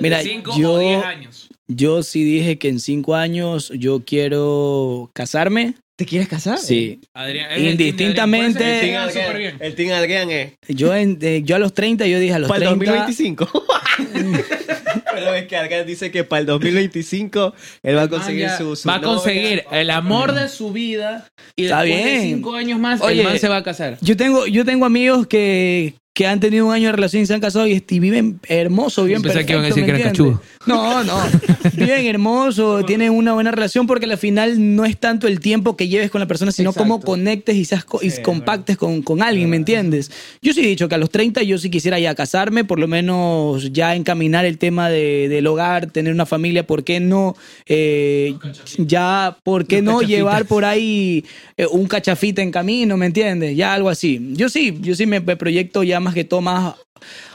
Mira, 0.00 0.22
5 0.22 0.58
yo- 0.58 0.72
o 0.72 0.78
10 0.80 1.04
años. 1.04 1.48
Yo 1.68 2.02
sí 2.02 2.24
dije 2.24 2.58
que 2.58 2.68
en 2.68 2.80
cinco 2.80 3.14
años 3.14 3.70
yo 3.76 4.02
quiero 4.04 5.08
casarme. 5.14 5.76
¿Te 6.00 6.06
quieres 6.06 6.28
casar? 6.28 6.56
Sí. 6.56 6.98
Adrián, 7.12 7.50
es 7.52 7.58
el 7.58 7.70
Indistintamente- 7.72 8.58
team 8.58 8.80
de 8.80 8.88
El 8.88 8.96
Adrián. 8.96 9.12
Team 9.12 9.30
Adrián, 9.34 9.56
el 9.60 9.74
Team 9.74 9.92
Adrián 9.92 10.30
es... 10.30 10.52
Yo, 10.68 10.94
en- 10.94 11.18
eh, 11.20 11.42
yo 11.44 11.56
a 11.56 11.58
los 11.58 11.74
30, 11.74 12.06
yo 12.06 12.18
dije 12.18 12.32
a 12.32 12.38
los 12.38 12.48
Para 12.48 12.70
el 12.70 12.78
30. 12.78 13.04
2025. 13.04 13.64
Pero 15.12 15.34
es 15.34 15.46
que 15.46 15.56
Adrián 15.58 15.86
dice 15.86 16.10
que 16.10 16.24
para 16.24 16.40
el 16.40 16.46
2025 16.46 17.52
él 17.82 17.96
va 17.98 18.02
a 18.04 18.08
conseguir 18.08 18.46
Man 18.46 18.50
ya 18.52 18.56
su, 18.58 18.76
su 18.76 18.88
va 18.88 18.94
a 18.94 18.98
novia. 18.98 19.14
conseguir 19.14 19.64
el 19.70 19.90
amor 19.90 20.32
de 20.32 20.48
su 20.48 20.72
vida 20.72 21.28
y 21.54 21.64
Está 21.64 21.82
después 21.82 22.04
de 22.04 22.10
bien. 22.12 22.22
5 22.36 22.54
años 22.54 22.78
más 22.80 23.00
Oye, 23.02 23.20
el 23.20 23.24
man 23.26 23.38
se 23.38 23.48
va 23.48 23.58
a 23.58 23.62
casar. 23.62 23.98
Yo 24.00 24.16
tengo, 24.16 24.46
yo 24.46 24.64
tengo 24.64 24.86
amigos 24.86 25.26
que, 25.26 25.94
que 26.14 26.26
han 26.26 26.40
tenido 26.40 26.66
un 26.66 26.72
año 26.72 26.86
de 26.86 26.92
relación 26.92 27.22
y 27.22 27.26
se 27.26 27.34
han 27.34 27.40
casado 27.40 27.66
y, 27.66 27.84
y 27.86 27.98
viven 28.00 28.40
hermoso, 28.48 29.04
bien 29.04 29.20
Pensé 29.20 29.44
que 29.44 29.52
iban 29.52 29.64
a 29.64 29.68
decir 29.68 29.82
¿me 29.84 29.92
que 29.92 30.00
era 30.00 30.08
entiendes? 30.10 30.38
cachudo. 30.38 30.59
No, 30.74 31.04
no. 31.04 31.18
Viven 31.74 32.06
hermoso, 32.06 32.84
tienen 32.84 33.12
una 33.12 33.32
buena 33.34 33.50
relación 33.50 33.86
porque 33.86 34.06
al 34.06 34.18
final 34.18 34.74
no 34.76 34.84
es 34.84 34.96
tanto 34.98 35.26
el 35.28 35.40
tiempo 35.40 35.76
que 35.76 35.88
lleves 35.88 36.10
con 36.10 36.20
la 36.20 36.26
persona, 36.26 36.52
sino 36.52 36.70
Exacto. 36.70 36.84
cómo 36.88 37.00
conectes 37.00 37.56
y, 37.56 37.64
seas 37.64 37.84
co- 37.84 37.98
Sí, 38.00 38.10
compactes 38.22 38.76
con, 38.76 39.02
con 39.02 39.22
alguien, 39.22 39.48
¿me 39.50 39.56
entiendes? 39.56 40.10
Yo 40.42 40.52
sí 40.52 40.60
he 40.60 40.66
dicho 40.66 40.88
que 40.88 40.94
a 40.94 40.98
los 40.98 41.10
30 41.10 41.42
yo 41.42 41.58
sí 41.58 41.70
quisiera 41.70 41.98
ya 41.98 42.14
casarme, 42.14 42.64
por 42.64 42.78
lo 42.78 42.88
menos 42.88 43.72
ya 43.72 43.94
encaminar 43.94 44.44
el 44.44 44.58
tema 44.58 44.88
de- 44.88 45.28
del 45.28 45.46
hogar, 45.46 45.90
tener 45.90 46.12
una 46.12 46.26
familia, 46.26 46.66
¿por 46.66 46.84
qué 46.84 47.00
no? 47.00 47.36
Eh, 47.66 48.34
ya, 48.78 49.36
¿por 49.42 49.66
qué 49.66 49.76
Los 49.82 49.84
no 49.84 50.02
llevar 50.02 50.46
por 50.46 50.64
ahí 50.64 51.24
eh, 51.56 51.66
un 51.66 51.86
cachafita 51.86 52.42
en 52.42 52.50
camino, 52.50 52.96
¿me 52.96 53.06
entiendes? 53.06 53.56
Ya 53.56 53.74
algo 53.74 53.88
así. 53.88 54.32
Yo 54.32 54.48
sí, 54.48 54.76
yo 54.80 54.94
sí 54.94 55.06
me, 55.06 55.20
me 55.20 55.36
proyecto 55.36 55.82
ya 55.82 56.00
más 56.00 56.14
que 56.14 56.24
todo 56.24 56.40
más... 56.40 56.74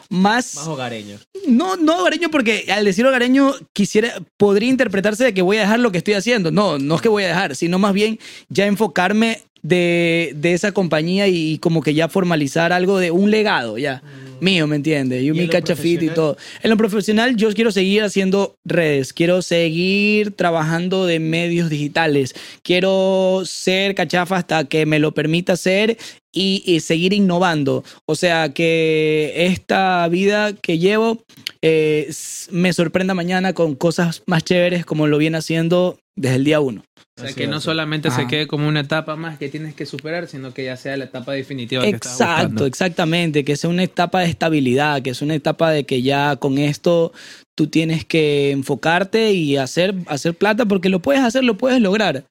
Más, 0.09 0.55
Más 0.55 0.67
hogareño. 0.67 1.17
no, 1.47 1.75
no 1.77 1.99
hogareño, 1.99 2.29
porque 2.29 2.65
al 2.71 2.85
decir 2.85 3.05
hogareño 3.05 3.53
quisiera, 3.73 4.13
podría 4.37 4.69
interpretarse 4.69 5.23
de 5.23 5.33
que 5.33 5.41
voy 5.41 5.57
a 5.57 5.61
dejar 5.61 5.79
lo 5.79 5.91
que 5.91 5.97
estoy 5.99 6.13
haciendo. 6.15 6.51
No, 6.51 6.77
no 6.77 6.95
es 6.95 7.01
que 7.01 7.09
voy 7.09 7.23
a 7.23 7.27
dejar, 7.27 7.55
sino 7.55 7.79
más 7.79 7.93
bien 7.93 8.19
ya 8.49 8.65
enfocarme 8.65 9.41
de, 9.61 10.33
de 10.35 10.53
esa 10.53 10.71
compañía 10.71 11.27
y 11.27 11.57
como 11.57 11.81
que 11.81 11.93
ya 11.93 12.07
formalizar 12.07 12.71
algo 12.71 12.99
de 12.99 13.09
un 13.09 13.31
legado 13.31 13.79
ya 13.79 14.03
mío, 14.39 14.67
¿me 14.67 14.77
entiendes? 14.77 15.23
¿Y 15.23 15.29
en 15.29 15.33
mi 15.33 15.45
lo 15.45 15.51
cachafito 15.51 16.05
y 16.05 16.09
todo. 16.09 16.37
En 16.61 16.69
lo 16.69 16.77
profesional 16.77 17.35
yo 17.35 17.53
quiero 17.53 17.71
seguir 17.71 18.03
haciendo 18.03 18.55
redes, 18.65 19.13
quiero 19.13 19.41
seguir 19.41 20.31
trabajando 20.31 21.05
de 21.05 21.19
medios 21.19 21.69
digitales, 21.69 22.35
quiero 22.63 23.43
ser 23.45 23.95
cachafa 23.95 24.37
hasta 24.37 24.65
que 24.65 24.85
me 24.85 24.99
lo 24.99 25.13
permita 25.13 25.55
ser 25.57 25.97
y, 26.31 26.63
y 26.65 26.81
seguir 26.81 27.13
innovando. 27.13 27.83
O 28.05 28.15
sea, 28.15 28.49
que 28.49 29.33
esta 29.35 30.07
vida 30.09 30.53
que 30.53 30.77
llevo 30.77 31.23
eh, 31.61 32.13
me 32.51 32.73
sorprenda 32.73 33.13
mañana 33.13 33.53
con 33.53 33.75
cosas 33.75 34.21
más 34.27 34.43
chéveres 34.43 34.85
como 34.85 35.07
lo 35.07 35.17
viene 35.17 35.37
haciendo 35.37 35.97
desde 36.15 36.35
el 36.35 36.43
día 36.43 36.59
uno. 36.59 36.83
O 37.17 37.21
sea, 37.21 37.33
que 37.33 37.47
no 37.47 37.61
solamente 37.61 38.11
se 38.11 38.27
quede 38.27 38.45
como 38.45 38.67
una 38.67 38.81
etapa 38.81 39.15
más 39.15 39.37
que 39.37 39.47
tienes 39.47 39.73
que 39.73 39.85
superar, 39.85 40.27
sino 40.27 40.53
que 40.53 40.65
ya 40.65 40.75
sea 40.75 40.97
la 40.97 41.05
etapa 41.05 41.31
definitiva 41.31 41.81
que 41.81 41.91
estás 41.91 42.19
Exacto, 42.19 42.65
exactamente, 42.65 43.45
que 43.45 43.55
sea 43.55 43.69
una 43.69 43.83
etapa 43.83 44.19
de 44.25 44.31
estabilidad, 44.31 45.01
que 45.01 45.13
sea 45.13 45.25
una 45.25 45.35
etapa 45.35 45.71
de 45.71 45.85
que 45.85 46.01
ya 46.01 46.35
con 46.35 46.57
esto 46.57 47.13
tú 47.55 47.67
tienes 47.67 48.05
que 48.05 48.51
enfocarte 48.51 49.31
y 49.31 49.57
hacer, 49.57 49.95
hacer 50.07 50.33
plata 50.33 50.65
porque 50.65 50.89
lo 50.89 50.99
puedes 51.01 51.21
hacer, 51.23 51.43
lo 51.43 51.57
puedes 51.57 51.81
lograr. 51.81 52.25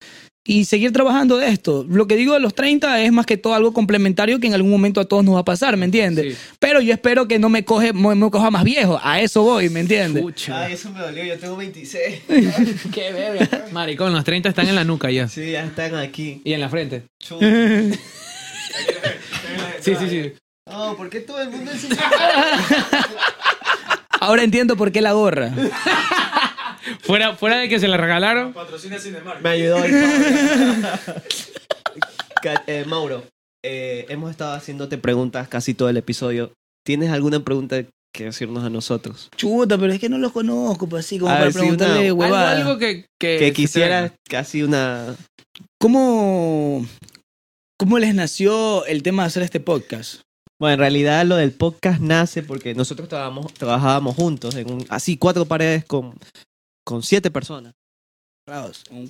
Y 0.46 0.66
seguir 0.66 0.92
trabajando 0.92 1.38
de 1.38 1.48
esto. 1.48 1.86
Lo 1.88 2.06
que 2.06 2.16
digo 2.16 2.34
de 2.34 2.40
los 2.40 2.54
30 2.54 3.00
es 3.00 3.10
más 3.10 3.24
que 3.24 3.38
todo 3.38 3.54
algo 3.54 3.72
complementario 3.72 4.38
que 4.38 4.46
en 4.46 4.52
algún 4.52 4.70
momento 4.70 5.00
a 5.00 5.06
todos 5.06 5.24
nos 5.24 5.36
va 5.36 5.38
a 5.38 5.44
pasar, 5.44 5.78
¿me 5.78 5.86
entiendes? 5.86 6.34
Sí. 6.34 6.40
Pero 6.58 6.82
yo 6.82 6.92
espero 6.92 7.26
que 7.26 7.38
no 7.38 7.48
me 7.48 7.64
coge, 7.64 7.94
me, 7.94 8.14
me 8.14 8.30
coja 8.30 8.50
más 8.50 8.62
viejo. 8.62 9.00
A 9.02 9.22
eso 9.22 9.42
voy, 9.42 9.70
¿me 9.70 9.80
entiendes? 9.80 10.22
Ay, 10.52 10.74
eso 10.74 10.90
me 10.90 11.00
dolió, 11.00 11.24
yo 11.24 11.38
tengo 11.38 11.56
26. 11.56 12.20
Qué 12.92 13.12
verga. 13.12 13.64
Maricón, 13.72 14.12
los 14.12 14.22
30 14.22 14.50
están 14.50 14.68
en 14.68 14.74
la 14.74 14.84
nuca 14.84 15.10
ya. 15.10 15.28
Sí, 15.28 15.52
ya 15.52 15.64
están 15.64 15.94
aquí. 15.94 16.42
Y 16.44 16.52
en 16.52 16.60
la 16.60 16.68
frente. 16.68 17.04
Sí, 19.80 19.94
sí, 19.96 20.08
sí. 20.08 20.32
Oh, 20.66 20.94
¿por 20.96 21.10
qué 21.10 21.20
todo 21.20 21.40
el 21.42 21.50
mundo 21.50 21.70
es 21.72 21.86
Ahora 24.20 24.42
entiendo 24.42 24.76
por 24.76 24.92
qué 24.92 25.00
la 25.02 25.12
gorra. 25.12 25.52
Fuera, 27.02 27.34
fuera 27.36 27.58
de 27.58 27.68
que 27.68 27.78
se 27.78 27.88
la 27.88 27.96
regalaron. 27.98 28.54
Me 29.42 29.48
ayudó 29.50 29.84
el 29.84 29.92
Pablo. 29.92 31.02
Ca- 32.42 32.64
eh, 32.66 32.84
Mauro, 32.86 33.24
eh, 33.62 34.06
hemos 34.08 34.30
estado 34.30 34.54
haciéndote 34.54 34.96
preguntas 34.98 35.48
casi 35.48 35.74
todo 35.74 35.88
el 35.90 35.96
episodio. 35.98 36.52
¿Tienes 36.86 37.10
alguna 37.10 37.40
pregunta 37.40 37.82
que 38.14 38.24
decirnos 38.24 38.64
a 38.64 38.70
nosotros? 38.70 39.28
Chuta, 39.36 39.76
pero 39.78 39.92
es 39.92 40.00
que 40.00 40.08
no 40.08 40.18
los 40.18 40.32
conozco, 40.32 40.86
pues 40.88 41.04
así 41.06 41.18
como 41.18 41.30
A 41.30 41.34
para 41.34 41.44
ver, 41.44 41.52
sí, 41.52 41.58
preguntarle 41.58 42.12
una- 42.12 42.24
Algo, 42.26 42.36
algo 42.68 42.78
que, 42.78 43.06
que, 43.18 43.38
Que 43.38 43.38
se 43.38 43.44
te 43.46 43.52
quisieras 43.52 44.02
venga. 44.02 44.14
casi 44.30 44.62
una... 44.62 45.14
¿Cómo, 45.80 46.86
¿Cómo 47.78 47.98
les 47.98 48.14
nació 48.14 48.84
el 48.86 49.02
tema 49.02 49.22
de 49.24 49.26
hacer 49.28 49.42
este 49.42 49.60
podcast? 49.60 50.20
Bueno, 50.60 50.74
en 50.74 50.78
realidad 50.80 51.24
lo 51.26 51.36
del 51.36 51.52
podcast 51.52 52.00
nace 52.00 52.42
porque 52.42 52.74
nosotros 52.74 53.08
trabajábamos, 53.08 53.52
trabajábamos 53.54 54.14
juntos, 54.16 54.54
en 54.54 54.70
un, 54.70 54.86
así 54.88 55.16
cuatro 55.16 55.44
paredes 55.44 55.84
con, 55.84 56.14
con 56.86 57.02
siete 57.02 57.30
personas. 57.30 57.74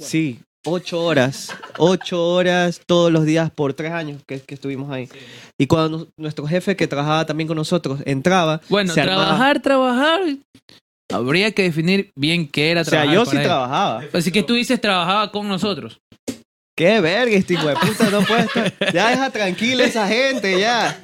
Sí, 0.00 0.40
ocho 0.64 1.02
horas, 1.04 1.54
ocho 1.78 2.24
horas 2.32 2.80
todos 2.86 3.10
los 3.12 3.24
días 3.24 3.50
por 3.50 3.74
tres 3.74 3.92
años 3.92 4.22
que, 4.26 4.40
que 4.40 4.54
estuvimos 4.54 4.90
ahí. 4.90 5.08
Y 5.60 5.66
cuando 5.66 5.98
nos- 5.98 6.08
nuestro 6.18 6.46
jefe 6.46 6.76
que 6.76 6.86
trabajaba 6.86 7.26
también 7.26 7.48
con 7.48 7.56
nosotros 7.56 8.00
entraba, 8.06 8.60
Bueno, 8.68 8.92
se 8.94 9.00
armaba- 9.00 9.24
trabajar, 9.26 9.60
trabajar. 9.62 10.20
Habría 11.12 11.52
que 11.52 11.64
definir 11.64 12.10
bien 12.16 12.48
qué 12.48 12.70
era 12.70 12.80
O 12.80 12.84
sea, 12.84 13.02
trabajar. 13.02 13.14
yo 13.14 13.26
sí 13.26 13.36
él. 13.36 13.42
trabajaba. 13.42 14.02
Así 14.12 14.32
que 14.32 14.42
tú 14.42 14.54
dices 14.54 14.80
trabajaba 14.80 15.30
con 15.30 15.46
nosotros. 15.48 15.98
Qué 16.76 17.00
verga, 17.00 17.36
este 17.36 17.54
hijo 17.54 17.68
de 17.68 17.76
puta 17.76 18.10
no 18.10 18.22
puede 18.22 18.42
estar. 18.42 18.92
Ya 18.92 19.10
deja 19.10 19.30
tranquila 19.30 19.84
esa 19.84 20.08
gente, 20.08 20.58
ya. 20.58 21.00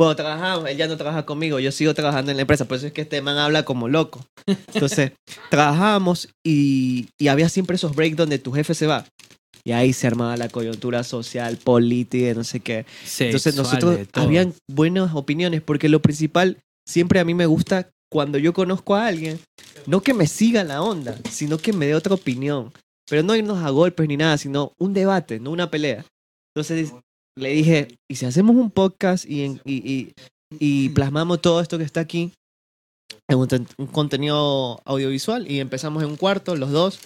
Bueno, 0.00 0.16
trabajamos, 0.16 0.66
él 0.66 0.78
ya 0.78 0.88
no 0.88 0.96
trabaja 0.96 1.26
conmigo, 1.26 1.60
yo 1.60 1.70
sigo 1.70 1.92
trabajando 1.92 2.30
en 2.30 2.38
la 2.38 2.40
empresa, 2.40 2.64
por 2.64 2.78
eso 2.78 2.86
es 2.86 2.92
que 2.94 3.02
este 3.02 3.20
man 3.20 3.36
habla 3.36 3.66
como 3.66 3.86
loco. 3.86 4.24
Entonces, 4.46 5.12
trabajamos 5.50 6.30
y, 6.42 7.10
y 7.18 7.28
había 7.28 7.50
siempre 7.50 7.76
esos 7.76 7.94
breaks 7.94 8.16
donde 8.16 8.38
tu 8.38 8.50
jefe 8.50 8.72
se 8.72 8.86
va. 8.86 9.04
Y 9.62 9.72
ahí 9.72 9.92
se 9.92 10.06
armaba 10.06 10.38
la 10.38 10.48
coyuntura 10.48 11.04
social, 11.04 11.58
política, 11.58 12.32
no 12.32 12.44
sé 12.44 12.60
qué. 12.60 12.86
Entonces 13.18 13.54
nosotros 13.56 13.98
habían 14.14 14.54
buenas 14.66 15.14
opiniones 15.14 15.60
porque 15.60 15.90
lo 15.90 16.00
principal 16.00 16.56
siempre 16.88 17.20
a 17.20 17.26
mí 17.26 17.34
me 17.34 17.44
gusta 17.44 17.90
cuando 18.10 18.38
yo 18.38 18.54
conozco 18.54 18.94
a 18.94 19.06
alguien, 19.06 19.38
no 19.84 20.02
que 20.02 20.14
me 20.14 20.26
siga 20.26 20.64
la 20.64 20.80
onda, 20.80 21.14
sino 21.30 21.58
que 21.58 21.74
me 21.74 21.84
dé 21.84 21.94
otra 21.94 22.14
opinión. 22.14 22.72
Pero 23.06 23.22
no 23.22 23.36
irnos 23.36 23.62
a 23.62 23.68
golpes 23.68 24.08
ni 24.08 24.16
nada, 24.16 24.38
sino 24.38 24.72
un 24.78 24.94
debate, 24.94 25.40
no 25.40 25.50
una 25.50 25.70
pelea. 25.70 26.06
Entonces 26.54 26.90
le 27.40 27.50
dije, 27.50 27.88
¿y 28.10 28.16
si 28.16 28.26
hacemos 28.26 28.56
un 28.56 28.70
podcast 28.70 29.24
y, 29.28 29.42
en- 29.44 29.60
y, 29.64 29.74
y- 29.92 30.12
y 30.58 30.88
plasmamos 30.90 31.40
todo 31.40 31.60
esto 31.60 31.78
que 31.78 31.84
está 31.84 32.00
aquí 32.00 32.32
en 33.28 33.38
un, 33.38 33.48
ten- 33.48 33.66
un 33.78 33.86
contenido 33.86 34.80
audiovisual? 34.84 35.50
Y 35.50 35.60
empezamos 35.60 36.02
en 36.02 36.10
un 36.10 36.16
cuarto, 36.16 36.56
los 36.56 36.70
dos. 36.70 36.98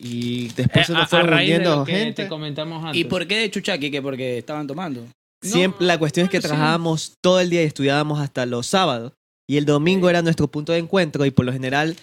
Y 0.00 0.48
después 0.54 0.86
se 0.86 0.92
Eh, 0.92 0.96
a, 0.96 0.98
nos 1.00 1.04
a 1.06 1.08
fueron 1.08 1.28
raíz 1.30 1.50
de 1.50 1.56
uniendo 1.56 1.76
lo 1.76 1.84
que 1.84 1.92
gente. 1.92 2.22
te 2.24 2.28
comentamos 2.28 2.84
antes. 2.84 3.00
¿Y 3.00 3.04
por 3.04 3.26
qué 3.26 3.36
de 3.36 3.50
Chuchaki? 3.50 3.90
Que 3.90 4.02
porque 4.02 4.38
estaban 4.38 4.66
tomando. 4.66 5.06
Siempre, 5.44 5.86
la 5.86 5.98
cuestión 5.98 6.24
es 6.24 6.30
que 6.30 6.40
sí. 6.40 6.46
trabajábamos 6.46 7.14
todo 7.20 7.40
el 7.40 7.50
día 7.50 7.62
y 7.62 7.66
estudiábamos 7.66 8.20
hasta 8.20 8.46
los 8.46 8.66
sábados. 8.66 9.12
Y 9.50 9.56
el 9.56 9.64
domingo 9.66 10.08
era 10.08 10.22
nuestro 10.22 10.46
punto 10.48 10.72
de 10.72 10.78
encuentro 10.78 11.26
y 11.26 11.30
por 11.32 11.44
lo 11.44 11.52
general 11.52 11.96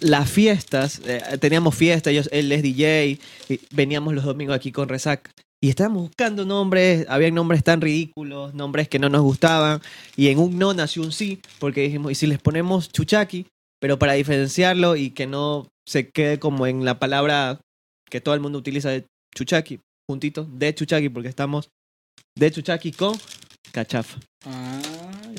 las 0.00 0.30
fiestas, 0.30 1.00
eh, 1.06 1.20
teníamos 1.40 1.74
fiestas, 1.74 2.28
él 2.30 2.52
es 2.52 2.62
DJ, 2.62 3.18
y 3.48 3.60
veníamos 3.72 4.14
los 4.14 4.24
domingos 4.24 4.54
aquí 4.54 4.72
con 4.72 4.88
Resac. 4.88 5.30
Y 5.62 5.70
estábamos 5.70 6.02
buscando 6.02 6.44
nombres, 6.44 7.06
había 7.08 7.30
nombres 7.30 7.64
tan 7.64 7.80
ridículos, 7.80 8.54
nombres 8.54 8.88
que 8.88 8.98
no 8.98 9.08
nos 9.08 9.22
gustaban. 9.22 9.80
Y 10.16 10.28
en 10.28 10.38
un 10.38 10.58
no 10.58 10.74
nació 10.74 11.02
un 11.02 11.12
sí, 11.12 11.40
porque 11.58 11.82
dijimos, 11.82 12.12
¿y 12.12 12.14
si 12.14 12.26
les 12.26 12.38
ponemos 12.38 12.90
chuchaki? 12.92 13.46
Pero 13.80 13.98
para 13.98 14.12
diferenciarlo 14.14 14.96
y 14.96 15.10
que 15.10 15.26
no 15.26 15.68
se 15.86 16.08
quede 16.10 16.38
como 16.38 16.66
en 16.66 16.84
la 16.84 16.98
palabra 16.98 17.60
que 18.10 18.20
todo 18.20 18.34
el 18.34 18.40
mundo 18.40 18.58
utiliza 18.58 18.90
de 18.90 19.04
chuchaki, 19.34 19.80
juntitos 20.08 20.46
de 20.58 20.74
Chuchaki 20.74 21.08
porque 21.08 21.28
estamos 21.28 21.68
de 22.36 22.50
Chuchaki 22.50 22.92
con 22.92 23.16
Cachafa. 23.72 24.18
Ah, 24.44 24.80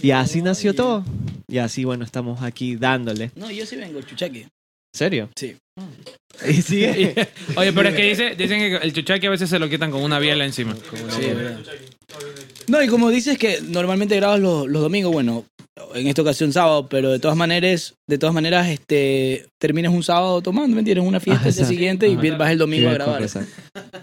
Y 0.02 0.12
así 0.12 0.42
nació 0.42 0.74
todo. 0.76 1.04
Y 1.48 1.60
así, 1.60 1.86
bueno, 1.86 2.04
estamos 2.04 2.42
aquí 2.42 2.76
dándole. 2.76 3.32
No, 3.36 3.50
yo 3.50 3.66
sí 3.66 3.76
vengo, 3.78 4.02
chuchaqui. 4.02 4.42
¿En 4.42 4.50
serio? 4.94 5.30
Sí. 5.38 5.56
Y 6.48 6.62
sigue. 6.62 7.14
Oye, 7.56 7.74
pero 7.74 7.90
es 7.90 7.96
que 7.96 8.04
dice, 8.04 8.36
dicen 8.36 8.60
que 8.60 8.76
el 8.78 8.94
chuchaqui 8.94 9.28
a 9.28 9.32
veces 9.32 9.50
se 9.50 9.60
lo 9.60 9.70
quitan 9.70 9.92
con 9.92 10.04
una 10.04 10.20
biela 10.20 10.46
encima. 10.46 10.76
Sí, 10.76 11.26
es 11.26 11.36
verdad. 11.36 11.60
No, 12.68 12.82
y 12.84 12.88
como 12.88 13.10
dices 13.10 13.38
que 13.38 13.60
normalmente 13.62 14.16
grabas 14.16 14.40
los, 14.40 14.68
los 14.68 14.82
domingos, 14.82 15.12
bueno, 15.12 15.46
en 15.96 16.08
esta 16.08 16.22
ocasión 16.22 16.52
sábado, 16.54 16.88
pero 16.90 17.12
de 17.12 17.20
todas 17.20 17.38
maneras, 17.38 17.96
de 18.08 18.18
todas 18.18 18.34
maneras, 18.34 18.68
este, 18.68 19.48
terminas 19.58 19.94
un 19.94 20.04
sábado 20.04 20.42
tomando, 20.42 20.76
¿me 20.76 20.80
entiendes? 20.80 21.06
Una 21.06 21.20
fiesta 21.20 21.42
Ajá, 21.42 21.50
el 21.50 21.56
día 21.56 21.66
siguiente 21.66 22.08
y 22.08 22.16
vas 22.16 22.52
el 22.52 22.58
domingo 22.58 22.90
a 22.90 22.94
grabar. 22.94 23.22
exacto. 23.22 23.52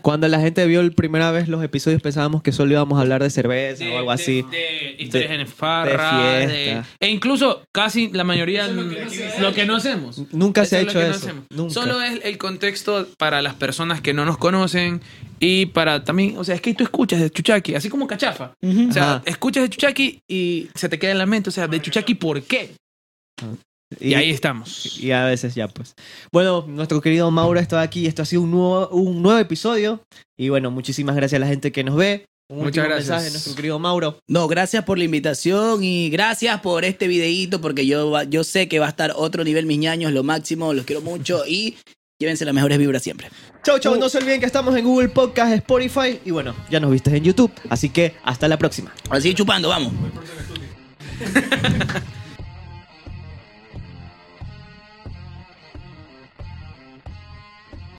Cuando 0.03 0.29
la 0.29 0.41
gente 0.41 0.67
vio 0.67 0.81
el 0.81 0.93
primera 0.93 1.31
vez 1.31 1.49
los 1.49 1.63
episodios 1.65 2.03
pensábamos 2.03 2.43
que 2.43 2.53
solo 2.53 2.73
íbamos 2.73 2.99
a 2.99 3.03
hablar 3.03 3.23
de 3.23 3.31
cerveza 3.31 3.85
o 3.93 3.99
algo 3.99 4.11
así. 4.11 4.43
De, 4.51 4.97
historias 4.99 5.31
en 5.33 5.47
farra. 5.47 6.39
de 6.39 6.47
de- 6.47 6.55
fiesta. 6.65 6.87
e 7.01 7.09
incluso 7.11 7.63
casi 7.73 8.11
la 8.13 8.25
mayoría 8.25 8.67
lo 8.69 9.55
que 9.55 9.65
no 9.65 9.77
hacemos. 9.77 10.21
Nunca 10.33 10.65
se 10.65 10.77
ha 10.77 10.81
hecho 10.81 11.01
eso. 11.01 11.29
Solo 11.69 12.03
es 12.03 12.21
el 12.25 12.39
contexto 12.39 13.07
para 13.19 13.41
las 13.43 13.55
personas 13.55 14.01
que 14.01 14.13
no 14.13 14.25
nos 14.25 14.37
conocen 14.39 15.01
y 15.47 15.67
para 15.67 16.03
también, 16.03 16.39
o 16.39 16.45
sea, 16.45 16.55
es 16.55 16.63
que 16.63 16.73
tú 16.73 16.85
escuchas 16.85 17.21
de 17.21 17.31
Chuchaki, 17.31 17.75
así 17.75 17.91
como 17.91 18.07
Cachafa. 18.07 18.55
O 18.63 18.93
sea, 18.93 19.17
Ajá. 19.17 19.23
escuchas 19.27 19.65
de 19.65 19.69
Chuchaki 19.69 20.21
y 20.27 20.69
se 20.75 20.89
te 20.89 20.99
queda 20.99 21.13
en 21.13 21.19
la 21.19 21.27
mente, 21.27 21.51
o 21.51 21.53
sea, 21.53 21.69
de 21.69 21.83
Chuchaki, 21.83 22.15
¿por 22.15 22.43
qué? 22.43 22.75
Y, 24.01 24.15
ahí 24.15 24.31
estamos. 24.31 24.99
Y 24.99 25.13
a 25.13 25.27
veces 25.27 25.55
ya, 25.55 25.69
pues. 25.69 25.93
Bueno, 26.33 26.65
nuestro 26.67 27.03
querido 27.03 27.31
Mauro 27.31 27.61
está 27.61 27.83
aquí. 27.83 28.07
Esto 28.07 28.23
ha 28.23 28.25
sido 28.25 28.41
un 28.41 28.53
nuevo, 28.53 28.89
un 28.89 29.23
nuevo 29.23 29.39
episodio. 29.39 30.01
Y 30.39 30.49
bueno, 30.49 30.71
muchísimas 30.71 31.15
gracias 31.15 31.39
a 31.39 31.45
la 31.45 31.47
gente 31.47 31.71
que 31.71 31.85
nos 31.85 31.97
ve. 31.97 32.25
Un 32.51 32.65
Muchas 32.65 32.87
gracias. 32.87 33.09
mensaje 33.09 33.25
de 33.27 33.31
nuestro 33.33 33.55
querido 33.55 33.79
Mauro. 33.79 34.19
No, 34.27 34.49
gracias 34.49 34.85
por 34.85 34.97
la 34.97 35.05
invitación 35.05 35.85
y 35.85 36.09
gracias 36.09 36.61
por 36.63 36.85
este 36.85 37.07
videíto 37.07 37.61
porque 37.61 37.87
yo, 37.87 38.23
yo 38.25 38.45
sé 38.45 38.67
que 38.69 38.79
va 38.79 38.87
a 38.87 38.91
estar 38.91 39.13
otro 39.15 39.45
nivel, 39.45 39.67
mis 39.67 39.79
ñaños, 39.79 40.13
lo 40.13 40.23
máximo, 40.23 40.73
los 40.73 40.87
quiero 40.87 41.03
mucho 41.03 41.45
y 41.47 41.77
llévense 42.19 42.45
las 42.45 42.55
mejores 42.55 42.79
vibras 42.79 43.03
siempre. 43.03 43.29
Chau, 43.63 43.79
chau. 43.79 43.97
No 43.97 44.09
se 44.09 44.19
olviden 44.19 44.41
que 44.41 44.47
estamos 44.47 44.77
en 44.77 44.85
Google 44.85 45.09
Podcast, 45.09 45.53
Spotify. 45.53 46.21
Y 46.25 46.31
bueno, 46.31 46.55
ya 46.71 46.81
nos 46.81 46.91
viste 46.91 47.15
en 47.17 47.25
YouTube. 47.25 47.53
Así 47.69 47.89
que 47.89 48.15
hasta 48.23 48.49
la 48.49 48.57
próxima. 48.57 48.93
Así 49.11 49.35
chupando, 49.35 49.69
vamos. 49.69 49.93